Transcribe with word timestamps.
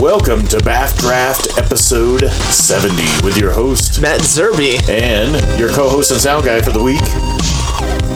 welcome 0.00 0.46
to 0.46 0.58
BAFDraft 0.58 1.58
episode 1.58 2.20
70 2.30 2.94
with 3.24 3.36
your 3.36 3.50
host 3.52 4.00
Matt 4.00 4.20
Zerby. 4.20 4.86
and 4.88 5.58
your 5.58 5.68
co 5.70 5.88
host 5.88 6.10
and 6.10 6.20
sound 6.20 6.44
guy 6.44 6.60
for 6.60 6.70
the 6.70 6.82
week, 6.82 7.00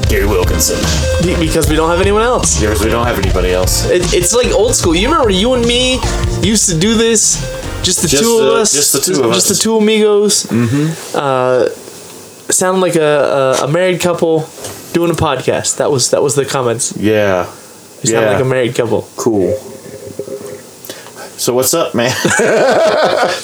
Gary 0.08 0.26
Wilkinson. 0.26 0.78
Be- 1.26 1.38
Because 1.44 1.68
we 1.68 1.76
don't 1.76 1.90
have 1.90 2.00
anyone 2.00 2.22
else. 2.22 2.60
Because 2.60 2.84
we 2.84 2.90
don't 2.90 3.06
have 3.06 3.18
anybody 3.18 3.52
else. 3.52 3.88
It, 3.88 4.12
it's 4.14 4.34
like 4.34 4.48
old 4.52 4.74
school. 4.74 4.94
You 4.94 5.08
remember 5.08 5.30
you 5.30 5.54
and 5.54 5.64
me 5.66 5.94
used 6.42 6.68
to 6.70 6.78
do 6.78 6.94
this? 6.94 7.40
Just 7.82 8.02
the 8.02 8.08
Just 8.08 8.22
two 8.22 8.38
the- 8.38 8.50
of 8.52 8.54
us. 8.58 8.72
just 8.72 8.92
the 8.92 9.00
two 9.00 9.20
of 9.22 9.30
us. 9.30 9.36
Just 9.36 9.48
the 9.48 9.54
two 9.62 9.76
amigos. 9.76 10.44
Mm-hmm. 10.44 11.16
Uh, 11.16 11.68
sounded 12.52 12.80
like 12.80 12.96
a, 12.96 13.58
a, 13.60 13.64
a 13.64 13.68
married 13.68 14.00
couple 14.00 14.40
doing 14.92 15.10
a 15.10 15.14
podcast. 15.14 15.78
That 15.78 15.90
was 15.90 16.10
that 16.10 16.22
was 16.22 16.34
the 16.36 16.44
comments. 16.44 16.96
Yeah. 16.96 17.44
You 18.02 18.10
sound 18.10 18.26
Yeah. 18.26 18.32
like 18.32 18.42
a 18.42 18.44
married 18.44 18.74
couple. 18.74 19.08
Cool. 19.16 19.58
So, 21.36 21.54
what's 21.54 21.74
up, 21.74 21.94
man? 21.94 22.14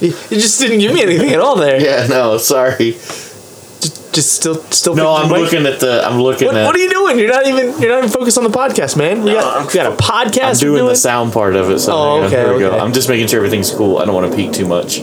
You, 0.00 0.12
just 0.30 0.60
didn't 0.60 0.78
give 0.78 0.94
me 0.94 1.02
anything 1.02 1.30
at 1.30 1.40
all 1.40 1.56
there. 1.56 1.80
yeah, 1.82 2.06
no, 2.06 2.38
sorry. 2.38 2.92
Just, 2.92 4.14
just 4.14 4.32
still 4.34 4.62
still. 4.70 4.94
No, 4.94 5.12
I'm 5.12 5.28
looking 5.28 5.66
at 5.66 5.80
the. 5.80 6.04
I'm 6.06 6.20
looking 6.20 6.46
What, 6.46 6.56
at. 6.56 6.66
what 6.66 6.76
are 6.76 6.78
you 6.78 6.88
doing? 6.88 7.18
You're 7.18 7.32
not 7.32 7.44
even 7.48 7.80
you're 7.82 7.90
not 7.90 7.98
even 8.04 8.08
focused 8.08 8.38
on 8.38 8.44
the 8.44 8.50
podcast, 8.50 8.96
man. 8.96 9.24
We 9.24 9.32
got 9.32 9.66
we 9.66 9.72
got 9.74 9.92
a 9.92 9.96
podcast. 9.96 10.62
I'm 10.62 10.70
we're 10.70 10.76
doing 10.78 10.86
the 10.90 10.94
sound 10.94 11.32
part 11.32 11.56
of 11.56 11.68
it. 11.70 11.80
So 11.80 11.92
Oh, 11.96 12.22
okay, 12.22 12.36
There 12.36 12.52
we 12.54 12.60
go. 12.60 12.78
I'm 12.78 12.92
just 12.92 13.08
making 13.08 13.26
sure 13.26 13.38
everything's 13.38 13.72
cool. 13.72 13.98
I 13.98 14.04
don't 14.04 14.14
want 14.14 14.30
to 14.30 14.36
peek 14.36 14.52
too 14.52 14.68
much. 14.68 15.00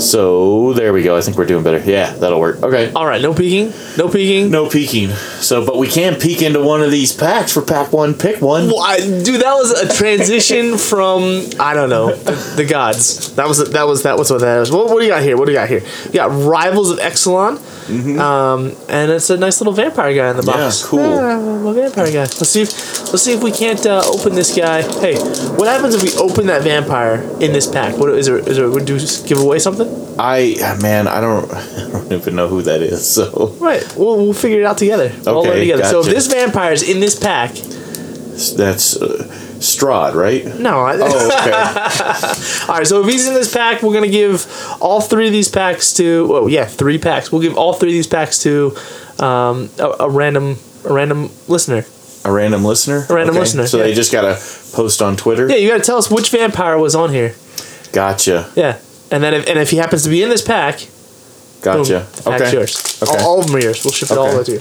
So 0.00 0.72
there 0.72 0.92
we 0.92 1.02
go. 1.02 1.16
I 1.16 1.20
think 1.20 1.36
we're 1.36 1.46
doing 1.46 1.62
better. 1.62 1.78
Yeah, 1.78 2.12
that'll 2.14 2.40
work. 2.40 2.62
Okay. 2.62 2.90
All 2.92 3.06
right, 3.06 3.20
no 3.20 3.34
peeking, 3.34 3.72
no 3.96 4.08
peeking. 4.08 4.50
No 4.50 4.68
peeking. 4.68 5.10
So, 5.10 5.64
but 5.64 5.76
we 5.76 5.88
can 5.88 6.16
peek 6.18 6.42
into 6.42 6.62
one 6.62 6.82
of 6.82 6.90
these 6.90 7.12
packs 7.14 7.52
for 7.52 7.62
pack 7.62 7.92
one. 7.92 8.14
Pick 8.14 8.40
one. 8.40 8.66
Well, 8.66 8.80
I, 8.80 8.98
dude, 8.98 9.42
that 9.42 9.54
was 9.54 9.70
a 9.72 9.94
transition 9.94 10.78
from 10.90 11.44
I 11.58 11.74
don't 11.74 11.90
know 11.90 12.14
the, 12.14 12.32
the 12.56 12.64
gods. 12.64 13.34
That 13.36 13.46
was 13.46 13.70
that 13.70 13.86
was 13.86 14.02
that 14.02 14.16
was 14.18 14.30
what 14.30 14.40
that 14.40 14.58
was. 14.58 14.72
What, 14.72 14.86
what 14.86 15.00
do 15.00 15.04
you 15.04 15.10
got 15.10 15.22
here? 15.22 15.36
What 15.36 15.46
do 15.46 15.52
you 15.52 15.58
got 15.58 15.68
here? 15.68 15.82
We 16.06 16.12
got 16.12 16.30
Rivals 16.30 16.90
of 16.90 16.98
Ixalan, 16.98 18.18
um, 18.18 18.76
and 18.88 19.10
it's 19.10 19.30
a 19.30 19.36
nice 19.36 19.60
little 19.60 19.72
vampire 19.72 20.14
guy 20.14 20.30
in 20.30 20.36
the 20.36 20.42
box. 20.42 20.82
Mm-hmm. 20.82 20.96
Yeah, 20.96 21.02
cool. 21.02 21.14
Yeah, 21.14 21.38
a 21.38 21.40
little 21.40 21.74
vampire 21.74 22.06
guy. 22.06 22.20
Let's 22.20 22.48
see 22.48 22.62
if 22.62 22.70
let's 23.10 23.22
see 23.22 23.34
if 23.34 23.42
we 23.42 23.52
can't 23.52 23.84
uh, 23.84 24.02
open 24.06 24.34
this 24.34 24.56
guy. 24.56 24.82
Hey, 25.00 25.16
what 25.56 25.68
happens 25.68 25.94
if 25.94 26.02
we 26.02 26.12
open 26.18 26.46
that 26.46 26.62
vampire 26.62 27.22
in 27.40 27.52
this 27.52 27.66
pack? 27.66 27.96
What 27.96 28.10
is 28.10 28.26
there? 28.26 28.38
Is 28.38 28.56
there? 28.56 28.70
Would 28.70 28.88
you 28.88 28.98
give 29.26 29.38
away 29.38 29.58
something? 29.58 29.89
I 30.18 30.76
man, 30.82 31.08
I 31.08 31.20
don't, 31.20 31.50
I 31.52 31.90
don't 31.90 32.12
even 32.12 32.36
know 32.36 32.48
who 32.48 32.62
that 32.62 32.82
is. 32.82 33.08
So 33.08 33.54
Right. 33.60 33.82
We'll 33.96 34.16
we'll 34.16 34.32
figure 34.34 34.60
it 34.60 34.64
out 34.66 34.78
together. 34.78 35.12
Okay, 35.26 35.60
together. 35.60 35.84
So 35.84 36.00
if 36.00 36.06
this 36.06 36.26
vampire 36.26 36.72
is 36.72 36.82
in 36.88 37.00
this 37.00 37.18
pack, 37.18 37.52
that's 38.56 38.96
uh, 38.96 39.26
Strahd, 39.60 40.14
right? 40.14 40.44
no. 40.58 40.80
I, 40.80 40.96
Oh, 40.98 41.06
okay. 41.06 42.66
All 42.72 42.78
right, 42.78 42.86
so 42.86 43.02
if 43.02 43.08
he's 43.08 43.26
in 43.28 43.34
this 43.34 43.52
pack, 43.52 43.82
we're 43.82 43.92
gonna 43.94 44.08
give 44.08 44.46
all 44.80 45.00
three 45.00 45.26
of 45.26 45.32
these 45.32 45.48
packs 45.48 45.92
to. 45.94 46.28
Oh 46.30 46.46
yeah, 46.46 46.64
three 46.64 46.98
packs. 46.98 47.30
We'll 47.32 47.42
give 47.42 47.56
all 47.56 47.72
three 47.74 47.90
of 47.90 47.94
these 47.94 48.06
packs 48.06 48.42
to 48.44 48.74
um, 49.18 49.68
a, 49.78 49.96
a 50.00 50.10
random 50.10 50.56
a 50.84 50.92
random 50.92 51.30
listener. 51.48 51.84
a 52.24 52.32
random 52.32 52.64
listener. 52.64 53.04
A 53.08 53.14
random 53.14 53.34
Okay, 53.36 53.40
listener, 53.40 53.66
So 53.66 53.76
yeah. 53.78 53.84
they 53.84 53.94
just 53.94 54.12
gotta 54.12 54.34
post 54.74 55.02
on 55.02 55.16
Twitter. 55.16 55.48
Yeah, 55.48 55.56
you 55.56 55.68
gotta 55.68 55.82
tell 55.84 55.98
us 55.98 56.10
which 56.10 56.30
vampire 56.30 56.78
was 56.78 56.94
on 56.94 57.10
here. 57.10 57.34
Gotcha. 57.92 58.50
Yeah, 58.56 58.78
and 59.10 59.22
then 59.22 59.34
if, 59.34 59.48
and 59.48 59.58
if 59.58 59.70
he 59.70 59.76
happens 59.78 60.02
to 60.04 60.08
be 60.08 60.22
in 60.22 60.28
this 60.28 60.42
pack, 60.42 60.86
Gotcha. 61.62 62.06
pack's 62.24 62.26
Okay. 62.26 62.52
yours. 62.52 63.02
Okay. 63.02 63.12
All, 63.22 63.26
all 63.28 63.40
of 63.40 63.46
them 63.46 63.56
are 63.56 63.60
yours. 63.62 63.84
We'll 63.84 63.92
ship 63.92 64.10
it 64.10 64.16
all 64.18 64.26
Okay. 64.26 64.32
the 64.32 64.38
way 64.38 64.44
to 64.44 64.52
you. 64.52 64.58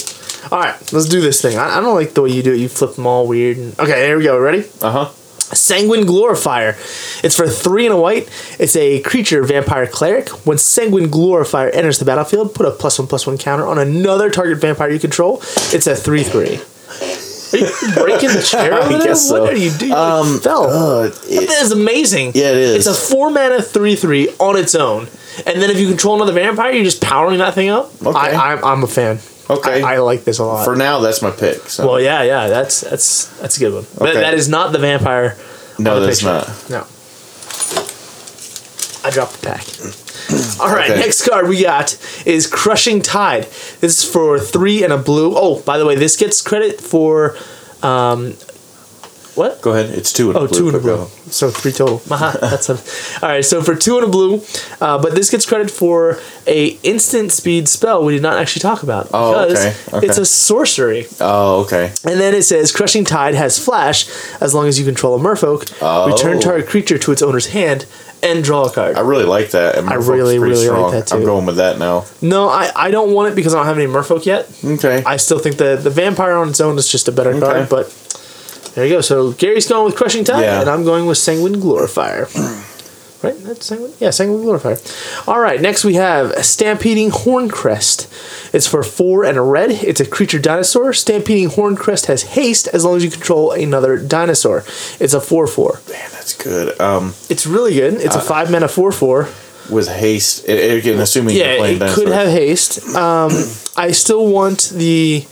All 0.52 0.60
right, 0.60 0.94
let's 0.94 1.08
do 1.10 1.22
this 1.22 1.42
thing. 1.42 1.58
I, 1.58 1.78
I 1.78 1.82
don't 1.82 1.96
like 1.96 2.14
the 2.14 2.22
way 2.22 2.30
you 2.32 2.42
do 2.44 2.54
it. 2.54 2.58
You 2.60 2.70
flip 2.70 2.96
them 2.96 3.06
all 3.08 3.28
weird. 3.28 3.58
And, 3.58 3.80
okay, 3.80 4.06
here 4.08 4.18
we 4.18 4.24
go. 4.24 4.40
Ready? 4.40 4.66
Uh 4.82 4.92
huh. 4.92 5.10
Sanguine 5.52 6.06
Glorifier. 6.06 6.76
It's 7.24 7.36
for 7.36 7.48
three 7.48 7.86
and 7.88 7.94
a 7.94 7.98
white. 8.00 8.30
It's 8.60 8.76
a 8.76 9.02
creature 9.02 9.42
vampire 9.44 9.88
cleric. 9.88 10.30
When 10.46 10.60
Sanguine 10.60 11.10
Glorifier 11.10 11.70
enters 11.72 11.98
the 11.98 12.06
battlefield, 12.06 12.54
put 12.54 12.68
a 12.68 12.72
plus 12.72 13.00
one 13.00 13.08
plus 13.08 13.26
one 13.26 13.38
counter 13.40 13.66
on 13.66 13.80
another 13.80 14.30
target 14.30 14.60
vampire 14.60 14.92
you 14.92 15.00
control. 15.00 15.40
It's 15.74 15.88
a 15.88 15.96
three 15.96 16.24
three. 16.24 16.60
Are 17.54 17.58
you 17.58 17.66
breaking 17.96 18.30
the 18.30 18.42
chair 18.42 18.74
I 18.74 18.88
there? 18.90 19.02
guess 19.04 19.28
so. 19.28 19.42
What 19.44 19.54
are 19.54 19.58
you 19.58 19.72
doing? 19.72 19.92
Um, 19.94 20.40
fell. 20.40 20.64
Uh, 20.70 21.04
it- 21.06 21.48
that 21.48 21.62
is 21.64 21.72
amazing. 21.72 22.32
Yeah, 22.36 22.52
it 22.52 22.58
is. 22.58 22.88
It's 22.88 23.10
a 23.10 23.14
four 23.14 23.30
mana 23.32 23.62
three 23.62 23.96
three 23.96 24.30
on 24.40 24.58
its 24.58 24.76
own, 24.76 25.08
and 25.48 25.62
then 25.62 25.70
if 25.70 25.80
you 25.80 25.88
control 25.88 26.16
another 26.16 26.34
vampire, 26.34 26.72
you're 26.74 26.84
just 26.84 27.02
powering 27.02 27.40
that 27.40 27.54
thing 27.56 27.70
up. 27.70 27.92
Okay. 28.06 28.18
I, 28.18 28.54
I'm, 28.54 28.64
I'm 28.64 28.84
a 28.84 28.88
fan. 28.88 29.20
Okay. 29.50 29.82
I, 29.82 29.96
I 29.96 29.98
like 30.00 30.26
this 30.26 30.38
a 30.40 30.44
lot. 30.46 30.64
for 30.64 30.76
now, 30.76 31.00
that's 31.00 31.22
my 31.24 31.32
pick. 31.32 31.58
So. 31.70 31.88
well, 31.88 32.00
yeah, 32.02 32.22
yeah, 32.24 32.48
that's 32.50 32.82
that's 32.82 33.26
that's 33.40 33.58
a 33.58 33.60
good 33.60 33.74
one. 33.74 33.86
But 33.98 34.10
Okay. 34.10 34.20
that 34.22 34.34
is 34.36 34.48
not 34.48 34.72
the 34.72 34.78
vampire. 34.80 35.38
no, 35.80 36.00
that's 36.00 36.22
picture. 36.22 36.34
not. 36.70 36.70
No. 36.70 36.86
I 39.04 39.10
dropped 39.12 39.40
the 39.42 39.48
pack. 39.48 39.66
All 40.62 40.74
right, 40.76 40.92
Okay. 40.92 41.00
next 41.00 41.28
card 41.28 41.48
we 41.48 41.64
got 41.64 41.98
is 42.26 42.46
Crushing 42.48 43.02
Tide. 43.02 43.44
This 43.80 44.04
is 44.04 44.06
for 44.06 44.38
three 44.40 44.84
and 44.84 44.92
a 44.94 44.98
blue. 44.98 45.34
Oh, 45.36 45.62
by 45.62 45.78
the 45.78 45.86
way, 45.86 45.96
this 45.96 46.18
gets 46.18 46.42
credit 46.42 46.80
for 46.82 47.36
um, 47.82 48.34
what? 49.36 49.62
Go 49.62 49.72
ahead. 49.74 49.98
It's 49.98 50.12
two 50.12 50.30
and 50.30 50.38
Oh, 50.38 50.44
a 50.44 50.48
blue. 50.50 50.58
two 50.60 50.68
and 50.68 50.76
a 50.76 50.80
blue. 50.80 51.06
So 51.32 51.50
three 51.50 51.72
total. 51.72 51.98
That's 52.08 52.70
a, 52.70 52.74
all 53.26 53.30
right. 53.32 53.46
So 53.46 53.62
for 53.62 53.74
two 53.76 53.96
and 53.98 54.06
a 54.06 54.10
blue, 54.10 54.42
uh, 54.82 55.02
but 55.02 55.16
this 55.16 55.30
gets 55.30 55.46
credit 55.46 55.72
for 55.72 56.20
a 56.46 56.78
instant 56.84 57.32
speed 57.32 57.70
spell 57.70 58.04
we 58.04 58.14
did 58.14 58.22
not 58.22 58.38
actually 58.38 58.62
talk 58.62 58.84
about 58.84 59.08
Oh, 59.14 59.48
because 59.48 59.66
okay, 59.66 59.98
okay. 59.98 60.08
it's 60.08 60.18
a 60.18 60.26
sorcery. 60.26 61.06
Oh, 61.22 61.62
okay. 61.62 61.94
And 62.04 62.20
then 62.20 62.34
it 62.36 62.44
says 62.44 62.72
Crushing 62.74 63.06
Tide 63.06 63.36
has 63.36 63.58
flash 63.64 64.08
as 64.42 64.54
long 64.54 64.68
as 64.68 64.78
you 64.78 64.84
control 64.86 65.16
a 65.16 65.20
merfolk. 65.20 65.72
Oh. 65.82 66.12
Return 66.12 66.40
target 66.42 66.68
creature 66.68 66.98
to 66.98 67.12
its 67.14 67.22
owner's 67.22 67.48
hand 67.48 67.86
and 68.22 68.44
draw 68.44 68.66
a 68.66 68.72
card. 68.72 68.98
I 68.98 69.02
really 69.02 69.24
like 69.26 69.52
that. 69.52 69.78
and 69.78 69.90
I 69.90 69.94
really, 69.96 70.40
really 70.40 70.56
like 70.56 70.66
strong. 70.68 70.92
that, 70.92 71.14
I'm 71.14 71.24
going 71.24 71.46
with 71.46 71.56
that 71.58 71.80
now. 71.80 72.06
no, 72.22 72.50
I, 72.50 72.72
I 72.76 72.92
don't 72.92 73.14
want 73.14 73.32
it 73.32 73.36
because 73.36 73.54
I 73.54 73.58
don't 73.60 73.66
have 73.68 73.78
any 73.78 73.88
merfolk 73.88 74.26
yet. 74.26 74.50
Okay. 74.64 75.04
I 75.06 75.18
still 75.18 75.40
think 75.40 75.58
the 75.58 75.76
the 75.78 75.90
vampire 75.90 76.36
on 76.36 76.50
its 76.50 76.60
own 76.60 76.78
is 76.78 76.88
just 76.88 77.08
a 77.08 77.12
better 77.12 77.32
Okay. 77.32 77.40
card, 77.40 77.70
but 77.70 77.90
there 78.76 78.86
you 78.86 78.94
go. 78.96 79.02
So 79.02 79.32
Gary's 79.32 79.68
going 79.68 79.86
with 79.86 79.96
Crushing 79.96 80.24
Tide, 80.24 80.42
Yeah. 80.44 80.62
and 80.62 80.70
I'm 80.70 80.84
going 80.84 81.06
with 81.06 81.18
Sanguine 81.18 81.60
Glorifier. 81.60 82.28
right? 83.22 83.36
That's 83.44 83.66
Sanguine? 83.66 83.94
Yeah, 84.00 84.10
Sanguine 84.12 84.44
Glorifier. 84.44 85.28
All 85.28 85.40
right, 85.40 85.62
next 85.62 85.84
we 85.84 85.96
have 85.96 86.34
Stampeding 86.46 87.10
Horncrest. 87.12 88.08
It's 88.54 88.68
for 88.68 88.84
four 88.84 89.24
and 89.26 89.38
a 89.38 89.42
red. 89.42 89.72
It's 89.72 90.00
a 90.00 90.06
creature 90.06 90.40
dinosaur. 90.40 90.94
Stampeding 90.94 91.50
Horncrest 91.50 92.06
has 92.08 92.24
haste 92.24 92.68
as 92.70 92.84
long 92.86 92.98
as 92.98 93.04
you 93.04 93.12
control 93.12 93.52
another 93.52 93.98
dinosaur. 93.98 94.64
It's 95.00 95.14
a 95.14 95.22
4 95.22 95.48
4. 95.48 95.82
Man, 95.90 96.10
that's 96.12 96.36
good. 96.36 96.80
Um, 96.80 97.14
It's 97.30 97.46
really 97.46 97.74
good. 97.74 97.96
It's 97.96 98.16
Uh, 98.16 98.20
a 98.20 98.22
5 98.22 98.52
mana 98.52 98.68
4 98.68 98.92
4. 98.92 99.28
with 99.70 99.88
haste, 99.88 100.50
it, 100.50 100.80
again, 100.80 101.00
assuming 101.00 101.36
Yeah, 101.36 101.64
it 101.64 101.94
could 101.94 102.08
have 102.08 102.28
haste. 102.30 102.84
Um, 102.96 103.32
I 103.78 103.92
still 103.92 104.26
want 104.26 104.72
the 104.74 105.26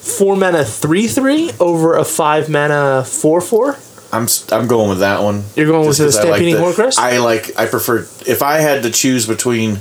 4 0.00 0.34
mana 0.36 0.64
3 0.64 1.06
3 1.06 1.50
over 1.60 1.94
a 1.96 2.04
5 2.04 2.48
mana 2.48 3.04
4 3.06 3.40
4. 3.42 3.76
I'm 4.12 4.26
I'm 4.50 4.66
going 4.68 4.90
with 4.90 4.98
that 5.00 5.22
one. 5.22 5.44
You're 5.56 5.66
going 5.66 5.88
with 5.88 5.96
the 5.96 6.20
I 6.20 6.30
like 6.30 6.42
Horncrest? 6.42 6.98
I 6.98 7.18
like. 7.18 7.58
I 7.58 7.66
prefer 7.66 8.00
if 8.26 8.42
I 8.42 8.58
had 8.58 8.82
to 8.82 8.90
choose 8.90 9.26
between. 9.26 9.78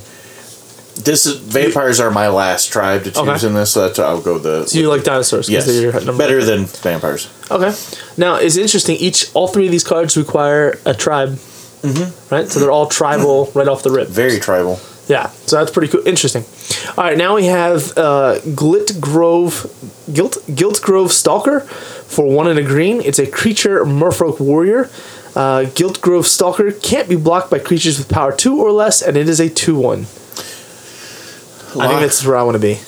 This 0.93 1.25
is, 1.25 1.37
vampires 1.37 1.99
are 1.99 2.11
my 2.11 2.27
last 2.27 2.71
tribe 2.71 3.05
to 3.05 3.11
choose 3.11 3.27
Okay. 3.27 3.47
in 3.47 3.53
this, 3.53 3.71
so 3.71 3.87
that's 3.87 3.97
I'll 3.97 4.21
go 4.21 4.37
the. 4.37 4.67
So 4.67 4.77
you 4.77 4.89
like 4.89 5.03
dinosaurs? 5.03 5.49
yes, 5.49 5.65
they're 5.65 5.81
your 5.81 6.17
better 6.17 6.43
than 6.43 6.65
vampires. 6.65 7.29
Okay. 7.49 7.73
Now 8.17 8.35
it's 8.35 8.57
interesting. 8.57 8.97
Each 8.97 9.33
all 9.33 9.47
three 9.47 9.65
of 9.65 9.71
these 9.71 9.83
cards 9.85 10.15
require 10.17 10.77
a 10.85 10.93
tribe. 10.93 11.29
Mm-hmm. 11.81 12.33
Right. 12.33 12.47
So 12.47 12.59
they're 12.59 12.71
all 12.71 12.87
tribal 12.87 13.51
right 13.55 13.67
off 13.67 13.83
the 13.83 13.91
rip. 13.91 14.09
Very 14.09 14.39
tribal. 14.39 14.79
Yeah. 15.07 15.27
So 15.47 15.57
that's 15.57 15.71
pretty 15.71 15.91
cool. 15.91 16.05
Interesting. 16.07 16.43
All 16.97 17.03
right. 17.05 17.17
Now 17.17 17.35
we 17.35 17.45
have 17.45 17.97
uh, 17.97 18.39
Glit 18.55 18.99
Grove, 19.01 19.65
Guilt 20.13 20.37
Giltgrove 20.47 21.09
Stalker, 21.09 21.67
for 22.11 22.25
one 22.29 22.47
and 22.47 22.59
a 22.59 22.63
green. 22.63 23.01
It's 23.01 23.19
a 23.19 23.25
creature 23.25 23.83
Merfolk 23.85 24.39
warrior. 24.39 24.89
Uh, 25.33 25.63
Giltgrove 25.73 26.25
Stalker 26.25 26.71
can't 26.71 27.07
be 27.07 27.15
blocked 27.15 27.49
by 27.49 27.57
creatures 27.59 27.97
with 27.97 28.09
power 28.09 28.35
two 28.35 28.61
or 28.61 28.71
less, 28.71 29.01
and 29.01 29.15
it 29.15 29.29
is 29.29 29.39
a 29.39 29.49
two 29.49 29.77
one. 29.77 30.01
I 31.79 31.87
think 31.87 32.01
that's 32.01 32.25
where 32.25 32.35
I 32.37 32.43
want 32.43 32.55
to 32.55 32.59
be. 32.61 32.79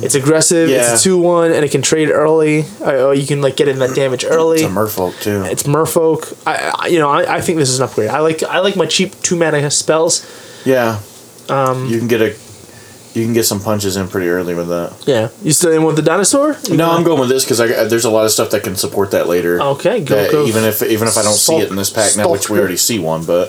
It's 0.00 0.14
aggressive. 0.14 0.70
Yeah. 0.70 0.92
It's 0.92 1.00
a 1.00 1.04
two 1.04 1.18
one, 1.18 1.50
and 1.50 1.64
it 1.64 1.72
can 1.72 1.82
trade 1.82 2.10
early. 2.10 2.64
Uh, 2.80 3.10
you 3.10 3.26
can 3.26 3.42
like 3.42 3.56
get 3.56 3.66
in 3.66 3.80
that 3.80 3.96
damage 3.96 4.24
early. 4.24 4.58
It's 4.60 4.66
a 4.66 4.74
merfolk 4.74 5.20
too. 5.20 5.42
It's 5.46 5.64
Merfolk. 5.64 6.32
I, 6.46 6.72
I 6.78 6.86
you 6.86 7.00
know 7.00 7.10
I, 7.10 7.36
I 7.36 7.40
think 7.40 7.58
this 7.58 7.68
is 7.68 7.80
an 7.80 7.88
upgrade. 7.88 8.08
I 8.10 8.20
like 8.20 8.42
I 8.44 8.60
like 8.60 8.76
my 8.76 8.86
cheap 8.86 9.20
two 9.22 9.34
mana 9.36 9.68
spells. 9.70 10.24
yeah. 10.64 11.00
Um, 11.48 11.86
you 11.86 11.98
can 11.98 12.06
get 12.08 12.20
a. 12.22 12.36
You 13.18 13.24
can 13.24 13.34
get 13.34 13.44
some 13.44 13.60
punches 13.60 13.96
in 13.96 14.08
pretty 14.08 14.28
early 14.28 14.54
with 14.54 14.68
that. 14.68 15.04
Yeah, 15.06 15.28
you 15.42 15.50
still 15.52 15.72
in 15.72 15.82
with 15.82 15.96
the 15.96 16.02
dinosaur? 16.02 16.56
You 16.68 16.76
No, 16.76 16.90
I'm 16.90 17.02
going 17.02 17.18
with 17.18 17.28
this 17.28 17.44
because 17.44 17.60
uh, 17.60 17.86
there's 17.88 18.04
a 18.04 18.10
lot 18.10 18.24
of 18.24 18.30
stuff 18.30 18.50
that 18.50 18.62
can 18.62 18.76
support 18.76 19.10
that 19.10 19.26
later. 19.26 19.60
Okay, 19.60 20.04
go, 20.04 20.30
go. 20.30 20.46
even 20.46 20.64
if 20.64 20.82
even 20.82 21.08
if 21.08 21.16
I 21.16 21.22
don't 21.22 21.34
see 21.34 21.56
it 21.56 21.68
in 21.68 21.76
this 21.76 21.90
pack 21.90 22.16
now, 22.16 22.30
which 22.30 22.48
we 22.48 22.58
already 22.58 22.76
see 22.76 22.98
one, 22.98 23.24
but 23.24 23.48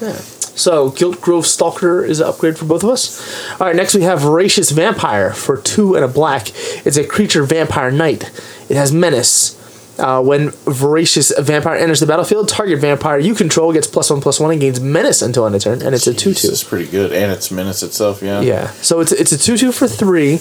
Yeah. 0.00 0.16
So 0.58 0.90
Giltgrove 0.90 1.44
Stalker 1.44 2.04
is 2.04 2.20
an 2.20 2.26
upgrade 2.26 2.58
for 2.58 2.64
both 2.64 2.82
of 2.82 2.90
us. 2.90 3.60
All 3.60 3.66
right, 3.68 3.76
next 3.76 3.94
we 3.94 4.02
have 4.02 4.20
Voracious 4.20 4.70
Vampire 4.70 5.32
for 5.32 5.56
two 5.56 5.94
and 5.94 6.04
a 6.04 6.08
black. 6.08 6.48
It's 6.84 6.96
a 6.96 7.06
creature 7.06 7.44
vampire 7.44 7.92
knight. 7.92 8.24
It 8.68 8.76
has 8.76 8.92
menace. 8.92 9.57
Uh, 9.98 10.22
when 10.22 10.50
voracious 10.50 11.32
vampire 11.40 11.74
enters 11.74 11.98
the 11.98 12.06
battlefield, 12.06 12.48
target 12.48 12.78
vampire 12.78 13.18
you 13.18 13.34
control 13.34 13.72
gets 13.72 13.88
plus 13.88 14.10
one 14.10 14.20
plus 14.20 14.38
one 14.38 14.52
and 14.52 14.60
gains 14.60 14.78
menace 14.80 15.22
until 15.22 15.44
end 15.44 15.56
of 15.56 15.62
turn, 15.62 15.82
and 15.82 15.92
it's 15.92 16.06
a 16.06 16.14
two 16.14 16.32
two. 16.34 16.48
It's 16.48 16.62
pretty 16.62 16.88
good, 16.88 17.12
and 17.12 17.32
it's 17.32 17.50
menace 17.50 17.82
itself. 17.82 18.22
Yeah. 18.22 18.40
Yeah, 18.40 18.70
so 18.80 19.00
it's 19.00 19.10
it's 19.10 19.32
a 19.32 19.38
two 19.38 19.56
two 19.56 19.72
for 19.72 19.88
three. 19.88 20.38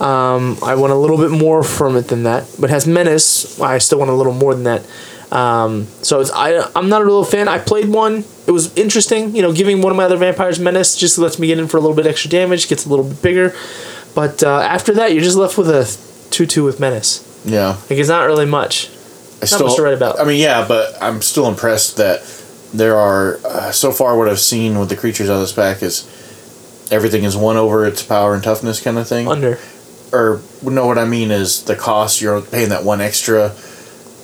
Um, 0.00 0.56
I 0.62 0.74
want 0.74 0.92
a 0.92 0.96
little 0.96 1.18
bit 1.18 1.30
more 1.30 1.62
from 1.62 1.96
it 1.96 2.08
than 2.08 2.22
that, 2.22 2.48
but 2.58 2.70
it 2.70 2.72
has 2.72 2.86
menace. 2.86 3.60
I 3.60 3.76
still 3.78 3.98
want 3.98 4.10
a 4.10 4.14
little 4.14 4.32
more 4.32 4.54
than 4.54 4.64
that. 4.64 4.86
Um, 5.30 5.86
so 6.00 6.20
it's 6.20 6.30
I 6.32 6.66
I'm 6.74 6.88
not 6.88 7.02
a 7.02 7.04
real 7.04 7.24
fan. 7.24 7.46
I 7.46 7.58
played 7.58 7.88
one. 7.88 8.24
It 8.46 8.52
was 8.52 8.74
interesting. 8.74 9.36
You 9.36 9.42
know, 9.42 9.52
giving 9.52 9.82
one 9.82 9.90
of 9.90 9.96
my 9.96 10.04
other 10.04 10.16
vampires 10.16 10.58
menace 10.58 10.96
just 10.96 11.18
lets 11.18 11.38
me 11.38 11.46
get 11.48 11.58
in 11.58 11.68
for 11.68 11.76
a 11.76 11.80
little 11.80 11.96
bit 11.96 12.06
extra 12.06 12.30
damage. 12.30 12.68
Gets 12.68 12.86
a 12.86 12.88
little 12.88 13.04
bit 13.04 13.20
bigger, 13.20 13.54
but 14.14 14.42
uh, 14.42 14.60
after 14.60 14.94
that, 14.94 15.12
you're 15.12 15.22
just 15.22 15.36
left 15.36 15.58
with 15.58 15.68
a 15.68 15.84
two 16.30 16.46
two 16.46 16.64
with 16.64 16.80
menace. 16.80 17.22
Yeah. 17.44 17.76
Like 17.90 17.98
it's 17.98 18.08
not 18.08 18.24
really 18.24 18.46
much. 18.46 18.90
I 19.52 19.58
Not 19.58 19.64
much 19.66 19.76
to 19.76 19.82
write 19.82 19.94
about. 19.94 20.20
I 20.20 20.24
mean, 20.24 20.40
yeah, 20.40 20.64
but 20.66 20.96
I'm 21.02 21.20
still 21.22 21.48
impressed 21.48 21.96
that 21.98 22.22
there 22.72 22.96
are 22.96 23.38
uh, 23.44 23.70
so 23.70 23.92
far 23.92 24.16
what 24.16 24.28
I've 24.28 24.40
seen 24.40 24.78
with 24.78 24.88
the 24.88 24.96
creatures 24.96 25.28
out 25.30 25.34
of 25.34 25.40
this 25.40 25.52
pack 25.52 25.82
is 25.82 26.08
everything 26.90 27.24
is 27.24 27.36
one 27.36 27.56
over 27.56 27.86
its 27.86 28.02
power 28.02 28.34
and 28.34 28.42
toughness 28.42 28.80
kind 28.80 28.98
of 28.98 29.06
thing. 29.08 29.28
Under. 29.28 29.58
or 30.12 30.40
no, 30.62 30.86
what 30.86 30.98
I 30.98 31.04
mean 31.04 31.30
is 31.30 31.62
the 31.64 31.76
cost. 31.76 32.20
You're 32.20 32.40
paying 32.40 32.70
that 32.70 32.84
one 32.84 33.00
extra 33.00 33.54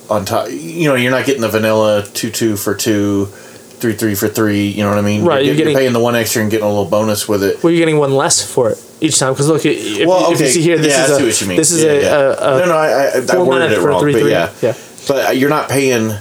on 0.09 0.25
top. 0.25 0.49
You 0.49 0.89
know, 0.89 0.95
you're 0.95 1.11
not 1.11 1.25
getting 1.25 1.41
the 1.41 1.49
vanilla 1.49 2.05
two 2.13 2.29
two 2.29 2.57
for 2.57 2.75
two, 2.75 3.25
three 3.27 3.93
three 3.93 4.15
for 4.15 4.27
three. 4.27 4.67
You 4.67 4.83
know 4.83 4.89
what 4.89 4.97
I 4.97 5.01
mean? 5.01 5.23
Right, 5.23 5.45
You're, 5.45 5.53
you're 5.53 5.57
getting- 5.57 5.75
paying 5.77 5.93
the 5.93 5.99
one 5.99 6.15
extra 6.15 6.41
and 6.41 6.51
getting 6.51 6.65
a 6.65 6.69
little 6.69 6.85
bonus 6.89 7.27
with 7.27 7.43
it. 7.43 7.63
Well, 7.63 7.71
you're 7.71 7.79
getting 7.79 7.97
one 7.99 8.11
less 8.13 8.43
for 8.45 8.69
it 8.69 8.83
each 8.99 9.17
time 9.17 9.33
because 9.33 9.47
look, 9.47 9.65
if, 9.65 10.05
Well, 10.07 10.27
you, 10.27 10.33
if 10.35 10.41
you 10.41 10.47
see 10.47 10.61
here, 10.61 10.77
this 10.77 10.87
yeah, 10.93 11.05
is 11.05 11.11
I 11.11 11.21
a 11.21 11.25
what 11.25 11.41
you 11.41 11.47
mean. 11.47 11.57
this 11.57 11.71
is 11.71 11.83
Yeah, 11.83 11.89
a, 11.91 12.01
yeah. 12.01 12.15
a, 12.17 12.55
a 12.57 12.59
no, 12.59 12.65
no, 12.67 12.75
I, 12.77 12.87
I, 12.87 13.37
I 13.39 13.43
worded 13.43 13.71
it 13.71 13.79
wrong, 13.81 13.99
three, 14.01 14.13
but 14.13 14.21
three. 14.21 14.31
yeah, 14.31 14.51
Yeah. 14.61 14.73
But 15.07 15.37
you're 15.37 15.49
not 15.49 15.69
paying. 15.69 16.11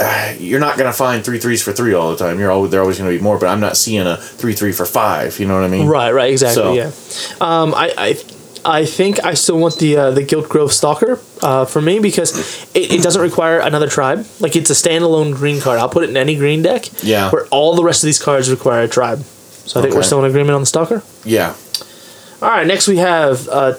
Uh, 0.00 0.34
you're 0.38 0.60
not 0.60 0.78
gonna 0.78 0.92
find 0.92 1.22
three 1.24 1.38
threes 1.38 1.62
for 1.62 1.72
three 1.72 1.92
all 1.92 2.10
the 2.10 2.16
time. 2.16 2.38
You're 2.38 2.50
always 2.50 2.70
they're 2.70 2.80
always 2.80 2.96
gonna 2.98 3.10
be 3.10 3.18
more, 3.18 3.38
but 3.38 3.46
I'm 3.48 3.60
not 3.60 3.76
seeing 3.76 4.06
a 4.06 4.16
three 4.16 4.54
three 4.54 4.72
for 4.72 4.86
five. 4.86 5.38
You 5.38 5.46
know 5.46 5.54
what 5.54 5.64
I 5.64 5.68
mean? 5.68 5.86
Right, 5.86 6.12
right, 6.12 6.30
exactly. 6.32 6.62
So- 6.62 6.72
Yeah. 6.74 6.90
Um, 7.40 7.74
I, 7.74 7.92
I, 7.98 8.22
I 8.64 8.84
think 8.86 9.22
I 9.24 9.34
still 9.34 9.58
want 9.58 9.76
the 9.78 9.96
uh, 9.96 10.10
the 10.12 10.22
Giltgrove 10.22 10.70
Stalker 10.70 11.18
uh, 11.42 11.64
for 11.66 11.82
me 11.82 11.98
because 11.98 12.64
it, 12.74 12.92
it 12.92 13.02
doesn't 13.02 13.20
require 13.20 13.58
another 13.58 13.88
tribe. 13.88 14.24
Like 14.40 14.56
it's 14.56 14.70
a 14.70 14.74
standalone 14.74 15.34
green 15.34 15.60
card. 15.60 15.78
I'll 15.78 15.88
put 15.90 16.04
it 16.04 16.10
in 16.10 16.16
any 16.16 16.36
green 16.36 16.62
deck. 16.62 16.86
Yeah. 17.02 17.30
Where 17.30 17.46
all 17.48 17.74
the 17.74 17.84
rest 17.84 18.02
of 18.02 18.06
these 18.06 18.22
cards 18.22 18.50
require 18.50 18.82
a 18.84 18.88
tribe. 18.88 19.18
So 19.18 19.78
I 19.78 19.82
think 19.82 19.94
we're 19.94 20.02
still 20.04 20.20
in 20.20 20.30
agreement 20.30 20.54
on 20.54 20.62
the 20.62 20.66
Stalker. 20.66 21.02
Yeah. 21.24 21.54
All 22.40 22.48
right, 22.48 22.66
next 22.66 22.88
we 22.88 22.96
have 22.96 23.46
uh, 23.48 23.74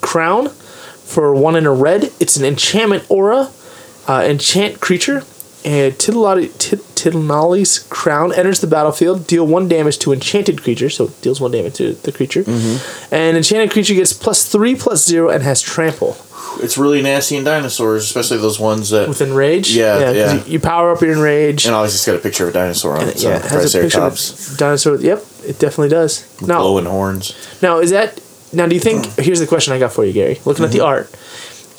Crown 0.00 0.48
for 1.10 1.34
one 1.34 1.56
in 1.56 1.66
a 1.66 1.72
red. 1.72 2.04
It's 2.20 2.36
an 2.36 2.44
enchantment 2.44 3.04
aura, 3.08 3.50
uh, 4.08 4.22
enchant 4.24 4.80
creature. 4.80 5.24
And 5.62 5.92
Tilonalli, 5.92 7.88
Crown 7.90 8.32
enters 8.32 8.60
the 8.60 8.66
battlefield, 8.66 9.26
deal 9.26 9.46
one 9.46 9.68
damage 9.68 9.98
to 10.00 10.12
enchanted 10.12 10.62
creature, 10.62 10.88
so 10.88 11.04
it 11.04 11.20
deals 11.20 11.40
one 11.40 11.50
damage 11.50 11.74
to 11.74 11.92
the 11.94 12.12
creature. 12.12 12.44
And 13.10 13.36
enchanted 13.36 13.70
creature 13.70 13.94
gets 13.94 14.12
plus 14.12 14.46
three, 14.48 14.74
plus 14.74 15.04
zero, 15.06 15.28
and 15.28 15.42
has 15.42 15.60
trample 15.60 16.16
It's 16.62 16.78
really 16.78 17.02
nasty 17.02 17.36
in 17.36 17.44
dinosaurs, 17.44 18.04
especially 18.04 18.38
those 18.38 18.58
ones 18.58 18.90
that. 18.90 19.08
with 19.08 19.20
enrage. 19.20 19.70
Yeah, 19.76 19.98
'cause 19.98 20.16
yeah. 20.16 20.44
You, 20.46 20.60
power 20.60 20.92
up 20.92 21.00
your 21.02 21.12
enrage. 21.12 21.66
and 21.66 21.74
I 21.74 21.78
always 21.78 21.92
just 21.92 22.06
got 22.06 22.16
a 22.16 22.18
picture 22.20 22.44
of 22.44 22.50
a 22.50 22.52
dinosaur 22.54 22.96
on 22.96 23.08
it. 23.08 23.18
So 23.18 23.28
yeah, 23.28 23.36
it 23.36 23.42
has 23.50 23.74
a 23.74 23.80
picture 23.82 24.00
of 24.00 24.56
dinosaur. 24.56 24.96
Yep, 24.96 25.24
it 25.46 25.58
definitely 25.58 25.90
does. 25.90 26.24
Now, 26.40 26.60
glowing 26.60 26.86
horns. 26.86 27.34
Now, 27.62 27.78
is 27.80 27.90
that 27.90 28.20
now? 28.52 28.66
Do 28.66 28.74
you 28.74 28.80
think? 28.80 29.06
Hmm. 29.06 29.22
Here's 29.22 29.40
the 29.40 29.46
question 29.46 29.72
I 29.72 29.78
got 29.78 29.92
for 29.92 30.04
you, 30.04 30.12
Gary. 30.12 30.40
Looking 30.44 30.64
at 30.64 30.72
the 30.72 30.78
mm-hmm. 30.78 30.86
art, 30.86 31.16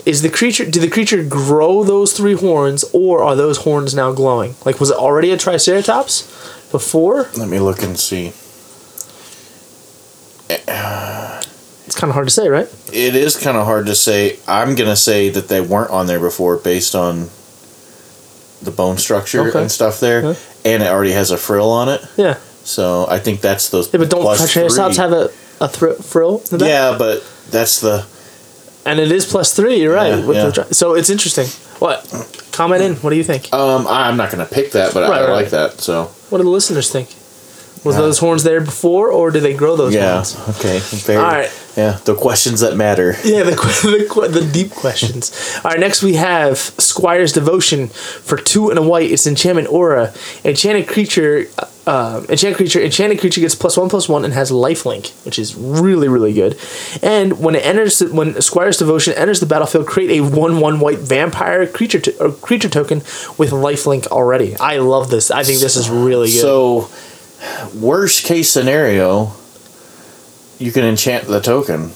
is 0.05 0.21
the 0.21 0.29
creature? 0.29 0.65
Did 0.69 0.81
the 0.81 0.89
creature 0.89 1.23
grow 1.23 1.83
those 1.83 2.13
three 2.13 2.33
horns, 2.33 2.83
or 2.93 3.23
are 3.23 3.35
those 3.35 3.59
horns 3.59 3.93
now 3.93 4.11
glowing? 4.11 4.55
Like, 4.65 4.79
was 4.79 4.89
it 4.89 4.97
already 4.97 5.31
a 5.31 5.37
Triceratops 5.37 6.23
before? 6.71 7.29
Let 7.37 7.49
me 7.49 7.59
look 7.59 7.83
and 7.83 7.99
see. 7.99 8.33
It's 10.49 11.99
kind 11.99 12.09
of 12.09 12.13
hard 12.13 12.27
to 12.27 12.33
say, 12.33 12.47
right? 12.47 12.67
It 12.93 13.15
is 13.15 13.37
kind 13.37 13.57
of 13.57 13.65
hard 13.65 13.85
to 13.87 13.95
say. 13.95 14.39
I'm 14.47 14.75
gonna 14.75 14.95
say 14.95 15.29
that 15.29 15.47
they 15.49 15.61
weren't 15.61 15.91
on 15.91 16.07
there 16.07 16.19
before, 16.19 16.57
based 16.57 16.95
on 16.95 17.29
the 18.61 18.71
bone 18.71 18.97
structure 18.97 19.49
Okay. 19.49 19.59
and 19.61 19.71
stuff 19.71 19.99
there, 19.99 20.25
Okay. 20.25 20.39
and 20.65 20.83
it 20.83 20.87
already 20.87 21.11
has 21.11 21.31
a 21.31 21.37
frill 21.37 21.69
on 21.69 21.89
it. 21.89 22.01
Yeah. 22.15 22.37
So 22.63 23.07
I 23.09 23.19
think 23.19 23.41
that's 23.41 23.69
those. 23.69 23.91
Yeah, 23.93 23.99
but 23.99 24.09
don't 24.09 24.23
Triceratops 24.23 24.97
have 24.97 25.11
a 25.11 25.31
a 25.61 25.67
thr- 25.69 26.01
frill? 26.01 26.41
Yeah, 26.51 26.97
but 26.97 27.23
that's 27.49 27.79
the. 27.79 28.05
and 28.85 28.99
it 28.99 29.11
is 29.11 29.25
plus 29.25 29.53
three. 29.55 29.81
You're 29.81 29.93
right. 29.95 30.09
Yeah, 30.19 30.31
yeah. 30.31 30.49
The, 30.49 30.73
so 30.73 30.95
it's 30.95 31.09
interesting. 31.09 31.47
What? 31.79 32.03
Comment 32.51 32.81
in. 32.81 32.95
What 32.97 33.11
do 33.11 33.15
you 33.15 33.23
think? 33.23 33.53
Um, 33.53 33.87
I'm 33.87 34.17
not 34.17 34.29
gonna 34.31 34.45
pick 34.45 34.71
that, 34.73 34.93
but 34.93 35.09
Right, 35.09 35.21
I 35.21 35.25
right, 35.27 35.31
like 35.33 35.49
that. 35.51 35.79
So 35.79 36.05
What 36.29 36.37
do 36.39 36.43
the 36.43 36.49
listeners 36.49 36.91
think? 36.91 37.09
Was 37.83 37.95
Yeah. 37.95 38.01
those 38.01 38.19
horns 38.19 38.43
there 38.43 38.61
before, 38.61 39.09
or 39.09 39.31
did 39.31 39.41
they 39.41 39.55
grow 39.55 39.75
those 39.75 39.95
yeah, 39.95 40.13
horns? 40.13 40.37
okay, 40.59 40.77
very, 40.79 41.17
All 41.17 41.31
right. 41.31 41.49
Yeah, 41.75 41.97
the 42.05 42.13
questions 42.13 42.59
that 42.59 42.75
matter. 42.77 43.15
Yeah, 43.23 43.41
the, 43.41 43.51
the, 43.55 44.27
the 44.41 44.51
deep 44.53 44.69
questions. 44.71 45.31
All 45.63 45.71
right, 45.71 45.79
next 45.79 46.03
we 46.03 46.13
have 46.13 46.57
Squire's 46.77 47.31
Devotion 47.33 47.87
for 47.87 48.37
two 48.37 48.69
and 48.69 48.77
a 48.77 48.83
white. 48.83 49.09
It's 49.09 49.25
enchantment 49.25 49.67
aura. 49.69 50.13
Enchanted 50.45 50.87
creature, 50.87 51.47
uh, 51.91 52.25
enchanted 52.29 52.55
creature, 52.55 52.81
enchanted 52.81 53.19
creature 53.19 53.41
gets 53.41 53.53
plus 53.53 53.75
one 53.75 53.89
plus 53.89 54.07
one 54.07 54.23
and 54.23 54.33
has 54.33 54.49
lifelink, 54.49 55.11
which 55.25 55.37
is 55.37 55.55
really 55.55 56.07
really 56.07 56.31
good. 56.31 56.57
And 57.03 57.37
when 57.37 57.53
it 57.53 57.65
enters, 57.65 58.01
when 58.01 58.41
Squire's 58.41 58.77
Devotion 58.77 59.13
enters 59.15 59.41
the 59.41 59.45
battlefield, 59.45 59.87
create 59.87 60.11
a 60.11 60.21
one 60.21 60.61
one 60.61 60.79
white 60.79 60.99
vampire 60.99 61.67
creature 61.67 61.99
to, 61.99 62.23
or 62.23 62.31
creature 62.31 62.69
token 62.69 62.99
with 63.37 63.51
lifelink 63.51 64.07
already. 64.07 64.55
I 64.55 64.77
love 64.77 65.09
this. 65.09 65.31
I 65.31 65.43
think 65.43 65.59
this 65.59 65.75
is 65.75 65.89
really 65.89 66.29
good. 66.29 66.39
So, 66.39 66.89
worst 67.77 68.23
case 68.23 68.49
scenario, 68.49 69.33
you 70.59 70.71
can 70.71 70.85
enchant 70.85 71.27
the 71.27 71.41
token. 71.41 71.91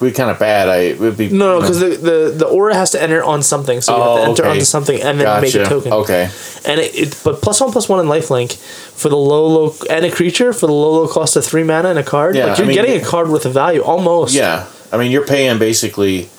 Be 0.00 0.12
kind 0.12 0.30
of 0.30 0.38
bad. 0.38 0.68
I 0.68 0.76
it 0.78 0.98
would 0.98 1.16
be 1.18 1.28
no, 1.28 1.56
no, 1.56 1.60
because 1.60 1.78
the, 1.80 1.88
the 1.88 2.32
the 2.38 2.46
aura 2.46 2.74
has 2.74 2.92
to 2.92 3.02
enter 3.02 3.22
on 3.22 3.42
something, 3.42 3.82
so 3.82 3.94
you 3.94 4.02
have 4.02 4.10
Oh, 4.10 4.16
to 4.16 4.22
enter 4.30 4.42
okay. 4.44 4.50
onto 4.52 4.64
something 4.64 4.98
and 5.00 5.20
then 5.20 5.42
make 5.42 5.54
a 5.54 5.64
token. 5.64 5.92
Okay. 5.92 6.30
And 6.64 6.80
it, 6.80 6.94
it 6.94 7.20
but 7.22 7.42
plus 7.42 7.60
one 7.60 7.70
plus 7.70 7.86
one 7.86 8.00
in 8.00 8.06
lifelink 8.06 8.56
for 8.96 9.10
the 9.10 9.16
low 9.16 9.46
low 9.46 9.74
and 9.90 10.06
a 10.06 10.10
creature 10.10 10.54
for 10.54 10.66
the 10.66 10.72
low 10.72 10.92
low 11.02 11.06
cost 11.08 11.36
of 11.36 11.44
three 11.44 11.64
mana 11.64 11.90
and 11.90 11.98
a 11.98 12.02
card. 12.02 12.34
Yeah, 12.34 12.46
like 12.46 12.56
you're 12.58 12.64
I 12.64 12.68
mean- 12.68 12.76
getting 12.76 13.02
a 13.02 13.04
card 13.04 13.28
with 13.28 13.44
a 13.44 13.50
value 13.50 13.82
almost. 13.82 14.34
Yeah, 14.34 14.66
I 14.90 14.96
mean 14.96 15.10
you're 15.12 15.26
paying 15.26 15.58
basically. 15.58 16.30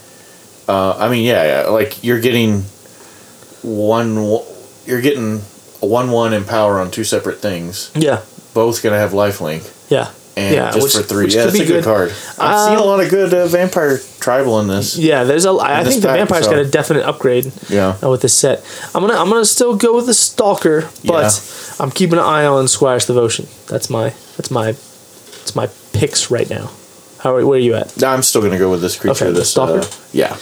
Uh, 0.68 0.98
I 0.98 1.10
mean 1.10 1.24
yeah, 1.24 1.44
yeah, 1.64 1.70
like 1.70 2.04
you're 2.04 2.20
getting 2.20 2.64
one. 3.62 4.16
You're 4.86 5.02
getting 5.02 5.42
a 5.82 5.86
one-one 5.86 6.34
in 6.34 6.44
power 6.46 6.80
on 6.80 6.90
two 6.92 7.04
separate 7.04 7.40
things. 7.40 7.92
Yeah. 7.96 8.22
Both 8.54 8.82
gonna 8.84 8.98
have 8.98 9.12
lifelink, 9.12 9.70
Yeah. 9.90 10.12
And 10.38 10.56
yeah. 10.56 10.72
just 10.72 10.84
which- 10.84 10.94
for 10.94 11.02
three. 11.04 11.26
which 11.26 11.36
Yeah, 11.36 11.46
could 11.46 11.54
that's 11.54 11.64
a 11.64 11.66
good, 11.68 11.84
card. 11.84 12.10
I've 12.40 12.68
seen 12.68 12.78
a 12.78 12.82
Um, 12.82 12.88
lot 12.88 13.00
of 13.02 13.10
good 13.10 13.34
uh, 13.34 13.48
vampire 13.48 14.00
tribal 14.20 14.60
in 14.60 14.68
this. 14.68 14.98
Yeah, 14.98 15.24
there's 15.24 15.46
a. 15.46 15.52
I 15.52 15.80
In 15.80 15.84
this 15.86 15.94
think 15.96 16.02
the 16.04 16.08
pack, 16.10 16.18
vampire's 16.18 16.46
so- 16.46 16.52
got 16.52 16.60
a 16.60 16.66
definite 16.66 17.06
upgrade 17.06 17.52
Yeah. 17.70 17.96
uh, 18.04 18.10
with 18.10 18.22
this 18.22 18.34
set. 18.34 18.64
I'm 18.96 19.02
gonna 19.06 19.20
I'm 19.20 19.30
gonna 19.30 19.46
still 19.46 19.76
go 19.76 19.96
with 19.96 20.06
the 20.06 20.14
stalker, 20.14 20.90
but 21.06 21.24
Yeah. 21.34 21.84
I'm 21.84 21.92
keeping 21.92 22.18
an 22.20 22.26
eye 22.26 22.46
on 22.46 22.68
Squire's 22.68 23.06
devotion. 23.06 23.48
That's 23.68 23.90
my 23.90 24.14
that's 24.38 24.52
my 24.52 24.72
that's 25.40 25.56
my 25.56 25.68
picks 25.94 26.30
right 26.32 26.50
now. 26.50 26.70
How 27.20 27.36
are, 27.36 27.46
where 27.46 27.58
are 27.58 27.62
you 27.62 27.76
at? 27.76 28.02
I'm 28.04 28.24
still 28.24 28.42
gonna 28.42 28.58
go 28.58 28.72
with 28.72 28.82
this 28.82 28.96
creature. 28.98 29.26
Okay, 29.26 29.34
the 29.34 29.40
this 29.40 29.52
stalker? 29.52 29.80
Uh, 29.80 29.86
yeah. 30.12 30.36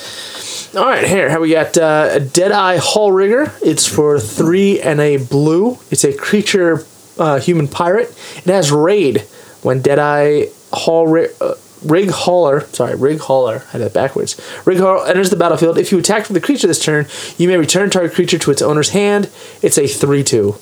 All 0.78 0.86
right, 0.86 1.08
here, 1.08 1.30
how 1.32 1.40
we 1.42 1.50
got 1.52 1.76
uh, 1.80 2.10
a 2.12 2.20
Deadeye 2.20 2.78
Hull 2.78 3.12
Rigger. 3.12 3.52
It's 3.64 3.88
for 3.88 4.20
three 4.20 4.80
and 4.80 5.00
a 5.02 5.18
blue. 5.18 5.80
It's 5.90 6.04
a 6.04 6.14
creature, 6.14 6.86
uh, 7.18 7.40
human 7.40 7.68
pirate. 7.68 8.16
It 8.38 8.46
has 8.52 8.72
raid 8.72 9.26
when 9.62 9.82
Deadeye 9.82 10.46
Hull 10.74 11.08
Rig. 11.08 11.32
Uh, 11.42 11.56
Rig 11.82 12.10
Hauler, 12.12 12.66
sorry, 12.74 12.96
Rig 12.96 13.20
Hauler, 13.22 13.64
I 13.74 13.78
did 13.78 13.86
that 13.86 13.94
backwards. 13.94 14.36
Rig 14.66 14.80
Hauler 14.80 15.08
enters 15.08 15.30
the 15.30 15.38
battlefield. 15.38 15.78
If 15.78 15.94
you 15.94 15.98
attack 16.00 16.28
with 16.28 16.34
the 16.34 16.42
creature 16.42 16.68
this 16.68 16.84
turn, 16.84 17.08
you 17.38 17.48
may 17.48 17.56
return 17.56 17.90
target 17.90 18.12
creature 18.14 18.38
to 18.38 18.52
its 18.52 18.62
owner's 18.62 18.90
hand. 18.90 19.30
It's 19.62 19.78
a 19.78 19.88
3 19.88 20.22
2. 20.26 20.56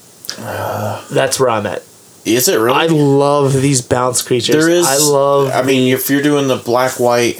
That's 1.12 1.40
where 1.40 1.50
I'm 1.50 1.66
at. 1.66 1.82
Is 2.26 2.48
it 2.48 2.58
really? 2.60 2.78
I 2.78 2.86
love 2.88 3.54
these 3.54 3.82
bounce 3.82 4.22
creatures. 4.22 4.56
There 4.56 4.70
is. 4.70 4.86
I 4.86 4.98
love. 4.98 5.50
I 5.54 5.64
mean, 5.64 5.92
if 5.94 6.10
you're 6.10 6.22
doing 6.22 6.48
the 6.50 6.58
black 6.58 7.00
white, 7.00 7.40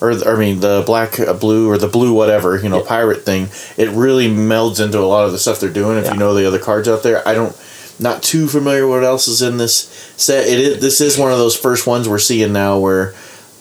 or 0.00 0.10
I 0.28 0.36
mean 0.38 0.60
the 0.60 0.82
black 0.84 1.18
uh, 1.20 1.32
blue 1.34 1.70
or 1.70 1.78
the 1.78 1.86
blue 1.88 2.12
whatever 2.12 2.58
you 2.58 2.68
know 2.68 2.82
pirate 2.82 3.22
thing, 3.24 3.48
it 3.76 3.88
really 3.90 4.28
melds 4.28 4.84
into 4.84 4.98
a 4.98 5.06
lot 5.06 5.24
of 5.24 5.32
the 5.32 5.38
stuff 5.38 5.60
they're 5.60 5.70
doing. 5.70 5.98
If 5.98 6.04
Yeah. 6.06 6.12
you 6.14 6.18
know 6.18 6.34
the 6.34 6.46
other 6.46 6.58
cards 6.58 6.88
out 6.88 7.02
there, 7.04 7.26
I 7.26 7.32
don't. 7.34 7.56
Not 8.00 8.22
too 8.22 8.46
familiar 8.48 8.86
what 8.86 9.02
else 9.04 9.26
is 9.28 9.42
in 9.42 9.56
this 9.56 9.88
set. 10.16 10.46
It 10.46 10.60
is, 10.60 10.80
this 10.80 11.00
is 11.00 11.18
one 11.18 11.32
of 11.32 11.38
those 11.38 11.56
first 11.56 11.86
ones 11.86 12.08
we're 12.08 12.18
seeing 12.20 12.52
now 12.52 12.78
where, 12.78 13.12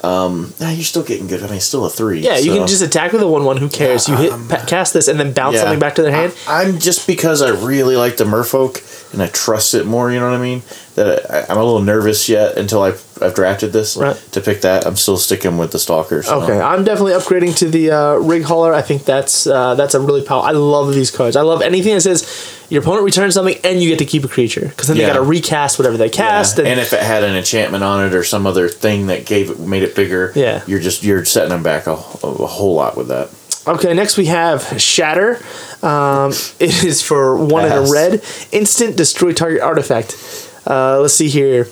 um, 0.04 0.54
nah, 0.60 0.70
you're 0.70 0.84
still 0.84 1.04
getting 1.04 1.26
good. 1.28 1.42
I 1.44 1.48
mean, 1.50 1.60
still 1.60 1.86
a 1.86 1.90
three. 1.90 2.20
yeah, 2.20 2.38
you 2.38 2.52
can 2.54 2.68
just 2.68 2.84
attack 2.84 3.14
with 3.14 3.22
a 3.24 3.28
1 3.28 3.44
1. 3.44 3.58
Who 3.58 3.68
cares? 3.68 4.08
You 4.08 4.16
hit 4.16 4.32
pa- 4.48 4.64
cast 4.68 4.94
this 4.94 5.08
and 5.08 5.20
then 5.20 5.34
bounce 5.34 5.56
Yeah. 5.56 5.62
something 5.62 5.80
back 5.80 5.96
to 5.96 6.04
their 6.04 6.12
hand. 6.12 6.34
I'm 6.48 6.78
just 6.78 7.08
because 7.08 7.42
I 7.42 7.50
really 7.50 7.96
like 7.96 8.18
the 8.18 8.26
Merfolk 8.26 9.12
and 9.12 9.24
I 9.24 9.28
trust 9.28 9.74
it 9.74 9.86
more. 9.88 10.12
You 10.12 10.20
know 10.20 10.30
what 10.30 10.40
I 10.40 10.42
mean? 10.44 10.62
That 10.96 11.30
I, 11.32 11.52
I'm 11.52 11.58
a 11.58 11.64
little 11.64 11.82
nervous 11.82 12.30
yet 12.30 12.58
until 12.58 12.84
I 12.84 12.92
I've 13.22 13.34
drafted 13.36 13.74
this 13.74 13.96
Right. 13.98 14.16
to 14.32 14.42
pick 14.42 14.62
that. 14.62 14.86
I'm 14.86 14.96
still 14.96 15.18
sticking 15.18 15.58
with 15.58 15.72
the 15.72 15.80
stalker. 15.80 16.22
So. 16.24 16.42
Okay, 16.42 16.60
I'm 16.60 16.84
definitely 16.84 17.14
upgrading 17.14 17.58
to 17.58 17.70
the 17.70 17.92
uh, 17.92 18.14
rig 18.16 18.44
hauler. 18.44 18.74
I 18.74 18.82
think 18.82 19.06
that's 19.06 19.48
uh, 19.48 19.76
that's 19.76 19.94
a 19.96 20.00
really 20.00 20.22
powerful. 20.24 20.48
I 20.48 20.52
love 20.52 20.94
these 20.94 21.12
cards. 21.12 21.36
I 21.36 21.42
love 21.42 21.62
anything 21.62 21.94
that 21.96 22.02
says 22.02 22.54
your 22.70 22.82
opponent 22.82 23.06
returns 23.06 23.34
something 23.34 23.58
and 23.64 23.82
you 23.82 23.90
get 23.90 24.00
to 24.00 24.06
keep 24.06 24.24
a 24.26 24.28
creature 24.28 24.68
because 24.68 24.88
then 24.88 24.98
Yeah. 24.98 25.08
they 25.08 25.14
got 25.14 25.20
to 25.20 25.26
recast 25.26 25.80
whatever 25.80 25.96
they 25.98 26.06
Yeah. 26.06 26.12
cast. 26.12 26.60
And, 26.60 26.80
if 26.80 26.92
it 26.94 27.00
had 27.02 27.24
an 27.24 27.36
enchantment 27.36 27.84
on 27.84 28.06
it 28.06 28.14
or 28.14 28.24
some 28.24 28.46
other 28.46 28.68
thing 28.70 29.08
that 29.08 29.26
gave 29.26 29.50
it 29.50 29.60
made 29.60 29.84
it 29.84 29.96
bigger, 29.96 30.32
Yeah. 30.36 30.62
you're 30.68 30.80
just 30.80 31.04
you're 31.04 31.24
setting 31.26 31.50
them 31.50 31.64
back 31.64 31.88
a, 31.88 31.92
a 31.94 31.96
whole 31.96 32.76
lot 32.76 32.98
with 32.98 33.08
that. 33.08 33.30
Okay, 33.68 33.94
next 33.94 34.16
we 34.18 34.26
have 34.28 34.64
Shatter. 34.82 35.40
Um, 35.84 36.32
it 36.60 36.84
is 36.84 37.02
for 37.02 37.36
one 37.38 37.66
in 37.66 37.72
a 37.72 37.82
red. 37.92 38.22
Instant 38.52 38.96
destroy 38.96 39.34
target 39.34 39.62
artifact. 39.62 40.16
Uh, 40.66 41.00
let's 41.02 41.14
see 41.14 41.28
here. 41.30 41.68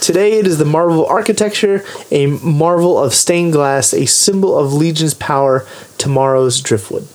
Today 0.00 0.38
it 0.38 0.46
is 0.46 0.58
the 0.58 0.64
marvel 0.64 1.04
of 1.04 1.10
architecture, 1.10 1.84
a 2.10 2.26
marvel 2.26 2.98
of 3.02 3.14
stained 3.14 3.52
glass, 3.52 3.92
a 3.94 4.06
symbol 4.06 4.58
of 4.58 4.72
Legion's 4.72 5.14
power. 5.14 5.66
Tomorrow's 5.98 6.60
driftwood. 6.60 7.06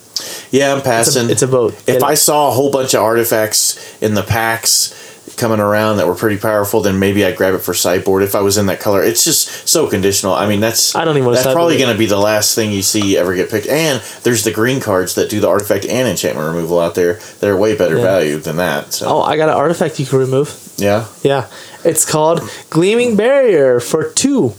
Yeah, 0.51 0.73
I'm 0.73 0.81
passing. 0.81 1.29
it's 1.29 1.41
a 1.43 1.47
vote. 1.47 1.75
If 1.87 2.01
I 2.03 2.15
saw 2.15 2.47
a 2.49 2.51
whole 2.51 2.71
bunch 2.71 2.93
of 2.93 3.01
artifacts 3.01 3.77
in 4.01 4.15
the 4.15 4.23
packs 4.23 4.95
coming 5.37 5.59
around 5.59 5.97
that 5.97 6.07
were 6.07 6.15
pretty 6.15 6.37
powerful, 6.37 6.81
then 6.81 6.99
maybe 6.99 7.23
I'd 7.23 7.37
grab 7.37 7.53
it 7.53 7.59
for 7.59 7.73
sideboard 7.73 8.23
if 8.23 8.35
I 8.35 8.41
was 8.41 8.57
in 8.57 8.65
that 8.65 8.79
color. 8.79 9.01
It's 9.03 9.23
just 9.23 9.67
so 9.69 9.87
conditional. 9.87 10.33
I 10.33 10.47
mean, 10.47 10.59
that's 10.59 10.95
I 10.95 11.05
don't 11.05 11.17
even 11.17 11.31
That's 11.31 11.45
probably 11.53 11.77
going 11.77 11.93
to 11.93 11.97
be 11.97 12.07
the 12.07 12.17
last 12.17 12.55
thing 12.55 12.71
you 12.71 12.81
see 12.81 13.15
ever 13.17 13.35
get 13.35 13.49
picked. 13.49 13.67
And 13.67 14.01
there's 14.23 14.43
the 14.43 14.51
green 14.51 14.81
cards 14.81 15.15
that 15.15 15.29
do 15.29 15.39
the 15.39 15.47
artifact 15.47 15.85
and 15.85 16.07
enchantment 16.07 16.47
removal 16.47 16.79
out 16.79 16.95
there. 16.95 17.19
They're 17.39 17.55
way 17.55 17.77
better 17.77 17.97
Yeah. 17.97 18.03
value 18.03 18.37
than 18.39 18.57
that. 18.57 18.91
So 18.93 19.07
Oh, 19.07 19.21
I 19.21 19.37
got 19.37 19.49
an 19.49 19.55
artifact 19.55 19.99
you 19.99 20.05
can 20.05 20.19
remove. 20.19 20.49
Yeah, 20.81 21.07
Yeah, 21.23 21.47
it's 21.83 22.09
called 22.09 22.41
Gleaming 22.69 23.15
Barrier 23.15 23.79
for 23.79 24.11
two. 24.11 24.53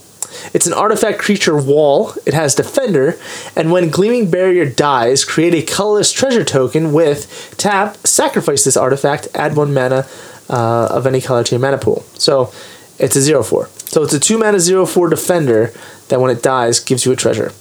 It's 0.55 0.67
an 0.67 0.73
artifact 0.73 1.19
creature 1.19 1.61
wall. 1.61 2.15
It 2.25 2.35
has 2.35 2.55
Defender, 2.55 3.19
and 3.57 3.73
when 3.73 3.91
Gleaming 3.91 4.31
Barrier 4.31 4.65
dies, 4.65 5.25
create 5.25 5.55
a 5.55 5.63
colorless 5.63 6.13
treasure 6.13 6.45
token 6.45 6.93
with 6.93 7.55
tap, 7.57 7.97
sacrifice 8.07 8.65
this 8.65 8.77
artifact, 8.77 9.29
add 9.35 9.57
one 9.57 9.75
mana 9.75 10.07
uh, 10.49 10.87
of 10.91 11.07
any 11.07 11.21
color 11.21 11.45
to 11.45 11.51
your 11.55 11.61
mana 11.61 11.79
pool. 11.79 12.05
So 12.15 12.53
it's 12.99 13.17
a 13.17 13.21
zero 13.21 13.43
four. 13.43 13.69
So 13.87 14.03
it's 14.03 14.15
a 14.15 14.21
two 14.21 14.39
mana 14.39 14.61
zero 14.61 14.87
four 14.87 15.09
Defender 15.09 15.73
that 16.09 16.21
when 16.21 16.31
it 16.31 16.43
dies 16.43 16.81
gives 16.81 17.05
you 17.05 17.13
a 17.13 17.17
treasure. 17.17 17.53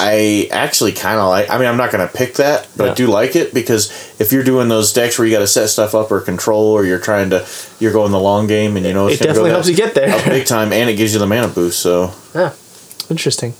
I 0.00 0.48
actually 0.52 0.92
kind 0.92 1.18
of 1.18 1.28
like. 1.28 1.48
I 1.50 1.58
mean, 1.58 1.66
I'm 1.68 1.76
not 1.76 1.90
going 1.90 2.06
to 2.06 2.12
pick 2.12 2.34
that, 2.34 2.68
but 2.76 2.84
Yeah. 2.84 2.90
I 2.90 2.94
do 2.94 3.06
like 3.06 3.34
it 3.36 3.54
because 3.54 3.90
if 4.20 4.32
you're 4.32 4.44
doing 4.44 4.68
those 4.68 4.92
decks 4.92 5.18
where 5.18 5.26
you 5.26 5.32
got 5.34 5.40
to 5.40 5.46
set 5.46 5.68
stuff 5.68 5.94
up 5.94 6.10
or 6.10 6.20
control, 6.20 6.66
or 6.66 6.84
you're 6.84 6.98
trying 6.98 7.30
to, 7.30 7.46
you're 7.78 7.92
going 7.92 8.12
the 8.12 8.20
long 8.20 8.46
game, 8.46 8.76
and 8.76 8.84
you 8.84 8.92
know 8.92 9.06
it's 9.08 9.20
It 9.20 9.24
definitely 9.24 9.50
go 9.50 9.54
helps 9.54 9.68
you 9.68 9.76
get 9.76 9.94
there. 9.94 10.08
big 10.28 10.46
time, 10.46 10.72
and 10.72 10.90
it 10.90 10.96
gives 10.96 11.12
you 11.12 11.18
the 11.18 11.26
mana 11.26 11.48
boost. 11.48 11.78
So 11.80 12.12
Yeah, 12.34 12.52
interesting. 13.08 13.54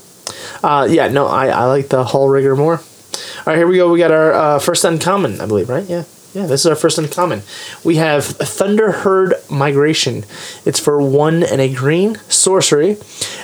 Uh, 0.63 0.87
yeah, 0.89 1.07
no, 1.07 1.25
I, 1.27 1.47
I 1.47 1.65
like 1.65 1.89
the 1.89 2.03
Hull 2.03 2.29
Rigger 2.29 2.55
more. 2.55 2.75
All 2.77 3.43
right, 3.47 3.57
here 3.57 3.67
we 3.67 3.77
go. 3.77 3.91
We 3.91 3.97
got 3.99 4.11
our 4.11 4.33
uh, 4.33 4.59
first 4.59 4.85
uncommon, 4.85 5.41
I 5.41 5.45
believe, 5.47 5.69
right? 5.69 5.83
Yeah. 5.89 6.03
Yeah, 6.33 6.45
this 6.45 6.61
is 6.61 6.65
our 6.67 6.75
first 6.75 6.97
uncommon. 6.97 7.43
We 7.83 7.97
have 7.97 8.23
Thunder 8.25 8.91
Herd 8.91 9.33
Migration. 9.49 10.23
It's 10.65 10.79
for 10.79 11.01
one 11.01 11.43
and 11.43 11.59
a 11.59 11.73
green 11.73 12.15
sorcery. 12.29 12.97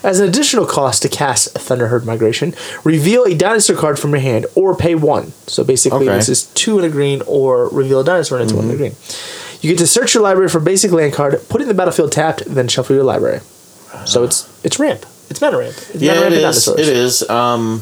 As 0.04 0.22
an 0.22 0.30
additional 0.30 0.66
cost 0.66 1.02
to 1.02 1.10
cast 1.10 1.52
Thunder 1.54 1.88
Herd 1.88 2.06
Migration, 2.06 2.56
reveal 2.86 3.26
a 3.26 3.36
dinosaur 3.36 3.76
card 3.76 4.00
from 4.00 4.12
your 4.12 4.22
hand 4.22 4.46
or 4.56 4.74
pay 4.76 4.96
one. 4.96 5.34
So 5.48 5.66
basically, 5.66 6.08
Okay. 6.08 6.16
this 6.16 6.30
is 6.30 6.44
two 6.54 6.78
and 6.78 6.86
a 6.86 6.90
green 6.90 7.22
or 7.28 7.68
reveal 7.70 8.00
a 8.00 8.04
dinosaur 8.06 8.38
and 8.38 8.46
it's 8.46 8.54
one 8.54 8.66
and 8.66 8.74
a 8.74 8.78
green. 8.78 8.96
You 9.60 9.72
get 9.72 9.80
to 9.80 9.88
search 9.88 10.14
your 10.14 10.24
library 10.24 10.48
for 10.50 10.60
basic 10.62 10.92
land 10.92 11.12
card, 11.14 11.42
put 11.50 11.60
it 11.60 11.64
in 11.64 11.68
the 11.68 11.74
battlefield 11.74 12.12
tapped, 12.14 12.46
then 12.46 12.68
shuffle 12.70 12.96
your 12.96 13.04
library. 13.04 13.42
So 14.06 14.24
it's 14.24 14.48
it's 14.64 14.80
ramp. 14.80 15.06
It's 15.30 15.42
mana 15.42 15.58
ramp. 15.58 15.76
It's 15.94 15.96
yeah, 16.02 16.14
mana 16.14 16.28
it 16.28 16.30
ramp 16.30 16.46
and 16.46 16.56
is. 16.56 16.68
It 16.70 16.88
is. 16.88 17.30
Um, 17.30 17.82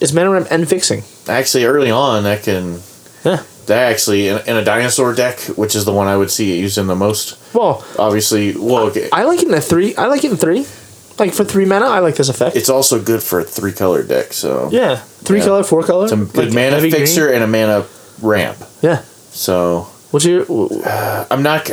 It's 0.00 0.12
mana 0.12 0.30
ramp 0.30 0.46
and 0.50 0.68
fixing. 0.68 1.02
actually, 1.26 1.64
early 1.64 1.90
on, 1.90 2.24
I 2.26 2.36
can 2.36 2.82
Yeah. 3.24 3.42
That 3.66 3.90
actually 3.92 4.28
in, 4.28 4.38
in 4.46 4.56
a 4.56 4.64
dinosaur 4.64 5.14
deck, 5.14 5.40
which 5.56 5.74
is 5.74 5.84
the 5.84 5.92
one 5.92 6.06
I 6.06 6.16
would 6.16 6.30
see 6.30 6.56
it 6.56 6.60
used 6.60 6.78
in 6.78 6.86
the 6.86 6.94
most. 6.96 7.36
Well, 7.54 7.84
Obviously, 7.98 8.56
well, 8.56 8.84
okay, 8.88 9.08
I 9.12 9.24
like 9.24 9.42
it 9.42 9.48
in 9.48 9.54
a 9.54 9.60
three. 9.60 9.94
I 9.96 10.06
like 10.06 10.24
it 10.24 10.30
in 10.30 10.36
three. 10.36 10.66
Like 11.18 11.32
for 11.32 11.44
three 11.44 11.64
mana, 11.64 11.86
I 11.86 12.00
like 12.00 12.16
this 12.16 12.28
effect. 12.28 12.56
it's 12.56 12.68
also 12.68 13.00
good 13.02 13.22
for 13.22 13.40
a 13.40 13.44
three 13.44 13.72
color 13.72 14.02
deck. 14.02 14.32
So 14.34 14.68
yeah, 14.70 14.96
three 15.24 15.38
Yeah. 15.38 15.46
color, 15.46 15.64
four 15.64 15.82
color. 15.82 16.04
it's 16.04 16.12
a 16.12 16.16
good 16.16 16.36
like 16.36 16.48
mana 16.52 16.70
heavy 16.76 16.90
green. 16.90 17.00
fixer 17.06 17.28
and 17.32 17.42
a 17.42 17.46
mana 17.46 17.86
ramp. 18.20 18.58
Yeah. 18.82 19.02
So 19.32 19.88
What's 20.10 20.24
your? 20.26 20.44
Uh, 20.48 21.26
I'm 21.30 21.42
not. 21.42 21.70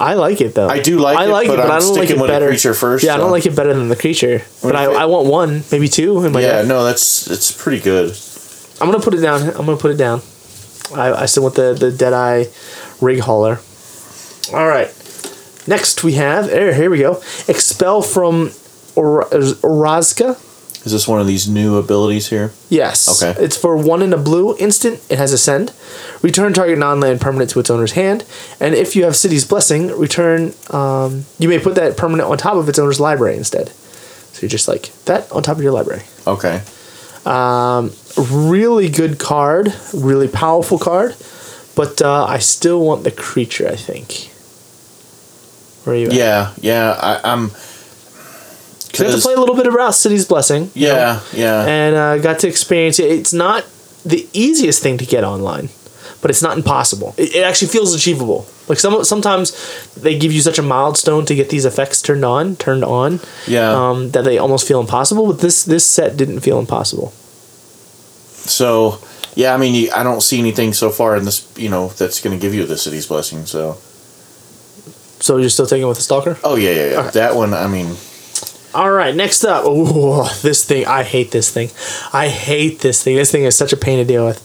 I 0.00 0.14
like 0.14 0.40
it 0.40 0.54
though. 0.54 0.68
I 0.68 0.80
do 0.80 0.98
like 0.98 1.16
I 1.16 1.26
it, 1.26 1.28
like 1.28 1.46
but 1.46 1.54
it, 1.54 1.56
but 1.58 1.66
I'm 1.66 1.76
I 1.76 1.78
don't 1.78 1.96
like 1.96 2.10
it 2.10 2.18
better. 2.18 2.48
creature 2.48 2.74
first, 2.74 3.04
Yeah, 3.04 3.14
I 3.14 3.18
don't 3.18 3.30
like 3.30 3.46
it 3.46 3.54
better 3.54 3.72
than 3.72 3.88
the 3.88 3.94
creature. 3.96 4.42
But 4.62 4.74
I, 4.74 4.90
if 4.90 4.96
I 4.96 5.04
want 5.06 5.28
one, 5.28 5.62
maybe 5.70 5.86
two 5.88 6.24
in 6.24 6.32
my 6.32 6.40
Yeah, 6.40 6.48
deck. 6.62 6.66
no, 6.66 6.82
that's 6.84 7.30
it's 7.30 7.52
pretty 7.52 7.80
good. 7.80 8.16
I'm 8.82 8.90
gonna 8.90 9.02
put 9.02 9.14
it 9.14 9.20
down. 9.20 9.42
I'm 9.42 9.64
gonna 9.66 9.76
put 9.76 9.90
it 9.92 9.96
down. 9.96 10.20
I, 10.94 11.22
I 11.22 11.26
still 11.26 11.44
want 11.44 11.54
the 11.54 11.74
the 11.74 11.90
Deadeye 11.92 12.44
rig 13.00 13.20
hauler. 13.20 13.60
All 14.52 14.66
right. 14.66 14.88
Next 15.66 16.02
we 16.02 16.14
have 16.14 16.50
here. 16.50 16.74
Here 16.74 16.90
we 16.90 16.98
go. 16.98 17.22
Expel 17.48 18.02
from 18.02 18.50
or- 18.96 19.24
Orazca. 19.62 20.36
Is 20.84 20.90
this 20.90 21.06
one 21.06 21.20
of 21.20 21.28
these 21.28 21.48
new 21.48 21.76
abilities 21.78 22.28
here? 22.28 22.50
Yes. 22.68 23.22
Okay. 23.22 23.40
It's 23.40 23.56
for 23.56 23.76
one 23.76 24.02
in 24.02 24.12
a 24.12 24.16
blue 24.18 24.56
instant. 24.58 25.00
It 25.08 25.16
has 25.18 25.32
ascend. 25.32 25.72
Return 26.22 26.52
target 26.52 26.76
non-land 26.76 27.20
permanent 27.20 27.50
to 27.50 27.60
its 27.60 27.70
owner's 27.70 27.92
hand, 27.92 28.24
and 28.58 28.74
if 28.74 28.96
you 28.96 29.04
have 29.04 29.14
City's 29.14 29.44
Blessing, 29.44 29.96
return. 29.96 30.54
Um, 30.70 31.24
you 31.38 31.48
may 31.48 31.60
put 31.60 31.76
that 31.76 31.96
permanent 31.96 32.28
on 32.28 32.36
top 32.36 32.56
of 32.56 32.68
its 32.68 32.80
owner's 32.80 32.98
library 32.98 33.36
instead. 33.36 33.68
So 33.68 34.40
you're 34.42 34.48
just 34.48 34.66
like 34.66 34.90
that 35.04 35.30
on 35.30 35.44
top 35.44 35.56
of 35.56 35.62
your 35.62 35.72
library. 35.72 36.02
Okay. 36.26 36.62
Really 38.16 38.88
good 38.88 39.18
card. 39.18 39.74
Really 39.94 40.28
powerful 40.28 40.78
card. 40.78 41.16
But 41.74 42.02
uh, 42.02 42.24
I 42.24 42.38
still 42.38 42.84
want 42.84 43.04
the 43.04 43.10
creature. 43.10 43.66
I 43.68 43.76
think. 43.76 44.30
Where 45.84 45.96
are 45.96 45.98
you? 45.98 46.06
At? 46.08 46.12
Yeah, 46.12 46.52
yeah. 46.60 46.90
I, 47.00 47.32
I'm. 47.32 47.48
So 47.50 49.04
you 49.04 49.10
have 49.10 49.18
to 49.18 49.22
play 49.22 49.32
a 49.34 49.40
little 49.40 49.56
bit 49.56 49.66
about 49.66 49.94
City's 49.94 50.26
Blessing. 50.26 50.70
you 50.74 50.88
know? 50.88 50.94
Yeah, 50.94 51.20
yeah. 51.32 51.64
and 51.66 51.96
uh, 51.96 52.18
got 52.18 52.40
to 52.40 52.48
experience 52.48 52.98
it. 52.98 53.10
It's 53.10 53.32
not 53.32 53.64
the 54.04 54.28
easiest 54.34 54.82
thing 54.82 54.98
to 54.98 55.06
get 55.06 55.24
online, 55.24 55.70
but 56.20 56.30
it's 56.30 56.42
not 56.42 56.58
impossible. 56.58 57.14
It, 57.16 57.34
it 57.36 57.42
actually 57.44 57.68
feels 57.68 57.94
achievable. 57.94 58.46
Like 58.68 58.78
some 58.78 59.02
sometimes 59.04 59.52
they 59.94 60.18
give 60.18 60.30
you 60.30 60.42
such 60.42 60.58
a 60.58 60.62
milestone 60.62 61.24
to 61.26 61.34
get 61.34 61.48
these 61.48 61.64
effects 61.64 62.02
turned 62.02 62.24
on, 62.24 62.56
turned 62.56 62.84
on, 62.84 63.20
Yeah. 63.46 63.70
um, 63.72 64.10
that 64.10 64.24
they 64.24 64.36
almost 64.36 64.68
feel 64.68 64.80
impossible. 64.80 65.26
But 65.26 65.40
this 65.40 65.64
this 65.64 65.86
set 65.86 66.18
didn't 66.18 66.40
feel 66.40 66.58
impossible. 66.58 67.14
So, 68.44 68.98
yeah, 69.34 69.54
I 69.54 69.56
mean, 69.58 69.74
you, 69.74 69.90
I 69.94 70.02
don't 70.02 70.20
see 70.22 70.38
anything 70.38 70.72
so 70.72 70.90
far 70.90 71.16
in 71.16 71.24
this, 71.24 71.46
you 71.56 71.68
know, 71.68 71.88
that's 71.88 72.20
going 72.20 72.36
to 72.36 72.40
give 72.40 72.54
you 72.54 72.66
the 72.66 72.76
city's 72.76 73.06
blessing. 73.06 73.46
So, 73.46 73.74
So 75.20 75.36
you're 75.36 75.48
still 75.48 75.66
taking 75.66 75.86
with 75.88 75.96
the 75.98 76.02
stalker. 76.02 76.36
oh 76.44 76.56
yeah, 76.56 76.70
yeah, 76.70 76.90
yeah. 76.90 77.10
That 77.10 77.34
one, 77.36 77.54
I 77.54 77.66
mean, 77.68 77.96
All 78.74 78.90
right, 78.90 79.14
next 79.14 79.44
up. 79.44 79.64
Ooh, 79.66 80.24
this 80.42 80.64
thing. 80.64 80.86
I 80.86 81.02
hate 81.02 81.30
this 81.30 81.50
thing. 81.50 81.70
I 82.12 82.28
hate 82.28 82.80
this 82.80 83.02
thing. 83.02 83.16
This 83.16 83.30
thing 83.30 83.44
is 83.44 83.56
such 83.56 83.72
a 83.72 83.76
pain 83.76 83.98
to 83.98 84.04
deal 84.04 84.24
with. 84.26 84.40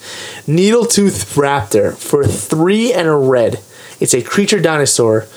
Needletooth 0.48 1.36
Raptor 1.36 1.96
for 1.98 2.25
three 2.25 2.94
and 2.94 3.08
a 3.08 3.16
red. 3.16 3.60
It's 4.00 4.13
a 4.13 4.22
creature 4.22 4.60
dinosaur. 4.62 5.27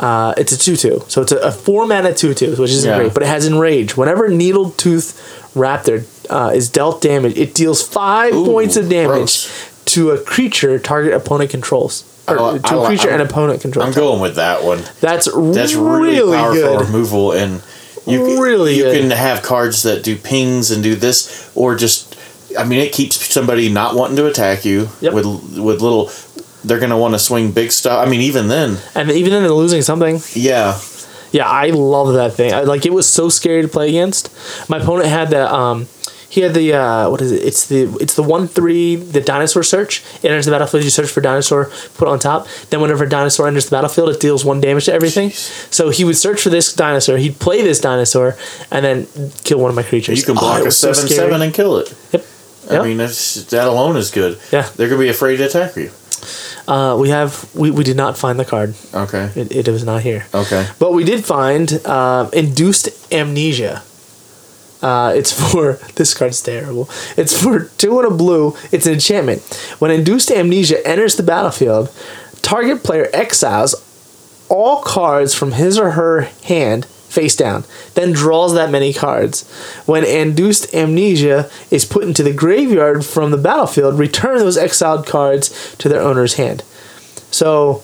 Uh, 0.00 0.32
it's 0.38 0.50
a 0.52 0.58
2 0.58 0.76
2. 0.76 1.04
So 1.08 1.20
it's 1.22 1.30
a, 1.32 1.36
a 1.38 1.52
4 1.52 1.86
mana 1.86 2.14
2 2.14 2.32
2, 2.34 2.56
which 2.56 2.70
isn't 2.70 2.90
Yeah. 2.90 2.98
great, 2.98 3.12
but 3.14 3.22
it 3.22 3.26
has 3.26 3.46
Enrage. 3.46 3.96
Whenever 3.98 4.28
Needletooth 4.30 5.52
Raptor 5.54 6.06
uh, 6.30 6.52
is 6.54 6.70
dealt 6.70 7.02
damage, 7.02 7.36
it 7.36 7.54
deals 7.54 7.86
5 7.86 8.32
Ooh, 8.34 8.46
points 8.46 8.76
of 8.76 8.88
damage 8.88 9.46
gross. 9.46 9.82
to 9.86 10.10
a 10.12 10.18
creature 10.18 10.78
target 10.78 11.12
opponent 11.12 11.50
controls. 11.50 12.04
Or 12.26 12.52
li- 12.52 12.58
to 12.60 12.78
a 12.80 12.86
creature 12.86 13.10
I'm- 13.10 13.20
and 13.20 13.30
opponent 13.30 13.60
controls. 13.60 13.86
I'm 13.88 13.92
going 13.94 14.20
with 14.20 14.36
that 14.36 14.64
one. 14.64 14.82
That's, 15.00 15.26
That's 15.26 15.74
really, 15.74 16.16
really 16.20 16.36
powerful 16.36 16.78
good. 16.78 16.86
removal, 16.86 17.32
and 17.32 17.62
you 18.06 18.24
can, 18.24 18.38
Really 18.40 18.76
you 18.78 18.84
good. 18.84 19.00
can 19.02 19.10
have 19.10 19.42
cards 19.42 19.82
that 19.82 20.02
do 20.02 20.16
pings 20.16 20.70
and 20.70 20.82
do 20.82 20.94
this, 20.94 21.50
or 21.54 21.74
just, 21.74 22.16
I 22.58 22.64
mean, 22.64 22.78
it 22.80 22.92
keeps 22.92 23.16
somebody 23.16 23.68
not 23.68 23.94
wanting 23.96 24.16
to 24.16 24.26
attack 24.26 24.64
you 24.64 24.88
Yep. 25.02 25.12
with 25.12 25.26
with 25.58 25.82
little. 25.82 26.10
They're 26.64 26.78
gonna 26.80 26.98
want 26.98 27.14
to 27.14 27.18
swing 27.18 27.52
big 27.52 27.72
stuff. 27.72 28.06
I 28.06 28.10
mean, 28.10 28.20
even 28.20 28.48
then, 28.48 28.78
And 28.94 29.10
even 29.10 29.30
then, 29.32 29.42
they're 29.42 29.52
losing 29.52 29.82
something. 29.82 30.20
yeah, 30.34 30.78
Yeah, 31.32 31.48
I 31.48 31.70
love 31.70 32.12
that 32.14 32.34
thing. 32.34 32.52
I, 32.52 32.62
like 32.62 32.84
it 32.86 32.92
was 32.92 33.06
so 33.08 33.28
scary 33.28 33.62
to 33.62 33.68
play 33.68 33.88
against. 33.88 34.30
My 34.68 34.78
opponent 34.78 35.08
had 35.08 35.30
the 35.30 35.52
um, 35.52 35.86
he 36.28 36.42
had 36.42 36.54
the 36.54 36.74
uh, 36.74 37.10
what 37.10 37.20
is 37.22 37.32
it? 37.32 37.42
It's 37.42 37.66
the 37.66 37.88
it's 38.00 38.14
the 38.14 38.22
one 38.22 38.46
three 38.46 38.94
the 38.96 39.20
dinosaur 39.20 39.62
search. 39.64 40.02
It 40.22 40.28
enters 40.28 40.44
the 40.46 40.52
battlefield. 40.52 40.84
You 40.84 40.90
search 40.90 41.10
for 41.10 41.20
dinosaur, 41.20 41.70
put 41.96 42.06
on 42.08 42.18
top. 42.20 42.46
Then 42.70 42.80
whenever 42.80 43.02
a 43.04 43.08
dinosaur 43.08 43.48
enters 43.48 43.64
the 43.66 43.72
battlefield, 43.76 44.10
it 44.10 44.20
deals 44.20 44.44
one 44.44 44.60
damage 44.60 44.84
to 44.84 44.92
everything. 44.92 45.30
So 45.30 45.90
he 45.90 46.04
would 46.04 46.16
search 46.16 46.40
for 46.42 46.50
this 46.50 46.72
dinosaur. 46.74 47.16
He'd 47.16 47.38
play 47.40 47.62
this 47.62 47.80
dinosaur 47.80 48.36
and 48.70 48.84
then 48.84 49.06
kill 49.44 49.58
one 49.58 49.70
of 49.70 49.76
my 49.76 49.82
creatures. 49.82 50.18
you 50.18 50.24
can 50.24 50.36
Oh, 50.36 50.40
block 50.40 50.58
it 50.58 50.62
a 50.62 50.64
was 50.66 50.76
so 50.76 50.92
seven 50.92 51.10
seven 51.10 51.42
and 51.42 51.52
kill 51.54 51.78
it. 51.78 51.92
Yep. 52.12 52.24
I 52.70 52.72
Yep. 52.74 52.84
mean, 52.84 52.98
that's, 52.98 53.44
that 53.46 53.66
alone 53.66 53.96
is 53.96 54.12
good. 54.12 54.38
Yeah. 54.52 54.68
they're 54.76 54.88
gonna 54.88 55.00
be 55.00 55.08
afraid 55.08 55.38
to 55.38 55.46
attack 55.46 55.74
you. 55.74 55.90
Uh, 56.66 56.96
we 56.98 57.08
have 57.10 57.48
we, 57.54 57.70
we 57.70 57.84
did 57.84 57.96
not 57.96 58.16
find 58.18 58.38
the 58.38 58.44
card. 58.44 58.74
Okay. 58.94 59.30
It, 59.34 59.52
it 59.52 59.68
was 59.68 59.84
not 59.84 60.02
here. 60.02 60.26
Okay. 60.34 60.66
But 60.78 60.92
we 60.92 61.04
did 61.04 61.24
find 61.24 61.80
uh, 61.84 62.30
induced 62.32 63.12
amnesia. 63.12 63.82
Uh, 64.82 65.12
it's 65.14 65.32
for 65.52 65.74
this 65.96 66.14
card's 66.14 66.42
terrible. 66.42 66.88
It's 67.16 67.40
for 67.40 67.64
two 67.78 67.98
and 68.00 68.12
a 68.12 68.14
blue. 68.14 68.56
It's 68.72 68.86
an 68.86 68.94
enchantment. 68.94 69.42
When 69.78 69.90
induced 69.90 70.30
amnesia 70.30 70.86
enters 70.86 71.16
the 71.16 71.22
battlefield, 71.22 71.92
target 72.42 72.82
player 72.82 73.08
exiles 73.12 73.74
all 74.48 74.82
cards 74.82 75.34
from 75.34 75.52
his 75.52 75.78
or 75.78 75.92
her 75.92 76.22
hand 76.44 76.86
face 77.10 77.34
down, 77.36 77.64
then 77.94 78.12
draws 78.12 78.54
that 78.54 78.70
many 78.70 78.92
cards. 78.92 79.44
When 79.86 80.04
induced 80.04 80.72
amnesia 80.74 81.50
is 81.70 81.84
put 81.84 82.04
into 82.04 82.22
the 82.22 82.32
graveyard 82.32 83.04
from 83.04 83.30
the 83.32 83.36
battlefield, 83.36 83.98
return 83.98 84.38
those 84.38 84.56
exiled 84.56 85.06
cards 85.06 85.50
to 85.78 85.88
their 85.88 86.00
owner's 86.00 86.34
hand. 86.34 86.62
So 87.32 87.82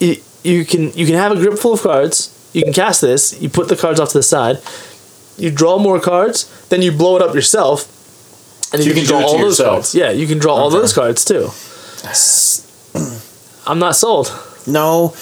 you, 0.00 0.16
you 0.42 0.64
can 0.64 0.92
you 0.98 1.06
can 1.06 1.14
have 1.14 1.32
a 1.32 1.36
grip 1.36 1.58
full 1.58 1.74
of 1.74 1.82
cards. 1.82 2.30
You 2.52 2.62
can 2.64 2.72
cast 2.72 3.00
this. 3.00 3.40
You 3.40 3.48
put 3.48 3.68
the 3.68 3.76
cards 3.76 4.00
off 4.00 4.10
to 4.12 4.18
the 4.18 4.22
side. 4.22 4.58
You 5.36 5.50
draw 5.50 5.78
more 5.78 6.00
cards. 6.00 6.46
Then 6.68 6.80
you 6.82 6.92
blow 6.92 7.16
it 7.16 7.22
up 7.22 7.34
yourself, 7.34 7.84
and 8.72 8.82
So 8.82 8.88
you, 8.88 8.94
you 8.94 8.94
can 8.94 9.04
can 9.06 9.08
draw 9.10 9.26
all 9.26 9.38
those 9.38 9.58
yourself. 9.58 9.74
cards. 9.74 9.94
Yeah, 9.94 10.10
you 10.10 10.26
can 10.26 10.38
draw 10.38 10.54
all 10.54 10.70
those 10.70 10.92
cards 10.92 11.24
too. 11.24 11.50
I'm 13.66 13.78
not 13.78 13.96
sold 13.96 14.28
No, 14.66 15.14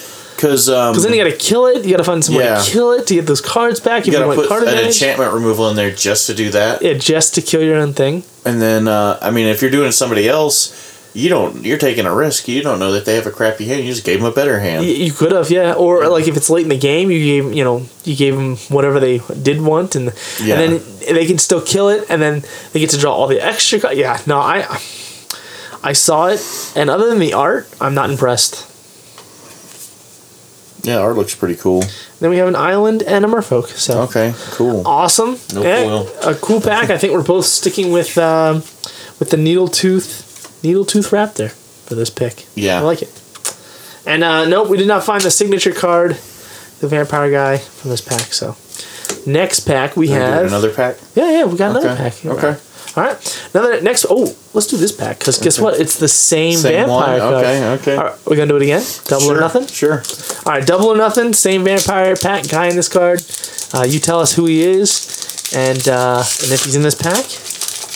because 0.42 0.68
um, 0.68 0.94
then 1.00 1.12
you 1.14 1.22
got 1.22 1.30
to 1.30 1.36
kill 1.36 1.66
it. 1.66 1.84
You 1.84 1.92
got 1.92 1.98
to 1.98 2.04
find 2.04 2.24
some 2.24 2.34
way 2.34 2.42
Yeah. 2.44 2.58
to 2.60 2.70
kill 2.70 2.90
it 2.92 3.06
to 3.06 3.14
get 3.14 3.26
those 3.26 3.40
cards 3.40 3.78
back. 3.78 4.06
you 4.06 4.12
You, 4.12 4.18
gotta 4.18 4.26
want 4.26 4.40
put 4.40 4.48
card 4.48 4.62
an 4.64 4.70
advantage. 4.70 5.00
enchantment 5.00 5.32
removal 5.32 5.68
in 5.70 5.76
there 5.76 5.92
just 5.92 6.26
to 6.26 6.34
do 6.34 6.50
that. 6.50 6.82
Yeah, 6.82 6.94
just 6.94 7.34
to 7.36 7.42
kill 7.42 7.62
your 7.62 7.76
own 7.76 7.92
thing. 7.94 8.24
And 8.44 8.60
then, 8.60 8.88
uh, 8.88 9.18
I 9.22 9.30
mean, 9.30 9.46
if 9.46 9.62
you're 9.62 9.70
doing 9.70 9.92
somebody 9.92 10.28
else, 10.28 10.74
you 11.14 11.28
don't. 11.28 11.64
You're 11.64 11.78
taking 11.78 12.06
a 12.06 12.14
risk. 12.14 12.48
You 12.48 12.62
don't 12.62 12.78
know 12.80 12.90
that 12.92 13.04
they 13.04 13.14
have 13.16 13.26
a 13.26 13.30
crappy 13.30 13.66
hand. 13.66 13.84
You 13.84 13.92
just 13.92 14.04
gave 14.04 14.18
them 14.20 14.26
a 14.26 14.34
better 14.34 14.58
hand. 14.58 14.84
Y- 14.84 14.92
You 14.92 15.12
could 15.12 15.30
have, 15.30 15.50
yeah. 15.50 15.74
Or 15.74 16.08
like 16.08 16.26
if 16.26 16.36
it's 16.36 16.48
late 16.50 16.62
in 16.64 16.70
the 16.70 16.78
game, 16.78 17.10
you 17.10 17.20
gave 17.42 17.52
you 17.54 17.62
know 17.62 17.86
you 18.04 18.16
gave 18.16 18.34
them 18.34 18.56
whatever 18.70 18.98
they 18.98 19.20
did 19.42 19.60
want, 19.60 19.94
and 19.94 20.12
Yeah. 20.42 20.58
and 20.58 20.80
then 20.80 21.14
they 21.14 21.26
can 21.26 21.38
still 21.38 21.60
kill 21.60 21.88
it, 21.90 22.06
and 22.08 22.20
then 22.22 22.42
they 22.72 22.80
get 22.80 22.90
to 22.90 22.98
draw 22.98 23.12
all 23.14 23.28
the 23.28 23.38
extra. 23.40 23.94
Yeah, 23.94 24.18
no, 24.26 24.38
I 24.38 24.66
I 25.84 25.92
saw 25.92 26.26
it, 26.28 26.40
and 26.74 26.88
other 26.88 27.08
than 27.10 27.18
the 27.18 27.34
art, 27.34 27.68
I'm 27.80 27.94
not 27.94 28.08
impressed. 28.10 28.66
Yeah, 30.82 30.98
art 30.98 31.16
looks 31.16 31.34
pretty 31.34 31.56
cool. 31.56 31.84
Then 32.20 32.30
we 32.30 32.38
have 32.38 32.48
an 32.48 32.56
island 32.56 33.02
and 33.02 33.24
a 33.24 33.28
merfolk. 33.28 33.68
So 33.68 34.02
Okay, 34.02 34.34
cool. 34.52 34.82
awesome. 34.86 35.36
No 35.54 35.62
Yeah, 35.62 35.84
foil. 35.84 36.08
A 36.24 36.34
cool 36.34 36.60
pack. 36.60 36.90
I 36.90 36.98
think 36.98 37.12
we're 37.12 37.22
both 37.22 37.44
sticking 37.46 37.92
with 37.92 38.18
um, 38.18 38.56
with 39.20 39.30
the 39.30 39.36
needle 39.36 39.68
tooth 39.68 40.60
needle 40.64 40.84
tooth 40.84 41.10
raptor 41.10 41.50
for 41.86 41.94
this 41.94 42.10
pick. 42.10 42.46
Yeah. 42.54 42.78
I 42.78 42.82
like 42.82 43.02
it. 43.02 43.10
And 44.06 44.24
uh, 44.24 44.44
nope, 44.46 44.68
we 44.68 44.76
did 44.76 44.88
not 44.88 45.04
find 45.04 45.22
the 45.22 45.30
signature 45.30 45.72
card, 45.72 46.12
the 46.80 46.88
vampire 46.88 47.30
guy 47.30 47.58
from 47.58 47.90
this 47.90 48.00
pack. 48.00 48.32
So 48.32 48.56
next 49.26 49.60
pack 49.60 49.96
we 49.96 50.08
Are 50.08 50.10
we 50.12 50.16
doing 50.18 50.20
have 50.20 50.46
another 50.46 50.72
pack. 50.72 50.96
yeah 51.14 51.30
yeah 51.38 51.44
we 51.44 51.56
got 51.58 51.70
another 51.70 51.90
Okay, 51.90 52.10
pack. 52.10 52.24
okay. 52.26 52.56
All 52.94 53.02
right. 53.02 53.48
Another 53.54 53.80
next. 53.80 54.04
Oh, 54.10 54.36
let's 54.52 54.66
do 54.66 54.76
this 54.76 54.92
pack 54.92 55.18
because 55.18 55.38
guess 55.38 55.56
Okay. 55.58 55.64
what? 55.64 55.80
It's 55.80 55.98
the 55.98 56.08
same, 56.08 56.58
Same 56.58 56.90
one? 56.90 57.06
vampire 57.06 57.18
card. 57.20 57.44
Okay, 57.46 57.68
okay. 57.80 57.96
All 57.96 58.04
right, 58.04 58.18
we're 58.26 58.36
gonna 58.36 58.48
do 58.48 58.56
it 58.56 58.62
again. 58.62 58.82
Double 59.06 59.22
sure, 59.28 59.36
or 59.38 59.40
nothing. 59.40 59.66
Sure. 59.66 60.02
All 60.44 60.52
right, 60.52 60.66
double 60.66 60.88
or 60.88 60.96
nothing. 60.98 61.32
Same 61.32 61.64
vampire 61.64 62.14
pack 62.16 62.46
guy 62.50 62.66
in 62.66 62.76
this 62.76 62.88
card. 62.90 63.22
Uh, 63.72 63.84
you 63.88 63.98
tell 63.98 64.20
us 64.20 64.34
who 64.34 64.44
he 64.44 64.62
is, 64.62 65.50
and 65.56 65.88
uh, 65.88 66.18
and 66.42 66.52
if 66.52 66.64
he's 66.66 66.76
in 66.76 66.82
this 66.82 66.94
pack, 66.94 67.24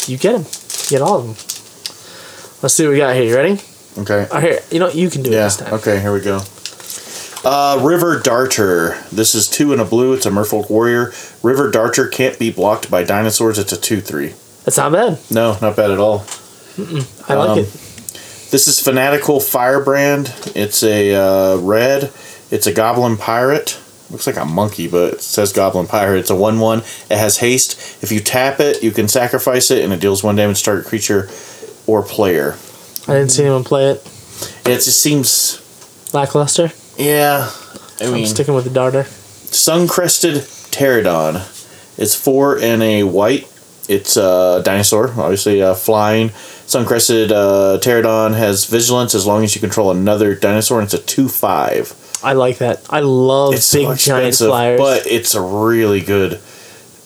you 0.08 0.16
get 0.16 0.34
him. 0.34 0.46
You 0.88 0.88
get 0.96 1.02
all 1.02 1.18
of 1.18 1.24
them. 1.26 1.34
Let's 2.62 2.72
see 2.74 2.84
what 2.86 2.92
we 2.92 2.96
got 2.96 3.14
here. 3.14 3.24
You 3.24 3.34
ready? 3.36 3.60
Okay. 3.98 4.26
All 4.32 4.40
right, 4.40 4.42
here. 4.44 4.60
You 4.70 4.78
know 4.80 4.88
you 4.88 5.10
can 5.10 5.22
do 5.22 5.28
it 5.30 5.34
Yeah. 5.34 5.44
this 5.44 5.58
time. 5.58 5.74
Okay. 5.74 6.00
Here 6.00 6.12
we 6.12 6.20
go. 6.20 6.40
Uh, 7.48 7.78
River 7.80 8.18
Darter. 8.18 9.00
This 9.12 9.36
is 9.36 9.48
two 9.48 9.70
and 9.72 9.80
a 9.80 9.84
blue. 9.84 10.14
It's 10.14 10.26
a 10.26 10.30
Merfolk 10.30 10.68
Warrior. 10.68 11.12
River 11.44 11.70
Darter 11.70 12.08
can't 12.08 12.36
be 12.40 12.50
blocked 12.50 12.90
by 12.90 13.04
dinosaurs. 13.04 13.56
It's 13.56 13.72
a 13.72 13.80
two-three. 13.80 14.34
That's 14.64 14.76
not 14.76 14.90
bad. 14.90 15.20
No, 15.30 15.56
not 15.62 15.76
bad 15.76 15.92
at 15.92 15.98
all. 16.00 16.24
I 17.28 17.34
like 17.34 17.50
Um, 17.50 17.58
it. 17.60 17.72
This 18.50 18.66
is 18.66 18.80
Fanatical 18.80 19.38
Firebrand. 19.38 20.34
It's 20.56 20.82
a 20.82 21.14
uh, 21.14 21.56
red. 21.58 22.12
It's 22.50 22.66
a 22.66 22.72
Goblin 22.72 23.16
Pirate. 23.16 23.78
Looks 24.10 24.26
like 24.26 24.36
a 24.36 24.44
monkey, 24.44 24.88
but 24.88 25.14
it 25.14 25.20
says 25.20 25.52
Goblin 25.52 25.86
Pirate. 25.86 26.18
It's 26.18 26.30
a 26.30 26.34
1 26.36 26.58
1. 26.58 26.78
It 26.78 26.84
has 27.16 27.38
haste. 27.38 28.02
If 28.02 28.10
you 28.10 28.18
tap 28.18 28.58
it, 28.58 28.82
you 28.82 28.90
can 28.90 29.06
sacrifice 29.06 29.70
it, 29.70 29.84
and 29.84 29.92
it 29.92 30.00
deals 30.00 30.24
1 30.24 30.34
damage 30.34 30.58
to 30.58 30.64
target 30.64 30.86
creature 30.86 31.28
or 31.86 32.02
player. 32.02 32.56
I 33.06 33.12
didn't 33.14 33.28
see 33.30 33.42
anyone 33.44 33.62
play 33.62 33.90
it. 33.90 33.98
It 34.66 34.82
just 34.82 35.00
seems. 35.00 35.62
Lackluster. 36.12 36.72
Yeah. 36.98 37.50
I 38.00 38.04
I'm 38.06 38.12
mean, 38.12 38.26
sticking 38.26 38.54
with 38.54 38.64
the 38.64 38.70
darter. 38.70 39.04
Sun-crested 39.04 40.34
Pterodon. 40.70 41.36
It's 41.98 42.14
four 42.14 42.58
and 42.58 42.82
a 42.82 43.04
white. 43.04 43.50
It's 43.88 44.16
a 44.16 44.62
dinosaur, 44.64 45.08
obviously 45.18 45.62
uh, 45.62 45.74
flying. 45.74 46.30
Sun-crested 46.66 47.30
uh, 47.32 47.78
Pterodon 47.80 48.34
has 48.36 48.64
vigilance 48.66 49.14
as 49.14 49.24
long 49.26 49.44
as 49.44 49.54
you 49.54 49.60
control 49.60 49.90
another 49.92 50.34
dinosaur, 50.34 50.80
and 50.80 50.86
it's 50.86 50.94
a 50.94 50.98
two-five. 51.06 51.94
I 52.24 52.32
like 52.32 52.58
that. 52.58 52.84
I 52.90 53.00
love 53.00 53.54
It's 53.54 53.72
big 53.72 53.86
so 53.86 53.94
giant 53.94 54.34
flyers. 54.34 54.78
but 54.80 55.06
it's 55.06 55.34
a 55.34 55.40
really 55.40 56.00
good. 56.00 56.40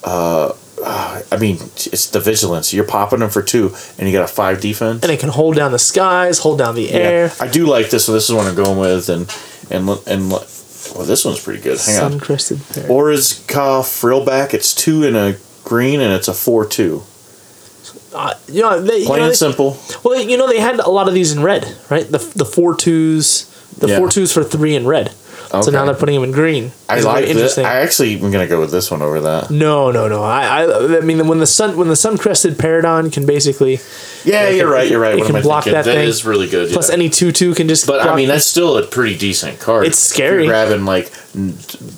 Uh, 0.02 0.54
uh, 0.82 1.20
I 1.30 1.36
mean, 1.36 1.56
it's 1.56 2.08
the 2.08 2.20
vigilance. 2.20 2.72
You're 2.72 2.86
popping 2.86 3.18
them 3.18 3.28
for 3.28 3.42
two, 3.42 3.74
and 3.98 4.08
you 4.08 4.16
got 4.16 4.24
a 4.24 4.32
five 4.32 4.60
defense. 4.62 5.02
and 5.02 5.12
it 5.12 5.20
can 5.20 5.28
hold 5.28 5.56
down 5.56 5.72
the 5.72 5.78
skies, 5.78 6.38
hold 6.38 6.58
down 6.58 6.74
the 6.74 6.90
air. 6.90 7.26
Yeah, 7.26 7.34
I 7.38 7.48
do 7.48 7.66
like 7.66 7.90
this. 7.90 8.06
So 8.06 8.12
this 8.12 8.28
is 8.30 8.34
what 8.34 8.46
I'm 8.46 8.54
going 8.54 8.78
with, 8.78 9.10
and 9.10 9.28
and 9.70 9.86
look- 9.86 10.02
and 10.06 10.28
look- 10.30 10.46
well, 10.94 11.04
this 11.06 11.24
one's 11.24 11.40
pretty 11.40 11.60
good. 11.60 11.78
Hang 11.78 11.98
on. 12.02 12.10
Sun 12.12 12.20
crested 12.20 12.60
pear. 12.72 12.88
Orazca 12.88 13.82
Frillback. 13.82 14.54
It's 14.54 14.74
two 14.74 15.04
in 15.04 15.14
a 15.14 15.36
green, 15.64 16.00
and 16.00 16.12
it's 16.12 16.26
a 16.28 16.34
four-two. 16.34 17.02
Uh, 18.14 18.34
you 18.48 18.60
know, 18.62 18.80
they, 18.80 18.98
you 18.98 19.06
Plain 19.06 19.18
know, 19.20 19.24
and 19.26 19.30
they- 19.32 19.36
simple. 19.36 19.78
Well, 20.02 20.20
you 20.20 20.36
know 20.36 20.48
they 20.48 20.58
had 20.58 20.80
a 20.80 20.90
lot 20.90 21.06
of 21.06 21.14
these 21.14 21.30
in 21.32 21.42
red, 21.42 21.76
right? 21.90 22.10
The 22.10 22.18
the 22.34 22.44
four 22.44 22.74
twos, 22.74 23.46
the 23.78 23.86
Yeah. 23.88 23.98
four 23.98 24.08
twos 24.10 24.32
for 24.32 24.42
three 24.42 24.74
in 24.74 24.86
red. 24.86 25.12
So 25.50 25.70
now 25.72 25.84
they're 25.84 25.94
putting 25.96 26.14
him 26.14 26.22
in 26.22 26.30
green. 26.30 26.70
I 26.88 26.96
It's 26.98 27.04
like 27.04 27.24
very 27.24 27.34
this. 27.34 27.58
I 27.58 27.80
actually 27.80 28.14
am 28.20 28.30
gonna 28.30 28.46
go 28.46 28.60
with 28.60 28.70
this 28.70 28.88
one 28.88 29.02
over 29.02 29.20
that. 29.22 29.50
No, 29.50 29.90
no, 29.90 30.06
no. 30.06 30.22
I, 30.22 30.62
I, 30.62 30.98
I 30.98 31.00
mean, 31.00 31.26
when 31.26 31.40
the 31.40 31.46
sun, 31.46 31.76
when 31.76 31.88
the 31.88 31.96
sun 31.96 32.18
crested 32.18 32.54
Paradon 32.56 33.12
can 33.12 33.26
basically 33.26 33.80
Yeah, 34.24 34.44
it 34.48 34.54
you're 34.56 34.66
can- 34.66 34.72
right. 34.72 34.88
You're 34.90 35.00
right. 35.00 35.14
it 35.14 35.18
What 35.20 35.30
can 35.32 35.42
block 35.42 35.64
thinking? 35.64 35.72
that 35.78 35.84
That 35.86 35.94
thing. 35.96 36.08
is 36.08 36.24
really 36.24 36.48
good. 36.48 36.70
plus 36.70 36.88
yeah. 36.88 36.94
any 36.94 37.10
two 37.10 37.32
two 37.32 37.54
can 37.54 37.66
just. 37.66 37.86
But 37.88 38.06
I 38.06 38.14
mean, 38.14 38.28
that's 38.28 38.46
still 38.46 38.78
a 38.78 38.86
pretty 38.86 39.18
decent 39.18 39.58
card. 39.58 39.86
It's 39.86 39.98
scary. 39.98 40.44
You're 40.44 40.52
grabbing 40.52 40.84
like, 40.84 41.12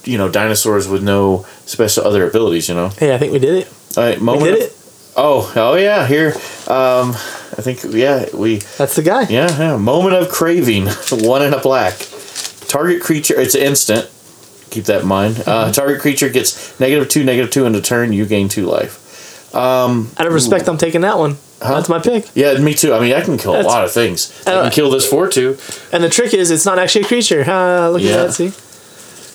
you 0.05 0.17
know, 0.17 0.31
dinosaurs 0.31 0.89
with 0.89 1.03
no 1.03 1.45
special 1.67 2.07
other 2.07 2.27
abilities. 2.27 2.71
You 2.71 2.75
know. 2.75 2.89
hey, 2.89 3.15
I 3.15 3.19
think 3.19 3.33
we 3.35 3.39
did 3.39 3.55
it. 3.55 3.73
All 3.99 4.03
right, 4.05 4.19
We 4.19 4.39
did 4.51 4.63
it. 4.63 4.77
Oh, 5.15 5.53
oh 5.57 5.75
yeah. 5.77 6.07
Here, 6.07 6.29
um, 6.69 7.11
I 7.13 7.61
think 7.61 7.81
yeah 7.85 8.25
we 8.35 8.57
That's 8.79 8.97
the 8.97 9.03
guy. 9.03 9.25
yeah 9.29 9.55
yeah 9.59 9.77
moment 9.77 10.15
of 10.15 10.31
craving. 10.31 10.87
One 11.11 11.43
in 11.43 11.53
a 11.53 11.61
black. 11.61 11.93
Target 12.73 13.03
creature. 13.03 13.39
It's 13.39 13.55
instant. 13.55 14.09
Keep 14.71 14.85
that 14.85 15.03
in 15.03 15.07
mind. 15.07 15.35
Mm-hmm. 15.37 15.51
Uh, 15.51 15.73
target 15.73 16.01
creature 16.01 16.31
gets 16.31 16.79
negative 16.81 17.09
two, 17.11 17.23
negative 17.23 17.51
two 17.51 17.67
in 17.67 17.75
a 17.75 17.83
turn. 17.83 18.13
You 18.15 18.25
gain 18.25 18.49
two 18.49 18.65
life. 18.65 18.99
Out 19.55 20.27
of 20.27 20.33
respect, 20.33 20.67
I'm 20.69 20.79
taking 20.79 21.03
that 21.03 21.19
one. 21.19 21.37
That's 21.61 21.91
my 21.91 21.99
pick. 22.01 22.25
Yeah, 22.35 22.57
me 22.59 22.73
too. 22.75 22.95
I 22.95 23.01
mean, 23.01 23.13
I 23.13 23.21
can 23.21 23.37
kill 23.37 23.55
a 23.55 23.63
lot 23.63 23.85
of 23.85 23.93
things. 23.93 24.33
I 24.47 24.53
Uh, 24.53 24.63
can 24.63 24.73
kill 24.73 24.91
this 24.91 25.07
four 25.07 25.29
two, 25.29 25.59
And 25.93 26.03
the 26.03 26.09
trick 26.09 26.33
is, 26.33 26.51
it's 26.51 26.65
not 26.65 26.79
actually 26.79 27.03
a 27.03 27.09
creature. 27.09 27.45
Ah, 27.47 27.91
look 27.93 28.01
Yeah. 28.03 28.13
at 28.13 28.27
that. 28.29 28.33
See. 28.33 28.53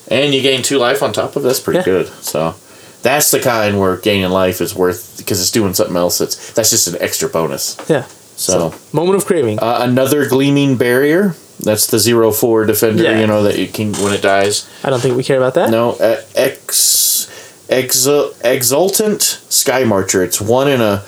and 0.09 0.33
you 0.33 0.41
gain 0.41 0.61
two 0.63 0.77
life 0.79 1.03
on 1.03 1.13
top 1.13 1.35
of. 1.35 1.43
That's 1.43 1.59
pretty 1.59 1.79
Yeah. 1.79 1.85
good. 1.85 2.09
So. 2.21 2.55
That's 3.03 3.29
the 3.29 3.39
kind 3.39 3.79
where 3.79 3.95
gaining 3.97 4.31
life 4.31 4.59
is 4.59 4.73
worth 4.73 5.13
because 5.17 5.39
it's 5.39 5.51
doing 5.51 5.73
something 5.75 5.95
else. 5.95 6.17
That's 6.17 6.35
that's 6.53 6.71
just 6.71 6.87
an 6.87 6.95
extra 6.99 7.29
bonus. 7.29 7.77
Yeah. 7.87 8.05
So, 8.35 8.73
Moment 8.91 9.17
of 9.17 9.25
craving. 9.25 9.59
uh, 9.59 9.77
another 9.81 10.25
gleaming 10.27 10.75
barrier. 10.77 11.35
That's 11.59 11.87
the 11.87 11.99
zero 11.99 12.31
four 12.31 12.65
defender. 12.65 13.03
Yeah. 13.03 13.19
You 13.19 13.27
know 13.27 13.43
that 13.43 13.57
you 13.57 13.67
can 13.67 13.93
when 13.93 14.13
it 14.13 14.21
dies. 14.21 14.69
I 14.83 14.89
don't 14.89 14.99
think 15.01 15.17
we 15.17 15.23
care 15.23 15.37
about 15.37 15.55
that. 15.55 15.69
No, 15.71 15.91
uh, 15.93 16.21
ex, 16.35 17.65
exul, 17.69 18.33
exultant 18.43 19.21
sky 19.21 19.83
marcher. 19.83 20.23
It's 20.23 20.39
one 20.39 20.67
in 20.69 20.81
a 20.81 21.03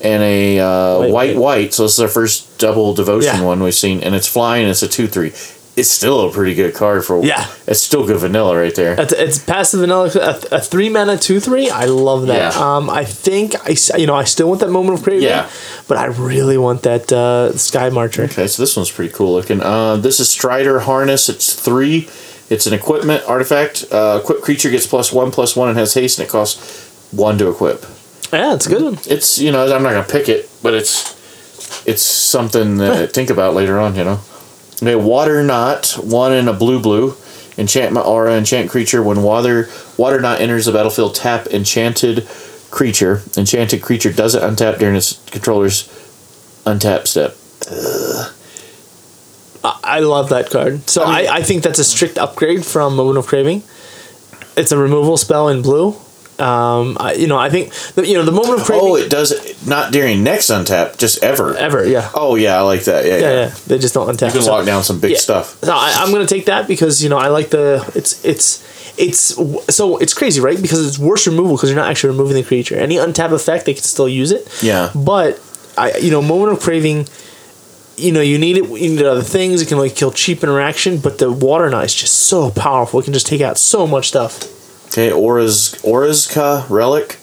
and 0.00 0.22
a 0.22 0.60
uh, 0.60 0.98
white 1.08 1.34
wait. 1.34 1.36
white. 1.36 1.74
So 1.74 1.82
this 1.82 1.94
is 1.94 2.00
our 2.00 2.08
first 2.08 2.58
double 2.58 2.94
devotion 2.94 3.34
Yeah. 3.40 3.44
one 3.44 3.62
we've 3.62 3.74
seen, 3.74 4.00
and 4.02 4.14
it's 4.14 4.28
flying. 4.28 4.68
It's 4.68 4.82
a 4.82 4.88
two 4.88 5.08
three. 5.08 5.32
It's 5.78 5.88
still 5.88 6.28
a 6.28 6.32
pretty 6.32 6.54
good 6.54 6.74
card 6.74 7.04
for. 7.04 7.24
Yeah. 7.24 7.46
it's 7.66 7.80
still 7.82 8.06
good 8.06 8.18
vanilla 8.18 8.58
right 8.58 8.74
there. 8.74 9.00
It's, 9.00 9.12
it's 9.12 9.38
passive 9.38 9.80
vanilla, 9.80 10.10
a, 10.14 10.56
a 10.56 10.60
three 10.60 10.88
mana 10.88 11.16
two 11.16 11.38
three. 11.40 11.70
I 11.70 11.84
love 11.84 12.26
that. 12.26 12.54
Yeah. 12.54 12.76
Um, 12.76 12.90
I 12.90 13.04
think 13.04 13.54
I 13.64 13.76
you 13.96 14.06
know, 14.06 14.14
I 14.14 14.24
still 14.24 14.48
want 14.48 14.60
that 14.60 14.70
moment 14.70 14.98
of 14.98 15.04
craving. 15.04 15.22
Yeah. 15.28 15.48
But 15.86 15.98
I 15.98 16.06
really 16.06 16.58
want 16.58 16.82
that 16.82 17.12
uh, 17.12 17.56
sky 17.56 17.90
marcher. 17.90 18.24
Okay, 18.24 18.46
so 18.48 18.62
this 18.62 18.76
one's 18.76 18.90
pretty 18.90 19.12
cool 19.12 19.32
looking. 19.32 19.60
Uh, 19.60 19.96
this 19.96 20.20
is 20.20 20.28
Strider 20.28 20.80
Harness. 20.80 21.28
It's 21.28 21.54
three. 21.54 22.08
It's 22.50 22.66
an 22.66 22.72
equipment 22.72 23.24
artifact. 23.28 23.84
Uh, 23.92 24.20
equipped 24.22 24.42
creature 24.42 24.70
gets 24.70 24.86
plus 24.86 25.12
one 25.12 25.30
plus 25.30 25.54
one 25.54 25.68
and 25.68 25.78
has 25.78 25.94
haste, 25.94 26.18
and 26.18 26.26
it 26.26 26.30
costs 26.30 26.88
one 27.12 27.38
to 27.38 27.48
equip. 27.50 27.84
Yeah, 28.32 28.54
it's 28.54 28.66
a 28.66 28.70
good 28.70 28.82
one. 28.82 28.98
It's 29.06 29.38
you 29.38 29.52
know 29.52 29.64
I'm 29.74 29.82
not 29.82 29.90
gonna 29.92 30.02
pick 30.08 30.28
it, 30.28 30.50
but 30.62 30.74
it's 30.74 31.14
it's 31.86 32.02
something 32.02 32.78
to 32.78 33.06
think 33.12 33.30
about 33.30 33.54
later 33.54 33.78
on. 33.78 33.94
You 33.94 34.04
know. 34.04 34.20
Okay, 34.82 34.94
Waterknot 34.94 36.04
one 36.04 36.32
and 36.32 36.48
a 36.48 36.52
blue 36.52 36.80
blue. 36.80 37.16
Enchantment 37.56 38.06
aura 38.06 38.34
enchant 38.34 38.70
creature 38.70 39.02
when 39.02 39.22
water 39.22 39.64
Waterknot 39.96 40.40
enters 40.40 40.66
the 40.66 40.72
battlefield 40.72 41.14
tap 41.14 41.48
enchanted 41.48 42.28
creature. 42.70 43.22
Enchanted 43.36 43.82
creature 43.82 44.12
doesn't 44.12 44.42
untap 44.42 44.78
during 44.78 44.94
its 44.94 45.14
controller's 45.30 45.88
untap 46.64 47.06
step. 47.06 47.34
I, 49.64 49.80
I 49.82 50.00
love 50.00 50.28
that 50.28 50.50
card. 50.50 50.88
So 50.88 51.02
I, 51.02 51.22
I 51.22 51.26
I, 51.36 51.42
think 51.42 51.64
that's 51.64 51.80
a 51.80 51.84
strict 51.84 52.16
upgrade 52.18 52.64
from 52.64 52.94
Moment 52.94 53.18
of 53.18 53.26
Craving. 53.26 53.64
It's 54.56 54.70
a 54.70 54.78
removal 54.78 55.16
spell 55.16 55.48
in 55.48 55.62
blue. 55.62 55.96
Um, 56.40 56.96
I, 57.00 57.14
you 57.14 57.26
know, 57.26 57.36
I 57.36 57.50
think 57.50 57.72
the, 57.94 58.06
you 58.06 58.14
know 58.14 58.24
the 58.24 58.30
Moment 58.32 58.60
of 58.60 58.66
Craving. 58.66 58.88
Oh, 58.88 58.94
it 58.96 59.10
does 59.10 59.66
not 59.66 59.92
during 59.92 60.22
next 60.22 60.50
untap, 60.50 60.96
just 60.96 61.22
ever. 61.22 61.56
ever, 61.56 61.84
yeah. 61.84 62.10
Oh 62.14 62.36
yeah, 62.36 62.56
I 62.56 62.60
like 62.60 62.84
that. 62.84 63.04
Yeah, 63.04 63.16
yeah. 63.16 63.20
yeah, 63.20 63.32
yeah. 63.48 63.54
They 63.66 63.78
just 63.78 63.92
don't 63.94 64.06
untap. 64.06 64.26
You 64.28 64.32
can 64.34 64.42
So- 64.42 64.52
lock 64.52 64.64
down 64.64 64.84
some 64.84 65.00
big 65.00 65.12
yeah. 65.12 65.18
stuff. 65.18 65.60
No, 65.64 65.72
I, 65.72 65.94
I'm 65.96 66.12
gonna 66.12 66.26
take 66.26 66.46
that 66.46 66.68
because 66.68 67.02
you 67.02 67.08
know 67.08 67.18
I 67.18 67.26
like 67.28 67.50
the 67.50 67.84
it's 67.96 68.24
it's 68.24 68.62
it's 68.98 69.34
so 69.74 69.96
it's 69.98 70.14
crazy, 70.14 70.40
right? 70.40 70.60
Because 70.60 70.86
it's 70.86 70.98
worse 70.98 71.26
removal 71.26 71.56
because 71.56 71.70
you're 71.70 71.78
not 71.78 71.90
actually 71.90 72.10
removing 72.10 72.36
the 72.36 72.44
creature. 72.44 72.76
Any 72.76 72.96
untap 72.96 73.32
effect, 73.32 73.66
they 73.66 73.74
can 73.74 73.82
still 73.82 74.08
use 74.08 74.30
it. 74.30 74.46
Yeah. 74.62 74.92
But 74.94 75.40
I, 75.76 75.96
you 75.98 76.10
know, 76.12 76.22
moment 76.22 76.52
of 76.52 76.60
craving. 76.60 77.08
You 77.96 78.12
know, 78.12 78.20
you 78.20 78.38
need 78.38 78.56
it. 78.58 78.64
You 78.68 78.90
need 78.90 79.02
other 79.02 79.22
things. 79.22 79.60
It 79.60 79.66
can 79.66 79.78
like 79.78 79.96
kill 79.96 80.12
cheap 80.12 80.44
interaction, 80.44 80.98
but 80.98 81.18
the 81.18 81.32
Waterknot 81.32 81.84
is 81.84 81.94
just 81.96 82.14
so 82.14 82.50
powerful. 82.52 83.00
It 83.00 83.04
can 83.04 83.12
just 83.12 83.26
take 83.26 83.40
out 83.40 83.58
so 83.58 83.88
much 83.88 84.06
stuff. 84.06 84.54
Okay, 84.88 85.10
Orazca 85.10 86.68
Relic. 86.68 87.18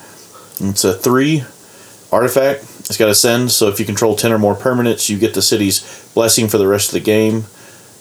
It's 0.59 0.83
a 0.83 0.93
three 0.93 1.43
artifact. 2.11 2.63
It's 2.87 2.97
got 2.97 3.09
ascend, 3.09 3.51
so 3.51 3.67
if 3.67 3.79
you 3.79 3.85
control 3.85 4.15
ten 4.15 4.31
or 4.31 4.37
more 4.37 4.55
permanents, 4.55 5.09
you 5.09 5.17
get 5.17 5.33
the 5.33 5.41
city's 5.41 6.09
blessing 6.13 6.47
for 6.47 6.57
the 6.57 6.67
rest 6.67 6.89
of 6.89 6.93
the 6.93 6.99
game. 6.99 7.45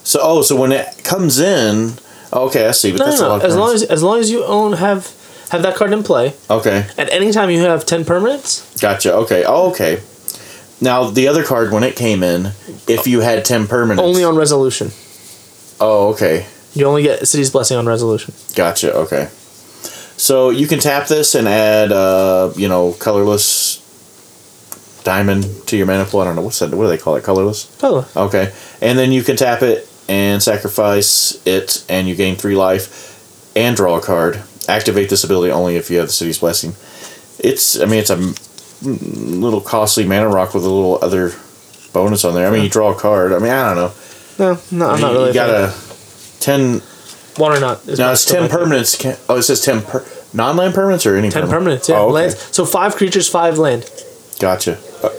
So 0.05 0.21
oh, 0.23 0.43
so 0.43 0.55
when 0.57 0.71
it 0.73 1.03
comes 1.05 1.39
in, 1.41 1.95
okay, 2.33 2.69
I 2.69 2.73
see. 2.73 2.93
But 2.93 2.99
No, 3.01 3.07
that's 3.07 3.21
a 3.21 3.23
no, 3.25 3.29
lot 3.31 3.39
no. 3.43 3.49
As 3.49 3.57
long 3.57 3.75
as 3.75 3.83
as 3.85 4.03
long 4.03 4.19
as 4.21 4.31
you 4.31 4.45
own 4.45 4.75
have 4.75 5.11
have 5.51 5.63
that 5.63 5.75
card 5.77 5.93
in 5.93 6.03
play, 6.03 6.35
okay, 6.51 6.87
at 6.99 7.11
any 7.11 7.33
time 7.33 7.49
you 7.51 7.61
have 7.61 7.87
ten 7.87 8.05
permanents, 8.05 8.79
gotcha. 8.81 9.15
Okay, 9.15 9.45
oh, 9.47 9.71
okay. 9.71 10.01
Now 10.81 11.09
the 11.11 11.27
other 11.29 11.43
card 11.45 11.73
when 11.73 11.83
it 11.83 11.97
came 11.97 12.23
in, 12.23 12.53
if 12.87 13.07
you 13.07 13.21
had 13.21 13.45
ten 13.47 13.67
permanents, 13.67 14.01
only 14.01 14.23
on 14.23 14.37
resolution. 14.37 14.91
Oh, 15.81 16.11
okay, 16.13 16.47
You 16.75 16.87
only 16.87 17.03
get 17.03 17.27
City's 17.27 17.51
Blessing 17.51 17.77
on 17.79 17.87
resolution. 17.87 18.35
gotcha. 18.55 18.95
Okay, 18.95 19.29
so 20.17 20.51
you 20.51 20.67
can 20.67 20.79
tap 20.79 21.09
this 21.09 21.35
and 21.35 21.47
add, 21.49 21.93
uh, 21.93 22.53
you 22.57 22.69
know, 22.69 22.93
colorless 22.99 23.81
diamond 25.05 25.45
to 25.67 25.77
your 25.77 25.87
mana 25.87 26.05
pool. 26.05 26.21
I 26.21 26.25
don't 26.25 26.37
know 26.37 26.43
what's 26.43 26.59
that. 26.61 26.71
What 26.71 26.85
do 26.85 26.89
they 26.89 26.99
call 26.99 27.17
it? 27.17 27.25
Colorless. 27.25 27.77
Oh, 27.83 28.09
Okay, 28.17 28.53
and 28.81 28.99
then 28.99 29.13
you 29.13 29.23
can 29.23 29.37
tap 29.37 29.63
it 29.63 29.89
and 30.09 30.43
sacrifice 30.43 31.41
it, 31.47 31.85
and 31.89 32.09
you 32.09 32.15
gain 32.15 32.37
three 32.37 32.57
life 32.57 33.53
and 33.57 33.77
draw 33.77 33.97
a 33.97 34.01
card. 34.01 34.43
Activate 34.69 35.11
this 35.11 35.25
ability 35.25 35.53
only 35.53 35.77
if 35.77 35.91
you 35.91 35.99
have 35.99 36.07
the 36.09 36.13
city's 36.13 36.39
blessing. 36.39 36.75
It's, 37.39 37.79
I 37.79 37.85
mean, 37.85 37.99
it's 38.01 38.11
a 38.11 38.17
little 38.87 39.61
costly 39.61 40.07
mana 40.07 40.29
rock 40.29 40.55
with 40.55 40.65
a 40.65 40.69
little 40.69 40.99
other 41.03 41.33
bonus 41.93 42.25
on 42.25 42.35
there. 42.35 42.47
I 42.47 42.51
mean, 42.51 42.63
you 42.65 42.71
draw 42.71 42.93
a 42.93 42.99
card. 42.99 43.33
I 43.33 43.39
mean, 43.39 43.51
I 43.51 43.75
don't 43.75 43.77
know. 43.77 43.93
no, 44.39 44.61
no, 44.71 44.91
I'm 44.91 44.97
you, 44.99 45.03
not 45.05 45.13
really. 45.13 45.29
you 45.29 45.35
got 45.35 45.51
a 45.51 45.75
ten. 46.41 46.83
Water 47.39 47.61
not. 47.61 47.87
is 47.89 47.99
No, 47.99 48.13
it's 48.13 48.25
ten 48.25 48.49
permanents. 48.49 49.21
Oh, 49.29 49.37
it 49.39 49.43
says 49.43 49.61
ten 49.65 49.83
per, 49.83 50.05
non-land 50.33 50.75
permanents 50.75 51.05
or 51.11 51.17
any 51.17 51.31
Ten 51.31 51.49
permanent? 51.49 51.83
permanents, 51.83 51.89
yeah. 51.89 51.97
Oh, 51.99 52.05
okay. 52.07 52.13
Lands. 52.15 52.55
So 52.55 52.65
five 52.65 52.95
creatures, 52.97 53.29
five 53.29 53.59
land. 53.59 53.91
Gotcha. 54.41 54.79
Uh, 55.03 55.11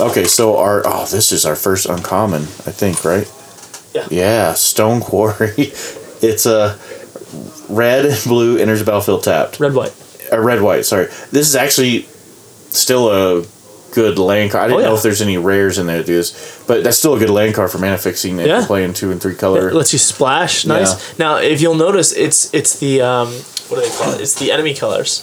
Okay, 0.00 0.26
so 0.26 0.56
our 0.58 0.82
oh, 0.86 1.06
this 1.06 1.32
is 1.32 1.44
our 1.44 1.56
first 1.56 1.86
uncommon, 1.86 2.42
I 2.42 2.70
think, 2.70 3.04
right? 3.04 3.26
Yeah. 3.92 4.06
Yeah, 4.10 4.54
Stone 4.54 5.00
Quarry. 5.00 5.50
it's 5.56 6.46
a 6.46 6.78
red 7.68 8.06
and 8.06 8.22
blue 8.22 8.58
enters 8.58 8.78
the 8.78 8.84
battlefield 8.84 9.24
tapped. 9.24 9.58
Red 9.58 9.74
white. 9.74 9.92
Uh, 10.32 10.38
red 10.38 10.62
white. 10.62 10.84
Sorry, 10.84 11.06
this 11.32 11.48
is 11.48 11.56
actually 11.56 12.02
still 12.70 13.08
a 13.10 13.44
good 13.92 14.18
land 14.18 14.50
card. 14.52 14.64
I 14.64 14.66
didn't 14.68 14.78
Oh, 14.78 14.80
yeah. 14.82 14.88
know 14.88 14.94
if 14.96 15.02
there's 15.02 15.22
any 15.22 15.38
rares 15.38 15.78
in 15.78 15.86
there 15.86 15.98
that 15.98 16.06
do 16.06 16.14
this, 16.16 16.32
but 16.66 16.84
that's 16.84 16.98
still 16.98 17.14
a 17.14 17.18
good 17.18 17.30
land 17.30 17.54
card 17.54 17.70
for 17.70 17.78
mana 17.78 17.98
fixing 17.98 18.38
if 18.38 18.46
Yeah. 18.46 18.58
you're 18.58 18.66
playing 18.66 18.92
two 18.94 19.10
and 19.10 19.20
three 19.20 19.34
color. 19.34 19.68
It 19.68 19.74
lets 19.74 19.92
you 19.92 19.98
splash. 19.98 20.64
Nice. 20.66 21.18
Now, 21.18 21.36
if 21.36 21.60
you'll 21.60 21.74
notice, 21.74 22.12
it's 22.12 22.48
it's 22.52 22.78
the 22.78 23.00
um, 23.02 23.28
what 23.68 23.82
do 23.82 23.88
they 23.88 23.96
call 23.96 24.12
it? 24.14 24.20
It's 24.20 24.34
the 24.34 24.52
enemy 24.52 24.74
colors, 24.74 25.22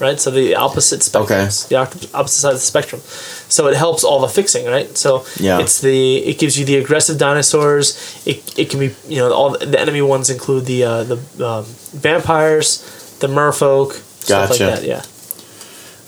right? 0.00 0.18
So 0.20 0.30
the 0.30 0.54
opposite 0.54 1.00
spectrums, 1.00 1.68
the 1.68 1.76
opposite 2.14 2.40
side 2.40 2.52
of 2.54 2.60
the 2.60 2.60
spectrum. 2.72 3.00
So 3.48 3.68
it 3.68 3.76
helps 3.76 4.02
all 4.02 4.20
the 4.20 4.28
fixing, 4.28 4.66
right? 4.66 4.96
So 4.98 5.24
Yeah. 5.38 5.60
it's 5.60 5.80
the 5.80 6.16
it 6.18 6.38
gives 6.38 6.58
you 6.58 6.64
the 6.64 6.76
aggressive 6.78 7.16
dinosaurs. 7.18 7.96
It, 8.26 8.42
it 8.58 8.70
can 8.70 8.80
be 8.80 8.94
you 9.08 9.18
know 9.18 9.32
all 9.32 9.50
the 9.50 9.78
enemy 9.80 10.02
ones 10.02 10.30
include 10.30 10.66
the 10.66 10.84
uh, 10.84 11.04
the 11.04 11.18
um, 11.46 11.64
vampires, 11.92 12.82
the 13.20 13.28
merfolk, 13.28 13.92
stuff 14.20 14.50
like 14.50 14.58
Gotcha. 14.58 14.80
that. 14.80 14.84
Yeah. 14.84 15.02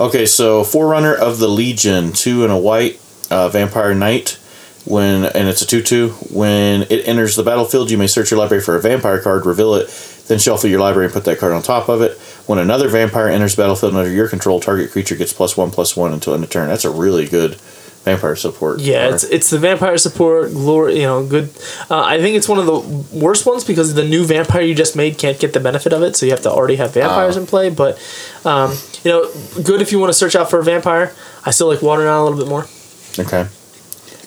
Okay, 0.00 0.26
so 0.26 0.62
Forerunner 0.62 1.12
of 1.12 1.40
the 1.40 1.48
Legion, 1.48 2.12
two 2.12 2.44
and 2.44 2.52
a 2.52 2.56
white, 2.56 3.00
uh, 3.32 3.48
Vampire 3.48 3.94
Knight. 3.94 4.38
When 4.84 5.24
and 5.24 5.48
it's 5.48 5.60
a 5.60 5.66
two-two. 5.66 6.10
When 6.30 6.82
it 6.82 7.08
enters 7.08 7.34
the 7.34 7.42
battlefield, 7.42 7.90
you 7.90 7.98
may 7.98 8.06
search 8.06 8.30
your 8.30 8.38
library 8.38 8.62
for 8.62 8.76
a 8.76 8.80
vampire 8.80 9.20
card, 9.20 9.44
reveal 9.44 9.74
it, 9.74 9.88
then 10.28 10.38
shuffle 10.38 10.70
your 10.70 10.78
library 10.78 11.06
and 11.06 11.12
put 11.12 11.24
that 11.24 11.38
card 11.38 11.52
on 11.52 11.62
top 11.62 11.88
of 11.88 12.00
it. 12.00 12.16
When 12.46 12.60
another 12.60 12.88
vampire 12.88 13.26
enters 13.26 13.56
the 13.56 13.62
battlefield 13.62 13.96
under 13.96 14.10
your 14.10 14.28
control, 14.28 14.60
target 14.60 14.92
creature 14.92 15.16
gets 15.16 15.32
plus 15.32 15.56
one 15.56 15.72
plus 15.72 15.96
one 15.96 16.12
until 16.12 16.32
end 16.32 16.44
of 16.44 16.50
turn. 16.50 16.68
That's 16.68 16.84
a 16.84 16.90
really 16.90 17.26
good 17.26 17.58
vampire 18.08 18.36
support. 18.36 18.80
Yeah, 18.80 19.12
it's 19.14 19.24
it's 19.24 19.50
the 19.50 19.58
vampire 19.58 19.98
support 19.98 20.52
glory. 20.52 20.96
You 20.96 21.02
know, 21.02 21.26
good. 21.26 21.50
Uh, 21.90 22.00
I 22.00 22.18
think 22.20 22.36
it's 22.36 22.48
one 22.48 22.58
of 22.58 22.66
the 22.66 22.78
worst 23.18 23.46
ones 23.46 23.64
because 23.64 23.94
the 23.94 24.04
new 24.04 24.24
vampire 24.24 24.62
you 24.62 24.74
just 24.74 24.96
made 24.96 25.18
can't 25.18 25.38
get 25.38 25.52
the 25.52 25.60
benefit 25.60 25.92
of 25.92 26.02
it, 26.02 26.16
so 26.16 26.26
you 26.26 26.32
have 26.32 26.42
to 26.42 26.50
already 26.50 26.76
have 26.76 26.92
vampires 26.94 27.36
Ah. 27.36 27.40
in 27.40 27.46
play. 27.46 27.70
But 27.70 27.98
um, 28.44 28.72
you 29.04 29.10
know, 29.12 29.30
good 29.62 29.80
if 29.82 29.92
you 29.92 29.98
want 29.98 30.10
to 30.10 30.18
search 30.18 30.34
out 30.36 30.50
for 30.50 30.58
a 30.58 30.64
vampire. 30.64 31.12
I 31.44 31.50
still 31.50 31.68
like 31.68 31.80
Waterknot 31.80 32.20
a 32.20 32.24
little 32.24 32.38
bit 32.38 32.48
more. 32.48 32.66
Okay. 33.18 33.46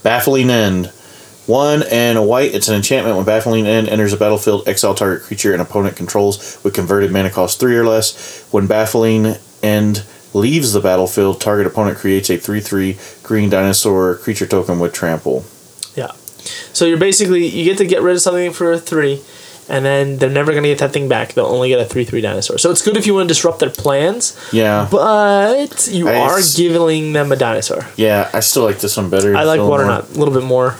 Baffling 0.03 0.49
End. 0.49 0.91
One 1.47 1.83
and 1.91 2.17
a 2.17 2.21
white. 2.23 2.53
It's 2.55 2.67
an 2.69 2.75
enchantment. 2.75 3.15
When 3.17 3.25
Baffling 3.25 3.65
End 3.67 3.89
enters 3.89 4.13
a 4.13 4.17
battlefield, 4.17 4.67
exile 4.67 4.93
target 4.95 5.23
creature 5.23 5.53
an 5.53 5.59
opponent 5.59 5.95
controls 5.97 6.59
with 6.63 6.73
converted 6.73 7.11
mana 7.11 7.29
cost 7.29 7.59
three 7.59 7.75
or 7.75 7.85
less. 7.85 8.41
When 8.51 8.67
Baffling 8.67 9.35
End 9.63 10.03
leaves 10.33 10.73
the 10.73 10.79
battlefield, 10.79 11.41
target 11.41 11.67
opponent 11.67 11.97
creates 11.97 12.29
a 12.29 12.37
3 12.37 12.59
3 12.59 12.97
green 13.23 13.49
dinosaur 13.49 14.15
creature 14.15 14.45
token 14.47 14.79
with 14.79 14.93
trample. 14.93 15.43
Yeah. 15.95 16.11
So 16.73 16.85
you're 16.85 16.97
basically 16.97 17.45
you 17.47 17.63
get 17.65 17.77
to 17.79 17.85
get 17.85 18.01
rid 18.01 18.15
of 18.15 18.21
something 18.21 18.51
for 18.53 18.71
a 18.71 18.79
three, 18.79 19.21
and 19.69 19.85
then 19.85 20.17
they're 20.17 20.29
never 20.29 20.53
gonna 20.53 20.69
get 20.69 20.79
that 20.79 20.91
thing 20.91 21.07
back. 21.07 21.33
They'll 21.33 21.45
only 21.45 21.69
get 21.69 21.79
a 21.79 21.85
three 21.85 22.03
three 22.05 22.21
dinosaur. 22.21 22.57
So 22.57 22.71
it's 22.71 22.81
good 22.81 22.97
if 22.97 23.05
you 23.05 23.13
want 23.13 23.27
to 23.27 23.33
disrupt 23.33 23.59
their 23.59 23.69
plans, 23.69 24.35
Yeah. 24.51 24.87
but 24.89 25.87
you 25.91 26.07
I 26.09 26.15
are 26.15 26.39
s- 26.39 26.55
giving 26.55 27.13
them 27.13 27.31
a 27.31 27.35
dinosaur. 27.35 27.85
Yeah, 27.95 28.29
I 28.33 28.39
still 28.39 28.63
like 28.63 28.79
this 28.79 28.97
one 28.97 29.09
better. 29.09 29.35
I 29.35 29.43
like 29.43 29.57
Still 29.59 29.69
Waterknot 29.69 30.15
a 30.15 30.19
little 30.19 30.33
bit 30.33 30.43
more. 30.43 30.77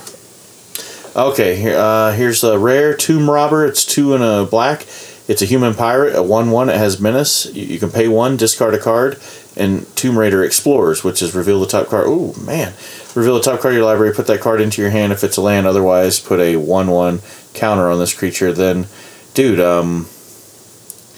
Okay, 1.15 1.57
here, 1.57 1.77
uh, 1.77 2.13
here's 2.13 2.43
a 2.43 2.57
rare 2.57 2.95
Tomb 2.95 3.29
Robber. 3.29 3.65
It's 3.65 3.85
two 3.85 4.15
and 4.15 4.23
a 4.23 4.45
black. 4.45 4.85
It's 5.27 5.41
a 5.41 5.45
human 5.45 5.73
pirate, 5.75 6.15
a 6.15 6.23
1 6.23 6.51
1. 6.51 6.69
It 6.69 6.77
has 6.77 6.99
menace. 6.99 7.45
You, 7.53 7.63
you 7.65 7.79
can 7.79 7.91
pay 7.91 8.07
one, 8.07 8.37
discard 8.37 8.73
a 8.73 8.79
card, 8.79 9.17
and 9.57 9.85
Tomb 9.97 10.17
Raider 10.17 10.43
Explorers, 10.43 11.03
which 11.03 11.21
is 11.21 11.35
reveal 11.35 11.59
the 11.59 11.67
top 11.67 11.87
card. 11.87 12.07
Ooh, 12.07 12.33
man. 12.41 12.73
Reveal 13.15 13.35
the 13.35 13.41
top 13.41 13.59
card 13.59 13.73
of 13.73 13.77
your 13.77 13.85
library, 13.85 14.13
put 14.13 14.27
that 14.27 14.39
card 14.39 14.61
into 14.61 14.81
your 14.81 14.91
hand 14.91 15.11
if 15.11 15.23
it's 15.23 15.35
a 15.37 15.41
land, 15.41 15.67
otherwise, 15.67 16.19
put 16.19 16.39
a 16.39 16.55
1 16.55 16.87
1 16.89 17.19
counter 17.53 17.89
on 17.89 17.99
this 17.99 18.13
creature. 18.13 18.53
Then, 18.53 18.87
dude, 19.33 19.59
um, 19.59 20.07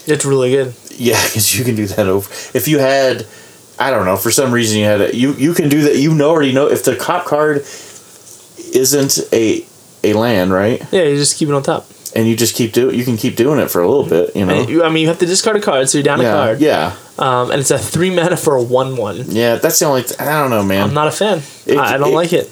It's 0.06 0.24
really 0.24 0.50
good. 0.50 0.74
yeah, 0.90 1.22
because 1.26 1.56
you 1.56 1.64
can 1.64 1.76
do 1.76 1.86
that 1.86 2.06
over. 2.08 2.28
If 2.56 2.66
you 2.66 2.78
had, 2.80 3.26
I 3.78 3.90
don't 3.90 4.04
know, 4.04 4.16
for 4.16 4.30
some 4.32 4.50
reason 4.52 4.78
you 4.78 4.84
had 4.84 5.00
it, 5.00 5.14
you 5.14 5.32
you 5.34 5.54
can 5.54 5.68
do 5.68 5.82
that. 5.82 5.96
You 5.96 6.14
know 6.14 6.30
already 6.30 6.52
know 6.52 6.66
if 6.68 6.84
the 6.84 6.96
cop 6.96 7.24
card 7.26 7.58
isn't 8.72 9.18
a 9.32 9.64
a 10.02 10.12
land, 10.14 10.52
right? 10.52 10.82
Yeah, 10.92 11.04
you 11.04 11.16
just 11.16 11.38
keep 11.38 11.48
it 11.48 11.54
on 11.54 11.62
top. 11.62 11.86
And 12.14 12.28
you 12.28 12.36
just 12.36 12.54
keep 12.54 12.72
doing 12.72 12.94
it. 12.94 12.98
you 12.98 13.04
can 13.04 13.16
keep 13.16 13.36
doing 13.36 13.58
it 13.58 13.70
for 13.70 13.82
a 13.82 13.88
little 13.88 14.06
bit 14.08 14.34
you 14.36 14.44
know 14.46 14.54
I 14.84 14.88
mean, 14.88 15.02
you 15.02 15.08
have 15.08 15.18
to 15.18 15.26
discard 15.26 15.56
a 15.56 15.60
card, 15.60 15.88
so 15.88 15.98
you're 15.98 16.02
down 16.04 16.20
a 16.20 16.24
card. 16.24 16.60
yeah 16.60 16.94
Um, 17.18 17.50
and 17.50 17.60
it's 17.60 17.70
a 17.70 17.78
three 17.78 18.10
mana 18.14 18.36
for 18.36 18.56
a 18.56 18.62
one 18.62 18.96
one. 18.96 19.24
yeah 19.30 19.56
that's 19.56 19.78
the 19.78 19.86
only 19.86 20.02
th- 20.02 20.20
i 20.20 20.24
don't 20.40 20.50
know 20.50 20.62
man 20.64 20.82
I'm 20.88 20.94
not 20.94 21.08
a 21.08 21.12
fan. 21.12 21.42
It- 21.66 21.78
I, 21.78 21.94
I 21.94 21.98
don't 21.98 22.10
it- 22.10 22.14
like 22.14 22.32
it. 22.32 22.46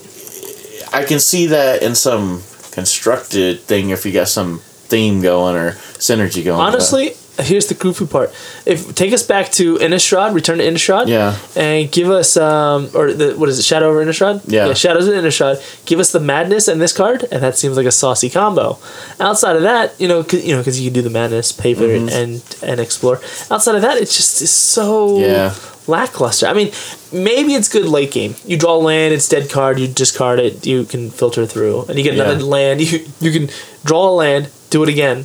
i 0.92 1.05
can 1.05 1.18
see 1.20 1.46
that 1.46 1.83
in 1.83 1.94
some 1.94 2.42
constructed 2.72 3.61
thing 3.61 3.90
if 3.90 4.05
you 4.07 4.12
got 4.12 4.29
some 4.29 4.59
theme 4.59 5.20
going 5.22 5.57
or 5.57 5.72
synergy 5.98 6.44
going 6.44 6.61
Honestly, 6.61 7.14
here's 7.38 7.66
the 7.66 7.75
goofy 7.75 8.07
part. 8.07 8.31
If 8.66 8.95
take 8.95 9.12
us 9.12 9.23
back 9.27 9.51
to 9.53 9.77
Innistrad, 9.79 10.35
return 10.35 10.59
to 10.59 10.64
Innistrad. 10.64 11.09
Yeah. 11.09 11.37
And 11.57 11.90
give 11.90 12.11
us 12.11 12.37
um 12.37 12.90
or 12.95 13.12
the 13.12 13.35
what 13.37 13.49
is 13.49 13.59
it, 13.59 13.62
Shadow 13.64 13.88
over 13.88 14.05
Innistrad? 14.05 14.42
Yeah. 14.47 14.66
yeah 14.66 14.75
Shadows 14.75 15.09
of 15.09 15.14
Innistrad. 15.14 15.57
Give 15.87 15.99
us 15.99 16.12
the 16.12 16.21
madness 16.21 16.68
and 16.68 16.81
this 16.81 16.92
card, 16.92 17.25
and 17.33 17.42
that 17.42 17.57
seems 17.57 17.77
like 17.77 17.87
a 17.87 17.92
saucy 17.92 18.29
combo. 18.31 18.79
Outside 19.18 19.57
of 19.57 19.62
that, 19.62 19.99
you 20.01 20.09
know, 20.09 20.23
cause, 20.23 20.45
you 20.45 20.53
know, 20.55 20.61
because 20.61 20.79
you 20.81 20.90
can 20.90 20.95
do 20.95 21.03
the 21.03 21.11
madness, 21.11 21.53
pay 21.53 21.75
for 21.75 21.83
Mm-hmm. 21.83 22.09
it, 22.09 22.14
and 22.14 22.57
and 22.62 22.81
explore. 22.81 23.16
Outside 23.51 23.75
of 23.77 23.83
that, 23.83 23.97
it's 23.99 24.16
just 24.16 24.42
it's 24.42 24.51
so 24.51 25.18
Yeah. 25.18 25.55
lackluster. 25.87 26.47
I 26.47 26.53
mean, 26.53 26.71
maybe 27.12 27.55
it's 27.55 27.68
good 27.68 27.87
late 27.87 28.12
game. 28.12 28.35
You 28.47 28.57
draw 28.57 28.77
land, 28.77 29.12
it's 29.14 29.29
dead 29.29 29.51
card. 29.51 29.79
You 29.81 29.88
discard 29.88 30.38
it. 30.38 30.64
You 30.66 30.85
can 30.85 31.11
filter 31.11 31.47
through, 31.47 31.87
and 31.88 31.97
you 31.99 32.05
get 32.05 32.14
another 32.14 32.38
Yeah. 32.40 32.45
land. 32.57 32.81
You 32.92 33.01
you 33.21 33.33
can 33.33 33.49
draw 33.85 34.09
a 34.09 34.14
land, 34.14 34.49
do 34.71 34.83
it 34.83 34.88
again, 34.88 35.25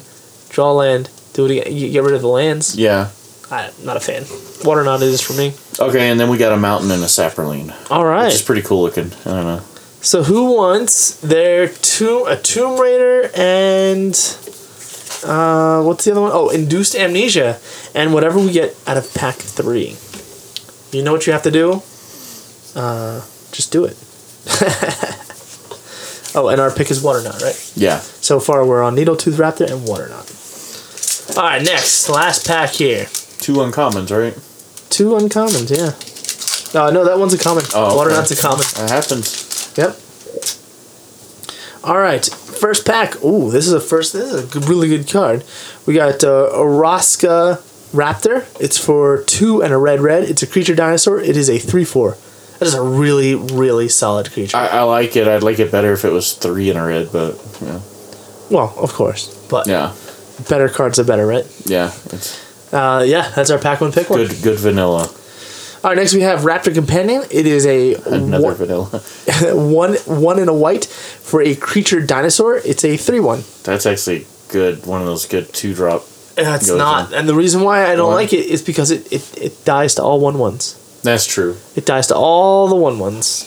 draw 0.50 0.72
a 0.72 0.74
land, 0.74 1.10
do 1.38 1.46
it 1.46 1.52
again. 1.52 1.76
You 1.76 1.90
get 1.92 2.04
rid 2.04 2.16
of 2.16 2.22
the 2.22 2.28
lands. 2.28 2.76
Yeah. 2.76 3.12
I'm 3.50 3.72
not 3.86 3.96
a 3.96 4.02
fan. 4.02 4.24
Waterknot 4.66 5.02
is 5.04 5.22
for 5.22 5.34
me. 5.34 5.54
Okay, 5.80 6.10
and 6.10 6.20
then 6.20 6.30
we 6.30 6.38
got 6.38 6.52
a 6.52 6.58
mountain 6.58 6.92
and 6.92 7.02
a 7.02 7.06
sapperline, 7.06 7.74
All 7.90 8.04
right. 8.04 8.26
which 8.26 8.34
is 8.34 8.42
pretty 8.42 8.64
cool 8.64 8.82
looking. 8.82 9.12
I 9.26 9.30
don't 9.30 9.46
know. 9.46 9.62
So 10.02 10.24
who 10.24 10.56
wants 10.56 11.16
their 11.22 11.70
tomb 11.70 12.28
a 12.28 12.36
Tomb 12.36 12.80
Raider 12.80 13.30
and 13.36 14.14
uh, 15.24 15.84
what's 15.84 16.06
the 16.06 16.12
other 16.12 16.22
one? 16.22 16.32
Oh, 16.34 16.50
Induced 16.50 16.96
Amnesia 16.96 17.60
and 17.96 18.14
whatever 18.14 18.40
we 18.40 18.52
get 18.52 18.76
out 18.88 18.98
of 18.98 19.14
pack 19.14 19.36
three. 19.36 19.96
You 20.92 21.04
know 21.04 21.14
what 21.14 21.28
you 21.28 21.34
have 21.34 21.44
to 21.44 21.52
do? 21.52 21.84
Uh, 22.76 23.22
just 23.52 23.72
do 23.72 23.86
it. 23.86 23.96
oh, 26.36 26.50
and 26.50 26.60
our 26.60 26.72
pick 26.72 26.90
is 26.92 27.02
Waterknot, 27.04 27.42
right? 27.42 27.72
Yeah. 27.76 28.00
So 28.00 28.40
far 28.40 28.66
we're 28.66 28.84
on 28.84 28.96
Needletooth 28.96 29.36
Raptor 29.38 29.72
and 29.72 29.88
Waterknot. 29.88 30.47
All 31.36 31.44
right, 31.44 31.62
next 31.62 32.10
last 32.10 32.48
pack 32.48 32.72
here. 32.72 33.06
Two 33.40 33.56
uncommons, 33.56 34.10
right? 34.12 34.34
Two 34.90 35.10
uncommons, 35.12 35.70
yeah. 35.70 36.80
Uh, 36.80 36.92
no, 36.92 37.06
that 37.06 37.20
one's 37.20 37.34
a 37.34 37.38
common. 37.38 37.64
Oh, 37.74 37.88
okay. 37.88 37.96
Waterknot's 37.98 38.32
a 38.32 38.42
common. 38.42 38.66
That 38.76 38.90
happens. 38.90 39.74
Yep. 39.78 39.98
All 41.84 41.98
right, 42.00 42.26
first 42.26 42.86
pack. 42.86 43.24
Ooh, 43.24 43.52
this 43.52 43.68
is 43.68 43.74
a 43.74 43.80
first. 43.80 44.14
This 44.14 44.32
is 44.34 44.44
a 44.44 44.48
good, 44.48 44.68
really 44.68 44.88
good 44.90 45.08
card. 45.10 45.44
We 45.86 45.94
got 45.94 46.24
uh, 46.24 46.50
Orazca 46.54 47.62
Raptor. 47.94 48.46
It's 48.60 48.78
for 48.84 49.24
two 49.24 49.62
and 49.64 49.72
a 49.74 49.78
red 49.78 50.00
red. 50.02 50.24
It's 50.24 50.44
a 50.44 50.48
creature 50.48 50.76
dinosaur. 50.76 51.20
It 51.20 51.38
is 51.38 51.50
a 51.50 51.60
three 51.60 51.86
four. 51.86 52.18
That 52.60 52.66
is 52.66 52.74
a 52.74 52.82
really 52.82 53.36
really 53.36 53.88
solid 53.88 54.32
creature. 54.32 54.58
I, 54.58 54.68
I 54.68 54.82
like 54.82 55.16
it. 55.16 55.28
I'd 55.28 55.44
like 55.44 55.60
it 55.60 55.72
better 55.72 55.94
if 55.94 56.04
it 56.04 56.12
was 56.12 56.34
three 56.34 56.70
and 56.70 56.80
a 56.80 56.84
red, 56.84 57.12
but 57.14 57.36
yeah, 57.62 57.80
well, 58.50 58.74
of 58.78 58.92
course, 58.94 59.34
but 59.48 59.68
yeah, 59.68 59.94
better 60.50 60.70
cards 60.70 61.00
are 61.00 61.04
better, 61.04 61.26
right? 61.26 61.46
yeah. 61.66 61.92
It's 62.12 62.44
Uh, 62.74 63.04
yeah, 63.08 63.30
that's 63.36 63.50
our 63.50 63.58
pack 63.60 63.80
one 63.82 63.92
pick 63.92 64.10
one. 64.10 64.20
good, 64.20 64.36
good 64.44 64.60
vanilla. 64.60 65.10
All 65.84 65.92
right, 65.92 65.96
next 65.98 66.14
we 66.14 66.22
have 66.22 66.42
Raptor 66.42 66.74
Companion. 66.74 67.24
It 67.32 67.46
is 67.48 67.66
a 67.66 67.94
Another 67.96 68.44
one, 68.44 68.56
vanilla. 68.56 68.86
one 69.56 69.94
one 70.06 70.40
in 70.40 70.50
a 70.50 70.54
white 70.54 70.86
for 70.86 71.42
a 71.42 71.56
creature 71.56 72.02
dinosaur. 72.02 72.58
It's 72.58 72.84
a 72.84 72.98
three 72.98 73.20
one. 73.22 73.44
That's 73.64 73.86
actually 73.86 74.26
good. 74.50 74.86
One 74.86 75.00
of 75.02 75.08
those 75.08 75.26
good 75.26 75.54
two 75.54 75.74
drop. 75.74 76.04
It's 76.40 76.68
Goes 76.70 76.78
not, 76.78 77.12
in. 77.14 77.20
and 77.20 77.30
the 77.30 77.34
reason 77.36 77.62
why 77.62 77.90
I 77.92 77.96
don't 77.96 78.10
Why? 78.10 78.16
like 78.16 78.34
it 78.34 78.46
is 78.46 78.62
because 78.62 78.92
it, 78.92 79.12
it, 79.12 79.38
it 79.42 79.66
dies 79.66 79.96
to 79.96 80.04
all 80.04 80.20
one 80.20 80.38
ones. 80.38 80.76
That's 81.04 81.26
true. 81.26 81.56
It 81.76 81.86
dies 81.86 82.08
to 82.08 82.16
all 82.16 82.68
the 82.68 82.76
one 82.76 83.00
ones. 83.00 83.46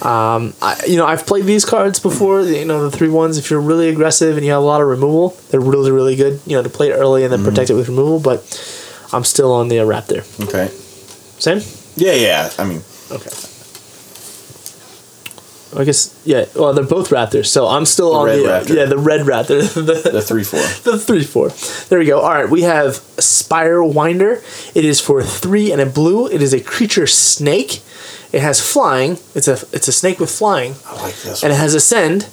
Um, 0.00 0.54
I, 0.62 0.80
you 0.86 0.96
know, 0.96 1.06
I've 1.06 1.26
played 1.26 1.44
these 1.44 1.64
cards 1.64 2.00
before. 2.00 2.42
You 2.42 2.64
know, 2.64 2.88
the 2.88 2.96
three 2.96 3.08
ones. 3.10 3.36
If 3.38 3.50
you're 3.50 3.60
really 3.60 3.88
aggressive 3.88 4.36
and 4.36 4.44
you 4.46 4.52
have 4.52 4.62
a 4.62 4.64
lot 4.64 4.80
of 4.80 4.86
removal, 4.88 5.36
they're 5.50 5.60
really, 5.60 5.90
really 5.90 6.16
good. 6.16 6.40
You 6.46 6.56
know, 6.56 6.62
to 6.62 6.68
play 6.70 6.88
it 6.90 6.94
early 6.94 7.24
and 7.24 7.32
then 7.32 7.44
protect 7.44 7.70
it 7.70 7.74
with 7.74 7.88
removal. 7.88 8.20
But 8.20 8.40
I'm 9.12 9.24
still 9.24 9.52
on 9.52 9.68
the 9.68 9.80
uh, 9.80 9.84
Raptor. 9.84 10.22
Okay. 10.48 10.68
Same. 11.38 11.60
Yeah, 11.96 12.14
yeah. 12.14 12.50
I 12.58 12.64
mean, 12.64 12.82
Okay. 13.10 13.30
I 15.74 15.84
guess 15.84 16.14
yeah. 16.26 16.44
Well, 16.54 16.74
they're 16.74 16.84
both 16.84 17.08
Raptors, 17.08 17.46
so 17.46 17.66
I'm 17.66 17.86
still 17.86 18.14
on 18.14 18.28
The 18.28 18.34
on 18.34 18.44
red 18.46 18.64
the 18.66 18.74
Raptor. 18.74 18.76
yeah 18.76 18.84
the 18.84 18.98
red 18.98 19.20
Raptor. 19.22 19.72
the, 20.02 20.10
the 20.10 20.20
three 20.22 20.44
four. 20.44 20.60
the 20.92 20.98
three 20.98 21.24
four. 21.24 21.48
There 21.88 21.98
we 21.98 22.04
go. 22.04 22.20
All 22.20 22.30
right, 22.30 22.48
we 22.48 22.62
have 22.62 22.96
Spire 23.18 23.82
Winder. 23.82 24.42
It 24.74 24.84
is 24.84 25.00
for 25.00 25.22
three 25.22 25.72
and 25.72 25.80
a 25.80 25.86
blue. 25.86 26.26
It 26.28 26.42
is 26.42 26.52
a 26.52 26.60
creature 26.60 27.06
snake. 27.06 27.82
It 28.32 28.40
has 28.40 28.60
flying. 28.60 29.18
It's 29.34 29.48
a 29.48 29.52
it's 29.72 29.88
a 29.88 29.92
snake 29.92 30.18
with 30.18 30.30
flying, 30.30 30.74
I 30.86 30.94
like 31.02 31.14
this. 31.16 31.42
One. 31.42 31.50
And 31.50 31.50
One. 31.50 31.50
it 31.52 31.56
has 31.56 31.74
ascend. 31.74 32.28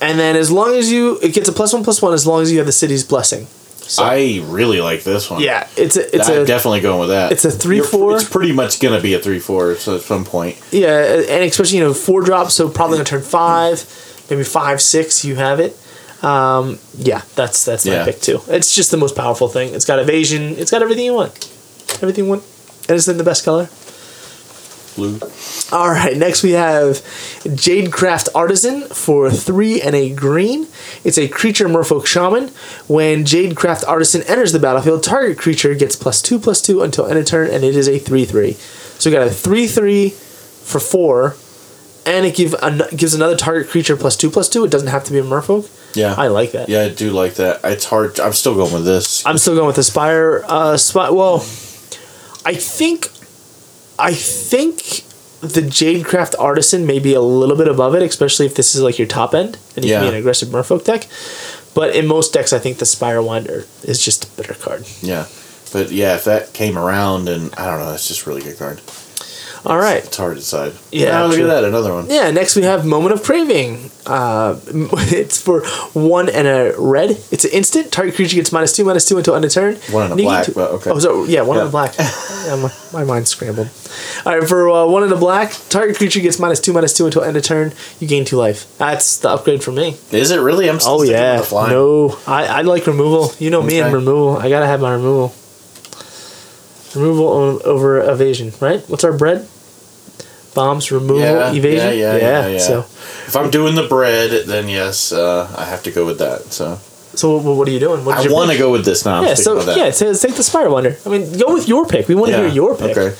And 0.00 0.18
then 0.18 0.36
as 0.36 0.50
long 0.50 0.74
as 0.74 0.90
you, 0.92 1.18
it 1.22 1.32
gets 1.34 1.48
a 1.48 1.52
plus 1.52 1.72
one 1.72 1.82
plus 1.84 2.02
one 2.02 2.12
as 2.14 2.26
long 2.26 2.42
as 2.42 2.50
you 2.52 2.58
have 2.58 2.66
the 2.66 2.72
city's 2.72 3.04
blessing. 3.04 3.46
So 3.86 4.02
I 4.02 4.40
really 4.46 4.80
like 4.80 5.02
this 5.04 5.30
one. 5.30 5.42
yeah, 5.42 5.68
it's 5.76 5.96
a 5.96 6.14
it's 6.16 6.28
I'm 6.28 6.42
a 6.42 6.44
definitely 6.46 6.80
going 6.80 7.00
with 7.00 7.10
that. 7.10 7.32
it's 7.32 7.44
a 7.44 7.50
three, 7.50 7.76
You're- 7.76 7.88
four. 7.88 8.14
It's 8.16 8.28
pretty 8.28 8.52
much 8.52 8.80
gonna 8.80 9.00
be 9.00 9.14
a 9.14 9.18
three 9.18 9.38
four. 9.40 9.74
So 9.76 9.96
at 9.96 10.02
some 10.02 10.24
point, 10.24 10.56
yeah, 10.70 11.20
and 11.28 11.44
especially 11.44 11.78
you 11.78 11.84
know 11.84 11.92
four 11.94 12.22
drops, 12.22 12.54
so 12.54 12.68
probably 12.68 12.96
gonna 12.98 13.04
turn 13.04 13.22
five, 13.22 13.84
maybe 14.30 14.42
five 14.44 14.80
six. 14.80 15.24
You 15.24 15.34
have 15.36 15.60
it. 15.60 15.76
Um, 16.24 16.78
yeah, 16.96 17.20
that's 17.34 17.64
that's 17.64 17.84
my 17.84 17.92
Yeah. 17.92 18.04
pick 18.06 18.20
too. 18.22 18.40
It's 18.48 18.74
just 18.74 18.90
the 18.90 18.96
most 18.96 19.14
powerful 19.16 19.48
thing. 19.48 19.74
It's 19.74 19.84
got 19.84 19.98
evasion. 19.98 20.56
It's 20.56 20.70
got 20.70 20.80
everything 20.80 21.04
you 21.04 21.12
want. 21.14 21.32
Everything 22.02 22.24
you 22.24 22.30
want. 22.30 22.42
And 22.88 22.96
it's 22.96 23.06
in 23.08 23.18
the 23.18 23.24
best 23.24 23.44
color. 23.44 23.68
Blue. 24.94 25.18
All 25.72 25.90
right, 25.90 26.16
next 26.16 26.42
we 26.42 26.52
have 26.52 26.96
Jadecraft 27.44 28.28
Artisan 28.34 28.82
for 28.88 29.30
three 29.30 29.80
and 29.80 29.94
a 29.94 30.14
green. 30.14 30.66
It's 31.04 31.18
a 31.18 31.28
creature 31.28 31.68
merfolk 31.68 32.06
shaman. 32.06 32.48
When 32.86 33.24
Jadecraft 33.24 33.86
Artisan 33.86 34.22
enters 34.22 34.52
the 34.52 34.58
battlefield, 34.58 35.02
target 35.02 35.38
creature 35.38 35.74
gets 35.74 35.96
plus 35.96 36.22
two 36.22 36.38
plus 36.38 36.62
two 36.62 36.82
until 36.82 37.06
end 37.06 37.18
of 37.18 37.26
turn, 37.26 37.50
and 37.50 37.64
it 37.64 37.76
is 37.76 37.88
a 37.88 37.98
three 37.98 38.24
three. 38.24 38.52
So 38.52 39.10
we 39.10 39.16
got 39.16 39.26
a 39.26 39.30
three 39.30 39.66
three 39.66 40.10
for 40.10 40.80
four, 40.80 41.36
and 42.06 42.24
it 42.24 42.34
give 42.34 42.54
an, 42.62 42.82
gives 42.96 43.14
another 43.14 43.36
target 43.36 43.68
creature 43.70 43.96
plus 43.96 44.16
two 44.16 44.30
plus 44.30 44.48
two. 44.48 44.64
It 44.64 44.70
doesn't 44.70 44.88
have 44.88 45.04
to 45.04 45.12
be 45.12 45.18
a 45.18 45.22
merfolk. 45.22 45.70
Yeah. 45.96 46.14
I 46.16 46.26
like 46.26 46.52
that. 46.52 46.68
Yeah, 46.68 46.82
I 46.82 46.88
do 46.88 47.10
like 47.10 47.34
that. 47.34 47.60
It's 47.62 47.84
hard. 47.84 48.18
I'm 48.18 48.32
still 48.32 48.54
going 48.54 48.72
with 48.72 48.84
this. 48.84 49.24
I'm 49.24 49.38
still 49.38 49.54
going 49.54 49.68
with 49.68 49.76
the 49.76 49.84
Spire. 49.84 50.42
Uh, 50.48 50.76
Spire. 50.76 51.12
Well, 51.12 51.36
I 52.44 52.54
think, 52.54 53.10
I 53.98 54.14
think 54.14 55.04
the 55.40 55.60
Jadecraft 55.60 56.34
Artisan 56.38 56.86
may 56.86 56.98
be 56.98 57.14
a 57.14 57.20
little 57.20 57.56
bit 57.56 57.68
above 57.68 57.94
it, 57.94 58.02
especially 58.02 58.46
if 58.46 58.54
this 58.54 58.74
is 58.74 58.80
like 58.80 58.98
your 58.98 59.06
top 59.06 59.34
end 59.34 59.58
and 59.76 59.84
you 59.84 59.92
can 59.92 60.02
be 60.02 60.08
an 60.08 60.14
aggressive 60.14 60.48
Merfolk 60.48 60.84
deck. 60.84 61.06
But 61.74 61.94
in 61.94 62.06
most 62.06 62.32
decks, 62.32 62.52
I 62.52 62.58
think 62.58 62.78
the 62.78 62.86
Spire 62.86 63.20
Winder 63.20 63.66
is 63.82 64.02
just 64.02 64.24
a 64.24 64.36
better 64.36 64.54
card. 64.54 64.86
Yeah. 65.02 65.26
But 65.72 65.90
yeah, 65.90 66.14
if 66.14 66.24
that 66.24 66.52
came 66.52 66.78
around 66.78 67.28
and 67.28 67.52
I 67.56 67.66
don't 67.66 67.80
know, 67.80 67.92
it's 67.92 68.08
just 68.08 68.26
a 68.26 68.28
really 68.30 68.42
good 68.42 68.58
card. 68.58 68.80
All 69.66 69.78
right. 69.78 70.04
It's 70.04 70.16
hard 70.16 70.34
to 70.36 70.40
decide. 70.40 70.74
Yeah, 70.92 71.22
Oh, 71.22 71.26
look 71.28 71.36
true. 71.36 71.44
at 71.44 71.54
that, 71.54 71.64
another 71.64 71.94
one. 71.94 72.10
Yeah, 72.10 72.30
next 72.30 72.54
we 72.54 72.62
have 72.64 72.84
Moment 72.84 73.14
of 73.14 73.22
Craving. 73.22 73.90
Uh, 74.06 74.58
it's 75.10 75.40
for 75.40 75.64
one 75.94 76.28
and 76.28 76.46
a 76.46 76.74
red. 76.78 77.12
It's 77.30 77.44
an 77.46 77.50
instant. 77.52 77.90
Target 77.90 78.14
creature 78.14 78.36
gets 78.36 78.52
minus 78.52 78.76
two, 78.76 78.84
minus 78.84 79.08
two 79.08 79.16
until 79.16 79.34
end 79.34 79.46
of 79.46 79.52
turn. 79.52 79.76
One 79.90 80.10
and 80.10 80.20
a 80.20 80.22
black, 80.22 80.44
two- 80.44 80.60
okay. 80.60 80.90
Oh, 80.90 80.98
so 80.98 81.24
yeah, 81.24 81.40
one 81.40 81.56
Yeah. 81.56 81.62
and 81.62 81.68
a 81.68 81.70
black. 81.72 81.94
yeah, 81.98 82.56
my, 82.56 82.72
my 82.92 83.04
mind's 83.04 83.30
scrambled. 83.30 83.70
All 84.26 84.38
right, 84.38 84.46
for 84.46 84.68
uh, 84.68 84.84
one 84.86 85.02
and 85.02 85.12
a 85.12 85.16
black, 85.16 85.52
target 85.70 85.96
creature 85.96 86.20
gets 86.20 86.38
minus 86.38 86.60
two, 86.60 86.74
minus 86.74 86.94
two 86.94 87.06
until 87.06 87.22
end 87.24 87.36
of 87.38 87.42
turn. 87.42 87.72
You 88.00 88.06
gain 88.06 88.26
two 88.26 88.36
life. 88.36 88.76
That's 88.76 89.16
the 89.18 89.30
upgrade 89.30 89.62
for 89.64 89.72
me. 89.72 89.96
Is 90.12 90.30
it 90.30 90.40
really? 90.40 90.68
I'm 90.68 90.78
still 90.80 91.00
Oh 91.00 91.02
yeah, 91.04 91.42
no, 91.50 92.18
I, 92.26 92.46
I 92.46 92.60
like 92.62 92.86
removal. 92.86 93.32
You 93.38 93.48
know 93.48 93.62
me 93.62 93.80
and 93.80 93.94
removal. 93.94 94.36
I 94.36 94.50
gotta 94.50 94.66
have 94.66 94.82
my 94.82 94.92
removal. 94.92 95.32
Removal 96.94 97.60
over 97.64 98.00
evasion, 98.08 98.52
right? 98.60 98.80
What's 98.88 99.02
our 99.04 99.16
bread? 99.16 99.48
Bombs, 100.54 100.90
removal, 100.92 101.18
Yeah, 101.18 101.52
evasion. 101.52 101.88
yeah, 101.98 102.16
yeah, 102.16 102.16
yeah, 102.16 102.46
yeah. 102.46 102.58
So, 102.58 102.80
If 102.80 103.34
I'm 103.36 103.50
doing 103.50 103.74
the 103.74 103.86
bread, 103.88 104.46
then 104.46 104.68
yes, 104.68 105.12
uh, 105.12 105.52
I 105.56 105.64
have 105.64 105.82
to 105.84 105.90
go 105.90 106.06
with 106.06 106.18
that. 106.18 106.52
So 106.52 106.78
so 107.16 107.36
what, 107.36 107.56
what 107.56 107.68
are 107.68 107.70
you 107.70 107.80
doing? 107.80 108.00
I 108.08 108.26
want 108.28 108.50
to 108.50 108.58
go 108.58 108.70
with 108.72 108.84
this 108.84 109.04
now. 109.04 109.18
I'm 109.18 109.24
Yeah, 109.24 109.34
so 109.34 109.74
yeah, 109.76 109.90
so 109.90 110.12
take 110.14 110.34
the 110.34 110.42
Spire 110.42 110.68
Winder. 110.68 110.96
I 111.06 111.08
mean, 111.08 111.38
go 111.38 111.52
with 111.52 111.68
your 111.68 111.86
pick. 111.86 112.08
We 112.08 112.14
want 112.14 112.32
to 112.32 112.38
hear 112.38 112.48
your 112.48 112.76
pick. 112.76 112.96
Okay. 112.96 113.16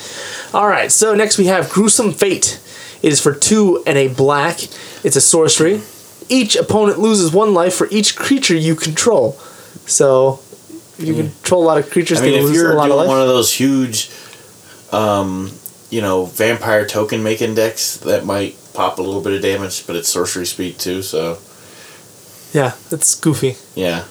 All 0.53 0.69
right, 0.69 0.91
so 0.91 1.15
next 1.15 1.39
we 1.39 1.47
have 1.47 1.71
Gruesome 1.71 2.13
Fate. 2.13 2.61
It 3.03 3.13
is 3.13 3.21
for 3.21 3.35
two 3.35 3.83
and 3.87 3.99
a 3.99 4.09
black. 4.09 4.63
It's 5.05 5.17
a 5.17 5.21
sorcery. 5.21 5.81
Each 6.29 6.57
opponent 6.57 6.99
loses 6.99 7.33
one 7.33 7.53
life 7.55 7.75
for 7.75 7.89
each 7.91 8.17
creature 8.17 8.57
you 8.57 8.75
control. 8.75 9.33
So 9.87 10.41
if 10.99 11.05
you 11.05 11.15
control 11.15 11.63
a 11.65 11.67
lot 11.67 11.79
of 11.79 11.91
creatures. 11.91 12.21
I 12.21 12.23
mean, 12.23 12.33
they 12.33 12.39
if 12.39 12.45
lose 12.45 12.57
you're 12.57 12.73
a 12.73 12.77
lot 12.77 12.87
doing 12.87 12.93
of 12.93 12.99
life. 12.99 13.09
one 13.09 13.21
of 13.21 13.29
those 13.29 13.53
huge, 13.53 14.11
um, 14.93 15.51
you 15.95 16.01
know, 16.03 16.25
vampire 16.27 16.85
token 16.87 17.23
making 17.23 17.55
decks, 17.55 17.97
that 17.99 18.25
might 18.25 18.57
pop 18.75 18.99
a 18.99 19.03
little 19.03 19.21
bit 19.21 19.33
of 19.35 19.43
damage, 19.43 19.87
but 19.87 19.95
it's 19.97 20.09
sorcery 20.09 20.47
speed 20.47 20.79
too. 20.79 21.03
So 21.03 21.39
yeah, 22.53 22.73
it's 22.91 23.15
goofy. 23.15 23.57
yeah. 23.75 24.05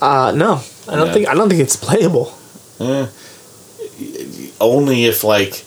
Uh, 0.00 0.32
no, 0.34 0.62
I 0.88 0.96
don't 0.96 1.08
Yeah. 1.08 1.12
think 1.14 1.28
I 1.28 1.34
don't 1.34 1.48
think 1.50 1.60
it's 1.60 1.76
playable. 1.76 2.32
Eh. 2.80 3.06
Only 4.60 5.04
if 5.06 5.24
like, 5.24 5.64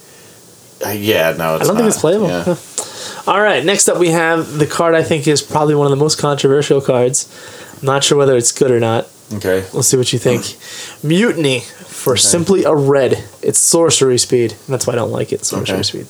uh, 0.85 0.89
yeah, 0.89 1.35
no, 1.37 1.55
it's 1.55 1.63
I 1.63 1.67
don't 1.67 1.75
think 1.77 1.87
it's 1.87 1.99
playable. 1.99 2.27
Yeah. 2.27 2.43
Huh. 2.47 3.31
All 3.31 3.41
right, 3.41 3.63
next 3.63 3.87
up 3.89 3.97
we 3.99 4.09
have 4.09 4.57
the 4.57 4.65
card 4.67 4.95
I 4.95 5.03
think 5.03 5.27
is 5.27 5.41
probably 5.41 5.75
one 5.75 5.85
of 5.87 5.91
the 5.91 6.03
most 6.03 6.17
controversial 6.19 6.81
cards. 6.81 7.27
I'm 7.79 7.85
not 7.85 8.03
sure 8.03 8.17
whether 8.17 8.35
it's 8.37 8.51
good 8.51 8.71
or 8.71 8.79
not. 8.79 9.07
Okay. 9.33 9.65
We'll 9.73 9.83
see 9.83 9.97
what 9.97 10.11
you 10.13 10.19
think. 10.19 10.43
Mutiny 11.03 11.63
for 12.03 12.17
simply 12.17 12.63
a 12.65 12.73
red. 12.75 13.23
It's 13.41 13.59
sorcery 13.59 14.17
speed. 14.17 14.51
And 14.51 14.73
that's 14.73 14.85
why 14.85 14.93
I 14.93 14.97
don't 14.97 15.11
like 15.11 15.31
it. 15.31 15.45
Sorcery 15.45 15.75
Okay. 15.79 15.83
speed. 15.83 16.07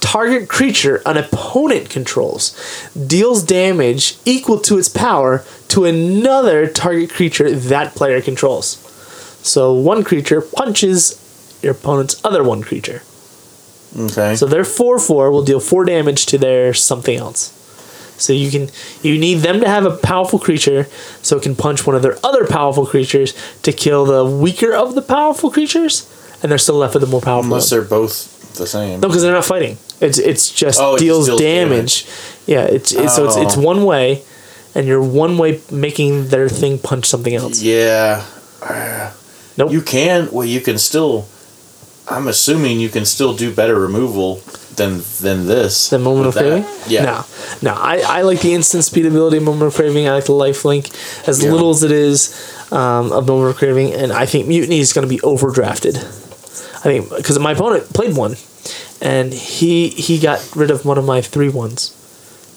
Target 0.00 0.48
creature 0.48 1.00
an 1.06 1.16
opponent 1.16 1.88
controls 1.88 2.54
deals 2.94 3.42
damage 3.42 4.16
equal 4.24 4.58
to 4.60 4.76
its 4.78 4.88
power 4.88 5.44
to 5.68 5.84
another 5.84 6.66
target 6.66 7.10
creature 7.10 7.50
that 7.54 7.94
player 7.94 8.20
controls. 8.20 8.76
So 9.42 9.72
one 9.72 10.04
creature 10.04 10.40
punches 10.40 11.20
your 11.62 11.72
opponent's 11.72 12.20
other 12.24 12.42
one 12.42 12.62
creature. 12.62 13.02
Okay. 13.96 14.34
So 14.36 14.46
their 14.46 14.64
four 14.64 14.98
four 14.98 15.30
will 15.30 15.44
deal 15.44 15.60
four 15.60 15.84
damage 15.84 16.26
to 16.26 16.38
their 16.38 16.74
something 16.74 17.16
else. 17.16 17.52
So 18.16 18.32
you 18.32 18.50
can 18.50 18.70
you 19.02 19.18
need 19.18 19.38
them 19.40 19.60
to 19.60 19.68
have 19.68 19.84
a 19.84 19.96
powerful 19.96 20.38
creature 20.38 20.84
so 21.22 21.36
it 21.36 21.42
can 21.42 21.56
punch 21.56 21.86
one 21.86 21.96
of 21.96 22.02
their 22.02 22.16
other 22.24 22.46
powerful 22.46 22.86
creatures 22.86 23.34
to 23.62 23.72
kill 23.72 24.04
the 24.04 24.24
weaker 24.24 24.72
of 24.72 24.94
the 24.94 25.02
powerful 25.02 25.50
creatures, 25.50 26.06
and 26.42 26.50
they're 26.50 26.58
still 26.58 26.76
left 26.76 26.94
with 26.94 27.02
the 27.02 27.08
more 27.08 27.20
powerful. 27.20 27.46
Unless 27.52 27.70
they're 27.70 27.82
both 27.82 28.54
the 28.56 28.66
same. 28.66 29.00
No, 29.00 29.08
because 29.08 29.22
they're 29.22 29.32
not 29.32 29.44
fighting. 29.44 29.78
It's 30.00 30.18
it's 30.18 30.50
just 30.52 30.80
Oh, 30.80 30.94
it 30.94 31.00
deals, 31.00 31.26
deals 31.26 31.40
damage. 31.40 32.06
Yeah, 32.46 32.64
it's, 32.64 32.92
it's 32.92 33.16
so 33.16 33.26
it's 33.26 33.36
it's 33.36 33.56
Oh. 33.56 33.60
one 33.62 33.84
way, 33.84 34.22
and 34.74 34.86
you're 34.86 35.02
one 35.02 35.36
way 35.38 35.60
making 35.72 36.28
their 36.28 36.48
thing 36.48 36.78
punch 36.78 37.06
something 37.06 37.34
else. 37.34 37.60
Yeah. 37.62 38.24
Nope. 39.56 39.72
You 39.72 39.82
can. 39.82 40.28
Well, 40.32 40.44
you 40.46 40.60
can 40.60 40.78
still. 40.78 41.26
I'm 42.08 42.28
assuming 42.28 42.80
you 42.80 42.88
can 42.90 43.04
still 43.06 43.34
do 43.34 43.54
better 43.54 43.78
removal 43.80 44.40
than 44.76 45.02
than 45.20 45.46
this. 45.46 45.88
The 45.90 45.98
moment 45.98 46.26
of 46.28 46.34
that. 46.34 46.40
craving? 46.40 46.66
Yeah. 46.86 47.04
No. 47.04 47.24
No. 47.62 47.74
I, 47.74 48.02
I 48.18 48.22
like 48.22 48.40
the 48.40 48.52
instant 48.54 48.84
speed 48.84 49.06
ability 49.06 49.38
of 49.38 49.42
moment 49.44 49.62
of 49.68 49.74
craving. 49.74 50.06
I 50.08 50.12
like 50.14 50.24
the 50.26 50.32
lifelink 50.32 50.90
as 51.28 51.42
Yeah. 51.42 51.52
little 51.52 51.70
as 51.70 51.82
it 51.82 51.92
is 51.92 52.34
um, 52.72 53.12
of 53.12 53.26
moment 53.26 53.50
of 53.50 53.56
craving, 53.56 53.94
and 53.94 54.12
I 54.12 54.26
think 54.26 54.46
mutiny 54.48 54.80
is 54.80 54.92
going 54.92 55.06
to 55.08 55.14
be 55.14 55.20
overdrafted. 55.20 55.96
I 55.96 56.86
think 56.88 57.08
because 57.16 57.38
my 57.38 57.52
opponent 57.52 57.92
played 57.94 58.14
one, 58.16 58.36
and 59.00 59.32
he 59.32 59.88
he 59.88 60.18
got 60.18 60.40
rid 60.54 60.70
of 60.70 60.84
one 60.84 60.98
of 60.98 61.04
my 61.06 61.22
three 61.22 61.48
ones 61.48 61.92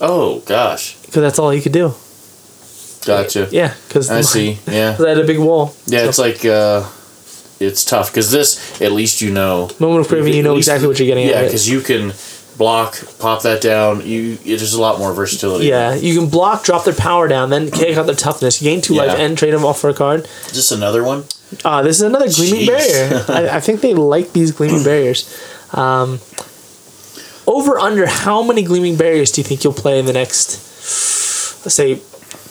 Oh 0.01 0.39
gosh. 0.45 0.97
because 1.05 1.21
that's 1.21 1.39
all 1.39 1.51
he 1.51 1.61
could 1.61 1.71
do. 1.71 1.93
Gotcha. 3.05 3.47
Yeah, 3.51 3.73
because 3.87 4.09
I 4.11 4.21
see. 4.21 4.57
Yeah. 4.67 4.97
I 4.99 5.09
had 5.09 5.17
a 5.19 5.23
big 5.23 5.39
wall. 5.39 5.73
Yeah. 5.85 5.99
So, 5.99 6.09
It's 6.09 6.19
like. 6.19 6.45
uh 6.45 6.83
It's 7.59 7.83
tough 7.83 8.11
because 8.11 8.31
this. 8.31 8.81
At 8.81 8.91
least 8.91 9.21
you 9.21 9.31
know. 9.31 9.69
moment 9.79 10.01
of 10.01 10.07
craving. 10.09 10.33
You 10.33 10.43
know 10.43 10.53
least- 10.53 10.67
exactly 10.67 10.87
what 10.87 10.99
you're 10.99 11.07
getting. 11.07 11.27
Yeah, 11.27 11.33
out 11.33 11.37
of 11.37 11.43
it. 11.43 11.47
because 11.47 11.69
you 11.69 11.81
can 11.81 12.13
block, 12.57 12.97
pop 13.19 13.43
that 13.43 13.61
down. 13.61 14.05
You. 14.05 14.33
It, 14.45 14.57
there's 14.57 14.73
a 14.73 14.81
lot 14.81 14.99
more 14.99 15.13
versatility. 15.13 15.65
Yeah, 15.65 15.95
you 15.95 16.19
can 16.19 16.29
block, 16.29 16.63
drop 16.63 16.83
their 16.85 16.93
power 16.95 17.27
down, 17.27 17.49
then 17.49 17.71
kick 17.71 17.97
out 17.97 18.05
their 18.05 18.15
toughness, 18.15 18.61
gain 18.61 18.81
two 18.81 18.95
life, 18.95 19.17
and 19.17 19.37
trade 19.37 19.53
them 19.53 19.65
off 19.65 19.79
for 19.79 19.89
a 19.89 19.93
card. 19.93 20.21
Is 20.47 20.53
this 20.53 20.71
another 20.71 21.03
one? 21.03 21.25
Uh, 21.63 21.81
this 21.81 21.97
is 21.97 22.01
another 22.01 22.27
gleaming 22.29 22.67
Jeez. 22.67 22.67
barrier. 22.67 23.25
I, 23.53 23.57
I 23.57 23.59
think 23.59 23.81
they 23.81 23.93
like 23.93 24.33
these 24.33 24.51
gleaming 24.51 24.83
barriers. 24.83 25.25
Um, 25.73 26.19
over 27.45 27.79
under 27.79 28.05
how 28.05 28.43
many 28.43 28.63
gleaming 28.63 28.97
barriers 28.97 29.31
do 29.31 29.39
you 29.41 29.45
think 29.45 29.63
you'll 29.63 29.73
play 29.73 29.99
in 29.99 30.05
the 30.05 30.13
next, 30.13 31.63
let's 31.65 31.75
say, 31.75 32.01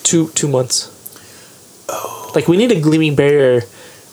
two 0.03 0.29
two 0.31 0.49
months? 0.49 0.90
Oh. 1.88 2.33
Like 2.35 2.49
we 2.49 2.57
need 2.57 2.73
a 2.73 2.81
gleaming 2.81 3.14
barrier. 3.14 3.62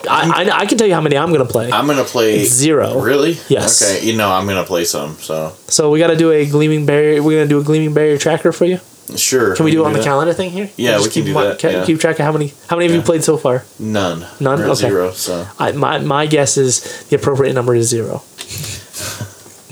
I, 0.10 0.44
I, 0.44 0.58
I 0.60 0.66
can 0.66 0.78
tell 0.78 0.88
you 0.88 0.94
how 0.94 1.02
many 1.02 1.18
I'm 1.18 1.32
gonna 1.32 1.46
play. 1.46 1.72
I'm 1.72 1.88
gonna 1.88 2.04
play 2.04 2.44
Zero. 2.46 3.00
Really? 3.02 3.38
Yes. 3.48 3.82
Okay. 3.82 4.06
You 4.06 4.16
know 4.18 4.30
I'm 4.32 4.46
gonna 4.48 4.64
play 4.66 4.86
some. 4.86 5.16
So 5.16 5.54
So 5.68 5.90
we 5.92 6.00
got 6.00 6.08
to 6.08 6.16
do 6.18 6.32
a 6.32 6.46
gleaming 6.50 6.86
barrier. 6.86 7.22
We're 7.24 7.40
gonna 7.40 7.50
do 7.50 7.60
a 7.60 7.64
gleaming 7.64 7.94
barrier 7.94 8.18
tracker 8.18 8.52
for 8.52 8.66
you. 8.66 8.80
sure. 9.16 9.56
Can 9.56 9.66
we 9.66 9.72
do 9.72 9.84
it 9.84 9.86
on 9.86 9.94
the 9.94 10.00
that. 10.00 10.06
calendar 10.06 10.34
thing 10.34 10.52
here? 10.52 10.70
Yeah, 10.78 10.98
we 10.98 11.04
can 11.04 11.12
keep 11.12 11.26
do 11.26 11.34
that, 11.34 11.60
ca- 11.60 11.70
yeah. 11.70 11.86
Keep 11.86 12.00
track 12.00 12.20
of 12.20 12.26
how 12.26 12.32
many 12.32 12.54
how 12.68 12.76
many 12.78 12.88
have 12.88 12.96
you 12.96 13.02
played 13.02 13.24
so 13.24 13.38
far? 13.38 13.64
None. 13.80 14.26
None? 14.40 14.62
Okay. 14.62 14.76
Zero. 14.76 15.12
So 15.12 15.48
I, 15.60 15.72
my, 15.74 16.00
my 16.00 16.26
guess 16.26 16.58
is 16.58 17.06
the 17.08 17.16
appropriate 17.16 17.54
number 17.54 17.76
is 17.76 17.88
zero. 17.90 18.24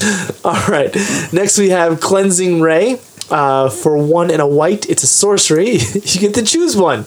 All 0.43 0.59
right. 0.67 0.93
Next, 1.31 1.57
we 1.59 1.69
have 1.69 1.99
Cleansing 1.99 2.61
Ray. 2.61 2.99
Uh, 3.31 3.69
for 3.69 3.97
one 3.97 4.29
and 4.29 4.41
a 4.41 4.45
white, 4.47 4.89
it's 4.89 5.03
a 5.03 5.07
sorcery. 5.07 5.71
you 5.93 6.19
get 6.19 6.33
to 6.35 6.43
choose 6.43 6.75
one. 6.75 7.05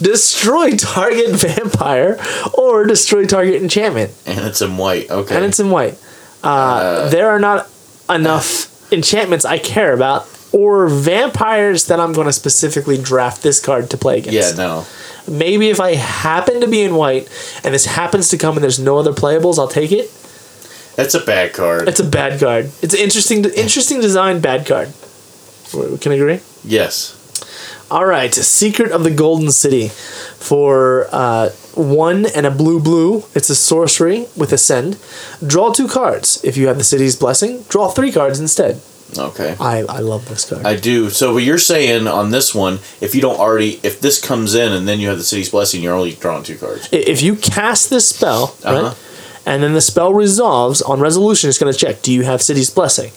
Destroy 0.00 0.70
target 0.70 1.30
vampire 1.36 2.18
or 2.54 2.84
destroy 2.86 3.26
target 3.26 3.60
enchantment. 3.62 4.10
and 4.24 4.40
it's 4.46 4.62
in 4.62 4.78
white. 4.78 5.10
Okay. 5.10 5.36
And 5.36 5.44
it's 5.44 5.60
in 5.60 5.68
white. 5.70 5.98
Uh, 6.42 7.10
there 7.10 7.28
are 7.28 7.38
not 7.38 7.68
enough 8.08 8.72
enchantments 8.92 9.44
I 9.44 9.58
care 9.58 9.92
about 9.92 10.26
or 10.52 10.88
vampires 10.88 11.88
that 11.88 12.00
I'm 12.00 12.12
going 12.14 12.26
to 12.26 12.32
specifically 12.32 12.96
draft 12.96 13.42
this 13.42 13.60
card 13.60 13.90
to 13.90 13.98
play 13.98 14.18
against. 14.18 14.32
yeah. 14.34 14.56
No. 14.56 14.86
Maybe 15.28 15.68
if 15.70 15.80
I 15.80 15.94
happen 15.96 16.60
to 16.60 16.68
be 16.68 16.82
in 16.82 16.94
white 16.94 17.28
and 17.64 17.74
this 17.74 17.84
happens 17.84 18.28
to 18.30 18.38
come 18.38 18.54
and 18.54 18.62
there's 18.62 18.78
no 18.78 18.96
other 18.96 19.12
playables, 19.12 19.58
I'll 19.58 19.68
take 19.68 19.92
it. 19.92 20.10
That's 20.96 21.14
a 21.14 21.20
bad 21.20 21.52
card. 21.52 21.88
It's 21.88 22.00
a 22.00 22.04
bad 22.04 22.40
card. 22.40 22.70
It's 22.80 22.94
an 22.94 23.00
interesting, 23.00 23.44
interesting 23.44 24.00
design 24.00 24.40
bad 24.40 24.66
card. 24.66 24.92
We 25.76 26.10
I 26.10 26.14
agree. 26.14 26.40
yes. 26.64 27.12
All 27.88 28.04
right, 28.04 28.34
Secret 28.34 28.90
of 28.90 29.04
the 29.04 29.12
Golden 29.12 29.52
City 29.52 29.88
for 30.40 31.06
uh, 31.12 31.50
one 31.74 32.26
and 32.26 32.44
a 32.44 32.50
blue 32.50 32.80
blue. 32.80 33.22
It's 33.34 33.48
a 33.48 33.54
sorcery 33.54 34.26
with 34.36 34.52
ascend. 34.52 34.98
Draw 35.46 35.72
two 35.72 35.86
cards. 35.86 36.42
If 36.42 36.56
you 36.56 36.66
have 36.66 36.78
the 36.78 36.84
city's 36.84 37.14
blessing, 37.14 37.62
draw 37.68 37.88
three 37.88 38.10
cards 38.10 38.40
instead. 38.40 38.80
Okay. 39.16 39.54
I, 39.60 39.82
I 39.88 40.00
love 40.00 40.28
this 40.28 40.48
card. 40.50 40.66
I 40.66 40.74
do. 40.74 41.10
So 41.10 41.34
what 41.34 41.44
you're 41.44 41.58
saying 41.58 42.08
on 42.08 42.32
this 42.32 42.52
one, 42.52 42.80
if 43.00 43.14
you 43.14 43.20
don't 43.20 43.38
already, 43.38 43.78
if 43.84 44.00
this 44.00 44.20
comes 44.20 44.56
in 44.56 44.72
and 44.72 44.88
then 44.88 44.98
you 44.98 45.06
have 45.08 45.18
the 45.18 45.22
city's 45.24 45.50
blessing, 45.50 45.80
you're 45.80 45.94
only 45.94 46.12
drawing 46.14 46.42
two 46.42 46.56
cards. 46.58 46.88
I- 46.92 46.96
if 46.96 47.22
you 47.22 47.36
cast 47.36 47.88
this 47.88 48.08
spell, 48.08 48.56
Uh-huh. 48.64 48.82
right, 48.82 48.96
and 49.46 49.62
then 49.62 49.74
the 49.74 49.80
spell 49.80 50.12
resolves 50.12 50.82
on 50.82 50.98
resolution, 50.98 51.48
it's 51.48 51.58
going 51.58 51.72
to 51.72 51.78
check: 51.78 52.02
Do 52.02 52.12
you 52.12 52.22
have 52.24 52.42
city's 52.42 52.68
blessing? 52.70 53.12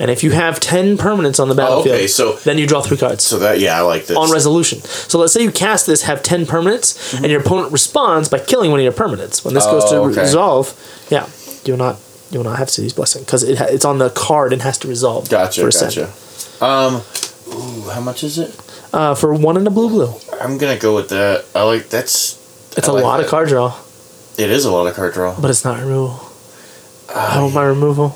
And 0.00 0.10
if 0.10 0.24
you 0.24 0.30
have 0.30 0.58
ten 0.60 0.96
permanents 0.96 1.38
on 1.38 1.48
the 1.50 1.54
battlefield, 1.54 1.94
Oh, 1.94 1.98
okay, 1.98 2.06
so- 2.06 2.32
then 2.44 2.56
you 2.58 2.66
draw 2.66 2.80
three 2.80 2.96
cards. 2.96 3.22
So 3.22 3.38
that 3.40 3.60
yeah, 3.60 3.76
I 3.76 3.82
like 3.82 4.06
this. 4.06 4.16
on 4.16 4.30
resolution. 4.32 4.80
So 4.80 5.18
let's 5.18 5.32
say 5.34 5.42
you 5.42 5.52
cast 5.52 5.86
this, 5.86 6.02
have 6.02 6.22
10 6.22 6.46
permanents, 6.46 7.12
and 7.14 7.26
your 7.26 7.40
opponent 7.42 7.70
responds 7.70 8.28
by 8.30 8.38
killing 8.38 8.70
one 8.70 8.80
of 8.80 8.84
your 8.84 8.94
permanents. 8.94 9.44
When 9.44 9.52
this 9.54 9.66
goes 9.66 9.84
to 9.90 9.96
Oh, 9.96 10.08
okay. 10.10 10.22
resolve, 10.22 10.72
yeah, 11.10 11.26
you 11.66 11.74
will 11.74 11.78
not 11.78 11.96
you 12.30 12.38
will 12.38 12.44
not 12.50 12.58
have 12.58 12.70
City's 12.70 12.92
Blessing 12.94 13.24
because 13.24 13.42
it 13.42 13.58
ha- 13.58 13.66
it's 13.68 13.84
on 13.84 13.98
the 13.98 14.08
card 14.10 14.52
and 14.54 14.62
has 14.62 14.78
to 14.78 14.88
resolve. 14.88 15.28
Gotcha. 15.28 15.62
Gotcha. 15.68 16.08
Um, 16.64 17.02
ooh, 17.52 17.90
how 17.90 18.00
much 18.00 18.24
is 18.24 18.38
it? 18.38 18.58
Uh, 18.94 19.14
for 19.14 19.34
one 19.34 19.56
and 19.58 19.66
a 19.66 19.70
blue 19.70 19.88
blue. 19.90 20.14
I'm 20.40 20.56
gonna 20.56 20.78
go 20.78 20.94
with 20.94 21.10
that. 21.10 21.44
I 21.54 21.62
like 21.64 21.90
that's. 21.90 22.38
It's 22.78 22.88
I 22.88 22.92
a 22.92 22.94
like 22.94 23.04
lot 23.04 23.20
of 23.20 23.26
card 23.26 23.48
draw, 23.48 23.74
It 24.38 24.48
is 24.50 24.64
a 24.64 24.70
lot 24.72 24.86
of 24.86 24.94
card 24.94 25.12
draw. 25.12 25.38
but 25.38 25.50
it's 25.50 25.64
not 25.64 25.78
removal. 25.80 26.20
I 27.14 27.40
want 27.42 27.52
my 27.54 27.64
removal. 27.64 28.14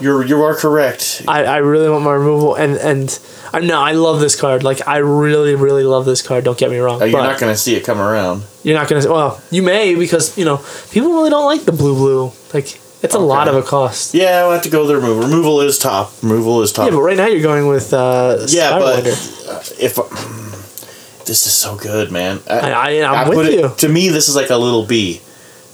You're 0.00 0.24
you 0.24 0.42
are 0.42 0.54
correct. 0.56 1.22
I, 1.28 1.44
I 1.44 1.56
really 1.58 1.88
want 1.88 2.04
my 2.04 2.12
removal, 2.14 2.54
and 2.56 2.76
and 2.76 3.18
I 3.52 3.60
know 3.60 3.80
I 3.80 3.92
love 3.92 4.20
this 4.20 4.34
card. 4.38 4.62
Like 4.64 4.86
I 4.88 4.98
really 4.98 5.54
really 5.54 5.84
love 5.84 6.04
this 6.04 6.20
card. 6.22 6.44
Don't 6.44 6.58
get 6.58 6.70
me 6.70 6.78
wrong. 6.78 7.00
Uh, 7.00 7.04
you're 7.06 7.22
not 7.22 7.38
gonna 7.38 7.56
see 7.56 7.76
it 7.76 7.84
come 7.84 8.00
around. 8.00 8.42
you're 8.64 8.76
not 8.76 8.88
gonna. 8.88 9.08
Well, 9.08 9.40
you 9.50 9.62
may 9.62 9.94
because 9.94 10.36
you 10.36 10.44
know 10.44 10.58
people 10.90 11.12
really 11.12 11.30
don't 11.30 11.46
like 11.46 11.64
the 11.64 11.72
blue 11.72 11.94
blue. 11.94 12.32
Like 12.52 12.80
it's 13.02 13.14
a 13.14 13.18
lot 13.20 13.46
of 13.48 13.54
a 13.54 13.62
cost. 13.62 14.14
Yeah, 14.14 14.40
I'll 14.44 14.50
have 14.52 14.62
to 14.62 14.70
go 14.70 14.86
the 14.86 14.96
removal. 14.96 15.22
Removal 15.24 15.60
is 15.60 15.78
top. 15.78 16.10
Removal 16.22 16.62
is 16.62 16.72
top. 16.72 16.86
Yeah, 16.86 16.96
but 16.96 17.02
right 17.02 17.16
now 17.16 17.26
you're 17.26 17.42
going 17.42 17.68
with 17.68 17.92
uh, 17.92 18.46
Yeah, 18.48 18.78
but 18.78 19.06
uh, 19.06 19.62
if 19.78 19.94
this 21.26 21.46
is 21.46 21.52
so 21.52 21.76
good, 21.76 22.10
man. 22.10 22.40
I, 22.50 22.72
I, 22.72 23.02
I'm 23.04 23.26
put 23.28 23.36
with 23.36 23.46
it- 23.48 23.60
you. 23.60 23.72
To 23.78 23.88
me, 23.88 24.08
this 24.08 24.28
is 24.28 24.34
like 24.36 24.50
a 24.50 24.56
little 24.56 24.84
B 24.86 25.20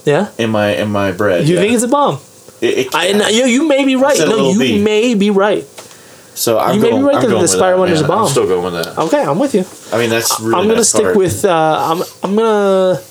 Yeah, 0.05 0.29
in 0.37 0.49
my 0.51 0.75
in 0.75 0.89
my 0.91 1.11
bread. 1.11 1.47
you 1.47 1.55
yeah. 1.55 1.61
think 1.61 1.73
it's 1.73 1.83
a 1.83 1.87
bomb? 1.87 2.19
It- 2.61 2.77
it- 2.77 2.95
I 2.95 3.29
you 3.29 3.45
you 3.45 3.67
may 3.67 3.83
be 3.85 3.95
right. 3.95 4.17
No, 4.19 4.51
you 4.51 4.59
B. 4.59 4.79
may 4.81 5.13
be 5.15 5.29
right. 5.29 5.65
so 6.35 6.59
I'm 6.59 6.75
you 6.75 6.81
may 6.81 6.87
be 6.87 6.91
going, 6.91 7.03
right 7.05 7.15
I'm 7.15 7.21
that 7.23 7.29
going 7.29 7.41
the 7.41 7.47
Spire 7.47 7.71
that, 7.73 7.79
Wonder's 7.79 8.01
a 8.01 8.07
bomb. 8.07 8.23
I'm 8.25 8.29
still 8.29 8.47
going 8.47 8.63
with 8.63 8.75
that. 8.85 8.97
Okay, 8.97 9.21
I'm 9.23 9.39
with 9.39 9.53
you. 9.55 9.65
I 9.91 9.97
mean, 9.99 10.09
that's 10.09 10.39
really 10.39 10.55
I'm 10.55 10.63
gonna 10.65 10.75
nice 10.75 10.89
stick 10.89 11.03
card. 11.03 11.15
with. 11.17 11.43
Uh, 11.45 11.51
I'm 11.89 12.03
I'm 12.23 12.35
gonna. 12.35 13.01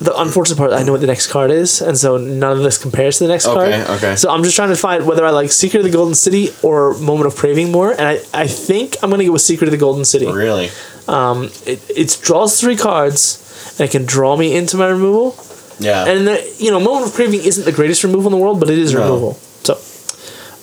The 0.00 0.16
unfortunate 0.16 0.56
part, 0.56 0.72
I 0.72 0.84
know 0.84 0.92
what 0.92 1.00
the 1.00 1.08
next 1.08 1.26
card 1.26 1.50
is, 1.50 1.80
and 1.82 1.98
so 1.98 2.16
none 2.18 2.52
of 2.56 2.62
this 2.62 2.78
compares 2.78 3.18
to 3.18 3.24
the 3.24 3.30
next 3.32 3.46
Okay, 3.48 3.54
card. 3.56 3.72
okay. 3.72 3.92
Okay. 3.96 4.16
So 4.16 4.30
I'm 4.30 4.44
just 4.44 4.54
trying 4.54 4.68
to 4.68 4.76
find 4.76 5.04
whether 5.06 5.26
I 5.26 5.30
like 5.30 5.50
Secret 5.50 5.80
of 5.80 5.84
the 5.86 5.90
Golden 5.90 6.14
City 6.14 6.50
or 6.62 6.94
Moment 6.98 7.26
of 7.26 7.34
Craving 7.34 7.72
more, 7.72 7.90
and 7.90 8.02
I, 8.02 8.20
I 8.32 8.46
think 8.46 8.94
I'm 9.02 9.10
gonna 9.10 9.24
go 9.24 9.32
with 9.32 9.42
Secret 9.42 9.66
of 9.66 9.72
the 9.72 9.76
Golden 9.78 10.04
City. 10.04 10.30
really. 10.30 10.70
Um, 11.08 11.50
It 11.66 11.80
it 11.88 12.16
draws 12.22 12.60
three 12.60 12.76
cards, 12.76 13.74
and 13.78 13.88
it 13.88 13.90
can 13.90 14.04
draw 14.04 14.36
me 14.36 14.54
into 14.54 14.76
my 14.76 14.86
removal. 14.88 15.34
Yeah. 15.78 16.06
And 16.06 16.26
the, 16.26 16.54
you 16.58 16.70
know, 16.70 16.80
Moment 16.80 17.06
of 17.06 17.12
Craving 17.14 17.40
isn't 17.44 17.64
the 17.64 17.72
greatest 17.72 18.02
removal 18.04 18.32
in 18.32 18.38
the 18.38 18.42
world, 18.44 18.58
but 18.60 18.70
it 18.70 18.78
is 18.78 18.92
No. 18.94 19.00
removal. 19.00 19.38
So, 19.64 19.78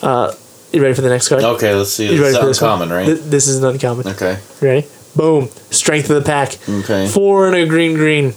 uh, 0.02 0.34
you 0.72 0.82
ready 0.82 0.94
for 0.94 1.02
the 1.02 1.10
next 1.10 1.30
card? 1.30 1.44
okay, 1.44 1.74
let's 1.74 1.92
see. 1.92 2.06
You 2.06 2.12
This 2.18 2.20
ready 2.22 2.38
for 2.40 2.46
this 2.48 2.62
one? 2.62 2.72
uncommon, 2.72 2.94
right? 2.96 3.06
Th- 3.06 3.20
this 3.22 3.48
is 3.48 3.58
an 3.58 3.66
uncommon. 3.70 4.08
okay. 4.10 4.40
You 4.62 4.68
ready? 4.68 4.88
Boom. 5.16 5.50
Strength 5.72 6.10
of 6.10 6.18
the 6.18 6.22
pack. 6.30 6.58
Okay. 6.68 7.08
Four 7.08 7.48
and 7.48 7.56
a 7.56 7.66
green 7.66 7.94
green. 7.94 8.34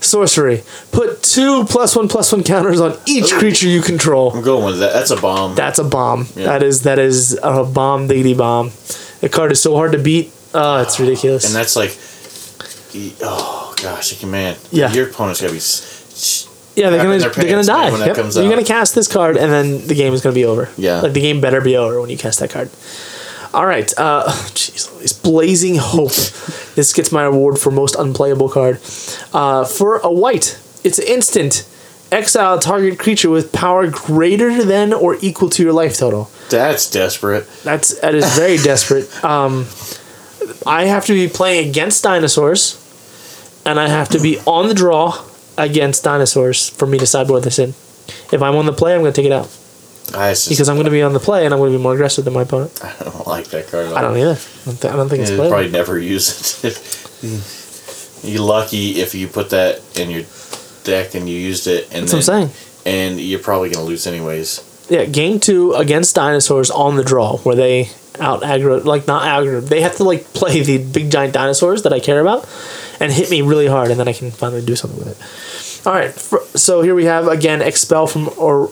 Sorcery. 0.00 0.62
Put 0.92 1.22
two 1.22 1.64
plus 1.64 1.94
one 1.96 2.08
plus 2.08 2.32
one 2.32 2.42
counters 2.44 2.80
on 2.80 2.96
each 3.06 3.32
creature 3.32 3.66
you 3.68 3.80
control. 3.82 4.32
I'm 4.32 4.42
going 4.42 4.64
with 4.64 4.78
that. 4.80 4.92
That's 4.92 5.10
a 5.10 5.16
bomb. 5.16 5.54
That's 5.54 5.78
a 5.78 5.84
bomb. 5.84 6.26
Yeah. 6.36 6.46
That 6.46 6.62
is 6.62 6.82
that 6.82 6.98
is 6.98 7.38
a 7.42 7.64
bomb 7.64 8.06
diggity 8.08 8.34
bomb. 8.34 8.70
The 9.20 9.28
card 9.28 9.50
is 9.52 9.60
so 9.60 9.74
hard 9.74 9.92
to 9.92 9.98
beat. 9.98 10.32
Oh, 10.54 10.82
it's 10.82 10.98
ridiculous. 11.00 11.44
and 11.46 11.54
that's 11.54 11.74
like, 11.76 11.96
oh 13.22 13.74
gosh, 13.82 14.22
man. 14.24 14.56
Yeah. 14.70 14.92
Your 14.92 15.08
opponent's 15.08 15.40
gotta 15.40 15.52
be. 15.52 15.58
Yeah, 16.74 16.90
they're 16.90 17.02
gonna 17.02 17.18
they're 17.18 17.50
gonna 17.50 17.64
die. 17.64 17.90
when 17.90 18.00
Yep. 18.06 18.16
comes 18.16 18.36
You're 18.36 18.46
out. 18.46 18.50
gonna 18.50 18.64
cast 18.64 18.94
this 18.94 19.08
card, 19.08 19.36
and 19.36 19.50
then 19.52 19.86
the 19.86 19.94
game 19.94 20.12
is 20.14 20.20
gonna 20.22 20.34
be 20.34 20.44
over. 20.44 20.68
Yeah. 20.76 21.00
like 21.00 21.12
the 21.12 21.20
game 21.20 21.40
better 21.40 21.60
be 21.60 21.76
over 21.76 22.00
when 22.00 22.10
you 22.10 22.16
cast 22.18 22.40
that 22.40 22.50
card. 22.50 22.70
All 23.54 23.64
right, 23.66 23.92
uh, 23.96 24.24
jeez, 24.54 24.94
Louise. 24.96 25.12
Blazing 25.14 25.76
Hope. 25.76 26.12
this 26.74 26.92
gets 26.92 27.10
my 27.10 27.24
award 27.24 27.58
for 27.58 27.70
most 27.70 27.94
unplayable 27.96 28.48
card. 28.50 28.78
Uh, 29.32 29.64
for 29.64 29.96
a 29.98 30.10
white, 30.12 30.58
it's 30.84 30.98
instant. 30.98 31.66
Exile 32.10 32.56
a 32.56 32.60
target 32.60 32.98
creature 32.98 33.28
with 33.28 33.52
power 33.52 33.86
greater 33.90 34.64
than 34.64 34.94
or 34.94 35.16
equal 35.20 35.50
to 35.50 35.62
your 35.62 35.74
life 35.74 35.96
total. 35.98 36.30
That's 36.48 36.90
desperate. 36.90 37.46
That's 37.64 37.98
that 38.00 38.14
is 38.14 38.24
very 38.36 38.56
desperate. 38.72 39.08
Um, 39.24 39.66
I 40.66 40.84
have 40.86 41.04
to 41.06 41.12
be 41.12 41.28
playing 41.28 41.68
against 41.68 42.02
dinosaurs, 42.04 42.78
and 43.66 43.78
I 43.78 43.88
have 43.88 44.08
to 44.10 44.18
be 44.20 44.38
on 44.46 44.68
the 44.68 44.74
draw 44.74 45.22
against 45.58 46.04
dinosaurs 46.04 46.68
for 46.70 46.86
me 46.86 46.98
to 46.98 47.06
sideboard 47.06 47.42
this 47.44 47.58
in. 47.58 47.70
If 48.32 48.40
I'm 48.42 48.54
on 48.56 48.64
the 48.66 48.72
play, 48.72 48.94
I'm 48.94 49.00
going 49.00 49.12
to 49.12 49.16
take 49.20 49.26
it 49.26 49.32
out 49.32 49.54
ah, 50.14 50.26
I 50.26 50.30
just, 50.30 50.48
because 50.48 50.68
I'm 50.68 50.76
going 50.76 50.86
to 50.86 50.90
be 50.90 51.02
on 51.02 51.12
the 51.12 51.20
play 51.20 51.44
and 51.44 51.52
I'm 51.52 51.60
going 51.60 51.72
to 51.72 51.78
be 51.78 51.82
more 51.82 51.94
aggressive 51.94 52.24
than 52.24 52.34
my 52.34 52.42
opponent. 52.42 52.78
I 52.82 53.04
don't 53.04 53.26
like 53.26 53.48
that 53.48 53.68
card. 53.68 53.86
I 53.92 54.00
don't 54.00 54.16
either. 54.16 54.38
I 54.38 54.64
don't, 54.64 54.80
th- 54.80 54.92
I 54.92 54.96
don't 54.96 55.08
think 55.08 55.22
it's 55.22 55.30
playable. 55.30 55.50
probably 55.50 55.70
never 55.70 55.98
use 55.98 56.64
it. 56.64 58.24
You're 58.24 58.42
lucky 58.42 59.00
if 59.00 59.14
you 59.14 59.28
put 59.28 59.50
that 59.50 59.80
in 59.98 60.10
your 60.10 60.24
deck 60.84 61.14
and 61.14 61.28
you 61.28 61.36
used 61.36 61.66
it, 61.66 61.84
and 61.92 62.08
That's 62.08 62.12
what 62.12 62.34
I'm 62.34 62.48
saying. 62.48 62.50
and 62.84 63.20
you're 63.20 63.38
probably 63.38 63.70
gonna 63.70 63.84
lose 63.84 64.08
anyways. 64.08 64.64
Yeah, 64.88 65.04
game 65.04 65.38
two 65.38 65.74
against 65.74 66.16
dinosaurs 66.16 66.70
on 66.70 66.96
the 66.96 67.04
draw, 67.04 67.36
where 67.38 67.54
they 67.54 67.90
out 68.18 68.42
aggro, 68.42 68.84
like 68.84 69.06
not 69.06 69.22
aggro. 69.22 69.60
They 69.60 69.82
have 69.82 69.96
to 69.96 70.04
like 70.04 70.24
play 70.32 70.62
the 70.62 70.78
big 70.78 71.12
giant 71.12 71.32
dinosaurs 71.32 71.82
that 71.84 71.92
I 71.92 72.00
care 72.00 72.20
about, 72.20 72.48
and 73.00 73.12
hit 73.12 73.30
me 73.30 73.42
really 73.42 73.66
hard, 73.66 73.90
and 73.90 73.98
then 73.98 74.08
I 74.08 74.12
can 74.12 74.30
finally 74.30 74.64
do 74.64 74.76
something 74.76 74.98
with 74.98 75.08
it. 75.08 75.86
All 75.86 75.92
right, 75.94 76.12
so 76.58 76.82
here 76.82 76.94
we 76.94 77.04
have 77.06 77.28
again 77.28 77.62
expel 77.62 78.06
from 78.06 78.28
or. 78.36 78.70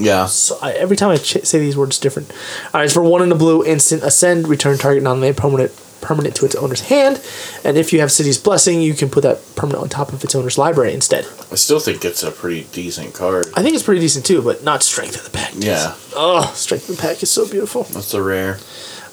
Yeah. 0.00 0.26
So 0.26 0.58
I, 0.60 0.72
every 0.72 0.96
time 0.96 1.10
I 1.10 1.16
ch- 1.16 1.44
say 1.44 1.58
these 1.60 1.76
words, 1.76 1.98
different. 2.00 2.30
All 2.32 2.70
right, 2.74 2.84
it's 2.84 2.94
for 2.94 3.02
one 3.02 3.22
in 3.22 3.28
the 3.28 3.34
blue, 3.36 3.64
instant 3.64 4.02
ascend, 4.02 4.48
return 4.48 4.76
target 4.78 5.02
non-land 5.02 5.36
permanent 5.36 5.72
permanent 6.00 6.34
to 6.36 6.44
its 6.44 6.54
owner's 6.56 6.82
hand, 6.82 7.18
and 7.64 7.78
if 7.78 7.90
you 7.92 8.00
have 8.00 8.12
City's 8.12 8.36
Blessing, 8.36 8.82
you 8.82 8.92
can 8.92 9.08
put 9.08 9.22
that 9.22 9.38
permanent 9.56 9.82
on 9.84 9.88
top 9.88 10.12
of 10.12 10.22
its 10.22 10.34
owner's 10.34 10.58
library 10.58 10.92
instead. 10.92 11.24
I 11.50 11.54
still 11.54 11.78
think 11.80 12.04
it's 12.04 12.22
a 12.22 12.30
pretty 12.30 12.64
decent 12.72 13.14
card. 13.14 13.46
I 13.54 13.62
think 13.62 13.74
it's 13.74 13.84
pretty 13.84 14.00
decent 14.02 14.26
too, 14.26 14.42
but 14.42 14.62
not 14.64 14.82
Strength 14.82 15.16
of 15.16 15.24
the 15.24 15.30
Pack. 15.30 15.52
Yeah, 15.56 15.94
Oh, 16.14 16.50
Strength 16.54 16.90
of 16.90 16.96
the 16.96 17.00
Pack 17.02 17.22
is 17.22 17.30
so 17.30 17.48
beautiful. 17.48 17.84
that's 17.84 18.12
a 18.12 18.22
rare. 18.22 18.58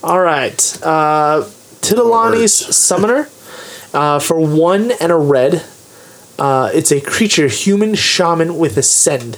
All 0.03 0.19
right. 0.19 0.59
Uh, 0.83 1.45
Tilonalli's 1.81 2.75
Summoner. 2.75 3.29
Uh, 3.93 4.19
for 4.19 4.39
one 4.39 4.91
and 5.01 5.11
a 5.11 5.17
red, 5.17 5.65
uh, 6.39 6.71
it's 6.73 6.91
a 6.91 7.01
creature, 7.01 7.47
human 7.47 7.93
shaman 7.93 8.57
with 8.57 8.77
Ascend. 8.77 9.35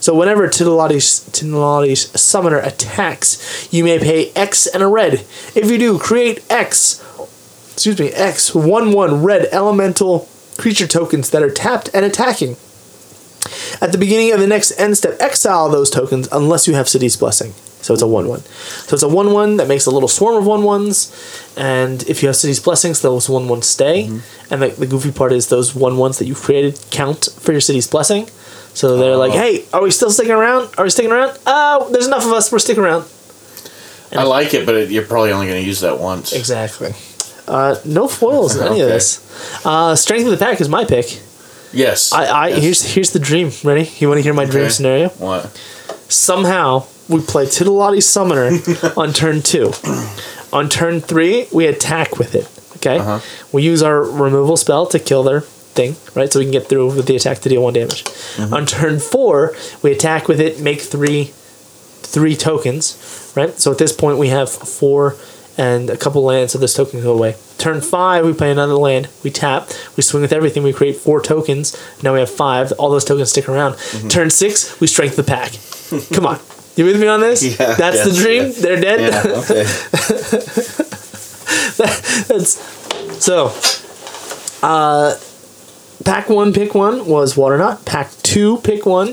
So 0.00 0.12
whenever 0.12 0.48
Tilonalli's, 0.48 1.20
Tilonalli's 1.30 2.20
Summoner 2.20 2.58
attacks, 2.58 3.72
you 3.72 3.84
may 3.84 4.00
pay 4.00 4.32
X 4.32 4.66
and 4.66 4.82
a 4.82 4.88
red. 4.88 5.24
If 5.54 5.70
you 5.70 5.78
do, 5.78 5.98
create 6.00 6.44
X, 6.50 7.00
excuse 7.72 8.00
me, 8.00 8.08
X, 8.08 8.52
1 8.52 8.92
1 8.92 9.22
red 9.22 9.48
elemental 9.52 10.28
creature 10.58 10.88
tokens 10.88 11.30
that 11.30 11.42
are 11.42 11.50
tapped 11.50 11.88
and 11.94 12.04
attacking. 12.04 12.56
At 13.80 13.92
the 13.92 13.98
beginning 13.98 14.32
of 14.32 14.40
the 14.40 14.46
next 14.46 14.72
end 14.78 14.96
step, 14.96 15.16
exile 15.20 15.68
those 15.68 15.90
tokens 15.90 16.28
unless 16.32 16.66
you 16.66 16.74
have 16.74 16.88
City's 16.88 17.16
Blessing. 17.16 17.54
So 17.82 17.92
it's 17.92 18.02
a 18.02 18.06
1 18.06 18.28
1. 18.28 18.40
So 18.40 18.94
it's 18.94 19.02
a 19.02 19.08
1 19.08 19.32
1 19.32 19.56
that 19.58 19.68
makes 19.68 19.86
a 19.86 19.90
little 19.90 20.08
swarm 20.08 20.36
of 20.36 20.46
1 20.46 20.62
1s. 20.62 21.58
And 21.58 22.02
if 22.08 22.22
you 22.22 22.28
have 22.28 22.36
City's 22.36 22.60
Blessings, 22.60 23.00
those 23.02 23.28
1 23.28 23.48
1 23.48 23.62
stay. 23.62 24.04
And 24.50 24.62
the, 24.62 24.68
the 24.68 24.86
goofy 24.86 25.10
part 25.12 25.32
is 25.32 25.48
those 25.48 25.74
1 25.74 25.94
1s 25.94 26.18
that 26.18 26.26
you've 26.26 26.40
created 26.40 26.78
count 26.90 27.28
for 27.40 27.52
your 27.52 27.60
City's 27.60 27.86
Blessing. 27.88 28.28
So 28.74 28.96
they're 28.96 29.16
like, 29.16 29.32
Oh. 29.32 29.36
hey, 29.38 29.64
are 29.72 29.82
we 29.82 29.90
still 29.90 30.10
sticking 30.10 30.32
around? 30.32 30.70
Are 30.78 30.84
we 30.84 30.90
sticking 30.90 31.12
around? 31.12 31.36
Uh, 31.44 31.88
there's 31.90 32.06
enough 32.06 32.24
of 32.24 32.32
us. 32.32 32.50
We're 32.52 32.58
sticking 32.60 32.82
around. 32.84 33.04
I 34.16 34.22
like 34.24 34.54
it, 34.54 34.64
but 34.66 34.74
it, 34.76 34.90
you're 34.90 35.04
probably 35.06 35.32
only 35.32 35.46
gonna 35.46 35.60
use 35.60 35.80
that 35.80 35.98
once. 35.98 36.32
Exactly. 36.34 36.92
Uh, 37.48 37.76
no 37.84 38.06
foils 38.06 38.54
in 38.56 38.62
any 38.66 38.80
of 38.80 38.88
this. 38.88 39.18
Uh, 39.66 39.96
Strength 39.96 40.26
of 40.26 40.30
the 40.30 40.36
Pack 40.44 40.60
is 40.60 40.68
my 40.68 40.84
pick. 40.84 41.20
Yes. 41.72 42.12
I, 42.12 42.24
I 42.26 42.48
Yes. 42.48 42.62
here's 42.62 42.82
here's 42.94 43.10
the 43.12 43.18
dream. 43.18 43.50
Ready? 43.64 43.90
You 43.98 44.08
want 44.08 44.18
to 44.18 44.22
hear 44.22 44.34
my 44.34 44.44
dream 44.44 44.68
scenario? 44.70 45.08
what? 45.18 45.46
somehow 46.08 46.86
we 47.08 47.20
play 47.20 47.46
Tilonalli 47.46 48.02
Summoner 48.02 48.50
on 48.96 49.12
turn 49.12 49.42
two. 49.42 49.72
On 50.52 50.68
turn 50.68 51.00
three, 51.00 51.46
we 51.52 51.66
attack 51.66 52.18
with 52.18 52.34
it. 52.34 52.48
Okay, 52.76 52.98
Uh-huh. 52.98 53.20
we 53.52 53.62
use 53.62 53.82
our 53.82 54.02
removal 54.02 54.56
spell 54.56 54.86
to 54.86 54.98
kill 54.98 55.22
their 55.22 55.40
thing, 55.42 55.94
right? 56.14 56.32
So 56.32 56.38
we 56.40 56.44
can 56.46 56.52
get 56.52 56.66
through 56.68 56.94
with 56.94 57.06
the 57.06 57.16
attack 57.16 57.38
to 57.40 57.48
deal 57.48 57.62
one 57.62 57.72
damage. 57.74 58.04
On 58.38 58.66
turn 58.66 58.98
four, 58.98 59.54
we 59.82 59.92
attack 59.92 60.26
with 60.28 60.40
it, 60.40 60.60
make 60.60 60.80
three, 60.80 61.32
three 62.02 62.34
tokens, 62.36 63.32
right? 63.36 63.58
So 63.58 63.70
at 63.72 63.78
this 63.78 63.92
point, 63.92 64.18
we 64.18 64.28
have 64.28 64.50
four 64.50 65.16
and 65.56 65.90
a 65.90 65.96
couple 65.96 66.22
lands, 66.24 66.52
so 66.52 66.58
this 66.58 66.74
token 66.74 66.92
can 66.92 67.02
go 67.02 67.12
away. 67.12 67.36
Turn 67.58 67.80
five, 67.80 68.24
we 68.24 68.32
play 68.32 68.50
another 68.50 68.74
land. 68.74 69.08
We 69.22 69.30
tap, 69.30 69.68
we 69.96 70.02
swing 70.02 70.22
with 70.22 70.32
everything. 70.32 70.62
We 70.62 70.72
create 70.72 70.96
four 70.96 71.20
tokens. 71.22 71.76
Now 72.02 72.14
we 72.14 72.20
have 72.20 72.30
five. 72.30 72.72
All 72.72 72.90
those 72.90 73.04
tokens 73.04 73.30
stick 73.30 73.48
around. 73.48 73.76
Turn 74.10 74.30
six, 74.30 74.80
we 74.80 74.86
strength 74.86 75.16
the 75.16 75.22
pack. 75.22 75.52
Come 76.14 76.26
on, 76.26 76.40
you 76.76 76.84
with 76.84 77.00
me 77.00 77.06
on 77.06 77.20
this? 77.20 77.42
Yeah, 77.42 77.74
That's 77.74 78.04
the 78.04 78.12
dream. 78.12 78.44
yes. 78.44 78.60
They're 78.62 78.80
dead. 78.80 79.00
Yeah. 79.00 79.22
Okay. 79.42 79.64
That's 82.28 82.58
so. 83.24 83.52
Uh, 84.62 85.16
pack 86.04 86.28
one, 86.28 86.52
pick 86.52 86.74
one 86.74 87.06
was 87.06 87.34
Waterknot. 87.36 87.84
Pack 87.84 88.10
two, 88.22 88.58
pick 88.58 88.86
one 88.86 89.10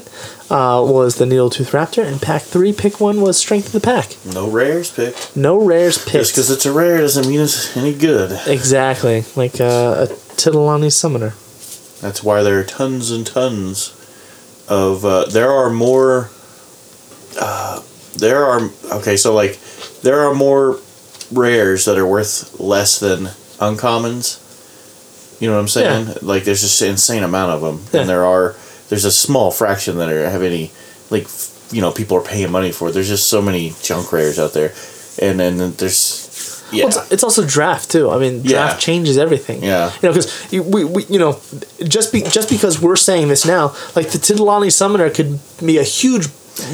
uh, 0.50 0.84
was 0.86 1.16
the 1.16 1.26
Needletooth 1.26 1.72
Raptor, 1.72 2.06
and 2.06 2.22
pack 2.22 2.42
three, 2.44 2.72
pick 2.74 3.00
one 3.00 3.22
was 3.22 3.38
Strength 3.38 3.68
of 3.68 3.72
the 3.74 3.80
Pack. 3.80 4.16
no 4.26 4.50
rares 4.50 4.92
pick. 4.92 5.16
No 5.36 5.58
rares 5.58 5.96
Just 5.96 6.08
picked. 6.08 6.28
because 6.30 6.50
it's 6.52 6.66
a 6.66 6.72
rare 6.72 6.98
doesn't 7.00 7.28
mean 7.28 7.40
it's 7.40 7.76
any 7.76 7.94
good. 7.96 8.40
Exactly, 8.48 9.24
like 9.36 9.60
uh, 9.60 10.06
a 10.10 10.14
Tilonalli 10.38 10.92
Summoner. 10.92 11.34
That's 12.02 12.24
why 12.24 12.44
there 12.44 12.60
are 12.60 12.64
tons 12.64 13.12
and 13.12 13.26
tons 13.26 13.94
of. 14.68 15.04
Uh, 15.06 15.26
there 15.26 15.52
are 15.52 15.70
more. 15.70 16.30
Uh, 17.40 17.82
there 18.18 18.44
are 18.46 18.70
okay, 18.94 19.16
so 19.18 19.34
like 19.34 19.58
there 20.02 20.20
are 20.28 20.34
more 20.36 20.80
rares 21.32 21.86
that 21.86 21.98
are 21.98 22.06
worth 22.08 22.60
less 22.60 23.00
than 23.00 23.26
uncommons. 23.60 24.46
You 25.42 25.48
know 25.48 25.54
what 25.56 25.62
I'm 25.62 25.68
saying? 25.70 26.08
Yeah. 26.08 26.14
Like 26.22 26.44
there's 26.44 26.62
just 26.62 26.82
an 26.82 26.90
insane 26.90 27.24
amount 27.24 27.52
of 27.52 27.62
them, 27.62 27.86
Yeah. 27.94 28.02
and 28.02 28.10
there 28.10 28.26
are 28.26 28.56
there's 28.90 29.06
a 29.06 29.12
small 29.12 29.52
fraction 29.52 29.98
that 29.98 30.10
are 30.10 30.30
have 30.30 30.42
any 30.44 30.72
like 31.10 31.28
you 31.72 31.82
know 31.82 31.92
people 31.92 32.18
are 32.18 32.22
paying 32.24 32.52
money 32.52 32.72
for. 32.72 32.92
There's 32.92 33.08
just 33.08 33.30
so 33.30 33.42
many 33.42 33.74
junk 33.82 34.12
rares 34.12 34.38
out 34.40 34.54
there, 34.54 34.74
and 35.22 35.40
then 35.40 35.74
there's 35.74 36.28
yeah. 36.74 36.86
Well, 36.86 37.00
it's, 37.00 37.12
it's 37.12 37.24
also 37.24 37.46
draft 37.48 37.90
too. 37.90 38.10
I 38.12 38.18
mean, 38.20 38.44
draft 38.44 38.76
Yeah. 38.76 38.78
changes 38.80 39.18
everything. 39.18 39.64
Yeah. 39.64 39.92
You 40.02 40.10
know, 40.10 40.14
because 40.14 40.52
we, 40.52 40.84
we, 40.84 41.06
you 41.06 41.18
know, 41.20 41.40
just 41.88 42.12
be 42.12 42.22
just 42.22 42.50
because 42.50 42.82
we're 42.82 42.96
saying 42.98 43.28
this 43.30 43.46
now, 43.46 43.70
like 43.96 44.10
the 44.10 44.20
Tilonalli 44.20 44.72
Summoner 44.72 45.10
could 45.10 45.40
be 45.66 45.78
a 45.78 45.84
huge 45.84 46.28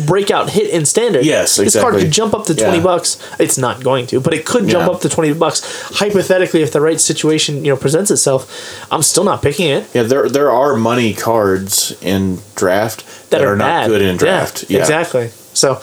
breakout 0.06 0.50
hit 0.50 0.70
in 0.70 0.86
standard. 0.86 1.26
Yes, 1.26 1.56
This 1.58 1.76
card 1.80 1.96
could 1.96 2.12
jump 2.12 2.34
up 2.34 2.46
to 2.46 2.56
twenty 2.56 2.78
Yeah. 2.78 2.84
bucks. 2.84 3.18
It's 3.40 3.58
not 3.58 3.84
going 3.84 4.08
to, 4.08 4.20
but 4.20 4.34
it 4.34 4.46
could 4.46 4.68
jump 4.68 4.88
Yeah. 4.88 4.94
up 4.96 5.02
to 5.02 5.10
twenty 5.10 5.34
bucks. 5.34 5.62
Hypothetically, 5.96 6.62
if 6.62 6.72
the 6.72 6.82
right 6.82 7.00
situation 7.00 7.64
you 7.66 7.72
know 7.72 7.78
presents 7.78 8.12
itself, 8.12 8.48
I'm 8.92 9.02
still 9.02 9.24
not 9.24 9.42
picking 9.42 9.70
it. 9.70 9.86
Yeah, 9.94 10.04
there 10.04 10.30
there 10.30 10.52
are 10.52 10.76
money 10.76 11.14
cards 11.14 11.94
in 12.02 12.40
draft 12.56 13.04
that, 13.30 13.42
are, 13.44 13.56
not 13.56 13.66
bad. 13.66 13.88
good 13.90 14.02
in 14.02 14.18
draft. 14.18 14.66
Yeah, 14.70 14.80
exactly. 14.82 15.30
So, 15.54 15.82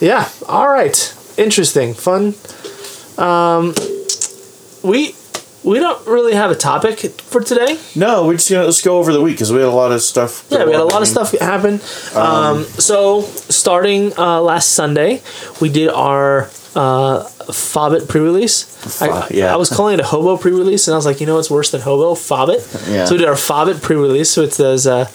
yeah. 0.00 0.28
All 0.48 0.68
right. 0.68 1.14
Interesting. 1.36 1.94
Fun. 1.94 2.34
Um, 3.18 3.74
we 4.82 5.14
we 5.64 5.78
don't 5.78 6.06
really 6.06 6.34
have 6.34 6.50
a 6.50 6.54
topic 6.56 6.98
for 7.20 7.40
today. 7.40 7.78
No, 7.94 8.26
we're 8.26 8.34
just 8.34 8.50
gonna 8.50 8.64
let's 8.64 8.82
go 8.82 8.98
over 8.98 9.12
the 9.12 9.20
week 9.20 9.34
because 9.36 9.52
we 9.52 9.58
had 9.58 9.68
a 9.68 9.70
lot 9.70 9.92
of 9.92 10.02
stuff. 10.02 10.46
Yeah, 10.50 10.64
we 10.64 10.72
had 10.72 10.80
a 10.80 10.84
lot 10.84 11.02
of 11.02 11.08
stuff 11.08 11.32
happen. 11.38 11.74
Um, 12.14 12.64
so 12.64 13.22
starting 13.22 14.16
uh, 14.18 14.40
last 14.40 14.70
Sunday, 14.70 15.22
we 15.60 15.68
did 15.68 15.88
our 15.88 16.44
uh, 16.74 17.24
Fobbit 17.52 18.08
pre-release. 18.08 19.00
I, 19.02 19.28
yeah. 19.30 19.52
I 19.52 19.56
was 19.56 19.68
calling 19.70 19.94
it 19.94 20.00
a 20.00 20.04
hobo 20.04 20.36
pre-release, 20.36 20.88
and 20.88 20.94
I 20.94 20.96
was 20.96 21.06
like, 21.06 21.20
you 21.20 21.26
know 21.26 21.36
what's 21.36 21.50
worse 21.50 21.70
than 21.70 21.80
hobo? 21.82 22.14
Fobbit. 22.14 22.90
Yeah. 22.92 23.04
So 23.04 23.12
we 23.14 23.18
did 23.18 23.28
our 23.28 23.34
Fobbit 23.34 23.82
pre-release. 23.82 24.30
So 24.30 24.42
it's 24.42 24.56
those, 24.56 24.86
uh, 24.86 25.08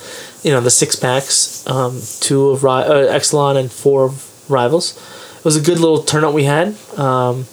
you 0.44 0.52
know, 0.52 0.62
the 0.62 0.70
six 0.72 0.96
packs, 0.96 1.66
um, 1.68 2.00
two 2.20 2.50
of 2.50 2.64
Ri- 2.64 2.70
uh, 2.72 3.14
Ixalan 3.18 3.58
and 3.58 3.72
four 3.72 4.06
of 4.06 4.50
Rivals. 4.50 4.96
It 5.40 5.44
was 5.46 5.56
a 5.58 5.62
good 5.62 5.80
little 5.80 6.04
turnout 6.04 6.34
we 6.34 6.44
had. 6.44 6.68
Um, 6.98 7.44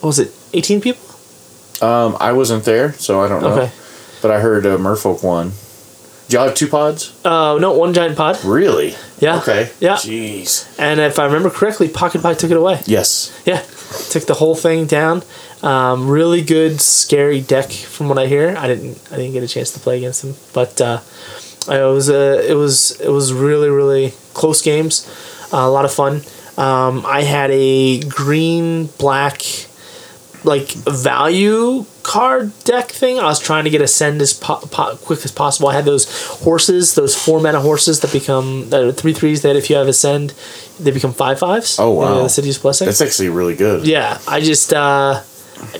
what 0.00 0.04
was 0.04 0.18
it? 0.18 0.32
Eighteen 0.54 0.80
people. 0.80 1.04
Um, 1.82 2.16
I 2.20 2.32
wasn't 2.32 2.64
there, 2.64 2.92
so 2.94 3.20
I 3.20 3.28
don't 3.28 3.42
know. 3.42 3.52
Okay. 3.54 3.72
But 4.22 4.30
I 4.30 4.40
heard 4.40 4.64
uh, 4.66 4.78
Merfolk 4.78 5.24
won. 5.24 5.52
Did 6.28 6.34
y'all 6.34 6.46
have 6.46 6.54
two 6.54 6.68
pods? 6.68 7.12
Uh, 7.24 7.58
no, 7.60 7.72
one 7.72 7.92
giant 7.92 8.16
pod. 8.16 8.42
Really? 8.44 8.94
Yeah. 9.18 9.38
Okay. 9.38 9.70
Yeah. 9.80 9.96
Jeez. 9.96 10.78
And 10.78 11.00
if 11.00 11.18
I 11.18 11.26
remember 11.26 11.50
correctly, 11.50 11.88
Pocket 11.88 12.22
Pie 12.22 12.34
took 12.34 12.50
it 12.50 12.56
away. 12.56 12.80
Yes. 12.86 13.42
Yeah, 13.44 13.60
took 14.10 14.26
the 14.26 14.34
whole 14.34 14.54
thing 14.54 14.86
down. 14.86 15.22
Um, 15.62 16.08
really 16.08 16.40
good, 16.42 16.80
scary 16.80 17.40
deck 17.40 17.70
from 17.70 18.08
what 18.08 18.18
I 18.18 18.26
hear. 18.26 18.54
I 18.56 18.66
didn't, 18.66 19.00
I 19.12 19.16
didn't 19.16 19.32
get 19.32 19.42
a 19.42 19.48
chance 19.48 19.72
to 19.72 19.80
play 19.80 19.98
against 19.98 20.24
him, 20.24 20.34
but 20.52 20.80
uh, 20.80 21.00
it 21.68 21.84
was 21.84 22.08
uh, 22.10 22.42
it 22.48 22.54
was 22.54 23.00
it 23.00 23.10
was 23.10 23.32
really 23.32 23.68
really 23.68 24.12
close 24.34 24.62
games, 24.62 25.06
uh, 25.52 25.58
a 25.58 25.70
lot 25.70 25.84
of 25.84 25.92
fun. 25.92 26.22
Um, 26.56 27.04
I 27.06 27.22
had 27.22 27.50
a 27.52 28.00
green 28.00 28.86
black 28.98 29.42
like 30.44 30.68
value 30.72 31.84
card 32.02 32.52
deck 32.64 32.90
thing. 32.90 33.18
I 33.18 33.24
was 33.24 33.38
trying 33.40 33.64
to 33.64 33.70
get 33.70 33.80
ascend 33.80 34.20
as 34.22 34.32
po- 34.32 34.60
po- 34.70 34.96
quick 34.96 35.24
as 35.24 35.30
possible. 35.32 35.68
I 35.68 35.74
had 35.74 35.84
those 35.84 36.04
horses, 36.44 36.94
those 36.94 37.14
four 37.14 37.40
mana 37.40 37.60
horses 37.60 38.00
that 38.00 38.12
become 38.12 38.68
that 38.70 38.82
are 38.82 38.92
three 38.92 39.12
threes. 39.12 39.42
That 39.42 39.56
if 39.56 39.70
you 39.70 39.76
have 39.76 39.88
ascend, 39.88 40.34
they 40.80 40.90
become 40.90 41.12
five 41.12 41.38
fives. 41.38 41.78
Oh, 41.78 41.90
wow. 41.90 42.22
The 42.22 42.28
city's 42.28 42.58
blessing. 42.58 42.86
That's 42.86 43.00
actually 43.00 43.28
really 43.28 43.54
good. 43.56 43.86
Yeah, 43.86 44.18
I 44.26 44.40
just 44.40 44.72
uh 44.72 45.22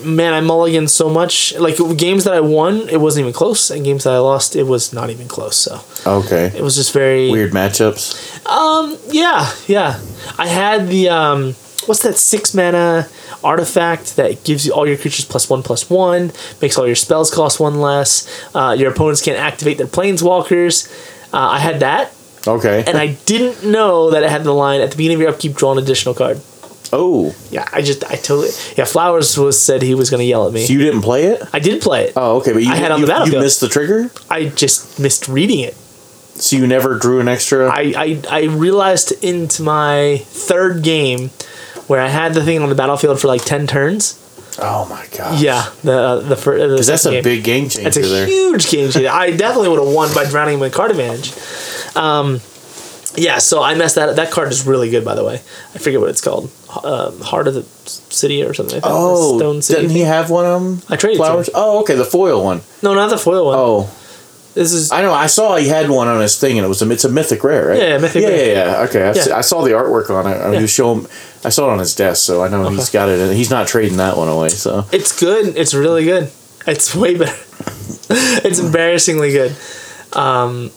man, 0.04 0.32
I 0.32 0.40
mulliganed 0.40 0.90
so 0.90 1.10
much. 1.10 1.54
Like 1.58 1.76
games 1.96 2.22
that 2.24 2.34
I 2.34 2.40
won, 2.40 2.88
it 2.88 3.00
wasn't 3.00 3.22
even 3.24 3.32
close, 3.32 3.70
and 3.70 3.84
games 3.84 4.04
that 4.04 4.12
I 4.12 4.18
lost, 4.18 4.54
it 4.54 4.62
was 4.64 4.92
not 4.92 5.10
even 5.10 5.26
close. 5.26 5.56
So 5.56 5.80
Okay. 6.06 6.52
it 6.56 6.62
was 6.62 6.76
just 6.76 6.92
very 6.92 7.30
Weird 7.30 7.50
matchups. 7.52 8.46
Um, 8.46 8.96
Yeah, 9.10 9.50
yeah. 9.66 9.98
I 10.38 10.46
had 10.46 10.86
the 10.88 11.08
um 11.08 11.56
what's 11.86 12.02
that 12.02 12.16
six 12.16 12.54
mana 12.54 13.08
artifact 13.42 14.16
that 14.16 14.44
gives 14.44 14.66
you 14.66 14.72
all 14.72 14.86
your 14.86 14.96
creatures 14.96 15.24
plus 15.24 15.48
one 15.50 15.62
plus 15.62 15.88
one, 15.90 16.32
makes 16.60 16.78
all 16.78 16.86
your 16.86 16.94
spells 16.96 17.30
cost 17.32 17.58
one 17.60 17.80
less. 17.80 18.28
Uh, 18.54 18.74
your 18.78 18.90
opponents 18.92 19.22
can't 19.22 19.38
activate 19.38 19.78
their 19.78 19.86
planeswalkers. 19.86 20.88
Uh, 21.32 21.38
I 21.38 21.58
had 21.58 21.80
that, 21.80 22.12
Okay. 22.46 22.84
and 22.86 22.96
I 22.98 23.14
didn't 23.26 23.70
know 23.70 24.10
that 24.10 24.22
it 24.22 24.30
had 24.30 24.44
the 24.44 24.52
line 24.52 24.80
at 24.80 24.90
the 24.90 24.96
beginning 24.96 25.16
of 25.16 25.20
your 25.22 25.30
upkeep, 25.30 25.54
draw 25.54 25.72
an 25.72 25.78
additional 25.78 26.14
card. 26.14 26.40
oh, 26.92 27.34
Yeah, 27.50 27.66
I 27.72 27.80
just 27.82 28.04
I 28.04 28.16
totally 28.16 28.50
yeah. 28.76 28.84
Flowers 28.84 29.36
was 29.38 29.58
said 29.60 29.80
he 29.82 29.94
was 29.94 30.10
gonna 30.10 30.24
yell 30.24 30.46
at 30.46 30.52
me. 30.52 30.66
so 30.66 30.72
you 30.74 30.78
didn't 30.80 31.00
play 31.02 31.24
it? 31.26 31.42
I 31.52 31.58
did 31.58 31.80
play 31.80 32.04
it. 32.08 32.12
Oh, 32.16 32.36
okay. 32.38 32.52
But 32.52 32.62
you, 32.62 32.70
I 32.70 32.76
had 32.76 32.92
on 32.92 33.00
you, 33.00 33.06
the 33.06 33.30
you 33.32 33.40
missed 33.40 33.60
the 33.60 33.68
trigger, 33.68 34.10
I 34.30 34.46
just 34.50 35.00
missed 35.00 35.26
reading 35.26 35.60
it. 35.60 35.74
so 36.34 36.56
you 36.56 36.66
never 36.66 36.98
drew 36.98 37.18
an 37.20 37.28
extra. 37.28 37.68
I, 37.70 37.94
I, 37.96 38.22
I 38.30 38.42
realized 38.44 39.12
into 39.24 39.62
my 39.62 40.18
third 40.26 40.82
game 40.82 41.30
where 41.88 42.00
I 42.00 42.08
had 42.08 42.34
the 42.34 42.44
thing 42.44 42.62
on 42.62 42.68
the 42.68 42.74
battlefield 42.74 43.20
for 43.20 43.28
like 43.28 43.44
10 43.44 43.66
turns. 43.66 44.18
oh 44.60 44.86
my 44.88 45.06
god. 45.16 45.40
Yeah, 45.40 45.70
the 45.82 45.92
uh, 45.92 46.16
the 46.20 46.36
first. 46.36 46.60
Because 46.62 46.86
that's 46.86 47.06
a 47.06 47.22
big 47.22 47.42
game 47.44 47.68
changer 47.68 47.82
That's 47.84 47.96
a 47.96 48.02
there. 48.02 48.26
huge 48.26 48.68
game 48.70 48.90
changer. 48.90 49.08
I 49.12 49.30
definitely 49.30 49.68
would 49.70 49.78
have 49.84 49.92
won 49.94 50.14
by 50.14 50.24
drowning 50.28 50.54
him 50.54 50.60
with 50.60 50.72
card 50.74 50.90
advantage. 50.90 51.32
Um, 51.96 52.40
yeah, 53.14 53.38
so 53.38 53.62
I 53.62 53.74
messed 53.74 53.96
that. 53.96 54.16
That 54.16 54.30
card 54.30 54.50
is 54.52 54.66
really 54.66 54.88
good, 54.88 55.04
by 55.04 55.14
the 55.14 55.22
way. 55.24 55.34
I 55.74 55.78
forget 55.78 56.00
what 56.00 56.08
it's 56.08 56.20
called. 56.22 56.50
Um, 56.82 57.20
Heart 57.20 57.48
of 57.48 57.54
the 57.54 57.62
City 57.88 58.42
or 58.42 58.54
something. 58.54 58.76
Like 58.76 58.84
that. 58.84 58.90
oh, 58.90 59.36
Stone 59.38 59.60
City. 59.62 59.82
didn't 59.82 59.96
he 59.96 60.00
have 60.02 60.30
one 60.30 60.46
of 60.46 60.62
them? 60.62 60.82
I 60.88 60.96
traded 60.96 61.18
flowers. 61.18 61.50
Oh, 61.54 61.80
okay, 61.82 61.94
the 61.94 62.06
foil 62.06 62.42
one. 62.42 62.62
No, 62.82 62.94
not 62.94 63.10
the 63.10 63.18
foil 63.18 63.44
one. 63.46 63.56
Oh, 63.58 63.90
this 64.54 64.72
is. 64.72 64.90
I 64.92 65.02
know. 65.02 65.12
I 65.12 65.26
saw 65.26 65.56
he 65.56 65.68
had 65.68 65.88
one 65.90 66.08
on 66.08 66.20
his 66.20 66.38
thing, 66.38 66.58
and 66.58 66.64
it 66.64 66.68
was 66.68 66.82
a 66.82 66.90
it's 66.90 67.04
a 67.04 67.08
mythic 67.10 67.42
rare, 67.44 67.68
right? 67.68 67.78
Yeah, 67.78 67.98
mythic 67.98 68.22
yeah, 68.22 68.28
rare. 68.28 68.46
Yeah, 68.46 68.70
yeah, 68.80 68.86
Okay, 68.88 69.12
Yeah. 69.26 69.36
I 69.36 69.40
saw 69.40 69.62
the 69.62 69.70
artwork 69.70 70.10
on 70.10 70.30
it. 70.30 70.36
I 70.36 70.52
Yeah. 70.52 70.60
was 70.60 70.70
showing. 70.70 71.06
I 71.44 71.48
saw 71.48 71.68
it 71.68 71.72
on 71.72 71.78
his 71.78 71.94
desk, 71.94 72.22
so 72.24 72.42
I 72.44 72.48
know 72.48 72.68
he's 72.68 72.90
got 72.90 73.08
it. 73.08 73.18
And 73.18 73.32
he's 73.34 73.50
not 73.50 73.66
trading 73.66 73.96
that 73.98 74.16
one 74.16 74.28
away. 74.28 74.48
So 74.50 74.86
It's 74.92 75.18
good. 75.18 75.56
It's 75.56 75.74
really 75.74 76.04
good. 76.04 76.30
It's 76.66 76.94
way 77.02 77.16
better. 77.16 77.36
it's 78.44 78.58
embarrassingly 78.58 79.32
good. 79.32 79.56
Um, 80.12 80.70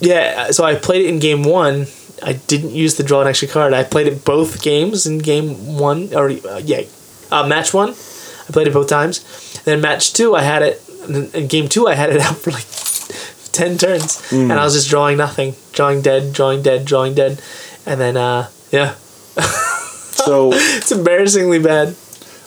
yeah, 0.00 0.50
so 0.50 0.64
I 0.64 0.74
played 0.74 1.04
it 1.06 1.08
in 1.08 1.18
game 1.20 1.42
one. 1.44 1.86
I 2.22 2.34
didn't 2.34 2.70
use 2.72 2.96
the 2.96 3.02
draw 3.02 3.20
an 3.22 3.28
extra 3.28 3.48
card. 3.48 3.72
I 3.72 3.84
played 3.84 4.06
it 4.06 4.24
both 4.24 4.62
games 4.62 5.06
in 5.06 5.18
game 5.18 5.76
one, 5.78 6.10
or 6.14 6.30
uh, 6.30 6.60
yeah, 6.64 6.82
uh, 7.30 7.46
match 7.46 7.72
one. 7.72 7.90
I 7.90 8.52
played 8.52 8.66
it 8.66 8.72
both 8.74 8.88
times. 8.88 9.22
Then 9.64 9.80
match 9.80 10.12
two, 10.12 10.34
I 10.34 10.42
had 10.42 10.62
it. 10.62 10.80
In 11.08 11.46
game 11.48 11.68
two, 11.68 11.86
I 11.86 11.94
had 11.94 12.10
it 12.10 12.20
out 12.26 12.36
for 12.36 12.50
like 12.50 12.64
ten 13.54 13.78
turns, 13.78 14.20
and 14.32 14.52
I 14.52 14.64
was 14.64 14.74
just 14.74 14.90
drawing 14.90 15.16
nothing, 15.16 15.54
drawing 15.72 16.02
dead, 16.02 16.32
drawing 16.32 16.62
dead, 16.62 16.84
drawing 16.84 17.14
dead, 17.14 17.40
and 17.86 18.00
then 18.00 18.16
uh, 18.16 18.48
yeah, 18.70 18.94
so 18.94 20.50
it's 20.54 20.92
embarrassingly 20.92 21.58
bad. 21.60 21.94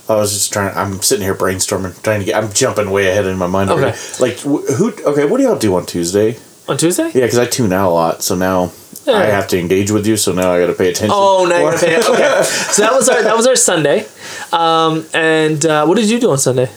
I 0.09 0.15
was 0.15 0.31
just 0.33 0.53
trying. 0.53 0.75
I'm 0.75 1.01
sitting 1.01 1.23
here 1.25 1.35
brainstorming, 1.35 2.01
trying 2.01 2.19
to 2.19 2.25
get. 2.25 2.41
I'm 2.41 2.51
jumping 2.53 2.91
way 2.91 3.09
ahead 3.09 3.25
in 3.25 3.37
my 3.37 3.47
mind. 3.47 3.69
Okay. 3.69 3.81
already. 3.81 3.97
Like 4.19 4.37
wh- 4.39 4.67
who? 4.77 4.93
Okay, 5.11 5.25
what 5.25 5.37
do 5.37 5.43
y'all 5.43 5.57
do 5.57 5.75
on 5.75 5.85
Tuesday? 5.85 6.37
On 6.69 6.77
Tuesday? 6.77 7.07
Yeah, 7.07 7.25
because 7.25 7.39
I 7.39 7.45
tune 7.45 7.73
out 7.73 7.89
a 7.89 7.93
lot, 7.93 8.23
so 8.23 8.35
now 8.35 8.71
I 9.07 9.25
have 9.25 9.47
to 9.49 9.59
engage 9.59 9.91
with 9.91 10.05
you. 10.07 10.15
So 10.17 10.31
now 10.33 10.51
I 10.51 10.59
got 10.59 10.67
to 10.67 10.73
pay 10.73 10.89
attention. 10.89 11.11
Oh, 11.13 11.45
now 11.45 11.59
you're 11.59 11.77
paying. 11.77 11.99
Okay, 12.03 12.43
so 12.43 12.81
that 12.83 12.93
was 12.93 13.09
our 13.09 13.21
that 13.23 13.35
was 13.35 13.47
our 13.47 13.55
Sunday, 13.57 14.05
um, 14.53 15.05
and 15.13 15.65
uh, 15.65 15.85
what 15.85 15.95
did 15.97 16.09
you 16.09 16.19
do 16.19 16.31
on 16.31 16.37
Sunday? 16.37 16.69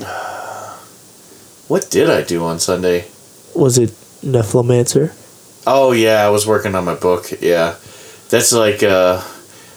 What 1.68 1.88
did 1.90 2.10
I 2.10 2.20
do 2.22 2.44
on 2.44 2.58
Sunday? 2.58 3.06
Was 3.54 3.78
it 3.78 3.90
Nephilimancer? 4.22 5.12
Oh 5.66 5.92
yeah, 5.92 6.24
I 6.26 6.30
was 6.30 6.46
working 6.46 6.74
on 6.74 6.84
my 6.84 6.94
book. 6.94 7.30
Yeah, 7.40 7.76
that's 8.30 8.52
like 8.52 8.82
uh, 8.82 9.22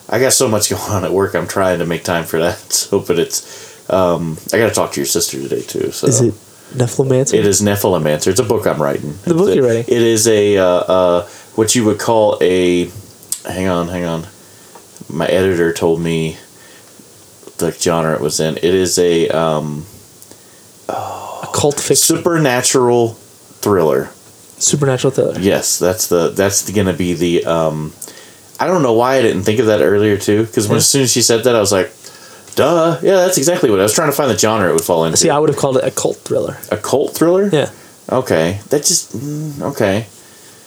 I 0.10 0.20
got 0.20 0.34
so 0.34 0.48
much 0.48 0.70
going 0.72 0.82
on 0.92 1.04
at 1.04 1.12
work. 1.12 1.36
I'm 1.36 1.48
trying 1.48 1.80
to 1.80 1.86
make 1.86 2.04
time 2.04 2.26
for 2.26 2.40
that. 2.40 2.58
So, 2.72 3.00
but 3.00 3.20
it's 3.20 3.90
um, 3.90 4.38
I 4.54 4.58
got 4.58 4.68
to 4.70 4.74
talk 4.74 4.92
to 4.94 5.00
your 5.00 5.06
sister 5.08 5.38
today 5.42 5.62
too. 5.62 5.92
So 5.92 6.08
Is 6.08 6.22
it 6.22 6.34
Nephilimancer? 6.74 7.36
It 7.36 7.46
is 7.46 7.62
Nephilimancer. 7.62 8.28
It's 8.28 8.40
a 8.40 8.44
book 8.44 8.66
I'm 8.66 8.82
writing. 8.82 9.16
The 9.24 9.34
book 9.34 9.50
a- 9.50 9.56
you're 9.56 9.66
writing. 9.66 9.86
It 9.88 10.02
is 10.02 10.28
a 10.28 10.58
uh, 10.58 10.66
uh, 10.66 11.28
what 11.56 11.76
you 11.76 11.86
would 11.86 12.00
call 12.00 12.38
a. 12.42 12.90
Hang 13.46 13.68
on, 13.68 13.88
hang 13.90 14.06
on. 14.06 14.28
My 15.08 15.28
editor 15.28 15.72
told 15.72 16.02
me 16.02 16.38
the 17.58 17.72
genre 17.72 18.16
it 18.16 18.22
was 18.22 18.40
in. 18.40 18.58
It 18.58 18.64
is 18.64 18.98
a 18.98 19.30
um, 19.30 19.86
Occult 20.90 21.80
fiction, 21.80 22.18
supernatural 22.18 23.18
thriller. 23.66 24.10
supernatural 24.58 25.12
thriller. 25.12 25.38
Yes, 25.40 25.80
that's 25.80 26.08
the 26.08 26.30
that's 26.30 26.70
gonna 26.72 26.94
be 26.94 27.12
the. 27.14 27.34
Um, 27.46 27.92
I 28.60 28.68
don't 28.68 28.84
know 28.88 28.94
why 28.94 29.18
I 29.18 29.22
didn't 29.22 29.44
think 29.44 29.60
of 29.60 29.66
that 29.72 29.82
earlier 29.82 30.18
too. 30.18 30.46
Because 30.46 30.66
Yeah. 30.70 30.76
as 30.78 30.88
soon 30.88 31.02
as 31.04 31.12
she 31.12 31.22
said 31.22 31.44
that, 31.44 31.56
I 31.56 31.60
was 31.60 31.74
like, 31.74 31.90
"Duh, 32.56 32.98
yeah, 33.04 33.18
that's 33.24 33.38
exactly 33.38 33.70
what 33.72 33.80
I 33.80 33.84
was 33.84 33.92
trying 33.94 34.12
to 34.14 34.16
find 34.16 34.30
the 34.32 34.38
genre 34.38 34.70
it 34.70 34.74
would 34.78 34.86
fall 34.92 35.04
into." 35.06 35.18
See, 35.18 35.30
I 35.30 35.40
would 35.40 35.50
have 35.50 35.60
called 35.60 35.78
it 35.78 35.84
a 35.84 35.92
cult 35.92 36.18
thriller. 36.28 36.56
a 36.72 36.78
cult 36.78 37.14
thriller. 37.18 37.50
Yeah, 37.52 37.70
Okay, 38.12 38.60
that 38.70 38.86
just 38.86 39.12
mm, 39.18 39.62
okay. 39.72 40.06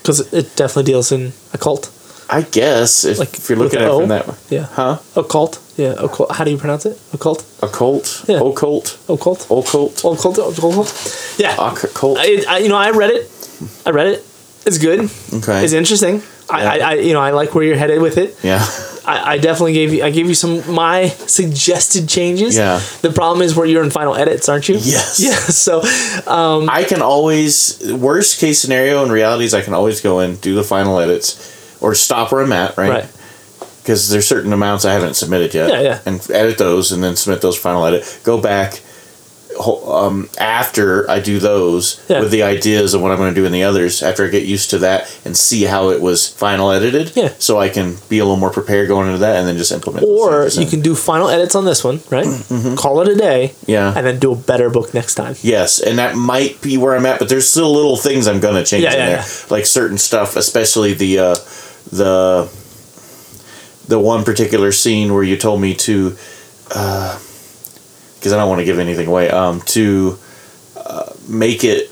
because 0.02 0.20
it, 0.20 0.28
it 0.40 0.46
definitely 0.56 0.90
deals 0.92 1.10
in 1.12 1.32
occult. 1.54 1.88
I 2.30 2.42
guess 2.42 3.04
if, 3.04 3.18
Like 3.18 3.34
if 3.34 3.48
you're 3.48 3.58
looking 3.58 3.80
at 3.80 3.86
it 3.88 3.96
from 4.00 4.08
that 4.08 4.26
that, 4.26 4.36
Yeah, 4.50 4.64
huh? 4.64 4.98
occult. 5.16 5.60
Yeah, 5.76 5.92
occult. 5.98 6.32
How 6.32 6.44
do 6.44 6.50
you 6.50 6.58
pronounce 6.58 6.84
it? 6.86 6.98
Occult. 7.14 7.44
Occult, 7.62 8.24
Yeah. 8.28 8.40
occult, 8.40 8.98
Occult. 9.08 9.44
occult, 9.44 10.04
Occult. 10.04 10.38
Occult. 10.38 11.34
Yeah. 11.38 11.54
occult. 11.72 12.18
I, 12.20 12.44
I, 12.48 12.58
you 12.58 12.68
know, 12.68 12.76
I 12.76 12.90
read 12.90 13.10
it. 13.10 13.30
I 13.86 13.90
read 13.90 14.08
it. 14.08 14.24
It's 14.66 14.78
good. 14.78 15.08
Okay. 15.32 15.64
It's 15.64 15.72
interesting. 15.72 16.22
I, 16.50 16.62
Yeah. 16.62 16.70
I, 16.86 16.90
I, 16.90 16.94
you 17.00 17.12
know, 17.14 17.20
I 17.20 17.30
like 17.30 17.54
where 17.54 17.64
you're 17.64 17.76
headed 17.78 18.02
with 18.02 18.18
it. 18.18 18.36
Yeah, 18.42 18.60
I, 19.06 19.34
I 19.34 19.38
definitely 19.38 19.72
gave 19.74 19.92
you 19.94 20.02
I 20.04 20.10
gave 20.10 20.26
you 20.28 20.34
some 20.34 20.62
my 20.74 21.08
suggested 21.26 22.08
changes. 22.08 22.56
Yeah. 22.56 22.80
The 23.02 23.12
problem 23.12 23.40
is 23.42 23.54
where 23.54 23.66
you're 23.66 23.84
in 23.84 23.90
final 23.90 24.14
edits, 24.14 24.48
aren't 24.48 24.68
you? 24.68 24.76
Yes. 24.76 25.20
Yeah. 25.28 25.36
So 25.36 25.80
um, 26.30 26.68
I 26.68 26.84
can 26.84 27.00
always 27.02 27.78
worst 27.92 28.40
case 28.40 28.60
scenario 28.60 29.02
in 29.04 29.10
reality 29.12 29.44
is 29.44 29.54
I 29.54 29.62
can 29.62 29.72
always 29.74 30.00
go 30.02 30.20
in 30.20 30.36
do 30.36 30.54
the 30.54 30.64
final 30.64 30.98
edits 30.98 31.36
or 31.80 31.94
stop 31.94 32.32
where 32.32 32.42
I'm 32.42 32.52
at, 32.52 32.76
right? 32.76 32.90
right. 32.90 33.06
Because 33.82 34.10
there's 34.10 34.26
certain 34.28 34.52
amounts 34.52 34.84
I 34.84 34.92
haven't 34.92 35.14
submitted 35.14 35.54
yet. 35.54 35.70
Yeah, 35.70 35.80
yeah. 35.80 36.00
And 36.04 36.20
edit 36.30 36.58
those 36.58 36.92
and 36.92 37.02
then 37.02 37.16
submit 37.16 37.40
those 37.40 37.56
final 37.58 37.84
edit. 37.86 38.20
Go 38.22 38.38
back. 38.40 38.80
Um, 39.58 40.28
after 40.38 41.10
I 41.10 41.18
do 41.18 41.40
those 41.40 42.00
Yeah. 42.06 42.20
with 42.20 42.30
the 42.30 42.44
ideas 42.44 42.94
of 42.94 43.00
what 43.02 43.10
I'm 43.10 43.16
going 43.18 43.34
to 43.34 43.40
do 43.40 43.44
in 43.44 43.50
the 43.50 43.64
others, 43.64 44.04
after 44.04 44.24
I 44.24 44.28
get 44.28 44.44
used 44.44 44.70
to 44.70 44.78
that 44.80 45.10
and 45.24 45.36
see 45.36 45.64
how 45.64 45.88
it 45.90 46.00
was 46.00 46.28
final 46.28 46.70
edited, 46.70 47.10
Yeah. 47.16 47.30
so 47.40 47.58
I 47.58 47.68
can 47.68 47.96
be 48.08 48.20
a 48.20 48.24
little 48.24 48.36
more 48.36 48.50
prepared 48.50 48.86
going 48.86 49.06
into 49.08 49.18
that, 49.18 49.34
and 49.36 49.48
then 49.48 49.56
just 49.56 49.72
implement. 49.72 50.06
Or 50.06 50.46
you 50.46 50.66
can 50.66 50.80
do 50.80 50.94
final 50.94 51.28
edits 51.28 51.56
on 51.56 51.64
this 51.64 51.82
one, 51.82 52.00
right? 52.08 52.26
Call 52.76 53.00
it 53.00 53.08
a 53.08 53.16
day. 53.16 53.52
Mm-hmm. 53.62 53.70
Yeah. 53.70 53.92
And 53.96 54.06
then 54.06 54.20
do 54.20 54.30
a 54.32 54.36
better 54.36 54.70
book 54.70 54.94
next 54.94 55.16
time. 55.16 55.34
Yes, 55.42 55.80
and 55.80 55.98
that 55.98 56.14
might 56.14 56.60
be 56.60 56.76
where 56.76 56.94
I'm 56.94 57.06
at, 57.06 57.18
but 57.18 57.28
there's 57.28 57.48
still 57.48 57.72
little 57.72 57.96
things 57.96 58.28
I'm 58.28 58.38
gonna 58.38 58.64
change 58.64 58.84
Yeah, 58.84 58.92
in 58.92 58.98
there, 58.98 59.10
yeah. 59.18 59.26
like 59.50 59.66
certain 59.66 59.98
stuff, 59.98 60.36
especially 60.36 60.92
the 60.94 61.18
uh, 61.18 61.36
the 61.90 62.48
the 63.88 63.98
one 63.98 64.22
particular 64.24 64.70
scene 64.72 65.14
where 65.14 65.22
you 65.22 65.36
told 65.36 65.60
me 65.60 65.74
to, 65.74 66.10
because 66.64 68.32
I 68.32 68.36
don't 68.36 68.48
want 68.48 68.60
to 68.60 68.64
give 68.64 68.78
anything 68.78 69.06
away, 69.08 69.30
um, 69.30 69.60
to 69.62 70.18
uh, 70.76 71.12
make 71.28 71.64
it 71.64 71.90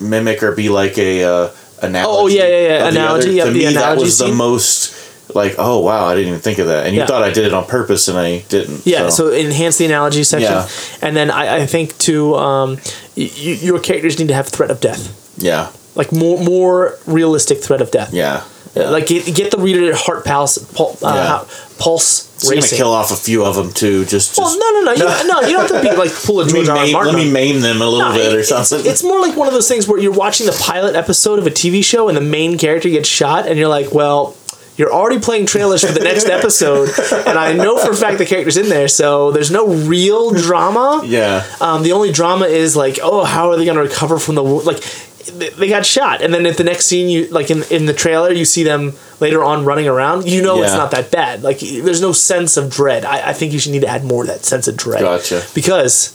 mimic 0.00 0.42
or 0.42 0.52
be 0.52 0.68
like 0.68 0.98
a 0.98 1.24
uh, 1.24 1.50
analogy. 1.82 2.18
Oh, 2.18 2.26
yeah, 2.26 2.46
yeah, 2.48 2.68
yeah. 2.80 2.88
Analogy, 2.88 3.30
yep, 3.32 3.46
To 3.46 3.52
the 3.52 3.58
me, 3.66 3.72
that 3.74 3.96
was 3.96 4.18
the 4.18 4.32
most 4.32 4.94
like, 5.34 5.54
oh 5.58 5.80
wow, 5.80 6.04
I 6.06 6.14
didn't 6.14 6.28
even 6.28 6.40
think 6.40 6.58
of 6.58 6.66
that, 6.68 6.86
and 6.86 6.94
you 6.94 7.00
Yeah. 7.00 7.06
thought 7.06 7.22
I 7.22 7.32
did 7.32 7.44
it 7.46 7.52
on 7.54 7.64
purpose, 7.66 8.08
and 8.08 8.18
I 8.18 8.40
didn't. 8.48 8.86
Yeah, 8.86 9.08
so, 9.08 9.32
enhance 9.32 9.76
the 9.78 9.86
analogy 9.86 10.22
section, 10.24 10.52
Yeah. 10.52 10.68
and 11.02 11.16
then 11.16 11.30
I, 11.30 11.62
I 11.62 11.66
think 11.66 11.96
to 12.00 12.36
um, 12.36 12.78
y- 13.16 13.30
your 13.34 13.80
characters 13.80 14.18
need 14.18 14.28
to 14.28 14.34
have 14.34 14.46
threat 14.48 14.70
of 14.70 14.80
death, 14.80 15.34
yeah, 15.38 15.70
like 15.94 16.12
more 16.12 16.38
more 16.38 16.98
realistic 17.06 17.62
threat 17.62 17.80
of 17.80 17.90
death. 17.90 18.12
yeah. 18.12 18.44
Like 18.76 19.06
get, 19.06 19.34
get 19.34 19.50
the 19.50 19.58
reader 19.58 19.90
to 19.90 19.96
heart 19.96 20.24
pulse, 20.26 20.58
pul- 20.74 20.98
uh, 21.02 21.14
Yeah. 21.48 21.54
pulse 21.78 22.26
It's 22.34 22.44
gonna 22.44 22.56
racing. 22.56 22.76
kill 22.76 22.92
off 22.92 23.10
a 23.10 23.16
few 23.16 23.42
of 23.44 23.54
them 23.56 23.72
too. 23.72 24.04
Just, 24.04 24.36
just 24.36 24.38
well, 24.38 24.58
no, 24.58 24.80
no, 24.80 24.84
no, 24.84 24.92
you, 24.92 25.04
no, 25.28 25.40
you 25.40 25.52
don't 25.56 25.70
have 25.70 25.82
to 25.82 25.90
be 25.90 25.96
like 25.96 26.12
pull 26.12 26.40
a 26.40 26.46
George 26.46 26.68
R. 26.68 26.76
R. 26.76 26.86
Martin. 26.92 27.14
let 27.14 27.24
me 27.24 27.30
maim 27.32 27.60
them 27.62 27.80
a 27.80 27.86
little 27.88 28.10
No, 28.10 28.14
bit 28.14 28.34
or 28.34 28.40
it- 28.40 28.44
something. 28.44 28.80
It's, 28.80 28.86
it's 28.88 29.02
more 29.02 29.20
like 29.20 29.34
one 29.36 29.48
of 29.48 29.54
those 29.54 29.66
things 29.68 29.88
where 29.88 29.98
you're 29.98 30.12
watching 30.12 30.44
the 30.46 30.52
pilot 30.60 30.94
episode 30.94 31.38
of 31.38 31.46
a 31.46 31.50
TV 31.50 31.82
show 31.82 32.08
and 32.08 32.16
the 32.16 32.20
main 32.22 32.58
character 32.58 32.88
gets 32.90 33.08
shot, 33.08 33.46
and 33.48 33.58
you're 33.58 33.68
like, 33.68 33.92
well, 33.92 34.36
You're 34.76 34.92
already 34.92 35.20
playing 35.20 35.46
trailers 35.46 35.82
for 35.82 35.92
the 35.92 36.04
next 36.04 36.26
episode, 36.38 36.90
and 37.26 37.38
I 37.38 37.54
know 37.54 37.78
for 37.78 37.92
a 37.92 37.96
fact 37.96 38.18
the 38.18 38.26
character's 38.26 38.58
in 38.58 38.68
there, 38.68 38.88
so 38.88 39.30
there's 39.32 39.50
no 39.50 39.66
real 39.68 40.32
drama. 40.32 41.00
Yeah. 41.06 41.44
Um, 41.62 41.82
the 41.82 41.92
only 41.92 42.12
drama 42.12 42.44
is 42.44 42.76
like, 42.76 42.98
oh, 43.02 43.24
how 43.24 43.48
are 43.50 43.56
they 43.56 43.64
going 43.64 43.78
to 43.78 43.82
recover 43.82 44.18
from 44.18 44.34
the 44.34 44.42
like? 44.44 44.82
They- 45.26 45.68
got 45.68 45.84
shot, 45.84 46.22
and 46.22 46.32
then 46.32 46.46
at 46.46 46.56
the 46.56 46.64
next 46.64 46.86
scene, 46.86 47.08
you 47.08 47.26
like 47.28 47.50
in 47.50 47.62
in 47.70 47.86
the 47.86 47.92
trailer, 47.94 48.32
you 48.32 48.44
see 48.44 48.62
them 48.64 48.94
later 49.20 49.42
on 49.44 49.64
running 49.64 49.88
around. 49.88 50.26
You 50.28 50.42
know 50.42 50.62
it's 50.62 50.72
not 50.72 50.90
that 50.92 51.10
bad. 51.10 51.42
Like 51.42 51.58
there's 51.60 52.00
no 52.00 52.12
sense 52.12 52.56
of 52.56 52.70
dread. 52.70 53.04
I, 53.04 53.30
I 53.30 53.32
think 53.32 53.52
you 53.52 53.58
should 53.58 53.72
need 53.72 53.82
to 53.82 53.88
add 53.88 54.04
more 54.04 54.22
of 54.22 54.28
that 54.28 54.44
sense 54.44 54.68
of 54.68 54.76
dread. 54.76 55.00
Gotcha. 55.00 55.42
Because 55.54 56.14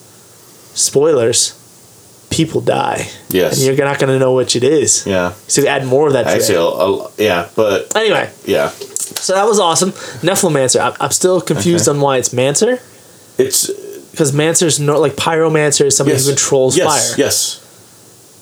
spoilers, 0.73 1.53
people 2.29 2.61
die. 2.61 3.07
Yes. 3.29 3.57
and 3.57 3.65
you're 3.77 3.85
not 3.85 3.99
going 3.99 4.11
to 4.11 4.19
know 4.19 4.33
which 4.33 4.55
it 4.55 4.63
is. 4.63 5.05
Yeah. 5.05 5.33
So 5.47 5.65
add 5.67 5.85
more 5.85 6.07
of 6.07 6.13
that. 6.13 6.23
Dread. 6.23 6.37
Actually, 6.41 6.55
a, 6.55 6.61
a, 6.61 7.11
yeah, 7.17 7.49
but 7.55 7.95
Anyway, 7.95 8.29
yeah, 8.45 8.69
so 8.69 9.33
that 9.33 9.45
was 9.45 9.59
awesome. 9.59 9.91
Nephilimancer. 10.21 10.79
I'm, 10.81 10.93
I'm 10.99 11.11
still 11.11 11.41
confused 11.41 11.87
Okay. 11.87 11.97
on 11.97 12.01
why 12.01 12.17
it's 12.17 12.29
Mancer. 12.33 12.79
it's 13.37 13.69
uh, 13.69 13.73
Because 14.11 14.31
Mancer's 14.33 14.79
no, 14.79 14.99
like 14.99 15.13
Pyromancer 15.15 15.85
is 15.85 15.97
somebody 15.97 16.15
yes, 16.15 16.25
who 16.25 16.31
controls 16.33 16.77
yes, 16.77 16.87
fire. 17.15 17.25
Yes. 17.25 17.57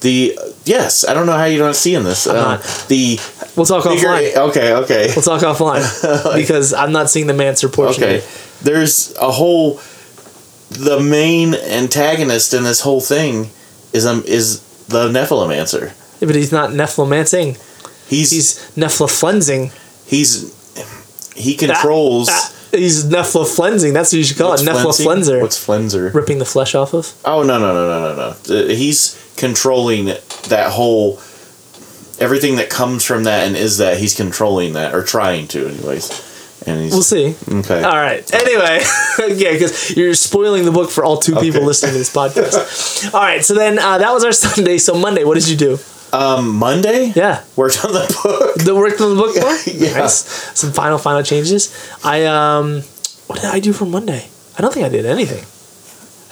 The 0.01 0.37
yes, 0.65 1.05
I 1.07 1.13
don't 1.13 1.25
know 1.25 1.33
how 1.37 1.45
you 1.45 1.57
don't 1.59 1.75
see 1.75 1.93
in 1.95 2.03
this. 2.03 2.25
Um, 2.25 2.59
the 2.87 3.19
We'll 3.55 3.65
talk 3.65 3.83
bigger- 3.83 4.07
offline. 4.07 4.35
Okay, 4.49 4.73
okay, 4.73 5.11
We'll 5.15 5.23
talk 5.23 5.41
offline 5.41 6.35
because 6.35 6.73
I'm 6.73 6.91
not 6.93 7.09
seeing 7.09 7.27
the 7.27 7.33
Mancer 7.33 7.67
portion. 7.67 8.03
okay. 8.03 8.23
There's 8.61 9.13
a 9.17 9.29
whole. 9.31 9.79
The 10.69 10.99
main 10.99 11.55
antagonist 11.55 12.53
in 12.53 12.63
this 12.63 12.81
whole 12.81 13.01
thing 13.01 13.49
is 13.91 14.05
um 14.05 14.23
is 14.25 14.61
the 14.87 15.09
Nephilimancer. 15.09 15.91
Yeah, 16.21 16.27
but 16.27 16.35
he's 16.35 16.51
not 16.51 16.69
Nephilimancing. 16.69 17.57
He's 18.07 18.31
He's 18.31 18.71
Nephliflensing. 18.77 19.71
he's 20.07 20.55
he 21.35 21.55
controls. 21.55 22.27
Ah, 22.31 22.53
he's 22.71 23.05
Nephliflensing. 23.05 23.93
That's 23.93 24.11
what 24.13 24.17
you 24.19 24.23
should 24.23 24.37
call 24.37 24.51
what's 24.51 24.61
it. 24.63 25.03
flensing? 25.03 25.41
What's 25.41 25.65
flenser? 25.65 26.13
Ripping 26.13 26.37
the 26.39 26.45
flesh 26.45 26.75
off 26.75 26.93
of. 26.93 27.13
Oh 27.25 27.43
no 27.43 27.57
no 27.59 27.73
no 27.73 27.87
no 27.87 28.15
no 28.15 28.35
no! 28.47 28.63
Uh, 28.63 28.67
He's 28.67 29.15
controlling 29.39 30.05
that 30.05 30.71
whole 30.71 31.19
everything 32.19 32.57
that 32.57 32.69
comes 32.69 33.03
from 33.05 33.23
that 33.23 33.47
and 33.47 33.55
is 33.55 33.77
that 33.77 33.97
he's 33.97 34.13
controlling 34.15 34.73
that 34.73 34.93
or 34.93 35.03
trying 35.03 35.47
to 35.47 35.67
anyways. 35.67 36.27
And 36.67 36.81
he's 36.81 36.91
We'll 36.91 37.01
see. 37.03 37.35
okay. 37.49 37.81
All 37.83 37.95
right. 37.95 38.31
Anyway, 38.33 38.81
yeah, 39.41 39.53
because 39.53 39.95
you're 39.95 40.13
spoiling 40.13 40.65
the 40.65 40.71
book 40.71 40.89
for 40.91 41.05
all 41.05 41.17
two 41.17 41.35
people 41.37 41.63
listening 41.63 41.93
to 41.93 41.97
this 41.97 42.13
podcast. 42.13 43.13
all 43.13 43.21
right. 43.21 43.43
So 43.45 43.53
then 43.53 43.79
uh, 43.79 43.97
that 43.99 44.11
was 44.11 44.25
our 44.25 44.31
Sunday. 44.45 44.77
So 44.77 44.93
Monday, 44.95 45.23
what 45.23 45.35
did 45.35 45.47
you 45.47 45.55
do? 45.55 45.77
Um, 46.11 46.55
Monday. 46.55 47.13
Yeah. 47.15 47.43
Worked 47.55 47.85
on 47.85 47.93
the 47.93 48.19
book. 48.23 48.55
The 48.55 48.75
worked 48.75 48.99
on 48.99 49.15
the 49.15 49.21
book 49.21 49.35
more? 49.39 49.55
Yeah. 49.73 49.99
Nice. 49.99 50.15
Some 50.59 50.73
final, 50.73 50.97
final 50.97 51.23
changes. 51.23 51.71
I 52.03 52.25
um, 52.25 52.81
what 53.27 53.39
did 53.39 53.49
I 53.51 53.59
do 53.61 53.71
for 53.71 53.85
Monday? 53.85 54.27
I 54.57 54.61
don't 54.61 54.73
think 54.73 54.85
I 54.85 54.89
did 54.89 55.05
anything. 55.05 55.39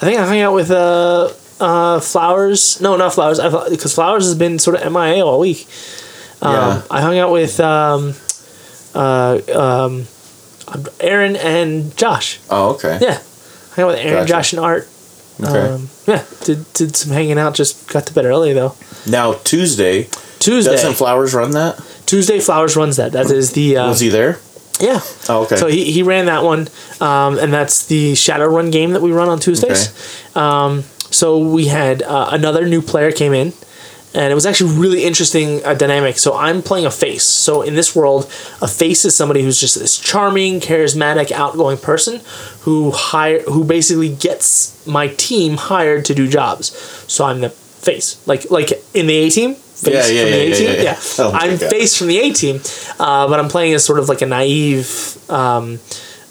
think 0.10 0.20
I 0.20 0.26
hung 0.26 0.40
out 0.40 0.52
with 0.54 0.70
uh, 0.70 1.32
uh, 1.60 2.00
Flowers. 2.00 2.80
No, 2.80 2.96
not 2.96 3.14
Flowers. 3.14 3.38
Because 3.70 3.94
Flowers 3.94 4.24
has 4.24 4.34
been 4.34 4.58
sort 4.58 4.76
of 4.80 4.92
MIA 4.92 5.24
all 5.24 5.38
week. 5.40 5.66
Um, 6.42 6.52
Yeah. 6.54 6.82
I 6.90 7.00
hung 7.00 7.18
out 7.18 7.32
with 7.32 7.58
um, 7.60 8.14
uh, 8.94 9.40
um, 9.54 10.06
Aaron 11.00 11.36
and 11.36 11.96
Josh. 11.96 12.40
Oh 12.50 12.74
okay. 12.74 12.98
Yeah, 13.00 13.18
I 13.72 13.74
hung 13.74 13.84
out 13.84 13.88
with 13.88 13.98
Aaron, 13.98 14.14
Gotcha. 14.26 14.28
Josh, 14.28 14.52
and 14.52 14.60
Art. 14.60 14.88
Okay. 15.40 15.72
Um, 15.74 15.88
yeah, 16.06 16.24
did 16.44 16.72
did 16.74 16.96
some 16.96 17.12
hanging 17.12 17.38
out. 17.38 17.54
Just 17.54 17.88
got 17.92 18.06
to 18.06 18.14
bed 18.14 18.24
early 18.24 18.52
though. 18.52 18.74
now 19.06 19.32
Tuesday. 19.44 20.08
Tuesday, 20.38 20.70
Doesn't 20.72 20.94
Flowers 20.94 21.34
run 21.34 21.50
that? 21.52 21.80
Tuesday, 22.06 22.38
Flowers 22.38 22.76
runs 22.76 22.96
that. 22.96 23.10
That 23.12 23.28
is 23.30 23.52
the 23.52 23.76
uh, 23.76 23.88
Was 23.88 23.98
he 24.00 24.08
there? 24.08 24.38
yeah. 24.80 25.00
Oh 25.28 25.42
okay. 25.44 25.56
So 25.56 25.66
he, 25.66 25.90
he 25.90 26.02
ran 26.04 26.26
that 26.26 26.44
one, 26.44 26.68
um, 27.00 27.38
and 27.38 27.52
that's 27.52 27.86
the 27.86 28.12
Shadowrun 28.12 28.70
game 28.70 28.92
that 28.92 29.02
we 29.02 29.10
run 29.10 29.28
on 29.28 29.40
Tuesdays. 29.40 29.90
Um, 30.36 30.84
so 31.10 31.38
we 31.38 31.66
had 31.66 32.02
uh, 32.02 32.28
another 32.32 32.66
new 32.66 32.82
player 32.82 33.10
came 33.12 33.32
in, 33.32 33.52
and 34.14 34.30
it 34.32 34.34
was 34.34 34.46
actually 34.46 34.72
really 34.78 35.04
interesting 35.04 35.64
uh, 35.64 35.74
dynamic. 35.74 36.18
So 36.18 36.34
I'm 36.36 36.62
playing 36.62 36.86
a 36.86 36.90
face. 36.90 37.24
So 37.24 37.62
in 37.62 37.74
this 37.74 37.94
world, 37.94 38.24
a 38.62 38.68
face 38.68 39.04
is 39.04 39.14
somebody 39.16 39.42
who's 39.42 39.60
just 39.60 39.78
this 39.78 39.98
charming, 39.98 40.60
charismatic, 40.60 41.30
outgoing 41.30 41.78
person 41.78 42.20
who 42.60 42.90
hire 42.90 43.42
who 43.42 43.64
basically 43.64 44.14
gets 44.14 44.86
my 44.86 45.08
team 45.08 45.56
hired 45.56 46.04
to 46.06 46.14
do 46.14 46.26
jobs. 46.28 46.72
So 47.12 47.24
I'm 47.24 47.40
the 47.40 47.50
face, 47.50 48.16
like 48.26 48.50
like 48.50 48.70
in 48.94 49.06
the 49.06 49.14
A 49.14 49.30
team. 49.30 49.54
Face 49.54 49.94
Yeah, 49.94 50.06
yeah, 50.08 50.22
from 50.22 50.30
the 50.32 50.36
yeah, 50.36 50.42
A 50.42 50.48
yeah, 50.48 50.54
team. 50.56 50.66
yeah, 50.66 50.82
yeah. 50.82 50.98
Oh 51.18 51.30
I'm 51.32 51.56
face 51.58 51.96
from 51.96 52.08
the 52.08 52.18
A 52.18 52.32
team, 52.32 52.60
uh, 52.98 53.28
but 53.28 53.38
I'm 53.38 53.48
playing 53.48 53.74
as 53.74 53.84
sort 53.84 54.00
of 54.00 54.08
like 54.08 54.22
a 54.22 54.26
naive. 54.26 55.16
Um, 55.30 55.78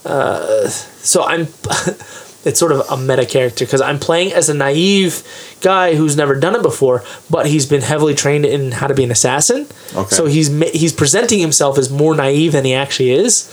uh, 0.03 0.67
so 0.67 1.23
I'm. 1.23 1.47
it's 2.47 2.59
sort 2.59 2.71
of 2.71 2.79
a 2.89 2.97
meta 2.97 3.25
character 3.25 3.65
because 3.65 3.81
I'm 3.81 3.99
playing 3.99 4.33
as 4.33 4.49
a 4.49 4.53
naive 4.53 5.21
guy 5.61 5.95
who's 5.95 6.15
never 6.15 6.35
done 6.39 6.55
it 6.55 6.61
before, 6.63 7.03
but 7.29 7.45
he's 7.45 7.65
been 7.65 7.81
heavily 7.81 8.15
trained 8.15 8.45
in 8.45 8.71
how 8.71 8.87
to 8.87 8.93
be 8.93 9.03
an 9.03 9.11
assassin. 9.11 9.67
Okay. 9.95 10.15
So 10.15 10.25
he's 10.25 10.47
he's 10.71 10.93
presenting 10.93 11.39
himself 11.39 11.77
as 11.77 11.89
more 11.89 12.15
naive 12.15 12.51
than 12.53 12.65
he 12.65 12.73
actually 12.73 13.11
is, 13.11 13.49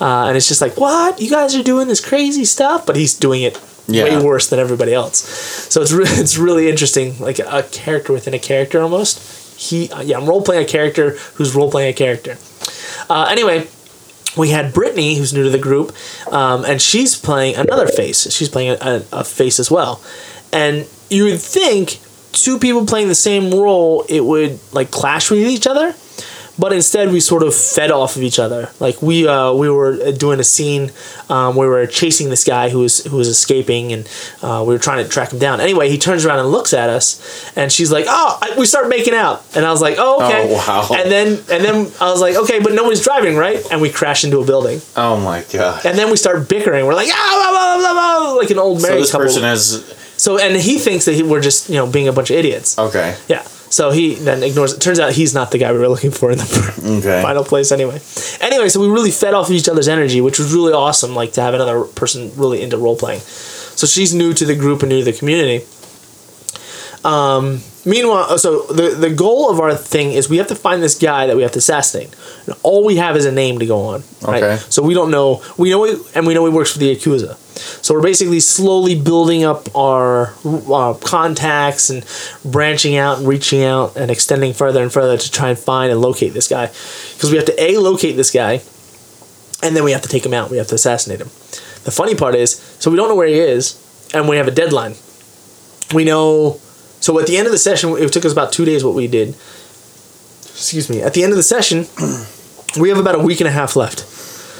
uh, 0.00 0.26
and 0.26 0.36
it's 0.36 0.48
just 0.48 0.60
like, 0.60 0.76
what 0.76 1.20
you 1.20 1.30
guys 1.30 1.54
are 1.54 1.62
doing 1.62 1.88
this 1.88 2.00
crazy 2.04 2.44
stuff, 2.44 2.84
but 2.86 2.96
he's 2.96 3.14
doing 3.18 3.42
it 3.42 3.58
Yeah. 3.86 4.04
way 4.04 4.24
worse 4.24 4.48
than 4.50 4.58
everybody 4.58 4.92
else. 4.94 5.16
So 5.72 5.82
it's 5.82 5.92
re- 5.92 6.04
it's 6.22 6.36
really 6.36 6.68
interesting, 6.68 7.18
like 7.20 7.38
a 7.38 7.62
character 7.70 8.12
within 8.12 8.34
a 8.34 8.38
character 8.38 8.80
almost. 8.82 9.20
He 9.60 9.90
uh, 9.90 10.02
yeah, 10.02 10.18
I'm 10.18 10.26
role 10.28 10.42
playing 10.42 10.64
a 10.64 10.68
character 10.68 11.10
who's 11.36 11.54
role 11.54 11.70
playing 11.70 11.90
a 11.90 11.96
character. 12.04 12.36
Uh, 13.10 13.26
anyway, 13.30 13.66
we 14.36 14.50
had 14.50 14.72
Brittany, 14.72 15.16
who's 15.16 15.32
new 15.32 15.44
to 15.44 15.50
the 15.50 15.58
group, 15.58 15.94
um, 16.30 16.64
and 16.64 16.80
she's 16.80 17.16
playing 17.16 17.56
another 17.56 17.86
face. 17.86 18.30
She's 18.32 18.48
playing 18.48 18.76
a, 18.80 19.04
a, 19.12 19.20
a 19.20 19.24
face 19.24 19.58
as 19.60 19.70
well. 19.70 20.02
And 20.52 20.86
you 21.10 21.24
would 21.24 21.40
think 21.40 21.98
two 22.32 22.58
people 22.58 22.86
playing 22.86 23.08
the 23.08 23.14
same 23.14 23.52
role, 23.52 24.04
it 24.08 24.24
would 24.24 24.58
like 24.72 24.90
clash 24.90 25.30
with 25.30 25.40
each 25.40 25.66
other. 25.66 25.94
But 26.58 26.72
instead, 26.74 27.10
we 27.10 27.20
sort 27.20 27.42
of 27.42 27.54
fed 27.54 27.90
off 27.90 28.16
of 28.16 28.22
each 28.22 28.38
other. 28.38 28.68
Like 28.78 29.00
we 29.00 29.26
uh, 29.26 29.52
we 29.54 29.70
were 29.70 30.12
doing 30.12 30.38
a 30.38 30.44
scene 30.44 30.90
um, 31.30 31.56
where 31.56 31.68
we 31.68 31.74
were 31.74 31.86
chasing 31.86 32.28
this 32.28 32.44
guy 32.44 32.68
who 32.68 32.80
was 32.80 33.04
who 33.04 33.16
was 33.16 33.28
escaping, 33.28 33.92
and 33.92 34.08
uh, 34.42 34.62
we 34.66 34.74
were 34.74 34.78
trying 34.78 35.02
to 35.02 35.08
track 35.08 35.32
him 35.32 35.38
down. 35.38 35.60
Anyway, 35.60 35.88
he 35.88 35.96
turns 35.96 36.26
around 36.26 36.40
and 36.40 36.48
looks 36.50 36.74
at 36.74 36.90
us, 36.90 37.50
and 37.56 37.72
she's 37.72 37.90
like, 37.90 38.04
"Oh!" 38.08 38.38
I, 38.42 38.58
we 38.58 38.66
start 38.66 38.88
making 38.88 39.14
out, 39.14 39.44
and 39.56 39.64
I 39.64 39.70
was 39.70 39.80
like, 39.80 39.96
"Oh, 39.98 40.24
okay." 40.26 40.42
Oh, 40.50 40.54
wow. 40.56 40.96
And 41.00 41.10
then 41.10 41.28
and 41.50 41.64
then 41.64 41.90
I 42.00 42.10
was 42.10 42.20
like, 42.20 42.36
"Okay," 42.36 42.60
but 42.60 42.74
nobody's 42.74 43.02
driving, 43.02 43.36
right? 43.36 43.58
And 43.70 43.80
we 43.80 43.88
crash 43.90 44.22
into 44.24 44.38
a 44.38 44.44
building. 44.44 44.80
oh 44.96 45.18
my 45.18 45.44
god. 45.52 45.86
And 45.86 45.98
then 45.98 46.10
we 46.10 46.16
start 46.16 46.48
bickering. 46.48 46.84
We're 46.86 46.94
like, 46.94 47.08
ah, 47.10 47.38
blah, 47.40 47.50
blah, 47.50 47.92
blah, 47.94 47.94
blah, 47.94 48.28
blah," 48.34 48.38
like 48.40 48.50
an 48.50 48.58
old 48.58 48.80
So 48.82 48.88
married 48.88 49.02
this 49.02 49.10
couple. 49.10 49.26
person 49.26 49.42
has 49.42 49.82
so, 50.18 50.38
and 50.38 50.54
he 50.54 50.78
thinks 50.78 51.06
that 51.06 51.14
he, 51.14 51.22
we're 51.24 51.40
just, 51.40 51.68
you 51.68 51.76
know, 51.76 51.86
being 51.86 52.06
a 52.06 52.12
bunch 52.12 52.30
of 52.30 52.36
idiots. 52.36 52.78
okay. 52.78 53.16
Yeah. 53.28 53.42
So 53.72 53.90
he 53.90 54.16
then 54.16 54.42
ignores 54.42 54.74
it. 54.74 54.80
Turns 54.80 55.00
out 55.00 55.14
he's 55.14 55.32
not 55.32 55.50
the 55.50 55.56
guy 55.56 55.72
we 55.72 55.78
were 55.78 55.88
looking 55.88 56.10
for 56.10 56.30
in 56.30 56.36
the 56.36 56.98
Okay. 56.98 57.22
final 57.22 57.42
place 57.42 57.72
anyway. 57.72 57.98
Anyway, 58.42 58.68
so 58.68 58.78
we 58.80 58.88
really 58.88 59.10
fed 59.10 59.32
off 59.32 59.46
of 59.48 59.52
each 59.56 59.66
other's 59.66 59.88
energy, 59.88 60.20
which 60.20 60.38
was 60.38 60.52
really 60.52 60.74
awesome, 60.74 61.14
like 61.14 61.32
to 61.32 61.40
have 61.40 61.54
another 61.54 61.84
person 61.84 62.30
really 62.36 62.60
into 62.60 62.76
role 62.76 62.96
playing. 62.96 63.20
So 63.20 63.86
she's 63.86 64.12
new 64.14 64.34
to 64.34 64.44
the 64.44 64.54
group 64.54 64.82
and 64.82 64.90
new 64.90 64.98
to 65.02 65.10
the 65.10 65.16
community. 65.18 65.64
Um, 67.04 67.60
meanwhile, 67.84 68.36
so 68.38 68.62
the 68.66 68.90
the 68.90 69.10
goal 69.10 69.50
of 69.50 69.58
our 69.58 69.74
thing 69.74 70.12
is 70.12 70.28
we 70.28 70.36
have 70.36 70.48
to 70.48 70.54
find 70.54 70.82
this 70.82 70.96
guy 70.98 71.26
that 71.26 71.34
we 71.36 71.42
have 71.42 71.52
to 71.52 71.58
assassinate. 71.58 72.10
And 72.46 72.54
all 72.62 72.84
we 72.84 72.96
have 72.96 73.16
is 73.16 73.24
a 73.24 73.32
name 73.32 73.58
to 73.58 73.66
go 73.66 73.80
on. 73.86 74.04
Right? 74.22 74.42
Okay. 74.42 74.56
So 74.68 74.82
we 74.82 74.94
don't 74.94 75.10
know. 75.10 75.42
We 75.56 75.70
know, 75.70 75.84
he, 75.84 75.96
and 76.14 76.26
we 76.26 76.34
know 76.34 76.44
he 76.46 76.52
works 76.52 76.72
for 76.72 76.78
the 76.78 76.94
Yakuza. 76.94 77.38
So 77.54 77.94
we're 77.94 78.02
basically 78.02 78.40
slowly 78.40 79.00
building 79.00 79.44
up 79.44 79.74
our 79.74 80.34
uh, 80.44 80.94
contacts 80.94 81.90
and 81.90 82.04
branching 82.44 82.96
out 82.96 83.18
and 83.18 83.28
reaching 83.28 83.62
out 83.62 83.96
and 83.96 84.10
extending 84.10 84.52
further 84.52 84.82
and 84.82 84.92
further 84.92 85.16
to 85.16 85.30
try 85.30 85.50
and 85.50 85.58
find 85.58 85.90
and 85.90 86.00
locate 86.00 86.32
this 86.32 86.48
guy. 86.48 86.66
Because 86.66 87.30
we 87.30 87.36
have 87.36 87.46
to 87.46 87.62
a 87.62 87.76
locate 87.78 88.16
this 88.16 88.30
guy, 88.30 88.62
and 89.62 89.76
then 89.76 89.84
we 89.84 89.92
have 89.92 90.02
to 90.02 90.08
take 90.08 90.24
him 90.24 90.34
out. 90.34 90.50
We 90.50 90.56
have 90.56 90.68
to 90.68 90.74
assassinate 90.74 91.20
him. 91.20 91.28
The 91.84 91.90
funny 91.90 92.14
part 92.14 92.34
is, 92.34 92.56
so 92.78 92.90
we 92.90 92.96
don't 92.96 93.08
know 93.08 93.16
where 93.16 93.28
he 93.28 93.38
is, 93.38 93.78
and 94.14 94.28
we 94.28 94.36
have 94.36 94.48
a 94.48 94.52
deadline. 94.52 94.94
We 95.94 96.04
know. 96.04 96.60
So 97.00 97.18
at 97.18 97.26
the 97.26 97.36
end 97.36 97.46
of 97.46 97.52
the 97.52 97.58
session, 97.58 97.90
it 97.90 98.12
took 98.12 98.24
us 98.24 98.32
about 98.32 98.52
two 98.52 98.64
days. 98.64 98.84
What 98.84 98.94
we 98.94 99.08
did. 99.08 99.30
Excuse 100.40 100.88
me. 100.88 101.02
At 101.02 101.14
the 101.14 101.24
end 101.24 101.32
of 101.32 101.36
the 101.36 101.42
session, 101.42 101.86
we 102.80 102.88
have 102.88 102.98
about 102.98 103.16
a 103.16 103.18
week 103.18 103.40
and 103.40 103.48
a 103.48 103.52
half 103.52 103.74
left. 103.74 104.11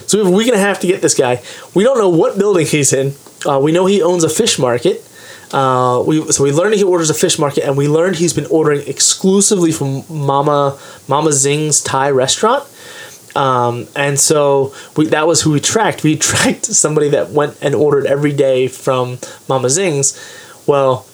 So 0.07 0.19
we 0.19 0.25
have 0.25 0.33
a 0.33 0.37
week 0.37 0.49
and 0.49 0.57
a 0.57 0.61
half 0.61 0.81
to 0.81 0.87
get 0.87 1.01
this 1.03 1.15
guy. 1.15 1.43
We 1.75 1.85
don't 1.85 1.99
know 1.99 2.09
what 2.09 2.39
building 2.39 2.67
he's 2.67 2.93
in. 2.93 3.15
Uh, 3.47 3.59
we 3.59 3.73
know 3.73 3.87
he 3.87 4.03
owns 4.03 4.25
a 4.25 4.29
fish 4.29 4.59
market. 4.59 5.09
Uh, 5.53 6.03
we 6.07 6.33
so 6.33 6.45
we 6.45 6.53
learned 6.53 6.75
he 6.75 6.83
orders 6.83 7.11
a 7.11 7.15
fish 7.15 7.39
market, 7.39 7.65
and 7.65 7.77
we 7.77 7.87
learned 7.87 8.17
he's 8.17 8.33
been 8.33 8.47
ordering 8.47 8.87
exclusively 8.89 9.71
from 9.71 10.03
Mama 10.09 10.79
Mama 11.09 11.33
Zing's 11.33 11.83
Thai 11.83 12.11
restaurant. 12.11 12.65
Um, 13.35 13.87
and 13.97 14.19
so 14.19 14.75
we, 14.97 15.07
that 15.07 15.27
was 15.27 15.43
who 15.43 15.53
we 15.53 15.61
tracked. 15.61 16.05
We 16.05 16.17
tracked 16.31 16.67
somebody 16.67 17.11
that 17.11 17.31
went 17.31 17.59
and 17.63 17.75
ordered 17.75 18.07
every 18.07 18.33
day 18.33 18.69
from 18.69 19.19
Mama 19.49 19.69
Zing's. 19.71 20.19
Well, 20.67 21.07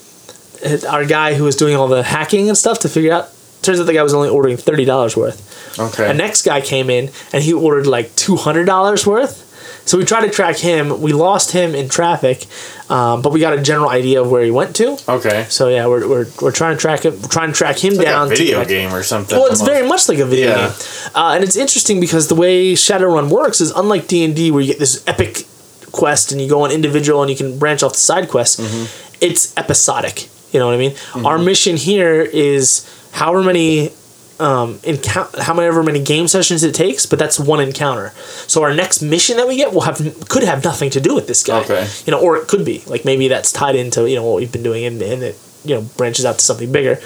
our 0.89 1.05
guy 1.05 1.35
who 1.35 1.45
was 1.45 1.57
doing 1.57 1.77
all 1.77 1.89
the 1.89 2.03
hacking 2.03 2.49
and 2.49 2.59
stuff 2.59 2.81
to 2.81 2.89
figure 2.89 3.13
out 3.13 3.31
turns 3.69 3.81
out 3.81 3.87
the 3.87 3.93
guy 3.93 4.03
was 4.03 4.15
only 4.15 4.29
ordering 4.31 4.57
thirty 4.57 4.85
dollars 4.85 5.17
worth. 5.17 5.79
Okay. 5.79 6.09
The 6.09 6.15
next 6.15 6.43
guy 6.43 6.61
came 6.61 6.91
in 6.91 7.11
and 7.33 7.45
he 7.45 7.53
ordered 7.53 7.87
like 7.87 8.15
two 8.17 8.37
hundred 8.37 8.65
dollars 8.65 9.07
worth. 9.07 9.45
So 9.87 9.97
we 9.97 10.05
tried 10.05 10.27
to 10.27 10.31
track 10.31 10.57
him. 10.59 11.01
We 11.01 11.13
lost 11.15 11.53
him 11.53 11.75
in 11.75 11.89
traffic, 11.89 12.45
um, 12.91 13.23
but 13.23 13.33
we 13.33 13.41
got 13.41 13.55
a 13.59 13.63
general 13.63 13.89
idea 13.89 14.21
of 14.21 14.31
where 14.31 14.45
he 14.45 14.51
went 14.51 14.77
to. 14.77 14.99
okay. 15.09 15.47
So 15.49 15.69
yeah, 15.71 15.87
we're, 15.87 16.07
we're, 16.07 16.27
we're 16.43 16.53
trying 16.53 16.77
to 16.77 16.81
track 16.81 17.07
him, 17.07 17.15
We're 17.23 17.29
trying 17.29 17.49
to 17.53 17.55
track 17.57 17.79
him 17.83 17.95
Like 17.95 18.05
down. 18.05 18.27
a 18.27 18.31
video 18.31 18.63
to, 18.63 18.69
game 18.69 18.93
or 18.93 19.03
something. 19.03 19.39
well, 19.39 19.47
it's 19.47 19.61
almost. 19.61 19.73
very 19.75 19.89
much 19.89 20.07
like 20.11 20.19
a 20.19 20.27
video 20.27 20.51
Yeah. 20.51 20.67
game, 20.69 21.13
uh, 21.15 21.33
and 21.35 21.43
it's 21.43 21.57
interesting 21.57 22.01
because 22.01 22.29
the 22.29 22.35
way 22.35 22.75
Shadowrun 22.75 23.31
works 23.31 23.63
is 23.63 23.71
unlike 23.71 24.09
D 24.09 24.25
and 24.27 24.37
D, 24.37 24.51
where 24.51 24.61
you 24.61 24.69
get 24.73 24.79
this 24.79 25.03
epic 25.07 25.47
quest 25.91 26.33
and 26.33 26.41
you 26.41 26.49
go 26.51 26.65
on 26.65 26.71
individual 26.71 27.23
and 27.23 27.31
you 27.31 27.37
can 27.37 27.59
branch 27.59 27.83
off 27.83 27.93
to 27.95 27.99
side 27.99 28.29
quests. 28.29 28.61
Mm-hmm. 28.61 29.25
It's 29.25 29.57
episodic. 29.57 30.29
You 30.53 30.61
know 30.61 30.67
what 30.67 30.75
I 30.75 30.79
mean? 30.79 30.95
Our 31.25 31.39
mission 31.39 31.77
here 31.77 32.21
is 32.23 32.87
however 33.13 33.43
many. 33.43 33.93
Um, 34.41 34.79
encounter 34.85 35.43
however 35.43 35.83
many 35.83 36.01
game 36.01 36.29
sessions 36.29 36.63
it 36.63 36.73
takes, 36.73 37.07
but 37.07 37.19
that's 37.19 37.41
one 37.41 37.59
encounter. 37.59 38.11
So 38.47 38.63
our 38.63 38.73
next 38.73 39.03
mission 39.03 39.37
that 39.37 39.49
we 39.49 39.57
get 39.57 39.73
will 39.73 39.81
have 39.81 39.99
could 40.29 40.45
have 40.45 40.63
nothing 40.63 40.91
to 40.91 41.01
do 41.01 41.13
with 41.13 41.27
this 41.27 41.43
guy. 41.43 41.63
Okay. 41.63 41.89
You 42.07 42.13
know, 42.13 42.21
or 42.21 42.37
it 42.37 42.47
could 42.47 42.65
be 42.65 42.85
like 42.87 43.05
maybe 43.05 43.27
that's 43.27 43.51
tied 43.51 43.75
into 43.75 44.09
you 44.09 44.15
know 44.15 44.23
what 44.25 44.37
we've 44.37 44.53
been 44.53 44.63
doing 44.63 44.85
and, 44.85 45.03
and 45.03 45.25
it 45.25 45.37
you 45.65 45.75
know 45.75 45.81
branches 45.97 46.25
out 46.25 46.39
to 46.39 46.45
something 46.45 46.71
bigger. 46.71 47.01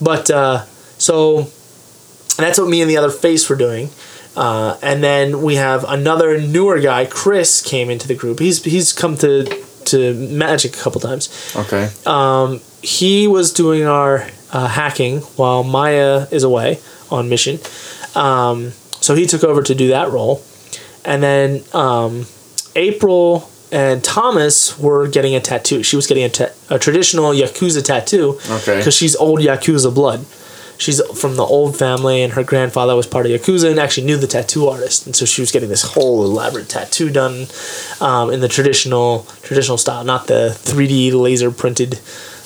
But 0.00 0.28
uh, 0.28 0.64
so 0.98 1.42
that's 2.36 2.58
what 2.58 2.68
me 2.68 2.82
and 2.82 2.90
the 2.90 2.96
other 2.96 3.10
face 3.10 3.48
were 3.48 3.54
doing. 3.54 3.90
Uh, 4.36 4.76
and 4.82 5.02
then 5.02 5.42
we 5.42 5.54
have 5.54 5.84
another 5.88 6.38
newer 6.40 6.78
guy, 6.78 7.06
Chris, 7.06 7.62
came 7.62 7.88
into 7.90 8.06
the 8.06 8.14
group. 8.14 8.38
He's 8.38 8.62
he's 8.64 8.92
come 8.92 9.16
to 9.18 9.44
to 9.86 10.14
Magic 10.14 10.76
a 10.76 10.78
couple 10.80 11.00
times. 11.00 11.28
Okay. 11.56 11.88
He 12.82 13.26
was 13.26 13.52
doing 13.52 13.84
our 13.84 14.28
uh, 14.52 14.68
hacking 14.68 15.20
while 15.36 15.64
Maya 15.64 16.26
is 16.30 16.44
away 16.44 16.78
on 17.10 17.28
mission. 17.28 17.58
Um, 18.14 18.72
so 19.00 19.14
he 19.14 19.26
took 19.26 19.42
over 19.44 19.62
to 19.62 19.74
do 19.74 19.88
that 19.88 20.10
role. 20.10 20.42
And 21.04 21.22
then 21.22 21.62
um, 21.72 22.26
April 22.74 23.48
and 23.72 24.02
Thomas 24.04 24.78
were 24.78 25.08
getting 25.08 25.34
a 25.34 25.40
tattoo. 25.40 25.82
She 25.82 25.96
was 25.96 26.06
getting 26.06 26.24
a, 26.24 26.28
ta- 26.28 26.50
a 26.70 26.78
traditional 26.78 27.32
Yakuza 27.32 27.84
tattoo 27.84 28.38
Okay. 28.48 28.78
because 28.78 28.94
she's 28.94 29.16
old 29.16 29.40
Yakuza 29.40 29.92
blood. 29.94 30.24
She's 30.78 31.00
from 31.18 31.36
the 31.36 31.42
old 31.44 31.76
family, 31.76 32.22
and 32.22 32.32
her 32.34 32.44
grandfather 32.44 32.94
was 32.94 33.06
part 33.06 33.24
of 33.26 33.32
Yakuza 33.32 33.70
and 33.70 33.78
actually 33.80 34.06
knew 34.06 34.16
the 34.18 34.26
tattoo 34.26 34.68
artist. 34.68 35.06
And 35.06 35.16
so 35.16 35.24
she 35.24 35.40
was 35.40 35.50
getting 35.50 35.68
this 35.70 35.82
whole 35.94 36.22
elaborate 36.24 36.68
tattoo 36.68 37.10
done 37.10 37.46
um, 38.00 38.30
in 38.30 38.40
the 38.40 38.48
traditional 38.48 39.22
traditional 39.42 39.78
style, 39.78 40.04
not 40.04 40.26
the 40.26 40.50
3D 40.64 41.12
laser 41.12 41.50
printed 41.50 41.94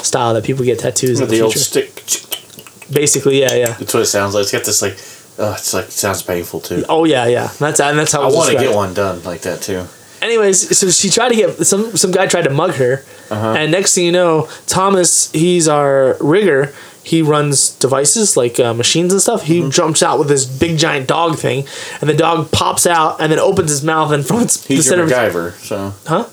style 0.03 0.33
that 0.35 0.45
people 0.45 0.65
get 0.65 0.79
tattoos 0.79 1.19
in 1.19 1.25
With 1.25 1.31
the, 1.31 1.37
the 1.37 1.43
old 1.43 1.55
stick. 1.55 2.05
Basically, 2.93 3.41
yeah, 3.41 3.55
yeah. 3.55 3.73
That's 3.75 3.95
what 3.95 4.03
it 4.03 4.07
sounds 4.07 4.35
like. 4.35 4.43
It's 4.43 4.53
got 4.53 4.65
this 4.65 4.83
like. 4.83 4.99
Uh, 5.39 5.55
it's 5.57 5.73
like 5.73 5.87
it 5.87 5.93
sounds 5.93 6.23
painful 6.23 6.61
too. 6.61 6.85
Oh 6.89 7.05
yeah, 7.05 7.27
yeah. 7.27 7.51
That's 7.59 7.81
and 7.81 7.99
that's 7.99 8.13
how 8.13 8.23
I 8.23 8.27
want 8.33 8.51
to 8.53 8.59
get 8.59 8.75
one 8.75 8.93
done 8.95 9.23
like 9.23 9.43
that 9.43 9.63
too. 9.63 9.87
anyways, 10.21 10.77
so 10.77 10.91
she 10.91 11.09
tried 11.09 11.31
to 11.31 11.35
get 11.37 11.67
some 11.67 11.97
some 11.97 12.11
guy 12.11 12.27
tried 12.27 12.43
to 12.45 12.51
mug 12.51 12.73
her, 12.75 13.05
Uh-huh. 13.31 13.55
and 13.57 13.71
next 13.73 13.95
thing 13.95 14.05
you 14.05 14.13
know, 14.13 14.49
Thomas, 14.67 15.31
he's 15.33 15.67
our 15.69 16.17
rigger. 16.21 16.75
He 17.03 17.23
runs 17.23 17.71
devices 17.71 18.37
like 18.37 18.61
uh, 18.61 18.75
machines 18.75 19.13
and 19.13 19.23
stuff. 19.23 19.43
He 19.45 19.61
Mm-hmm. 19.61 19.71
jumps 19.71 20.03
out 20.03 20.19
with 20.19 20.29
this 20.29 20.45
big 20.45 20.77
giant 20.79 21.07
dog 21.09 21.39
thing, 21.39 21.65
and 22.01 22.11
the 22.11 22.15
dog 22.15 22.51
pops 22.53 22.87
out 22.87 23.21
and 23.21 23.33
then 23.33 23.39
opens 23.39 23.71
his 23.71 23.83
mouth 23.83 24.13
and 24.13 24.27
from 24.29 24.41
its 24.43 24.67
He's 24.67 24.85
the 24.85 24.91
center 24.91 25.05
of- 25.05 25.11
MacGyver, 25.11 25.53
so 25.55 25.95
Huh? 26.07 26.27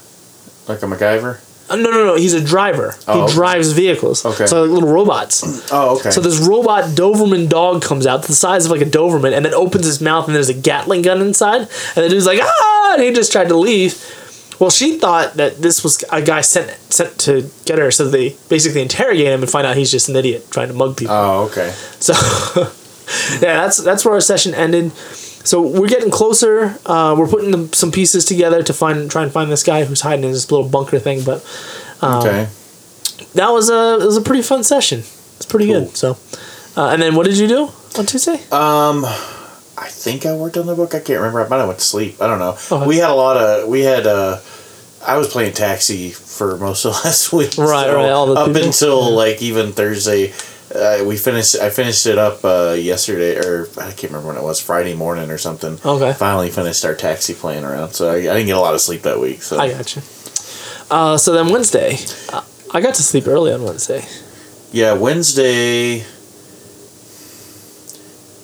like 0.67 0.81
a 0.83 0.85
MacGyver. 0.85 1.39
Uh, 1.69 1.75
no, 1.75 1.91
no, 1.91 2.05
no. 2.05 2.15
He's 2.15 2.33
a 2.33 2.41
driver. 2.43 2.95
Oh, 3.09 3.13
he 3.13 3.21
okay. 3.23 3.33
drives 3.33 3.71
vehicles. 3.73 4.25
Okay. 4.25 4.45
So 4.47 4.61
like 4.63 4.71
little 4.71 4.89
robots. 4.89 5.43
Oh, 5.71 5.97
okay. 5.99 6.11
So 6.11 6.21
this 6.21 6.39
robot 6.47 6.85
Doberman 6.91 7.49
dog 7.49 7.81
comes 7.81 8.07
out, 8.07 8.23
the 8.23 8.31
size 8.33 8.63
of 8.65 8.71
like 8.71 8.79
a 8.81 8.85
Doberman, 8.85 9.33
and 9.35 9.43
then 9.43 9.53
opens 9.53 9.85
his 9.85 9.99
mouth, 9.99 10.27
and 10.27 10.35
there's 10.35 10.47
a 10.47 10.53
Gatling 10.53 11.01
gun 11.01 11.19
inside. 11.21 11.61
And 11.61 12.05
the 12.05 12.09
dude's 12.09 12.25
like, 12.25 12.39
ah! 12.41 12.93
And 12.93 13.03
he 13.03 13.11
just 13.11 13.33
tried 13.33 13.49
to 13.49 13.57
leave. 13.57 13.95
Well, 14.59 14.69
she 14.71 14.97
thought 14.97 15.35
that 15.35 15.57
this 15.57 15.83
was 15.83 16.03
a 16.11 16.21
guy 16.21 16.41
sent 16.41 16.69
sent 16.91 17.19
to 17.21 17.49
get 17.65 17.77
her, 17.77 17.91
so 17.91 18.07
they 18.09 18.35
basically 18.49 18.81
interrogate 18.81 19.27
him 19.27 19.41
and 19.41 19.49
find 19.49 19.67
out 19.67 19.77
he's 19.77 19.91
just 19.91 20.09
an 20.09 20.15
idiot 20.15 20.47
trying 20.49 20.67
to 20.69 20.73
mug 20.73 20.97
people. 20.97 21.15
oh, 21.15 21.45
okay. 21.51 21.73
So 21.99 22.13
yeah, 23.41 23.61
that's 23.61 23.77
that's 23.77 24.03
where 24.03 24.13
our 24.15 24.21
session 24.21 24.53
ended. 24.55 24.91
So 25.47 25.61
we're 25.61 25.87
getting 25.87 26.09
closer. 26.11 26.77
Uh, 26.85 27.15
we're 27.17 27.27
putting 27.29 27.51
them, 27.51 27.71
some 27.71 27.91
pieces 27.91 28.25
together 28.25 28.61
to 28.63 28.73
find 28.73 29.09
try 29.09 29.23
and 29.23 29.31
find 29.31 29.49
this 29.51 29.63
guy 29.63 29.85
who's 29.85 30.01
hiding 30.01 30.25
in 30.25 30.31
this 30.31 30.51
little 30.51 30.67
bunker 30.67 30.99
thing. 30.99 31.23
But 31.23 31.45
Um, 32.01 32.19
okay. 32.19 32.47
that 33.35 33.49
was 33.49 33.69
a 33.69 33.99
it 34.01 34.05
was 34.05 34.17
a 34.17 34.21
pretty 34.21 34.41
fun 34.43 34.63
session. 34.63 34.99
It's 35.37 35.45
pretty 35.45 35.67
Cool. 35.67 35.85
good. 35.85 35.95
So, 35.97 36.17
uh, 36.75 36.89
and 36.89 37.01
then 37.01 37.15
what 37.15 37.25
did 37.27 37.37
you 37.37 37.47
do 37.47 37.69
on 37.97 38.05
Tuesday? 38.07 38.41
Um, 38.51 39.05
I 39.77 39.87
think 39.89 40.25
I 40.25 40.35
worked 40.35 40.57
on 40.57 40.65
the 40.65 40.75
book. 40.75 40.95
I 40.95 40.99
can't 40.99 41.19
remember. 41.19 41.45
I 41.45 41.47
might 41.47 41.57
have 41.57 41.67
went 41.67 41.79
to 41.79 41.85
sleep. 41.85 42.21
I 42.21 42.27
don't 42.27 42.39
know. 42.39 42.57
Okay. 42.71 42.87
We 42.87 42.97
had 42.97 43.11
a 43.11 43.13
lot 43.15 43.37
of. 43.37 43.67
We 43.67 43.81
had. 43.81 44.07
uh 44.07 44.39
I 45.05 45.17
was 45.17 45.29
playing 45.29 45.53
taxi 45.53 46.09
for 46.09 46.57
most 46.57 46.83
of 46.83 46.91
last 47.05 47.31
week. 47.31 47.57
Right, 47.57 47.93
right, 47.93 48.09
all 48.09 48.25
the 48.25 48.33
up 48.33 48.47
people. 48.47 48.63
until 48.63 49.11
like 49.11 49.41
even 49.41 49.71
Thursday. 49.71 50.33
Uh, 50.73 51.03
we 51.05 51.15
finished. 51.15 51.55
I 51.55 51.69
finished 51.69 52.05
it 52.07 52.17
up 52.17 52.43
uh, 52.43 52.75
yesterday, 52.77 53.37
or 53.37 53.69
I 53.77 53.91
can't 53.91 54.11
remember 54.11 54.27
when 54.27 54.37
it 54.37 54.43
was. 54.43 54.59
Friday 54.59 54.95
morning 54.95 55.29
or 55.29 55.37
something. 55.37 55.79
Okay. 55.85 56.11
Finally 56.13 56.49
finished 56.49 56.83
our 56.83 56.93
taxi 56.95 57.33
playing 57.33 57.63
around. 57.63 57.93
So 57.93 58.09
I, 58.09 58.15
I 58.17 58.21
didn't 58.21 58.47
get 58.47 58.57
a 58.57 58.59
lot 58.59 58.73
of 58.73 58.81
sleep 58.81 59.03
that 59.03 59.19
week. 59.19 59.43
So 59.43 59.57
I 59.59 59.69
got 59.69 59.95
you. 59.95 60.01
Uh, 60.91 61.17
so 61.17 61.31
then 61.33 61.49
Wednesday, 61.53 61.97
uh, 62.33 62.43
I 62.73 62.81
got 62.81 62.95
to 62.95 63.03
sleep 63.03 63.27
early 63.27 63.53
on 63.53 63.63
Wednesday. 63.63 64.05
Yeah, 64.73 64.93
Wednesday. 64.93 66.03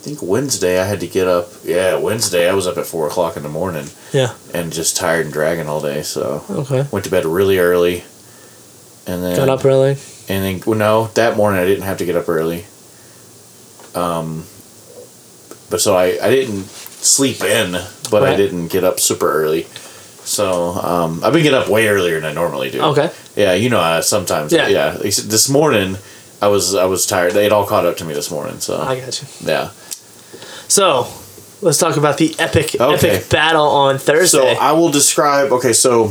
I 0.04 0.06
think 0.06 0.22
Wednesday 0.22 0.82
I 0.82 0.84
had 0.84 1.00
to 1.00 1.08
get 1.08 1.30
up. 1.30 1.48
Yeah, 1.64 1.96
Wednesday 1.96 2.50
I 2.50 2.54
was 2.54 2.68
up 2.68 2.78
at 2.78 2.86
four 2.86 3.08
o'clock 3.08 3.38
in 3.38 3.44
the 3.44 3.48
morning 3.48 3.88
Yeah. 4.12 4.34
and 4.54 4.74
just 4.74 4.98
tired 4.98 5.24
and 5.24 5.32
dragging 5.34 5.70
all 5.70 5.80
day. 5.80 6.02
So 6.04 6.44
Okay. 6.50 6.86
went 6.92 7.06
to 7.06 7.10
bed 7.12 7.26
really 7.26 7.58
early, 7.58 8.04
and 9.08 9.24
then 9.24 9.38
Got 9.38 9.48
up 9.48 9.64
early. 9.64 9.96
And 10.28 10.44
then 10.44 10.62
well, 10.66 10.78
no, 10.78 11.08
that 11.14 11.38
morning 11.38 11.62
I 11.62 11.66
didn't 11.66 11.86
have 11.86 12.00
to 12.00 12.06
get 12.06 12.18
up 12.18 12.28
early. 12.28 12.66
Um, 13.96 14.44
but 15.70 15.80
so 15.80 15.96
I 15.96 16.20
I 16.22 16.30
didn't 16.30 16.66
sleep 16.68 17.42
in, 17.42 17.72
but 18.12 18.24
I 18.24 18.36
didn't 18.36 18.68
get 18.74 18.84
up 18.84 19.00
super 19.00 19.32
early. 19.32 19.68
So 20.26 20.72
um, 20.84 21.22
I've 21.24 21.32
been 21.32 21.44
getting 21.44 21.58
up 21.60 21.70
way 21.70 21.88
earlier 21.88 22.20
than 22.20 22.30
I 22.30 22.34
normally 22.34 22.70
do. 22.72 22.82
Okay. 22.92 23.10
Yeah, 23.38 23.54
you 23.54 23.70
know, 23.70 23.80
uh, 23.80 24.02
sometimes. 24.02 24.52
Yeah. 24.52 24.68
Yeah. 24.68 24.96
Yeah. 24.96 24.98
This 25.02 25.48
morning, 25.48 25.96
I 26.42 26.48
was 26.50 26.76
I 26.76 26.86
was 26.88 27.06
tired. 27.06 27.38
It 27.38 27.54
all 27.54 27.66
caught 27.66 27.86
up 27.86 27.96
to 27.98 28.06
me 28.06 28.14
this 28.14 28.30
morning. 28.30 28.60
So 28.60 28.82
I 28.82 29.00
got 29.00 29.22
you. 29.22 29.28
yeah. 29.48 29.70
So 30.74 31.08
let's 31.62 31.78
talk 31.78 31.98
about 31.98 32.18
the 32.18 32.36
epic 32.40 32.76
Okay. 32.80 33.10
epic 33.18 33.30
battle 33.30 33.68
on 33.68 34.00
Thursday. 34.00 34.56
So 34.56 34.60
I 34.60 34.72
will 34.72 34.90
describe. 34.90 35.52
Okay, 35.52 35.72
so 35.72 36.08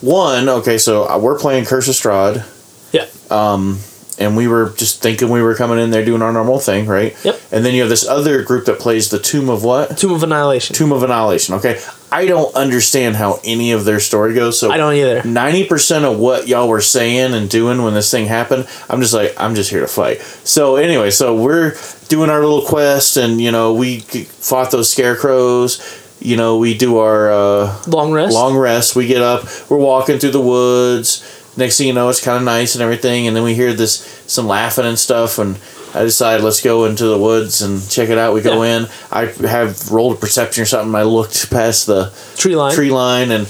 one. 0.00 0.48
Okay, 0.48 0.78
so 0.78 1.08
uh, 1.08 1.16
we're 1.16 1.38
playing 1.38 1.64
Curse 1.64 1.86
of 1.86 1.94
Strahd, 1.94 2.44
yeah. 2.92 3.06
Um, 3.30 3.78
and 4.18 4.36
we 4.36 4.46
were 4.48 4.70
just 4.76 5.00
thinking 5.00 5.28
we 5.28 5.42
were 5.42 5.54
coming 5.54 5.78
in 5.78 5.90
there 5.90 6.04
doing 6.04 6.22
our 6.22 6.32
normal 6.32 6.58
thing, 6.58 6.86
right? 6.86 7.16
Yep. 7.24 7.40
And 7.52 7.64
then 7.64 7.74
you 7.74 7.80
have 7.82 7.88
this 7.88 8.06
other 8.06 8.42
group 8.42 8.64
that 8.66 8.78
plays 8.80 9.10
the 9.10 9.18
Tomb 9.20 9.48
of 9.48 9.62
what? 9.64 9.96
Tomb 9.96 10.10
of 10.12 10.22
Annihilation. 10.24 10.74
Tomb 10.74 10.92
of 10.92 11.02
Annihilation. 11.04 11.54
Okay, 11.56 11.80
I 12.12 12.26
don't 12.26 12.52
understand 12.56 13.14
how 13.16 13.38
any 13.44 13.70
of 13.72 13.84
their 13.84 14.00
story 14.00 14.34
goes. 14.34 14.58
So 14.58 14.70
I 14.72 14.76
don't 14.76 14.94
either. 14.94 15.22
Ninety 15.24 15.64
percent 15.66 16.04
of 16.04 16.18
what 16.18 16.48
y'all 16.48 16.68
were 16.68 16.80
saying 16.80 17.32
and 17.32 17.48
doing 17.48 17.82
when 17.82 17.94
this 17.94 18.10
thing 18.10 18.26
happened, 18.26 18.66
I'm 18.90 19.00
just 19.00 19.14
like, 19.14 19.34
I'm 19.36 19.54
just 19.54 19.70
here 19.70 19.80
to 19.80 19.88
fight. 19.88 20.20
So 20.42 20.76
anyway, 20.76 21.10
so 21.10 21.34
we're 21.40 21.74
doing 22.08 22.30
our 22.30 22.40
little 22.40 22.62
quest, 22.62 23.16
and 23.16 23.40
you 23.40 23.50
know, 23.50 23.72
we 23.74 24.00
fought 24.00 24.70
those 24.70 24.90
scarecrows. 24.90 26.00
You 26.20 26.36
know, 26.36 26.56
we 26.58 26.76
do 26.76 26.98
our 26.98 27.30
uh, 27.30 27.82
Long 27.86 28.12
rest. 28.12 28.32
long 28.32 28.56
rest. 28.56 28.96
We 28.96 29.06
get 29.06 29.20
up, 29.20 29.44
we're 29.68 29.76
walking 29.78 30.18
through 30.18 30.30
the 30.30 30.40
woods. 30.40 31.22
Next 31.56 31.76
thing 31.78 31.86
you 31.86 31.92
know, 31.92 32.08
it's 32.08 32.24
kind 32.24 32.38
of 32.38 32.44
nice 32.44 32.74
and 32.74 32.82
everything, 32.82 33.26
and 33.26 33.36
then 33.36 33.44
we 33.44 33.54
hear 33.54 33.72
this 33.74 33.98
some 34.26 34.46
laughing 34.46 34.86
and 34.86 34.98
stuff, 34.98 35.38
and 35.38 35.56
I 35.94 36.02
decide 36.02 36.40
let's 36.40 36.60
go 36.62 36.86
into 36.86 37.04
the 37.06 37.18
woods 37.18 37.62
and 37.62 37.86
check 37.88 38.08
it 38.08 38.18
out. 38.18 38.34
We 38.34 38.40
go 38.40 38.62
Yeah. 38.62 38.76
in. 38.78 38.88
I 39.12 39.26
have 39.46 39.90
rolled 39.92 40.16
a 40.16 40.18
perception 40.18 40.62
or 40.62 40.66
something. 40.66 40.94
I 40.94 41.02
looked 41.04 41.50
past 41.50 41.86
the 41.86 42.10
Tree 42.36 42.56
line. 42.56 42.74
tree 42.74 42.90
line, 42.90 43.30
and 43.30 43.46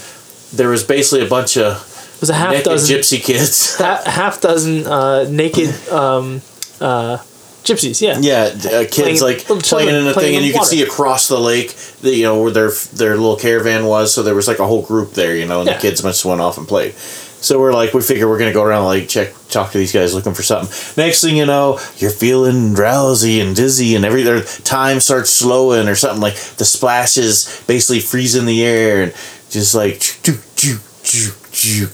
there 0.53 0.69
was 0.69 0.83
basically 0.83 1.25
a 1.25 1.29
bunch 1.31 1.57
of 1.57 1.77
It 2.17 2.21
was 2.21 2.31
a 2.31 2.35
half 2.35 2.63
dozen. 2.65 2.97
gypsy 2.99 3.23
kids. 3.23 3.77
ha- 3.77 4.03
half 4.05 4.41
dozen 4.41 4.87
uh, 4.87 5.27
naked 5.31 5.73
um, 5.91 6.43
uh, 6.81 7.19
gypsies. 7.65 8.01
Yeah. 8.01 8.19
Yeah, 8.21 8.43
uh, 8.45 8.85
kids 8.85 8.97
Playing- 8.97 9.21
like 9.21 9.39
playing 9.45 9.63
children 9.63 9.95
in 9.95 10.07
a 10.07 10.13
playing 10.13 10.27
thing, 10.29 10.35
in 10.35 10.39
and 10.43 10.47
you 10.47 10.53
could 10.53 10.65
see 10.67 10.83
across 10.83 11.29
the 11.29 11.39
lake, 11.41 11.75
the, 12.03 12.15
you 12.15 12.23
know, 12.25 12.41
where 12.43 12.51
their 12.53 12.71
their 12.93 13.17
little 13.17 13.37
caravan 13.37 13.87
was. 13.87 14.13
So 14.15 14.23
there 14.23 14.35
was 14.35 14.47
like 14.49 14.59
a 14.59 14.67
whole 14.67 14.83
group 14.83 15.15
there, 15.15 15.35
you 15.35 15.47
know, 15.47 15.61
and 15.61 15.69
Yeah. 15.69 15.75
the 15.77 15.81
kids 15.81 16.03
must 16.05 16.23
have 16.23 16.31
went 16.31 16.41
off 16.41 16.59
and 16.59 16.69
played. 16.69 16.95
So 17.41 17.59
we're 17.61 17.75
like, 17.75 17.93
we 17.93 18.01
figure 18.01 18.27
we're 18.27 18.39
gonna 18.39 18.55
go 18.55 18.63
around 18.63 18.85
like 18.87 19.07
check, 19.07 19.35
talk 19.51 19.71
to 19.73 19.79
these 19.79 19.93
guys, 19.93 20.15
looking 20.15 20.33
for 20.33 20.43
something. 20.43 20.75
Next 20.97 21.21
thing 21.21 21.37
you 21.37 21.45
know, 21.45 21.79
you're 21.99 22.11
feeling 22.11 22.73
drowsy 22.73 23.39
and 23.41 23.55
dizzy, 23.55 23.95
and 23.95 24.05
every 24.05 24.23
their 24.23 24.41
time 24.43 24.99
starts 25.01 25.29
slowing 25.31 25.87
or 25.87 25.95
something. 25.95 26.23
Like 26.23 26.37
the 26.57 26.65
splashes 26.65 27.63
basically 27.67 28.01
freeze 28.01 28.35
in 28.35 28.47
the 28.47 28.65
air, 28.65 29.03
and 29.03 29.13
just 29.51 29.75
like 29.75 30.01
choo 30.01 30.39
choo 30.57 30.79
choo 31.03 31.33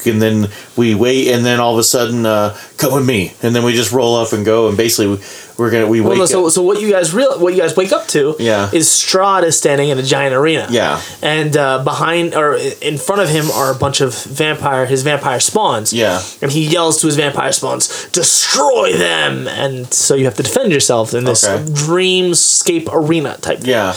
and 0.06 0.20
then 0.22 0.48
we 0.76 0.94
wait, 0.94 1.28
and 1.28 1.44
then 1.44 1.60
all 1.60 1.72
of 1.72 1.78
a 1.78 1.84
sudden, 1.84 2.24
uh, 2.26 2.56
come 2.78 2.94
with 2.94 3.06
me, 3.06 3.34
and 3.42 3.54
then 3.54 3.62
we 3.64 3.72
just 3.74 3.92
roll 3.92 4.16
up 4.16 4.32
and 4.32 4.44
go, 4.44 4.68
and 4.68 4.76
basically 4.76 5.08
we, 5.16 5.18
we're 5.58 5.70
gonna 5.70 5.86
we 5.86 6.00
Well, 6.00 6.10
wake 6.10 6.18
no, 6.20 6.26
so, 6.26 6.46
up. 6.46 6.52
so 6.52 6.62
what 6.62 6.80
you 6.80 6.90
guys 6.90 7.12
real 7.12 7.38
what 7.38 7.52
you 7.52 7.60
guys 7.60 7.76
wake 7.76 7.92
up 7.92 8.06
to 8.08 8.34
Yeah. 8.38 8.70
is 8.72 8.88
Strahd 8.88 9.42
is 9.42 9.58
standing 9.58 9.90
in 9.90 9.98
a 9.98 10.02
giant 10.02 10.34
arena. 10.34 10.66
Yeah. 10.70 11.02
And 11.20 11.54
uh, 11.54 11.84
behind 11.84 12.34
or 12.34 12.54
in 12.80 12.96
front 12.96 13.20
of 13.20 13.28
him 13.28 13.50
are 13.50 13.70
a 13.70 13.74
bunch 13.74 14.00
of 14.00 14.14
vampire 14.24 14.86
his 14.86 15.02
vampire 15.02 15.38
spawns. 15.38 15.92
Yeah. 15.92 16.22
And 16.40 16.50
he 16.50 16.66
yells 16.66 16.98
to 17.02 17.06
his 17.08 17.16
vampire 17.16 17.52
spawns, 17.52 18.08
"Destroy 18.12 18.94
them!" 18.94 19.46
And 19.48 19.92
so 19.92 20.14
you 20.14 20.24
have 20.24 20.36
to 20.36 20.42
defend 20.42 20.72
yourself 20.72 21.12
in 21.12 21.24
this 21.24 21.44
Okay. 21.44 21.62
dreamscape 21.64 22.88
arena 22.90 23.36
type. 23.42 23.58
Yeah, 23.62 23.94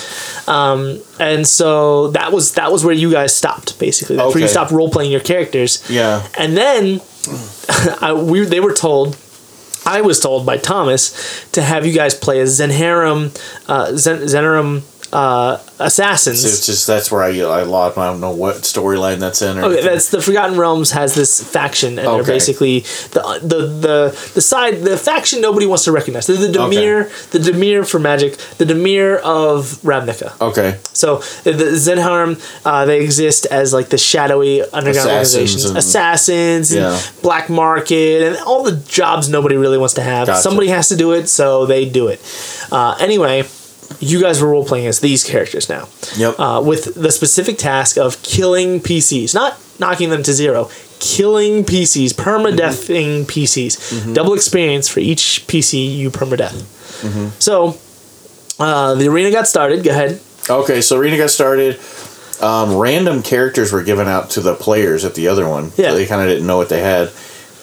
And 1.20 1.48
so 1.48 2.10
that 2.10 2.34
was 2.34 2.54
that 2.54 2.72
was 2.74 2.84
where 2.84 2.94
you 2.94 3.10
guys 3.12 3.34
stopped 3.34 3.80
basically. 3.80 4.18
That's 4.18 4.34
where 4.34 4.40
you 4.40 4.46
Okay. 4.46 4.52
stopped 4.52 4.72
role 4.72 4.90
playing 4.90 5.12
your 5.12 5.22
characters. 5.54 5.90
yeah, 5.90 6.28
And 6.38 6.58
then 6.58 7.02
I, 8.02 8.14
we 8.14 8.46
they 8.46 8.60
were 8.60 8.74
told, 8.74 9.18
I 9.86 10.02
was 10.02 10.20
told 10.20 10.46
by 10.46 10.58
Thomas 10.58 11.46
to 11.52 11.62
have 11.62 11.86
you 11.86 11.94
guys 11.94 12.14
play 12.16 12.40
as 12.40 12.60
Zhentarim, 12.60 13.32
uh, 13.68 13.96
Zen, 13.96 14.20
Zhentarim 14.22 14.82
uh, 15.14 15.60
assassins. 15.80 16.44
it's 16.44 16.66
just 16.66 16.88
that's 16.88 17.12
where 17.12 17.22
I 17.24 17.30
I 17.42 17.64
lost. 17.64 17.98
I 17.98 18.08
don't 18.08 18.20
know 18.20 18.32
what 18.32 18.56
storyline 18.58 19.20
that's 19.20 19.42
in. 19.44 19.58
Or 19.58 19.66
Okay, 19.66 19.74
anything. 19.74 19.86
that's 19.92 20.10
the 20.10 20.22
Forgotten 20.22 20.58
Realms 20.58 20.92
has 20.92 21.14
this 21.14 21.44
faction, 21.44 22.00
and 22.00 22.08
they're 22.08 22.24
basically 22.24 22.80
the 23.14 23.40
the 23.44 23.58
the 23.68 24.32
the 24.34 24.42
side 24.42 24.82
the 24.82 24.98
faction 24.98 25.40
nobody 25.42 25.66
wants 25.68 25.84
to 25.86 25.92
recognize. 25.92 26.26
They're 26.28 26.38
the 26.38 26.48
Dimir, 26.58 27.30
the 27.30 27.40
Dimir 27.40 27.88
for 27.90 28.00
Magic, 28.00 28.38
the 28.58 28.66
Dimir 28.66 29.18
of 29.20 29.66
Ravnica. 29.84 30.34
okay. 30.42 30.80
So 30.94 31.18
the, 31.44 31.52
the 31.54 31.66
Zhentarim, 31.78 32.40
uh, 32.66 32.86
they 32.86 33.02
exist 33.02 33.46
as 33.46 33.72
like 33.74 33.90
the 33.90 33.98
shadowy 34.00 34.62
underground 34.62 35.10
Assassins 35.10 35.36
organizations, 35.36 35.66
and- 35.66 35.78
assassins, 35.78 36.72
and 36.72 36.82
Yeah. 36.82 37.02
black 37.22 37.50
market, 37.50 38.24
and 38.24 38.38
all 38.48 38.64
the 38.64 38.78
jobs 38.88 39.30
nobody 39.30 39.58
really 39.58 39.78
wants 39.78 39.94
to 39.96 40.02
have. 40.02 40.28
Gotcha. 40.28 40.42
Somebody 40.42 40.70
has 40.70 40.90
to 40.90 40.96
do 40.96 41.12
it, 41.14 41.30
so 41.30 41.66
they 41.68 41.88
do 41.88 42.08
it. 42.08 42.20
Uh, 42.72 42.96
anyway, 43.00 43.44
you 44.00 44.22
guys 44.22 44.42
were 44.42 44.48
role 44.50 44.66
playing 44.66 44.88
as 44.88 45.00
these 45.00 45.24
characters 45.24 45.70
now, 45.70 45.88
Yep. 46.18 46.40
uh, 46.40 46.62
with 46.66 46.96
the 46.96 47.12
specific 47.12 47.58
task 47.58 47.98
of 47.98 48.22
killing 48.24 48.80
PCs, 48.80 49.34
not 49.34 49.58
knocking 49.80 50.10
them 50.10 50.24
to 50.24 50.34
zero. 50.34 50.70
Killing 51.00 51.66
PCs, 51.66 52.14
permadeathing 52.14 53.26
PCs, 53.26 53.78
Mm-hmm. 53.78 54.14
double 54.14 54.34
experience 54.34 54.88
for 54.88 55.00
each 55.02 55.46
PC 55.48 55.96
you 55.98 56.10
permadeath. 56.12 56.64
Mm-hmm. 57.02 57.28
So, 57.40 57.78
uh, 58.60 58.96
the 58.96 59.08
arena 59.08 59.32
got 59.32 59.48
started. 59.48 59.84
Go 59.84 59.90
ahead. 59.92 60.22
Okay, 60.50 60.82
so 60.82 60.98
arena 60.98 61.18
got 61.18 61.30
started. 61.30 61.80
Um, 62.42 62.76
random 62.78 63.22
characters 63.24 63.72
were 63.72 63.84
given 63.84 64.08
out 64.08 64.30
to 64.32 64.42
the 64.42 64.56
players 64.56 65.04
at 65.06 65.16
the 65.16 65.28
other 65.28 65.48
one. 65.48 65.72
Yeah. 65.78 65.90
So 65.90 65.96
they 65.96 66.06
kind 66.06 66.22
of 66.22 66.28
didn't 66.28 66.46
know 66.48 66.58
what 66.58 66.70
they 66.70 66.82
had, 66.82 67.12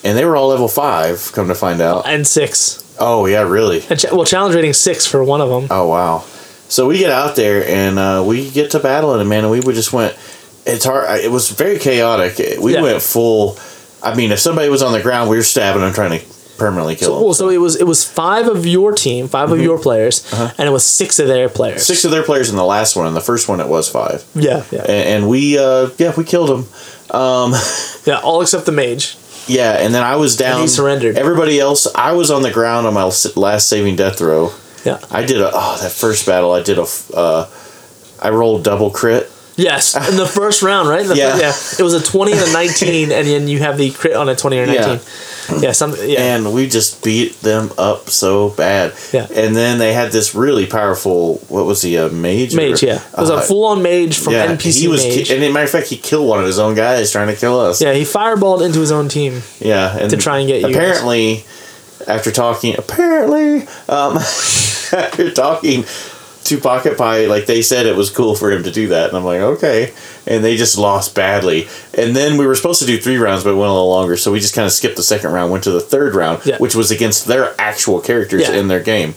and 0.03 0.17
they 0.17 0.25
were 0.25 0.35
all 0.35 0.49
level 0.49 0.67
five. 0.67 1.31
Come 1.33 1.47
to 1.47 1.55
find 1.55 1.81
out. 1.81 2.05
and 2.07 2.25
six. 2.27 2.80
Oh 3.01 3.25
yeah, 3.25 3.41
really? 3.41 3.81
Ch- 3.81 4.05
well, 4.11 4.25
challenge 4.25 4.55
rating 4.55 4.73
six 4.73 5.05
for 5.07 5.23
one 5.23 5.41
of 5.41 5.49
them. 5.49 5.67
Oh 5.71 5.87
wow. 5.87 6.19
So 6.69 6.87
we 6.87 6.99
get 6.99 7.09
out 7.11 7.35
there 7.35 7.67
and 7.67 7.99
uh, 7.99 8.23
we 8.25 8.49
get 8.49 8.71
to 8.71 8.79
battle 8.79 9.13
it, 9.19 9.25
man. 9.25 9.43
And 9.43 9.51
we 9.51 9.59
would 9.59 9.75
just 9.75 9.91
went. 9.91 10.15
It's 10.65 10.85
hard. 10.85 11.19
It 11.19 11.31
was 11.31 11.49
very 11.49 11.79
chaotic. 11.79 12.37
We 12.61 12.75
Yeah. 12.75 12.81
went 12.81 13.01
full. 13.01 13.57
I 14.03 14.15
mean, 14.15 14.31
if 14.31 14.39
somebody 14.39 14.69
was 14.69 14.81
on 14.83 14.93
the 14.93 15.01
ground, 15.01 15.29
we 15.29 15.35
were 15.35 15.43
stabbing 15.43 15.81
them, 15.81 15.93
trying 15.93 16.19
to 16.19 16.25
permanently 16.57 16.95
kill 16.95 17.15
them. 17.15 17.23
Well, 17.25 17.33
so 17.33 17.49
it 17.49 17.57
was 17.57 17.75
it 17.75 17.85
was 17.87 18.03
five 18.07 18.47
of 18.47 18.65
your 18.67 18.91
team, 18.93 19.27
5 19.27 19.51
of 19.51 19.59
your 19.59 19.79
players, 19.79 20.31
and 20.33 20.67
it 20.67 20.71
was 20.71 20.85
six 20.85 21.17
of 21.19 21.27
their 21.27 21.49
players. 21.49 21.81
Mm-hmm. 21.81 21.91
Uh-huh. 21.91 21.93
Six 21.95 22.05
of 22.05 22.11
their 22.11 22.23
players 22.23 22.49
in 22.51 22.55
the 22.55 22.63
last 22.63 22.95
one. 22.95 23.07
In 23.07 23.15
the 23.15 23.21
first 23.21 23.49
one, 23.49 23.59
it 23.59 23.67
was 23.67 23.89
five. 23.89 24.23
Yeah, 24.35 24.63
yeah, 24.71 24.81
And, 24.81 24.89
and 25.23 25.29
we, 25.29 25.57
uh, 25.57 25.89
yeah, 25.97 26.13
we 26.15 26.23
killed 26.23 26.49
them. 26.49 26.65
yeah. 28.05 28.19
All 28.23 28.41
except 28.41 28.65
the 28.65 28.71
mage. 28.71 29.17
Yeah, 29.47 29.73
and 29.73 29.93
then 29.93 30.03
I 30.03 30.15
was 30.15 30.35
down. 30.35 30.61
he 30.61 30.67
surrendered. 30.67 31.17
Everybody 31.17 31.59
else, 31.59 31.87
I 31.95 32.13
was 32.13 32.31
on 32.31 32.41
the 32.41 32.51
ground 32.51 32.87
on 32.87 32.93
my 32.93 33.03
last 33.35 33.67
saving 33.67 33.95
death 33.95 34.17
throw. 34.17 34.51
Yeah. 34.85 34.99
I 35.11 35.23
did 35.23 35.41
a 35.41 35.51
oh 35.53 35.77
that 35.81 35.91
first 35.91 36.25
battle. 36.25 36.51
I 36.53 36.63
did 36.63 36.77
a 36.79 36.85
uh, 37.13 37.49
I 38.21 38.29
rolled 38.29 38.63
double 38.63 38.89
crit. 38.89 39.29
Yes, 39.61 39.95
in 40.09 40.17
the 40.17 40.25
first 40.25 40.61
round, 40.63 40.89
right? 40.89 41.05
The 41.05 41.15
Yeah. 41.15 41.31
fir- 41.35 41.41
yeah. 41.41 41.53
It 41.79 41.83
was 41.83 41.93
a 41.93 42.01
twenty 42.01 42.31
and 42.33 42.41
a 42.41 42.51
nineteen, 42.53 43.11
and 43.11 43.27
then 43.27 43.47
you 43.47 43.59
have 43.59 43.77
the 43.77 43.91
crit 43.91 44.15
on 44.15 44.27
a 44.29 44.35
twenty 44.35 44.57
or 44.59 44.65
nineteen. 44.65 44.99
Yeah, 45.59 45.71
some 45.73 45.95
yeah. 46.01 46.35
and 46.35 46.53
we 46.53 46.67
just 46.67 47.03
beat 47.03 47.41
them 47.41 47.71
up 47.77 48.09
so 48.09 48.49
bad. 48.49 48.93
Yeah. 49.11 49.27
And 49.35 49.55
then 49.55 49.79
they 49.79 49.91
had 49.93 50.11
this 50.11 50.33
really 50.33 50.65
powerful. 50.65 51.35
What 51.49 51.65
was 51.65 51.81
he? 51.81 51.95
A 51.97 52.09
mage? 52.09 52.55
mage, 52.55 52.83
or- 52.83 52.87
yeah. 52.87 52.95
It 53.01 53.17
was 53.19 53.29
a 53.29 53.35
uh, 53.35 53.41
full 53.41 53.65
on 53.65 53.81
mage 53.81 54.17
from 54.17 54.33
yeah, 54.33 54.47
NPC 54.55 54.79
he 54.81 54.87
was, 54.87 55.03
mage. 55.03 55.29
and 55.29 55.43
as 55.43 55.49
a 55.49 55.53
matter 55.53 55.65
of 55.65 55.71
fact, 55.71 55.87
he 55.87 55.97
killed 55.97 56.27
one 56.29 56.39
of 56.39 56.45
his 56.45 56.59
own 56.59 56.73
guys 56.75 57.11
trying 57.11 57.27
to 57.27 57.35
kill 57.35 57.59
us. 57.59 57.81
yeah, 57.81 57.93
he 57.93 58.03
fireballed 58.03 58.61
into 58.65 58.79
his 58.79 58.91
own 58.91 59.09
team. 59.09 59.41
yeah, 59.59 59.97
and 59.97 60.09
To 60.11 60.17
try 60.17 60.39
and 60.39 60.47
get 60.47 60.61
you. 60.61 60.69
Apparently, 60.69 61.43
after 62.07 62.31
talking, 62.31 62.75
apparently, 62.77 63.67
um, 63.89 64.17
after 64.17 65.31
talking 65.31 65.83
to 66.51 66.61
Pocket 66.61 66.97
Pie, 66.97 67.25
like 67.25 67.45
they 67.45 67.61
said, 67.61 67.85
it 67.85 67.95
was 67.95 68.09
cool 68.09 68.35
for 68.35 68.51
him 68.51 68.63
to 68.63 68.71
do 68.71 68.89
that, 68.89 69.09
and 69.09 69.17
I'm 69.17 69.23
like, 69.25 69.41
okay. 69.41 69.93
And 70.27 70.43
they 70.43 70.55
just 70.57 70.77
lost 70.77 71.15
badly, 71.15 71.67
and 71.97 72.15
then 72.15 72.37
we 72.37 72.45
were 72.45 72.55
supposed 72.55 72.79
to 72.81 72.85
do 72.85 72.97
three 72.99 73.17
rounds, 73.17 73.43
but 73.43 73.51
it 73.51 73.55
went 73.55 73.69
a 73.69 73.73
little 73.73 73.89
longer, 73.89 74.17
so 74.17 74.31
we 74.31 74.39
just 74.39 74.53
kind 74.55 74.65
of 74.65 74.71
skipped 74.71 74.95
the 74.97 75.03
second 75.03 75.31
round, 75.31 75.51
went 75.51 75.63
to 75.63 75.71
the 75.71 75.81
third 75.81 76.13
round, 76.15 76.41
Yeah. 76.45 76.57
which 76.57 76.75
was 76.75 76.91
against 76.91 77.25
their 77.25 77.55
actual 77.59 77.99
characters 78.01 78.43
Yeah. 78.43 78.53
in 78.55 78.67
their 78.67 78.79
game. 78.81 79.15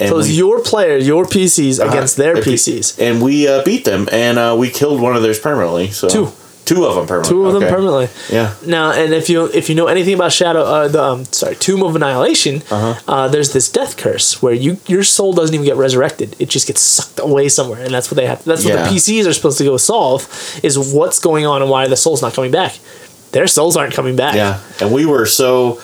And 0.00 0.08
So 0.10 0.14
it 0.14 0.16
was 0.18 0.28
we- 0.28 0.34
your 0.34 0.60
players, 0.60 1.06
your 1.08 1.24
PCs 1.26 1.80
uh, 1.80 1.88
against 1.88 2.16
their 2.16 2.36
PCs. 2.36 2.94
and 3.00 3.20
we 3.20 3.48
uh, 3.48 3.62
beat 3.64 3.84
them, 3.84 4.08
and 4.12 4.38
uh, 4.38 4.54
we 4.56 4.70
killed 4.70 5.00
one 5.00 5.16
of 5.16 5.22
theirs 5.22 5.40
permanently. 5.40 5.90
So 5.90 6.08
Two. 6.08 6.32
Two 6.68 6.84
of 6.86 6.94
them 6.96 7.06
permanently. 7.06 7.30
Two 7.34 7.46
of 7.46 7.52
them 7.54 7.62
permanently. 7.74 8.08
Yeah. 8.30 8.54
Now, 8.66 8.92
and 8.92 9.12
if 9.14 9.28
you 9.30 9.46
if 9.52 9.68
you 9.68 9.74
know 9.74 9.86
anything 9.86 10.14
about 10.14 10.32
Shadow, 10.32 10.62
uh, 10.62 10.88
the 10.88 11.02
um, 11.02 11.24
sorry, 11.26 11.56
Tomb 11.56 11.82
of 11.82 11.96
Annihilation, 11.96 12.62
Uh 12.70 12.94
huh. 12.94 13.28
there's 13.28 13.52
this 13.52 13.68
death 13.70 13.96
curse 13.96 14.42
where 14.42 14.54
you 14.54 14.78
your 14.86 15.02
soul 15.02 15.32
doesn't 15.32 15.54
even 15.54 15.64
get 15.66 15.76
resurrected; 15.76 16.36
it 16.38 16.48
just 16.48 16.66
gets 16.66 16.80
sucked 16.80 17.18
away 17.18 17.48
somewhere, 17.48 17.82
and 17.84 17.92
that's 17.94 18.10
what 18.10 18.16
they 18.16 18.26
have. 18.26 18.44
That's 18.44 18.64
Yeah. 18.64 18.74
what 18.76 18.90
the 18.90 18.96
PCs 18.96 19.26
are 19.26 19.32
supposed 19.32 19.58
to 19.58 19.64
go 19.64 19.76
solve: 19.76 20.28
is 20.62 20.78
what's 20.78 21.18
going 21.18 21.46
on 21.46 21.62
and 21.62 21.70
why 21.70 21.88
the 21.88 21.96
soul's 21.96 22.22
not 22.22 22.34
coming 22.34 22.50
back. 22.50 22.78
Their 23.32 23.46
souls 23.46 23.76
aren't 23.76 23.94
coming 23.94 24.16
back. 24.16 24.34
Yeah, 24.34 24.60
and 24.80 24.92
we 24.92 25.04
were 25.06 25.26
so 25.26 25.80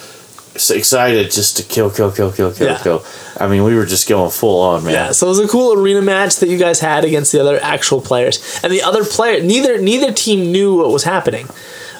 excited 0.70 1.30
just 1.30 1.56
to 1.56 1.62
kill, 1.62 1.90
kill, 1.90 2.10
kill, 2.12 2.30
kill, 2.32 2.52
kill, 2.52 2.66
Yeah. 2.68 2.78
kill. 2.78 3.04
I 3.38 3.48
mean, 3.48 3.64
we 3.64 3.74
were 3.74 3.86
just 3.86 4.08
going 4.08 4.30
full 4.30 4.60
on, 4.62 4.84
man. 4.84 4.92
Yeah, 4.92 5.12
so 5.12 5.26
it 5.26 5.30
was 5.30 5.40
a 5.40 5.48
cool 5.48 5.72
arena 5.78 6.00
match 6.02 6.36
that 6.36 6.48
you 6.48 6.56
guys 6.58 6.80
had 6.80 7.04
against 7.04 7.32
the 7.32 7.40
other 7.40 7.58
actual 7.62 8.00
players, 8.00 8.38
and 8.62 8.72
the 8.72 8.82
other 8.82 9.04
player 9.04 9.42
neither 9.42 9.78
neither 9.78 10.12
team 10.12 10.52
knew 10.52 10.76
what 10.78 10.90
was 10.90 11.04
happening. 11.04 11.48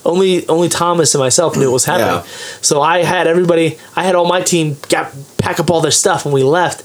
Only 0.05 0.47
only 0.49 0.69
Thomas 0.69 1.15
and 1.15 1.21
myself 1.23 1.57
knew 1.57 1.67
what 1.67 1.75
was 1.75 1.85
happening. 1.87 2.23
Yeah. 2.25 2.59
So 2.61 2.83
I 2.83 3.03
had 3.03 3.27
everybody, 3.27 3.79
I 3.97 4.05
had 4.05 4.15
all 4.15 4.27
my 4.27 4.43
team 4.43 4.77
got 4.89 5.13
pack 5.39 5.59
up 5.59 5.71
all 5.71 5.81
their 5.81 5.91
stuff, 5.91 6.25
and 6.25 6.33
we 6.35 6.43
left. 6.43 6.83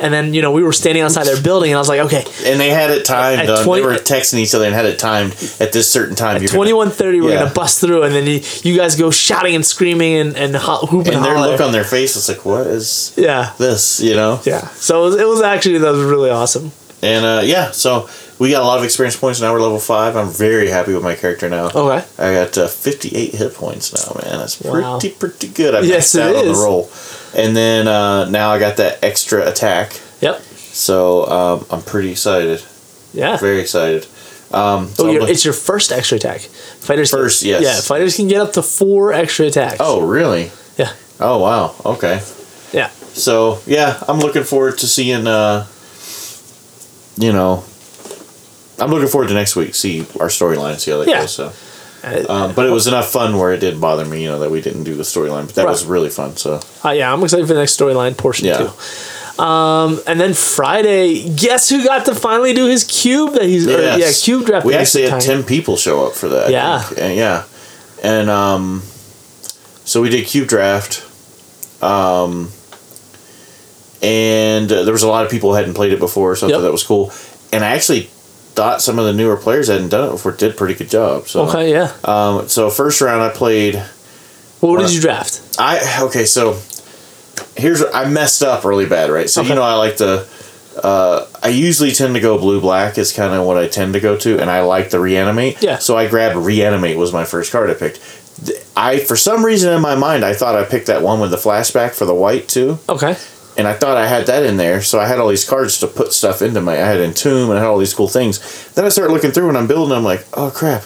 And 0.00 0.12
then 0.12 0.34
you 0.34 0.42
know 0.42 0.50
we 0.52 0.62
were 0.62 0.72
standing 0.72 1.02
outside 1.02 1.24
their 1.26 1.40
building, 1.40 1.70
and 1.70 1.76
I 1.76 1.80
was 1.80 1.88
like, 1.88 2.00
okay, 2.00 2.24
And 2.50 2.58
they 2.58 2.70
had 2.70 2.90
it 2.90 3.04
timed. 3.04 3.42
At 3.42 3.48
uh, 3.50 3.62
20 3.64 3.82
they 3.82 3.86
were 3.86 3.94
texting 3.94 4.38
each 4.38 4.54
other 4.54 4.64
and 4.64 4.74
had 4.74 4.86
it 4.86 4.98
timed 4.98 5.32
at 5.60 5.72
this 5.72 5.88
certain 5.88 6.16
time. 6.16 6.40
Twenty 6.46 6.72
one 6.72 6.90
thirty, 6.90 7.20
we're 7.20 7.30
Yeah. 7.32 7.40
gonna 7.44 7.54
bust 7.54 7.80
through, 7.80 8.02
and 8.02 8.14
then 8.14 8.26
you, 8.26 8.40
you 8.62 8.76
guys 8.76 8.96
go 8.96 9.10
shouting 9.10 9.54
and 9.54 9.64
screaming 9.64 10.14
and 10.16 10.36
and 10.36 10.56
ho- 10.56 10.86
hooping 10.86 11.14
and 11.14 11.24
their 11.24 11.34
holler. 11.36 11.52
look 11.52 11.60
on 11.60 11.72
their 11.72 11.84
face 11.84 12.16
was 12.16 12.28
like, 12.28 12.44
"What 12.44 12.66
is 12.66 13.12
yeah, 13.16 13.52
this?" 13.58 14.00
You 14.00 14.14
know. 14.14 14.40
yeah. 14.44 14.66
So 14.68 15.02
it 15.02 15.04
was, 15.04 15.16
it 15.16 15.28
was 15.28 15.42
actually 15.42 15.78
that 15.78 15.92
was 15.92 16.02
really 16.04 16.30
awesome. 16.30 16.72
And 17.02 17.24
uh, 17.24 17.42
yeah, 17.44 17.70
so 17.72 18.08
we 18.42 18.50
got 18.50 18.62
a 18.62 18.66
lot 18.66 18.78
of 18.78 18.84
experience 18.84 19.16
points. 19.16 19.40
Now 19.40 19.52
we're 19.52 19.60
level 19.60 19.78
five. 19.78 20.16
I'm 20.16 20.28
very 20.28 20.68
happy 20.68 20.92
with 20.92 21.04
my 21.04 21.14
character 21.14 21.48
now. 21.48 21.66
Okay. 21.68 22.04
I 22.18 22.34
got 22.34 22.58
uh, 22.58 22.66
58 22.66 23.34
hit 23.34 23.54
points 23.54 23.94
now, 23.94 24.20
man. 24.20 24.38
That's 24.40 24.56
pretty 24.60 24.80
Wow. 24.80 24.98
pretty 25.18 25.48
good. 25.48 25.74
I 25.76 25.80
Yes, 25.82 26.12
maxed 26.12 26.20
out 26.20 26.34
on 26.36 26.46
the 26.46 26.54
roll, 26.54 26.90
and 27.36 27.56
then 27.56 27.86
uh, 27.86 28.28
now 28.30 28.50
I 28.50 28.58
got 28.58 28.76
that 28.78 29.02
extra 29.04 29.48
attack. 29.48 29.92
Yep. 30.20 30.40
So 30.40 31.26
um, 31.26 31.66
I'm 31.70 31.82
pretty 31.82 32.10
excited. 32.10 32.64
Yeah. 33.14 33.36
Very 33.36 33.60
excited. 33.60 34.06
Um, 34.50 34.88
so 34.88 35.06
Oh, 35.08 35.24
it's 35.26 35.44
your 35.44 35.54
first 35.54 35.92
extra 35.92 36.16
attack. 36.16 36.40
Fighters 36.40 37.10
can- 37.10 37.20
First, 37.20 37.42
yes. 37.44 37.62
Yeah, 37.62 37.80
fighters 37.80 38.16
can 38.16 38.26
get 38.28 38.40
up 38.40 38.52
to 38.54 38.62
four 38.62 39.12
extra 39.12 39.46
attacks. 39.46 39.76
oh, 39.80 40.00
really? 40.00 40.50
Yeah. 40.76 40.92
Oh, 41.20 41.38
wow. 41.38 41.74
Okay. 41.94 42.20
Yeah. 42.72 42.88
So 43.14 43.60
yeah, 43.66 44.02
I'm 44.08 44.18
looking 44.18 44.42
forward 44.44 44.78
to 44.78 44.86
seeing. 44.88 45.26
Uh, 45.28 45.66
you 47.16 47.32
know, 47.32 47.62
I'm 48.82 48.90
looking 48.90 49.08
forward 49.08 49.28
to 49.28 49.34
next 49.34 49.56
week. 49.56 49.74
See 49.74 50.00
our 50.20 50.28
storyline. 50.28 50.78
See 50.78 50.90
how 50.90 50.98
that 50.98 51.08
Yeah. 51.08 51.20
goes. 51.20 51.32
So, 51.34 51.52
Uh, 52.04 52.24
um, 52.28 52.52
but 52.54 52.66
it 52.66 52.70
was 52.70 52.88
enough 52.88 53.10
fun 53.12 53.38
where 53.38 53.52
it 53.52 53.60
didn't 53.60 53.78
bother 53.80 54.04
me. 54.04 54.22
You 54.24 54.28
know 54.32 54.40
that 54.40 54.50
we 54.50 54.60
didn't 54.60 54.82
do 54.84 54.94
the 54.96 55.04
storyline, 55.04 55.46
but 55.46 55.54
that 55.54 55.64
Right. 55.66 55.70
was 55.70 55.84
really 55.84 56.10
fun. 56.10 56.36
So 56.36 56.58
uh, 56.84 56.90
yeah, 56.90 57.12
I'm 57.12 57.22
excited 57.22 57.46
for 57.46 57.54
the 57.54 57.60
next 57.60 57.78
storyline 57.78 58.16
portion 58.16 58.46
Yeah. 58.48 58.58
too. 59.38 59.42
Um, 59.42 60.00
and 60.06 60.20
then 60.20 60.34
Friday, 60.34 61.28
guess 61.30 61.68
who 61.68 61.84
got 61.84 62.04
to 62.06 62.14
finally 62.14 62.52
do 62.54 62.66
his 62.66 62.84
cube 62.84 63.34
that 63.34 63.44
he's 63.44 63.66
or, 63.68 63.80
yeah 63.80 64.10
cube 64.12 64.44
draft. 64.46 64.66
We 64.66 64.74
actually 64.74 65.08
had 65.08 65.20
ten 65.22 65.42
people 65.44 65.76
show 65.76 66.04
up 66.06 66.14
for 66.14 66.28
that. 66.28 66.50
Yeah. 66.50 66.82
And, 66.98 67.16
yeah, 67.16 67.44
and 68.02 68.28
um, 68.28 68.82
so 69.84 70.02
we 70.02 70.10
did 70.10 70.26
cube 70.26 70.48
draft. 70.48 71.02
Um, 71.80 72.50
and 74.02 74.70
uh, 74.72 74.82
there 74.82 74.92
was 74.92 75.02
a 75.02 75.08
lot 75.08 75.24
of 75.24 75.30
people 75.30 75.50
who 75.50 75.56
hadn't 75.56 75.74
played 75.74 75.92
it 75.92 75.98
before, 76.00 76.34
so 76.36 76.46
I 76.46 76.50
Yep. 76.50 76.56
thought 76.56 76.62
that 76.62 76.72
was 76.72 76.82
cool. 76.82 77.12
And 77.52 77.64
I 77.64 77.68
actually 77.68 78.10
thought 78.54 78.82
some 78.82 78.98
of 78.98 79.04
the 79.06 79.12
newer 79.12 79.36
players 79.36 79.68
hadn't 79.68 79.88
done 79.88 80.08
it 80.08 80.12
before 80.12 80.32
did 80.32 80.52
a 80.52 80.54
pretty 80.54 80.74
good 80.74 80.90
job. 80.90 81.26
So 81.26 81.48
Okay, 81.48 81.70
yeah. 81.70 81.92
Um, 82.04 82.48
so 82.48 82.68
first 82.70 83.00
round 83.00 83.22
I 83.22 83.30
played. 83.30 83.76
What 84.60 84.78
did 84.80 84.94
you 84.94 85.00
draft? 85.00 85.56
I 85.58 86.04
okay. 86.04 86.24
So 86.24 86.60
here's 87.56 87.82
I 87.82 88.08
messed 88.08 88.42
up 88.42 88.64
really 88.64 88.86
bad, 88.86 89.10
right? 89.10 89.28
So 89.28 89.40
Okay. 89.40 89.50
you 89.50 89.54
know 89.56 89.62
I 89.62 89.74
like 89.74 89.96
to. 89.96 90.26
Uh, 90.82 91.26
I 91.42 91.48
usually 91.48 91.90
tend 91.92 92.14
to 92.14 92.20
go 92.20 92.38
blue 92.38 92.60
black 92.60 92.96
is 92.96 93.12
kind 93.12 93.34
of 93.34 93.44
what 93.46 93.58
I 93.58 93.68
tend 93.68 93.92
to 93.92 94.00
go 94.00 94.16
to, 94.16 94.38
and 94.40 94.50
I 94.50 94.62
like 94.62 94.88
the 94.90 95.00
reanimate. 95.00 95.62
Yeah. 95.62 95.76
So 95.78 95.96
I 95.98 96.08
grabbed 96.08 96.36
reanimate 96.36 96.96
was 96.96 97.12
my 97.12 97.24
first 97.24 97.52
card 97.52 97.68
I 97.70 97.74
picked. 97.74 97.98
I 98.76 98.98
for 98.98 99.14
some 99.16 99.44
reason 99.44 99.72
in 99.72 99.82
my 99.82 99.94
mind 99.94 100.24
I 100.24 100.32
thought 100.34 100.54
I 100.56 100.64
picked 100.64 100.86
that 100.86 101.02
one 101.02 101.20
with 101.20 101.30
the 101.30 101.36
flashback 101.36 101.92
for 101.92 102.06
the 102.06 102.14
white 102.14 102.48
too, 102.48 102.78
Okay. 102.88 103.16
And 103.56 103.68
I 103.68 103.74
thought 103.74 103.96
I 103.98 104.06
had 104.06 104.26
that 104.26 104.44
in 104.44 104.56
there. 104.56 104.80
So 104.82 104.98
I 104.98 105.06
had 105.06 105.18
all 105.18 105.28
these 105.28 105.48
cards 105.48 105.78
to 105.80 105.86
put 105.86 106.12
stuff 106.12 106.40
into 106.42 106.60
my. 106.62 106.72
I 106.72 106.86
had 106.86 107.00
Entomb 107.00 107.50
and 107.50 107.58
I 107.58 107.62
had 107.62 107.68
all 107.68 107.78
these 107.78 107.92
cool 107.94 108.08
things. 108.08 108.40
Then 108.74 108.84
I 108.84 108.88
started 108.88 109.12
looking 109.12 109.30
through 109.30 109.48
and 109.50 109.58
I'm 109.58 109.66
building. 109.66 109.94
I'm 109.96 110.04
like, 110.04 110.24
oh 110.34 110.50
crap. 110.50 110.84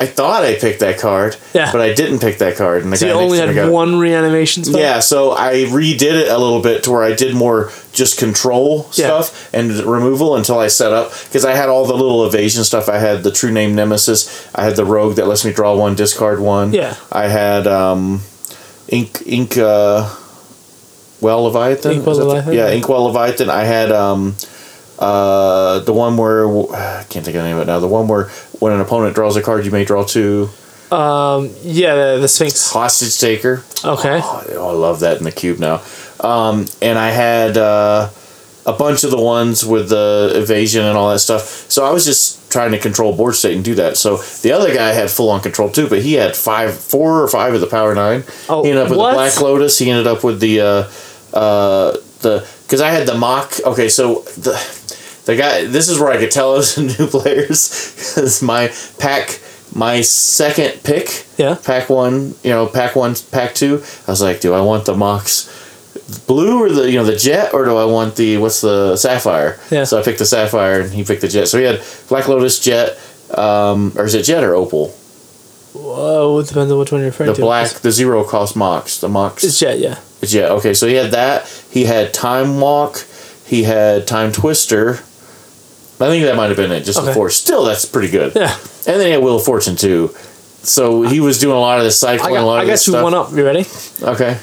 I 0.00 0.06
thought 0.06 0.44
I 0.44 0.54
picked 0.54 0.78
that 0.78 1.00
card, 1.00 1.36
Yeah. 1.52 1.72
but 1.72 1.80
I 1.80 1.92
didn't 1.92 2.20
pick 2.20 2.38
that 2.38 2.56
card. 2.56 2.84
And 2.84 2.92
the 2.92 2.96
So 2.96 3.06
guy 3.06 3.12
you 3.14 3.18
only 3.18 3.38
had 3.38 3.52
got- 3.52 3.72
one 3.72 3.98
reanimation 3.98 4.62
spell? 4.62 4.78
yeah, 4.80 5.00
so 5.00 5.32
I 5.32 5.64
redid 5.68 6.02
it 6.02 6.28
a 6.28 6.38
little 6.38 6.62
bit 6.62 6.84
to 6.84 6.92
where 6.92 7.02
I 7.02 7.14
did 7.14 7.34
more 7.34 7.72
just 7.92 8.16
control 8.16 8.88
Yeah. 8.94 9.06
stuff 9.06 9.48
and 9.52 9.72
removal 9.72 10.36
until 10.36 10.60
I 10.60 10.68
set 10.68 10.92
up 10.92 11.12
because 11.24 11.44
I 11.44 11.52
had 11.56 11.68
all 11.68 11.84
the 11.84 11.94
little 11.96 12.24
evasion 12.24 12.62
stuff. 12.62 12.88
I 12.88 12.98
had 12.98 13.24
the 13.24 13.32
True-Name 13.32 13.74
Nemesis. 13.74 14.46
I 14.54 14.62
had 14.62 14.76
the 14.76 14.84
rogue 14.84 15.16
that 15.16 15.26
lets 15.26 15.44
me 15.44 15.52
draw 15.52 15.74
one, 15.74 15.96
discard 15.96 16.38
one. 16.38 16.72
Yeah. 16.72 16.94
I 17.10 17.26
had 17.26 17.66
um, 17.66 18.20
ink 18.88 19.20
ink 19.26 19.58
uh, 19.58 20.08
well 21.20 21.44
Leviathan. 21.44 21.92
Inkwell 21.92 22.16
the- 22.16 22.24
Leviathan, 22.24 22.54
yeah, 22.54 22.68
yeah. 22.68 22.74
Inkwell 22.74 23.04
Leviathan. 23.04 23.50
I 23.50 23.64
had 23.64 23.90
um, 23.92 24.34
uh, 24.98 25.80
the 25.80 25.92
one 25.92 26.16
where 26.16 26.46
I 26.72 27.04
can't 27.08 27.24
think 27.24 27.36
of 27.36 27.42
the 27.42 27.48
name 27.48 27.56
of 27.56 27.62
it 27.62 27.66
now. 27.66 27.80
The 27.80 27.88
one 27.88 28.08
where 28.08 28.24
when 28.60 28.72
an 28.72 28.80
opponent 28.80 29.14
draws 29.14 29.36
a 29.36 29.42
card, 29.42 29.64
you 29.64 29.70
may 29.70 29.84
draw 29.84 30.04
two. 30.04 30.48
Um, 30.90 31.50
Yeah, 31.62 32.14
the, 32.14 32.18
the 32.22 32.28
Sphinx. 32.28 32.72
Hostage 32.72 33.18
taker. 33.20 33.62
Okay. 33.84 34.20
Oh, 34.22 34.68
I 34.70 34.72
love 34.72 35.00
that 35.00 35.18
in 35.18 35.24
the 35.24 35.32
cube 35.32 35.58
now. 35.58 35.82
Um, 36.20 36.66
and 36.82 36.98
I 36.98 37.10
had 37.10 37.56
uh, 37.56 38.08
a 38.68 38.72
bunch 38.72 39.02
of 39.02 39.10
the 39.10 39.20
ones 39.20 39.64
with 39.64 39.88
the 39.88 40.30
evasion 40.34 40.84
and 40.84 40.96
all 40.96 41.08
that 41.10 41.20
stuff. 41.20 41.42
So 41.70 41.84
I 41.86 41.90
was 41.90 42.04
just 42.04 42.50
trying 42.52 42.70
to 42.72 42.78
control 42.78 43.16
board 43.16 43.34
state 43.34 43.56
and 43.56 43.64
do 43.64 43.74
that. 43.76 43.96
So 43.96 44.18
the 44.42 44.52
other 44.52 44.72
guy 44.74 44.90
had 44.92 45.10
full 45.10 45.30
on 45.30 45.40
control 45.40 45.70
too, 45.70 45.88
but 45.88 46.02
he 46.02 46.14
had 46.14 46.36
five, 46.36 46.78
four 46.78 47.22
or 47.22 47.28
five 47.28 47.54
of 47.54 47.60
the 47.60 47.66
power 47.66 47.94
nine. 47.94 48.24
Oh, 48.48 48.62
he 48.62 48.70
ended 48.70 48.84
up 48.84 48.90
with 48.90 48.98
what? 48.98 49.10
the 49.10 49.14
black 49.16 49.40
lotus. 49.40 49.78
He 49.78 49.90
ended 49.90 50.06
up 50.06 50.22
with 50.22 50.38
the 50.40 50.60
uh, 50.60 50.90
uh, 51.36 51.92
the 52.20 52.46
because 52.64 52.80
I 52.82 52.90
had 52.90 53.06
the 53.08 53.16
mock. 53.16 53.54
Okay, 53.64 53.88
so 53.88 54.20
the 54.36 54.54
the 55.24 55.36
guy. 55.36 55.64
This 55.64 55.88
is 55.88 55.98
where 55.98 56.10
I 56.12 56.18
could 56.18 56.30
tell 56.30 56.52
it 56.54 56.58
was 56.58 56.78
new 56.78 57.06
players 57.06 57.94
because 58.14 58.42
my 58.42 58.70
pack. 58.98 59.40
My 59.74 60.00
second 60.00 60.82
pick, 60.82 61.26
Yeah. 61.36 61.54
pack 61.62 61.90
one, 61.90 62.34
you 62.42 62.50
know, 62.50 62.66
pack 62.66 62.96
one, 62.96 63.14
pack 63.30 63.54
two. 63.54 63.84
I 64.06 64.10
was 64.10 64.22
like, 64.22 64.40
do 64.40 64.54
I 64.54 64.62
want 64.62 64.86
the 64.86 64.96
Mox 64.96 65.46
blue 66.26 66.62
or 66.64 66.70
the 66.70 66.90
you 66.90 66.96
know 66.98 67.04
the 67.04 67.16
jet 67.16 67.52
or 67.54 67.64
do 67.64 67.76
I 67.76 67.84
want 67.84 68.16
the 68.16 68.38
what's 68.38 68.60
the 68.60 68.96
sapphire? 68.96 69.58
Yeah. 69.70 69.84
So 69.84 69.98
I 69.98 70.02
picked 70.02 70.18
the 70.18 70.26
sapphire 70.26 70.80
and 70.80 70.92
he 70.92 71.04
picked 71.04 71.20
the 71.22 71.28
jet. 71.28 71.48
So 71.48 71.58
he 71.58 71.64
had 71.64 71.82
Black 72.08 72.28
Lotus 72.28 72.58
jet, 72.60 72.98
um, 73.36 73.92
or 73.96 74.04
is 74.04 74.14
it 74.14 74.22
jet 74.24 74.42
or 74.44 74.54
opal? 74.54 74.88
Whoa, 75.74 76.38
it 76.40 76.48
depends 76.48 76.72
on 76.72 76.78
which 76.78 76.90
one 76.92 77.02
you're 77.02 77.10
referring 77.10 77.28
The 77.28 77.34
to. 77.34 77.40
black, 77.42 77.70
the 77.70 77.92
zero 77.92 78.24
cost 78.24 78.56
Mox, 78.56 79.00
the 79.00 79.08
Mox 79.08 79.44
It's 79.44 79.60
Jet, 79.60 79.78
yeah. 79.78 79.98
It's 80.22 80.32
jet. 80.32 80.50
Okay, 80.52 80.74
so 80.74 80.86
he 80.88 80.94
had 80.94 81.10
that. 81.12 81.46
He 81.70 81.84
had 81.84 82.12
Time 82.14 82.58
Walk. 82.58 83.04
He 83.44 83.62
had 83.64 84.06
Time 84.06 84.32
Twister. 84.32 84.92
I 86.00 86.06
think 86.06 86.24
that 86.24 86.36
might 86.36 86.46
have 86.48 86.56
been 86.56 86.72
it, 86.72 86.84
just 86.84 86.98
Okay. 86.98 87.08
the 87.08 87.14
four. 87.14 87.28
Still, 87.30 87.64
that's 87.64 87.84
pretty 87.84 88.08
good. 88.10 88.32
Yeah. 88.34 88.52
And 88.86 88.98
then 88.98 89.06
he 89.06 89.10
had 89.12 89.22
Wheel 89.22 89.36
of 89.36 89.44
Fortune 89.44 89.76
too. 89.76 90.08
So 90.62 91.02
he 91.02 91.20
was 91.20 91.38
doing 91.38 91.56
a 91.56 91.60
lot 91.60 91.78
of 91.78 91.84
the 91.84 91.88
I 91.88 91.90
cycling, 91.90 92.32
a 92.36 92.38
got, 92.38 92.44
lot 92.46 92.58
I 92.60 92.62
of 92.62 92.68
this 92.68 92.86
you 92.86 92.92
stuff. 92.94 93.04
one 93.04 93.14
up. 93.14 93.30
You 93.32 93.44
ready? 93.44 93.64
Okay. 94.02 94.38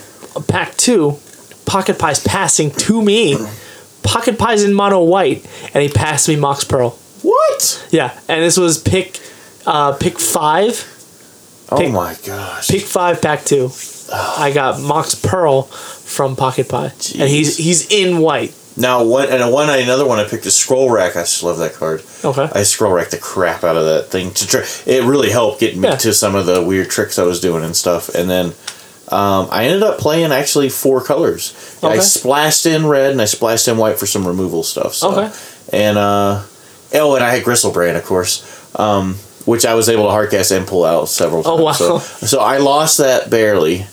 Pack 0.48 0.76
two, 0.78 1.18
Pocket 1.66 2.00
Pie's 2.00 2.20
passing 2.24 2.72
to 2.72 3.02
me. 3.02 3.38
Pocket 4.04 4.38
Pie's 4.38 4.64
in 4.64 4.74
mono 4.74 5.04
white, 5.04 5.46
and 5.74 5.82
he 5.84 5.90
passed 5.90 6.28
me 6.28 6.36
Mox 6.36 6.64
Pearl. 6.64 6.92
What? 7.24 7.88
Yeah, 7.92 8.18
and 8.28 8.44
this 8.44 8.58
was 8.58 8.78
pick, 8.82 9.20
uh, 9.66 9.94
pick 9.94 10.20
five. 10.20 10.92
Pick- 11.76 11.92
my 11.92 12.16
gosh. 12.26 12.68
pick 12.68 12.84
five, 12.84 13.22
pack 13.22 13.44
two. 13.46 13.72
I 14.14 14.52
got 14.54 14.80
Mox 14.80 15.16
Pearl 15.16 15.64
from 15.64 16.36
Pocket 16.36 16.70
Pie, 16.70 16.92
and 17.18 17.28
he's 17.30 17.58
he's 17.58 17.90
in 17.92 18.20
white. 18.20 18.54
Now 18.78 19.04
one 19.04 19.30
and 19.30 19.42
a 19.42 19.50
one 19.50 19.70
another 19.70 20.06
one 20.06 20.20
I 20.20 20.26
picked 20.26 20.46
is 20.46 20.54
scroll 20.54 20.92
rack. 20.92 21.16
I 21.16 21.22
just 21.22 21.42
love 21.42 21.58
that 21.58 21.74
card. 21.74 22.04
Okay. 22.24 22.48
I 22.54 22.62
scroll 22.64 22.92
rack 22.92 23.10
the 23.10 23.18
crap 23.18 23.64
out 23.64 23.78
of 23.78 23.86
that 23.86 24.12
thing 24.12 24.32
to 24.32 24.46
try. 24.48 24.64
It 24.86 25.04
really 25.06 25.32
helped 25.32 25.60
get 25.62 25.76
me 25.78 25.88
Yeah. 25.88 25.96
to 25.96 26.14
some 26.14 26.36
of 26.36 26.46
the 26.46 26.62
weird 26.62 26.90
tricks 26.92 27.18
I 27.18 27.24
was 27.24 27.40
doing 27.40 27.64
and 27.64 27.76
stuff. 27.76 28.10
And 28.10 28.30
then 28.30 28.54
um, 29.12 29.48
I 29.52 29.66
ended 29.66 29.84
up 29.84 30.00
playing 30.00 30.32
actually 30.32 30.70
four 30.70 31.04
colors. 31.04 31.54
I 31.84 32.00
splashed 32.00 32.66
in 32.66 32.88
red 32.88 33.12
and 33.12 33.22
I 33.22 33.26
splashed 33.26 33.68
in 33.68 33.78
white 33.78 34.00
for 34.00 34.06
some 34.06 34.28
removal 34.28 34.64
stuff. 34.64 34.94
So. 34.94 35.12
Okay. 35.12 35.36
And 35.74 35.98
uh, 35.98 36.44
oh, 36.94 37.16
and 37.16 37.24
I 37.24 37.36
had 37.36 37.44
Griselbrand, 37.44 37.98
of 37.98 38.06
course, 38.06 38.44
um, 38.80 39.16
which 39.46 39.66
I 39.66 39.76
was 39.76 39.90
able 39.90 40.04
to 40.04 40.10
hardcast 40.10 40.56
and 40.56 40.68
pull 40.68 40.86
out 40.86 41.10
several 41.10 41.44
times. 41.44 41.60
Oh, 41.60 41.64
wow. 41.64 41.72
So, 41.74 42.00
so 42.00 42.40
I 42.40 42.58
lost 42.58 42.98
that 43.00 43.30
barely. 43.30 43.86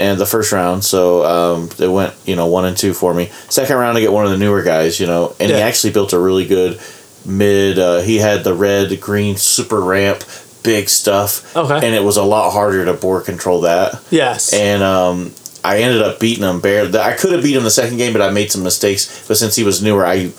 And 0.00 0.20
the 0.20 0.26
first 0.26 0.52
round, 0.52 0.84
so 0.84 1.24
um, 1.24 1.70
it 1.76 1.88
went, 1.88 2.14
you 2.24 2.36
know, 2.36 2.46
one 2.46 2.64
and 2.64 2.76
two 2.76 2.94
for 2.94 3.12
me. 3.12 3.32
Second 3.48 3.78
round, 3.78 3.98
I 3.98 4.00
get 4.00 4.12
one 4.12 4.24
of 4.24 4.30
the 4.30 4.38
newer 4.38 4.62
guys, 4.62 5.00
you 5.00 5.08
know, 5.08 5.34
and 5.40 5.50
he 5.50 5.56
actually 5.56 5.92
built 5.92 6.12
a 6.12 6.20
really 6.20 6.46
good 6.46 6.80
mid. 7.26 7.80
Uh, 7.80 7.98
he 7.98 8.18
had 8.18 8.44
the 8.44 8.54
red, 8.54 9.00
green, 9.00 9.36
super 9.36 9.80
ramp, 9.80 10.22
big 10.68 10.90
stuff. 10.90 11.56
Okay. 11.56 11.76
And 11.76 11.94
it 11.94 12.04
was 12.04 12.18
a 12.18 12.22
lot 12.22 12.50
harder 12.50 12.84
to 12.84 12.92
board 12.92 13.24
control 13.24 13.62
that. 13.62 14.02
Yes. 14.10 14.52
And 14.52 14.82
um, 14.82 15.32
I 15.64 15.78
ended 15.78 16.02
up 16.02 16.20
beating 16.20 16.44
him 16.44 16.60
barely. 16.60 16.98
I 16.98 17.14
could 17.14 17.32
have 17.32 17.42
beat 17.42 17.56
him 17.56 17.64
the 17.64 17.70
second 17.70 17.96
game, 17.96 18.12
but 18.12 18.20
I 18.20 18.28
made 18.28 18.52
some 18.52 18.62
mistakes. 18.62 19.26
But 19.26 19.38
since 19.38 19.56
he 19.56 19.64
was 19.64 19.82
newer, 19.82 20.04
I 20.04 20.30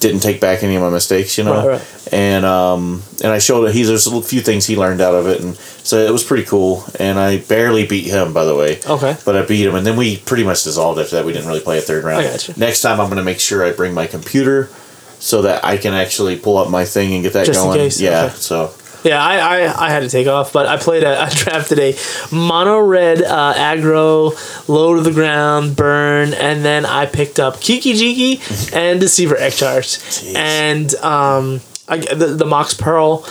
didn't 0.00 0.20
take 0.20 0.40
back 0.40 0.62
any 0.62 0.76
of 0.76 0.82
my 0.82 0.88
mistakes, 0.88 1.36
you 1.36 1.44
know. 1.44 1.68
Right, 1.68 1.68
right. 1.68 2.08
And 2.10 2.46
um, 2.46 3.02
and 3.22 3.32
I 3.32 3.38
showed 3.38 3.70
he 3.70 3.82
there's 3.82 4.06
a 4.06 4.22
few 4.22 4.40
things 4.40 4.64
he 4.66 4.76
learned 4.76 5.02
out 5.02 5.14
of 5.14 5.26
it, 5.26 5.42
and 5.42 5.56
so 5.56 5.98
it 5.98 6.10
was 6.10 6.24
pretty 6.24 6.44
cool. 6.44 6.84
And 6.98 7.18
I 7.18 7.38
barely 7.38 7.86
beat 7.86 8.06
him, 8.06 8.32
by 8.32 8.46
the 8.46 8.56
way. 8.56 8.80
Okay. 8.86 9.14
But 9.26 9.36
I 9.36 9.44
beat 9.44 9.66
him, 9.66 9.74
and 9.74 9.86
then 9.86 9.98
we 9.98 10.16
pretty 10.16 10.44
much 10.44 10.64
dissolved 10.64 10.98
after 10.98 11.16
that. 11.16 11.26
We 11.26 11.34
didn't 11.34 11.48
really 11.48 11.60
play 11.60 11.76
a 11.76 11.82
third 11.82 12.02
round. 12.02 12.24
I 12.24 12.30
gotcha. 12.30 12.58
Next 12.58 12.80
time, 12.80 12.98
I'm 12.98 13.08
going 13.08 13.18
to 13.18 13.24
make 13.24 13.40
sure 13.40 13.62
I 13.62 13.72
bring 13.72 13.92
my 13.92 14.06
computer. 14.06 14.70
So 15.18 15.42
that 15.42 15.64
I 15.64 15.78
can 15.78 15.94
actually 15.94 16.36
pull 16.38 16.58
up 16.58 16.68
my 16.68 16.84
thing 16.84 17.14
and 17.14 17.22
get 17.22 17.32
that 17.32 17.46
Just 17.46 17.58
in 17.58 17.72
going. 17.72 17.90
Yeah. 17.96 18.26
okay. 18.26 18.34
So 18.34 18.74
Yeah, 19.06 19.22
I, 19.22 19.36
I, 19.66 19.86
I 19.86 19.90
had 19.90 20.00
to 20.00 20.08
take 20.08 20.26
off, 20.26 20.52
but 20.52 20.66
I 20.66 20.76
played 20.78 21.04
a 21.04 21.20
I 21.20 21.28
drafted 21.30 21.78
a 21.78 21.94
mono 22.32 22.78
red 22.78 23.22
uh, 23.22 23.54
aggro, 23.54 24.32
low 24.68 24.94
to 24.96 25.00
the 25.00 25.12
ground, 25.12 25.76
burn, 25.76 26.34
and 26.34 26.64
then 26.64 26.84
I 26.84 27.06
picked 27.06 27.38
up 27.38 27.60
Kiki 27.60 27.92
Jiki 27.94 28.72
and 28.74 29.00
Deceiver 29.00 29.36
Exarch. 29.36 29.98
And 30.34 30.92
um 30.96 31.60
I 31.88 31.98
the, 31.98 32.26
the 32.42 32.44
Mox 32.46 32.74
Pearl, 32.74 33.24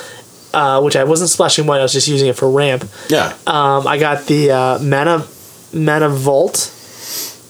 uh, 0.54 0.80
which 0.82 0.96
I 0.96 1.04
wasn't 1.04 1.30
splashing 1.30 1.68
white, 1.68 1.80
I 1.80 1.84
was 1.84 1.92
just 1.94 2.08
using 2.08 2.30
it 2.30 2.38
for 2.38 2.50
ramp. 2.50 2.90
yeah. 3.10 3.34
Um, 3.46 3.86
I 3.86 3.98
got 3.98 4.26
the 4.28 4.52
uh, 4.52 4.80
Mana 4.80 5.28
Mana 5.74 6.08
Vault. 6.10 6.72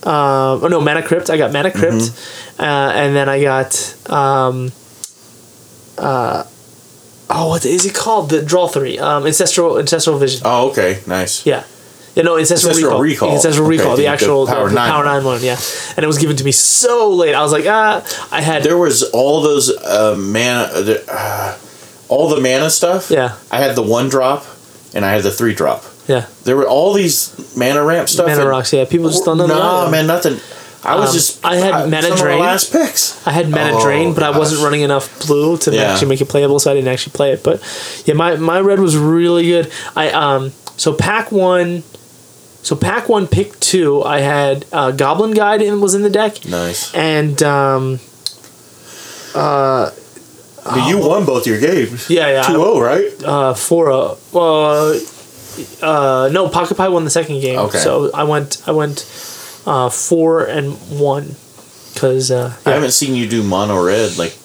Um, 0.04 0.64
oh 0.64 0.68
no, 0.70 0.82
Mana 0.82 1.02
Crypt. 1.04 1.30
I 1.30 1.38
got 1.38 1.52
Mana 1.54 1.72
Crypt, 1.72 1.96
Mm-hmm. 1.96 2.62
uh, 2.64 2.92
and 3.02 3.16
then 3.16 3.28
I 3.30 3.42
got 3.42 3.96
um, 4.10 4.72
uh, 5.98 6.44
oh, 7.30 7.50
what 7.50 7.66
is 7.66 7.86
it 7.86 7.94
called? 7.96 8.30
The 8.30 8.42
Draw 8.42 8.68
Three. 8.68 8.98
Um, 9.00 9.26
Ancestral 9.26 9.80
Ancestral 9.80 10.18
Vision. 10.18 10.42
oh, 10.46 10.70
okay. 10.72 11.02
Nice. 11.08 11.46
Yeah. 11.46 11.64
Yeah, 12.16 12.24
no, 12.24 12.38
Ancestral, 12.38 12.70
Ancestral 12.72 12.92
Recall. 13.02 13.02
Recall. 13.02 13.32
Ancestral 13.36 13.68
Okay, 13.68 13.78
Recall, 13.78 13.92
the, 13.92 13.96
the- 13.98 14.02
the 14.04 14.08
actual 14.08 14.48
Power 14.48 14.64
the, 14.64 14.70
the 14.70 14.76
Nine 14.76 14.90
Power 14.90 15.04
one. 15.04 15.16
9 15.18 15.24
one, 15.26 15.44
yeah. 15.44 15.58
And 15.98 16.04
it 16.06 16.08
was 16.08 16.18
given 16.18 16.38
to 16.38 16.46
me 16.46 16.54
so 16.54 17.10
late. 17.10 17.36
I 17.36 17.42
was 17.42 17.52
like, 17.52 17.66
ah, 17.68 18.04
I 18.32 18.40
had. 18.42 18.64
There 18.64 18.78
was 18.78 19.04
all 19.12 19.42
those 19.42 19.70
uh, 19.70 20.16
mana, 20.18 20.70
uh, 20.74 20.96
uh, 21.10 21.58
all 22.08 22.30
the 22.30 22.40
mana 22.40 22.70
stuff. 22.70 23.12
Yeah. 23.12 23.36
I 23.52 23.58
had 23.60 23.76
the 23.76 23.82
one 23.82 24.08
drop, 24.08 24.46
and 24.94 25.04
I 25.04 25.12
had 25.12 25.24
the 25.24 25.32
three 25.32 25.54
drop. 25.54 25.84
yeah. 26.08 26.28
There 26.46 26.56
were 26.56 26.68
all 26.68 26.94
these 26.94 27.36
mana 27.58 27.84
ramp 27.84 28.08
stuff. 28.08 28.28
Mana 28.28 28.48
rocks, 28.48 28.72
yeah. 28.72 28.86
People 28.86 29.10
just 29.10 29.26
don't 29.26 29.38
know 29.38 29.48
the 29.48 29.54
Nah, 29.56 29.90
man, 29.90 30.08
nothing. 30.08 30.40
I 30.86 30.96
was 30.96 31.10
Um, 31.10 31.14
just. 31.16 31.46
I 31.46 31.56
had 31.56 31.74
I, 31.74 31.86
mana 31.88 32.04
some 32.04 32.12
of 32.14 32.18
the 32.20 32.24
drain. 32.24 32.40
last 32.40 32.72
picks. 32.72 33.26
I 33.28 33.32
had 33.32 33.50
mana 33.50 33.78
Oh, 33.78 33.82
drain, 33.84 34.14
but 34.14 34.24
I 34.24 34.38
wasn't 34.38 34.62
running 34.64 34.82
enough 34.82 35.26
blue 35.26 35.58
to 35.58 35.72
Yeah. 35.72 35.92
actually 35.94 36.10
make 36.10 36.22
it 36.22 36.30
playable, 36.30 36.60
so 36.60 36.72
I 36.72 36.76
didn't 36.76 36.90
actually 36.90 37.14
play 37.14 37.32
it. 37.34 37.44
But 37.44 37.60
yeah, 38.06 38.14
my, 38.14 38.36
my 38.36 38.60
red 38.60 38.80
was 38.80 38.96
really 38.96 39.46
good. 39.48 39.72
I 39.96 40.10
um 40.12 40.52
so 40.78 40.94
pack 40.94 41.32
one, 41.32 41.84
so 42.62 42.76
pack 42.76 43.10
one, 43.10 43.28
pick 43.28 43.60
two. 43.60 44.04
I 44.04 44.20
had 44.20 44.66
uh, 44.72 44.92
Goblin 44.92 45.32
Guide 45.32 45.62
in 45.62 45.82
was 45.82 45.94
in 45.96 46.02
the 46.04 46.10
deck, 46.10 46.46
Nice. 46.46 46.94
and 46.94 47.42
um 47.44 48.00
But 49.34 50.88
you 50.88 50.98
won 51.00 51.26
both 51.26 51.46
your 51.48 51.60
games. 51.60 52.10
yeah 52.10 52.28
yeah 52.30 52.44
2-0, 52.44 52.82
right? 52.82 53.24
uh 53.24 53.54
for 53.54 53.90
a 53.90 54.16
well 54.32 55.00
uh 55.82 56.30
no 56.32 56.50
Pocket 56.50 56.76
Pie 56.76 56.90
won 56.90 57.04
the 57.06 57.10
second 57.12 57.40
game. 57.42 57.60
Okay. 57.60 57.78
So 57.80 58.12
I 58.14 58.24
went 58.24 58.62
I 58.68 58.72
went 58.72 59.06
uh 59.66 59.90
four 59.90 60.46
and 60.46 60.74
one 61.00 61.36
because 61.94 62.30
uh 62.32 62.54
I 62.66 62.72
haven't 62.72 62.92
seen 62.92 63.16
you 63.16 63.28
do 63.28 63.42
mono 63.44 63.84
red 63.84 64.18
like 64.18 64.38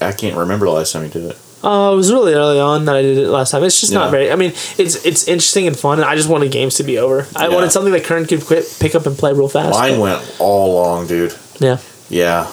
I 0.00 0.12
can't 0.12 0.36
remember 0.36 0.66
the 0.66 0.72
last 0.72 0.92
time 0.92 1.04
you 1.04 1.10
did 1.10 1.24
it. 1.30 1.38
Uh, 1.62 1.92
it 1.92 1.96
was 1.96 2.10
really 2.10 2.34
early 2.34 2.58
on 2.58 2.86
that 2.86 2.96
I 2.96 3.02
did 3.02 3.18
it 3.18 3.28
last 3.28 3.52
time. 3.52 3.62
It's 3.62 3.80
just 3.80 3.92
Yeah. 3.92 4.00
not 4.00 4.10
very. 4.10 4.32
I 4.32 4.34
mean, 4.36 4.50
it's 4.78 4.96
it's 5.06 5.28
interesting 5.28 5.68
and 5.68 5.78
fun. 5.78 6.00
And 6.00 6.08
I 6.08 6.16
just 6.16 6.28
wanted 6.28 6.50
games 6.50 6.74
to 6.76 6.82
be 6.82 6.98
over. 6.98 7.24
I 7.36 7.46
Yeah. 7.46 7.54
wanted 7.54 7.70
something 7.70 7.92
that 7.92 8.02
Kern 8.02 8.26
could 8.26 8.44
quit, 8.44 8.64
pick 8.80 8.96
up 8.96 9.06
and 9.06 9.16
play 9.16 9.32
real 9.32 9.46
fast. 9.48 9.78
Mine 9.78 9.92
but- 9.92 10.00
went 10.00 10.22
all 10.40 10.72
along, 10.72 11.06
dude. 11.06 11.34
Yeah, 11.60 11.76
Yeah, 12.08 12.48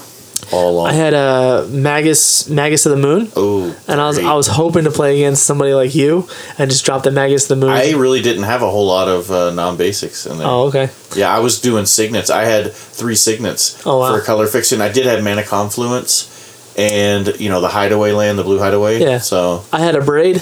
all 0.51 0.71
along. 0.71 0.87
I 0.87 0.93
had 0.93 1.13
a 1.13 1.17
uh, 1.17 1.67
Magus 1.69 2.49
Magus 2.49 2.85
of 2.85 2.91
the 2.91 2.97
Moon, 2.97 3.31
oh, 3.35 3.75
and 3.87 3.99
I 4.01 4.07
was 4.07 4.17
great. 4.17 4.27
I 4.27 4.33
was 4.33 4.47
hoping 4.47 4.83
to 4.85 4.91
play 4.91 5.15
against 5.21 5.43
somebody 5.45 5.73
like 5.73 5.93
you 5.95 6.27
and 6.57 6.69
just 6.69 6.85
drop 6.85 7.03
the 7.03 7.11
Magus 7.11 7.43
of 7.49 7.59
the 7.59 7.65
Moon. 7.65 7.75
I 7.75 7.91
really 7.91 8.21
didn't 8.21 8.43
have 8.43 8.61
a 8.61 8.69
whole 8.69 8.87
lot 8.87 9.07
of 9.07 9.29
uh, 9.31 9.51
non 9.51 9.77
basics 9.77 10.25
in 10.25 10.37
there. 10.37 10.47
oh, 10.47 10.67
okay. 10.67 10.89
Yeah, 11.15 11.33
I 11.35 11.39
was 11.39 11.59
doing 11.61 11.85
signets. 11.85 12.29
I 12.29 12.43
had 12.45 12.71
three 12.73 13.15
signets 13.15 13.85
Oh, 13.85 13.99
wow. 13.99 14.15
for 14.15 14.21
color 14.23 14.47
fixing. 14.47 14.81
I 14.81 14.89
did 14.91 15.05
have 15.05 15.23
Mana 15.23 15.43
Confluence 15.43 16.35
and, 16.77 17.27
you 17.39 17.49
know, 17.49 17.61
the 17.61 17.67
Hideaway 17.67 18.11
Land, 18.13 18.39
the 18.39 18.43
Blue 18.43 18.59
Hideaway. 18.59 18.99
Yeah. 19.01 19.17
So, 19.19 19.65
I 19.73 19.79
had 19.79 19.95
Abrade. 19.95 20.41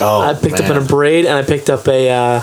oh, 0.00 0.20
I 0.20 0.34
picked 0.34 0.60
up 0.60 0.70
an 0.70 0.82
Abrade, 0.82 1.20
and 1.26 1.34
I 1.34 1.42
picked 1.42 1.70
up 1.70 1.86
a. 1.88 2.10
Uh, 2.10 2.42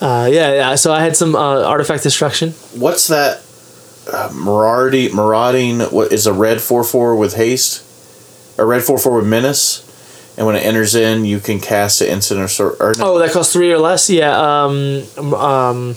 uh, 0.00 0.26
yeah, 0.30 0.52
yeah, 0.54 0.74
so 0.74 0.92
I 0.92 1.00
had 1.02 1.16
some 1.16 1.34
uh, 1.34 1.62
artifact 1.62 2.02
destruction. 2.02 2.50
What's 2.74 3.08
that? 3.08 3.42
Uh, 4.12 4.28
Maraudi, 4.30 5.12
marauding, 5.12 5.80
what 5.80 6.12
is 6.12 6.26
a 6.26 6.32
red 6.32 6.60
4 6.60 6.84
4 6.84 7.16
with 7.16 7.34
haste? 7.36 7.82
A 8.58 8.64
red 8.64 8.82
4 8.82 8.98
4 8.98 9.16
with 9.16 9.26
menace? 9.26 9.80
And 10.36 10.46
when 10.46 10.56
it 10.56 10.64
enters 10.66 10.94
in, 10.94 11.24
you 11.24 11.38
can 11.38 11.60
cast 11.60 12.02
it 12.02 12.08
instant 12.08 12.40
or. 12.60 12.70
Or 12.80 12.94
no, 12.98 13.14
Oh, 13.14 13.18
that 13.18 13.30
costs 13.32 13.52
three 13.52 13.72
or 13.72 13.78
less. 13.78 14.10
Yeah. 14.10 14.36
Um. 14.36 15.04
Um. 15.34 15.96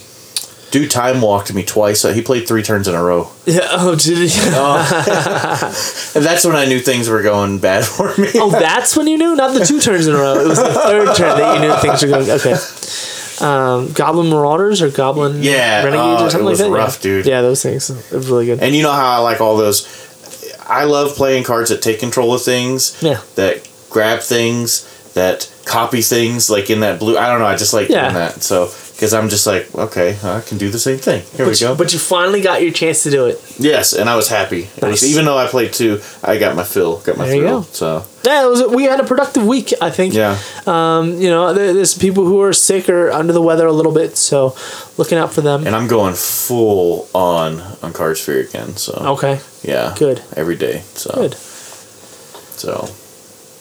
Dude 0.69 0.91
time 0.91 1.21
walked 1.21 1.53
me 1.53 1.63
twice. 1.63 2.03
Uh, 2.05 2.11
He 2.13 2.21
played 2.21 2.45
three 2.47 2.61
turns 2.61 2.87
in 2.87 2.93
a 2.95 3.01
row. 3.01 3.29
Yeah. 3.45 3.61
Oh, 3.71 3.95
did 3.95 4.17
he? 4.29 4.39
And 4.39 4.53
that's 6.25 6.45
when 6.45 6.55
I 6.55 6.65
knew 6.65 6.79
things 6.79 7.09
were 7.09 7.23
going 7.23 7.59
bad 7.59 7.83
for 7.85 8.15
me. 8.17 8.29
Oh, 8.35 8.51
that's 8.51 8.95
when 8.95 9.07
you 9.07 9.17
knew, 9.17 9.35
not 9.35 9.53
the 9.53 9.65
two 9.65 9.79
turns 9.79 10.05
in 10.07 10.13
a 10.13 10.17
row. 10.17 10.35
It 10.39 10.47
was 10.47 10.59
the 10.59 10.65
third 10.73 11.15
turn 11.15 11.37
that 11.39 11.55
you 11.55 11.67
knew 11.67 11.75
things 11.81 12.03
were 12.03 12.09
going. 12.09 12.29
Okay. 12.29 12.55
Um, 13.41 13.91
Goblin 13.93 14.29
Marauders 14.29 14.81
or 14.81 14.89
Goblin 14.89 15.41
Yeah, 15.43 15.83
Renegades 15.83 16.21
oh, 16.21 16.23
or 16.23 16.27
it 16.27 16.31
something 16.31 16.45
was 16.45 16.59
like 16.61 16.69
that. 16.71 16.75
rough, 16.75 16.95
yeah. 16.97 17.01
dude. 17.03 17.25
Yeah, 17.25 17.41
those 17.41 17.61
things. 17.63 17.89
It 17.89 18.15
was 18.15 18.29
really 18.29 18.45
good. 18.45 18.61
And 18.61 18.75
you 18.75 18.83
know 18.83 18.91
how 18.91 19.07
I 19.11 19.17
like 19.19 19.41
all 19.41 19.57
those. 19.57 19.85
I 20.67 20.83
love 20.85 21.15
playing 21.15 21.43
cards 21.43 21.69
that 21.69 21.81
take 21.81 21.99
control 21.99 22.33
of 22.33 22.41
things. 22.41 23.01
Yeah. 23.01 23.21
That 23.35 23.67
grab 23.89 24.19
things. 24.21 24.83
That 25.13 25.51
copy 25.65 26.01
things. 26.01 26.49
Like 26.49 26.69
in 26.69 26.79
that 26.81 26.99
blue. 26.99 27.17
I 27.17 27.27
don't 27.27 27.39
know. 27.39 27.45
I 27.45 27.55
just 27.55 27.73
like 27.73 27.89
Yeah. 27.89 28.03
doing 28.03 28.15
that. 28.15 28.41
So 28.43 28.67
because 28.97 29.13
I'm 29.13 29.29
just 29.29 29.45
like, 29.45 29.73
okay, 29.75 30.17
I 30.23 30.41
can 30.41 30.57
do 30.57 30.71
the 30.71 30.79
same 30.79 30.97
thing. 30.97 31.21
Here 31.35 31.45
we 31.45 31.55
go. 31.55 31.71
you, 31.71 31.77
but 31.77 31.93
you 31.93 31.99
finally 31.99 32.41
got 32.41 32.63
your 32.63 32.71
chance 32.71 33.03
to 33.03 33.11
do 33.11 33.27
it. 33.27 33.39
yes, 33.59 33.93
and 33.93 34.09
I 34.09 34.15
was 34.15 34.27
happy. 34.27 34.69
Nice. 34.81 35.03
even 35.03 35.25
though 35.25 35.37
I 35.37 35.45
played 35.45 35.71
two, 35.71 36.01
I 36.23 36.39
got 36.39 36.55
my 36.55 36.63
fill. 36.63 36.97
Got 37.01 37.15
my 37.15 37.27
There 37.27 37.35
you 37.35 37.41
go. 37.43 37.61
So 37.61 38.05
Yeah, 38.25 38.45
it 38.45 38.49
was. 38.49 38.63
We 38.75 38.85
had 38.85 38.99
a 38.99 39.03
productive 39.03 39.45
week. 39.45 39.71
I 39.79 39.91
think. 39.91 40.15
yeah. 40.15 40.39
Um, 40.65 41.21
you 41.21 41.29
know, 41.29 41.53
there's 41.53 41.95
people 41.95 42.25
who 42.25 42.41
are 42.41 42.53
sick 42.53 42.89
or 42.89 43.11
under 43.11 43.33
the 43.33 43.41
weather 43.41 43.67
a 43.67 43.71
little 43.71 43.93
bit, 43.93 44.17
so 44.17 44.55
looking 44.97 45.19
out 45.19 45.31
for 45.31 45.41
them. 45.41 45.67
And 45.67 45.75
I'm 45.75 45.87
going 45.87 46.15
full 46.15 47.07
on 47.13 47.61
on 47.83 47.93
Card 47.93 48.17
Sphere 48.17 48.39
again. 48.41 48.77
So 48.77 48.93
Okay. 48.93 49.39
yeah, 49.61 49.93
Good. 49.95 50.23
every 50.35 50.55
day. 50.55 50.81
So 50.95 51.11
Good. 51.13 51.35
So 51.35 52.89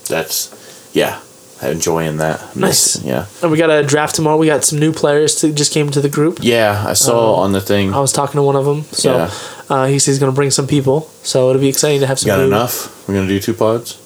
that's 0.09 0.49
yeah, 0.95 1.20
enjoying 1.62 2.18
that. 2.18 2.54
Nice. 2.57 3.02
Yeah. 3.02 3.26
And 3.42 3.50
we 3.50 3.59
got 3.59 3.70
a 3.70 3.82
draft 3.82 4.14
tomorrow. 4.16 4.36
We 4.36 4.46
got 4.46 4.64
some 4.64 4.78
new 4.78 4.92
players 4.92 5.34
to 5.36 5.52
just 5.52 5.72
came 5.72 5.90
to 5.90 6.00
the 6.00 6.09
group. 6.09 6.38
Yeah, 6.42 6.84
I 6.86 6.92
saw 6.94 7.36
on 7.36 7.52
the 7.52 7.61
thing. 7.61 7.92
I 7.94 8.00
was 8.00 8.12
talking 8.12 8.38
to 8.38 8.42
one 8.42 8.57
of 8.57 8.64
them, 8.64 8.82
so 8.92 9.16
Yeah. 9.16 9.30
uh, 9.70 9.86
he 9.86 9.98
says 9.98 10.14
he's 10.14 10.18
going 10.18 10.32
to 10.32 10.36
bring 10.36 10.50
some 10.50 10.66
people. 10.66 11.11
So 11.22 11.48
it'll 11.50 11.61
be 11.61 11.68
exciting 11.68 12.00
to 12.00 12.07
have 12.07 12.18
some. 12.18 12.28
Got 12.28 12.38
new- 12.40 12.46
enough? 12.46 13.09
We're 13.09 13.14
gonna 13.14 13.28
do 13.28 13.40
two 13.40 13.54
pods. 13.54 13.98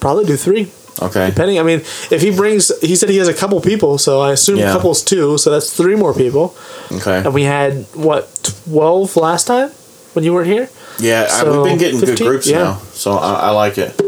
Probably 0.00 0.24
do 0.24 0.36
three. 0.36 0.70
Okay. 1.00 1.28
Depending, 1.30 1.58
I 1.58 1.62
mean, 1.62 1.80
if 2.10 2.20
he 2.20 2.30
brings, 2.30 2.70
he 2.80 2.94
said 2.96 3.08
he 3.08 3.16
has 3.16 3.28
a 3.28 3.32
couple 3.34 3.58
people, 3.60 3.96
so 3.98 4.20
I 4.20 4.32
assume 4.32 4.58
Yeah. 4.58 4.72
couples 4.72 5.02
two, 5.02 5.38
so 5.38 5.50
that's 5.50 5.70
three 5.70 5.94
more 5.96 6.12
people. 6.12 6.54
Okay. 6.92 7.18
And 7.24 7.32
we 7.32 7.44
had 7.44 7.86
what 7.94 8.28
twelve 8.42 9.16
last 9.16 9.46
time 9.46 9.70
when 10.12 10.24
you 10.24 10.34
weren't 10.34 10.48
here. 10.48 10.68
Yeah, 10.98 11.26
I, 11.30 11.44
we've 11.44 11.64
been 11.64 11.78
getting 11.78 11.98
15? 12.00 12.16
good 12.16 12.24
groups 12.28 12.46
Yeah. 12.46 12.58
now, 12.58 12.78
so 12.92 13.12
I, 13.12 13.48
I 13.48 13.50
like 13.50 13.78
it. 13.78 13.98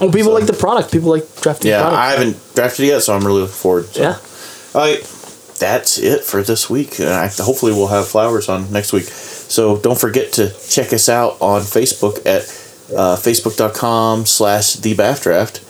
Well, 0.00 0.10
people 0.10 0.30
So- 0.30 0.34
like 0.34 0.46
the 0.46 0.52
product. 0.52 0.90
People 0.92 1.10
like 1.10 1.40
drafting. 1.40 1.70
Yeah, 1.70 1.82
product. 1.82 1.98
I 2.00 2.10
haven't 2.12 2.54
drafted 2.54 2.86
yet, 2.86 3.02
so 3.02 3.14
I'm 3.14 3.24
really 3.26 3.40
looking 3.42 3.54
forward. 3.54 3.86
So. 3.94 4.02
yeah. 4.02 4.16
All 4.74 4.80
right, 4.80 5.00
that's 5.58 5.98
it 5.98 6.24
for 6.24 6.42
this 6.42 6.68
week. 6.70 6.98
And 6.98 7.08
I, 7.08 7.28
hopefully, 7.28 7.72
we'll 7.72 7.88
have 7.88 8.08
flowers 8.08 8.48
on 8.48 8.70
next 8.72 8.92
week. 8.92 9.04
So 9.04 9.76
don't 9.76 9.98
forget 9.98 10.32
to 10.34 10.50
check 10.68 10.92
us 10.92 11.08
out 11.08 11.36
on 11.40 11.60
Facebook 11.60 12.18
at 12.24 12.42
uh, 12.96 13.16
facebook.com 13.16 14.26
slash 14.26 14.74
the 14.74 14.94
Draft 14.94 15.60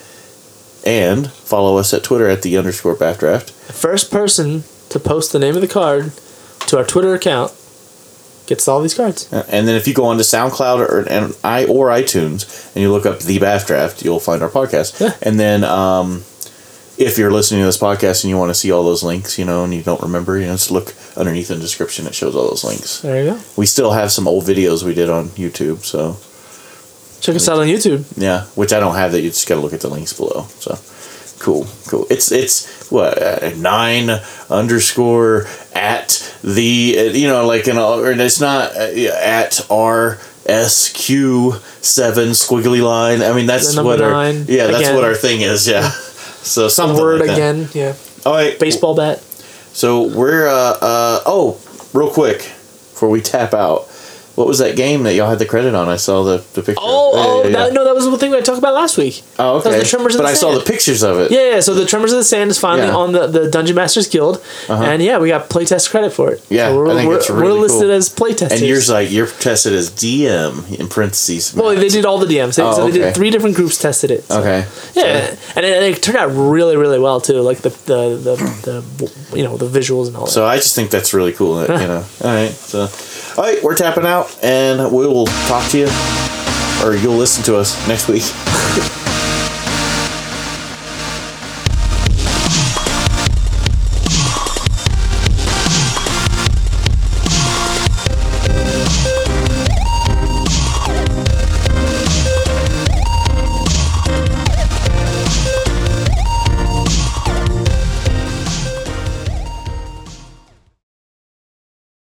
and 0.85 1.31
follow 1.31 1.77
us 1.79 1.93
at 1.95 2.03
Twitter 2.05 2.29
at 2.29 2.43
the 2.43 2.57
underscore 2.59 2.95
BAFDraft. 2.97 3.51
First 3.51 4.11
person 4.11 4.65
to 4.89 4.99
post 5.01 5.33
the 5.33 5.39
name 5.39 5.55
of 5.55 5.61
the 5.61 5.69
card 5.69 6.13
to 6.69 6.79
our 6.79 6.85
Twitter 6.85 7.15
account 7.15 7.53
gets 8.47 8.67
all 8.69 8.81
these 8.83 8.95
cards. 8.95 9.33
And 9.33 9.67
then 9.69 9.77
if 9.77 9.87
you 9.87 9.95
go 9.95 10.05
onto 10.05 10.23
SoundCloud 10.23 10.79
or 10.89 11.09
and 11.09 11.37
i 11.45 11.65
or 11.67 11.89
iTunes 11.89 12.75
and 12.75 12.83
you 12.83 12.91
look 12.91 13.07
up 13.07 13.21
the 13.21 13.39
BAFDraft, 13.39 14.05
you'll 14.05 14.21
find 14.21 14.43
our 14.43 14.49
podcast. 14.51 15.01
Yeah. 15.01 15.15
And 15.23 15.39
then 15.39 15.65
um, 15.65 16.25
if 16.99 17.17
you're 17.19 17.31
listening 17.31 17.61
to 17.61 17.67
this 17.67 17.79
podcast 17.79 18.25
and 18.25 18.31
you 18.31 18.37
want 18.37 18.51
to 18.51 18.55
see 18.55 18.71
all 18.73 18.85
those 18.85 19.03
links, 19.03 19.39
you 19.39 19.45
know, 19.45 19.65
and 19.65 19.73
you 19.75 19.83
don't 19.83 20.01
remember, 20.03 20.39
you 20.39 20.47
know, 20.47 20.53
just 20.53 20.71
look 20.71 20.95
underneath 21.17 21.51
in 21.51 21.59
the 21.59 21.63
description. 21.63 22.07
It 22.07 22.15
shows 22.15 22.35
all 22.37 22.49
those 22.49 22.65
links. 22.65 23.01
There 23.01 23.25
you 23.25 23.31
go. 23.33 23.41
We 23.57 23.67
still 23.67 23.93
have 23.93 24.13
some 24.13 24.29
old 24.29 24.45
videos 24.45 24.83
we 24.83 24.95
did 24.95 25.09
on 25.09 25.29
YouTube, 25.31 25.79
so 25.85 26.17
Check 27.21 27.37
us 27.37 27.49
out 27.49 27.59
on 27.61 27.69
YouTube. 27.69 28.05
yeah, 28.17 28.47
which 28.57 28.73
I 28.73 28.81
don't 28.81 28.97
have 28.97 29.13
that. 29.13 29.21
You 29.21 29.31
just 29.31 29.49
got 29.49 29.55
to 29.55 29.61
look 29.61 29.73
at 29.73 29.81
the 29.81 29.89
links 29.89 30.13
below. 30.13 30.43
So 30.59 30.77
cool, 31.43 31.67
cool. 31.89 32.07
It's 32.09 32.31
it's 32.33 32.89
what 32.91 33.21
uh, 33.21 33.51
nine 33.57 34.09
underscore 34.49 35.47
at 35.75 36.35
the 36.43 36.97
uh, 36.99 37.03
you 37.13 37.27
know 37.29 37.47
like 37.47 37.67
an 37.67 37.79
or 37.79 38.13
it's 38.13 38.41
not 38.41 38.77
uh, 38.77 38.91
at 39.21 39.61
r 39.71 40.19
s 40.47 40.93
q 40.93 41.55
seven 41.81 42.29
squiggly 42.31 42.83
line. 42.83 43.23
I 43.23 43.33
mean 43.33 43.47
that's 43.47 43.77
what 43.77 44.01
our 44.01 44.11
nine, 44.11 44.47
yeah 44.49 44.69
that's 44.69 44.91
what 44.93 45.05
our 45.05 45.15
thing 45.15 45.43
is. 45.43 45.69
Yeah. 45.69 45.91
So 46.43 46.67
some 46.67 46.97
Word 46.97 47.21
like 47.21 47.29
that. 47.29 47.35
again. 47.35 47.69
Yeah. 47.73 47.95
All 48.27 48.33
right, 48.33 48.59
Baseball 48.59 48.97
bat. 48.97 49.21
So 49.73 50.09
we're 50.09 50.49
uh 50.49 50.77
uh 50.83 51.21
oh 51.25 51.61
real 51.95 52.11
quick 52.11 52.39
before 52.39 53.11
we 53.11 53.21
tap 53.21 53.55
out. 53.55 53.89
What 54.35 54.47
was 54.47 54.59
that 54.61 54.77
game 54.77 55.03
that 55.03 55.15
y'all 55.15 55.29
had 55.29 55.39
the 55.39 55.45
credit 55.47 55.75
on? 55.75 55.89
I 55.89 55.97
saw 55.97 56.23
the, 56.25 56.39
the 56.55 56.63
picture. 56.63 56.81
Oh, 56.83 57.13
Yeah, 57.15 57.23
oh, 57.23 57.43
yeah, 57.43 57.45
yeah. 57.51 57.57
That, 57.69 57.73
no, 57.75 57.85
that 57.85 57.95
was 57.95 58.07
the 58.11 58.17
thing 58.17 58.31
we 58.31 58.41
talked 58.41 58.59
about 58.59 58.73
last 58.75 58.97
week. 58.97 59.23
Oh, 59.39 59.61
That 59.61 59.69
okay. 59.71 59.79
the 59.81 59.85
Tremors 59.85 60.17
but 60.17 60.25
I 60.25 60.33
saw 60.35 60.53
the 60.57 60.65
pictures 60.65 61.03
of 61.03 61.19
it. 61.19 61.31
Yeah, 61.31 61.51
yeah. 61.55 61.61
So 61.61 61.75
the 61.75 61.85
Tremors 61.85 62.13
of 62.13 62.19
the 62.19 62.25
Sand 62.25 62.51
is 62.51 62.59
finally 62.59 62.89
on 62.89 63.13
the, 63.13 63.27
the 63.27 63.51
Dungeon 63.51 63.77
Masters 63.77 64.09
Guild, 64.09 64.37
Uh-huh. 64.69 64.83
and 64.83 65.03
yeah, 65.03 65.19
we 65.19 65.29
got 65.29 65.51
playtest 65.51 65.91
credit 65.91 66.13
for 66.13 66.33
it. 66.33 66.45
Yeah, 66.49 66.69
so 66.69 66.77
we're, 66.79 66.91
I 66.91 66.95
think 66.95 67.09
we're, 67.09 67.17
it's 67.19 67.29
really 67.31 67.43
we're 67.59 67.61
listed 67.67 67.83
cool. 67.83 67.91
as 67.93 68.09
playtesters. 68.15 68.51
And 68.53 68.61
yours 68.63 68.89
like 68.89 69.11
you're 69.11 69.27
tested 69.27 69.75
as 69.75 69.91
DM 69.91 70.81
in 70.81 70.89
parentheses. 70.89 71.55
well, 71.55 71.75
they 71.75 71.89
did 71.89 72.07
all 72.07 72.19
the 72.19 72.27
DMs. 72.27 72.57
They, 72.57 72.63
Oh, 72.63 72.73
so 72.75 72.87
they 72.91 72.99
did 72.99 73.15
three 73.15 73.31
different 73.31 73.57
groups 73.57 73.77
tested 73.77 74.11
it. 74.11 74.25
So. 74.25 74.41
Okay. 74.41 74.67
Yeah, 74.95 75.37
and 75.57 75.67
it, 75.67 75.83
it 75.83 76.03
turned 76.03 76.17
out 76.17 76.29
really, 76.29 76.77
really 76.77 76.99
well 76.99 77.21
too. 77.21 77.41
Like 77.41 77.59
the 77.59 77.71
the, 77.71 78.17
the 78.17 78.37
the 79.31 79.37
you 79.37 79.45
know 79.45 79.57
the 79.57 79.67
visuals 79.69 80.07
and 80.07 80.17
all 80.17 80.25
that. 80.27 80.31
So 80.33 80.47
I 80.47 80.57
just 80.57 80.75
think 80.75 80.91
that's 80.91 81.13
really 81.13 81.33
cool. 81.33 81.57
That, 81.57 81.69
you 81.81 81.87
know. 81.89 82.05
All 82.25 82.35
right. 82.35 82.51
So, 82.51 82.89
all 83.37 83.45
right, 83.45 83.63
we're 83.63 83.75
tapping 83.75 84.05
out, 84.23 84.39
and 84.43 84.93
we 84.93 85.07
will 85.07 85.27
talk 85.47 85.69
to 85.71 85.79
you, 85.79 85.89
or 86.85 86.95
you'll 86.95 87.17
listen 87.17 87.43
to 87.45 87.57
us 87.57 87.77
next 87.89 88.09
week. 88.09 88.23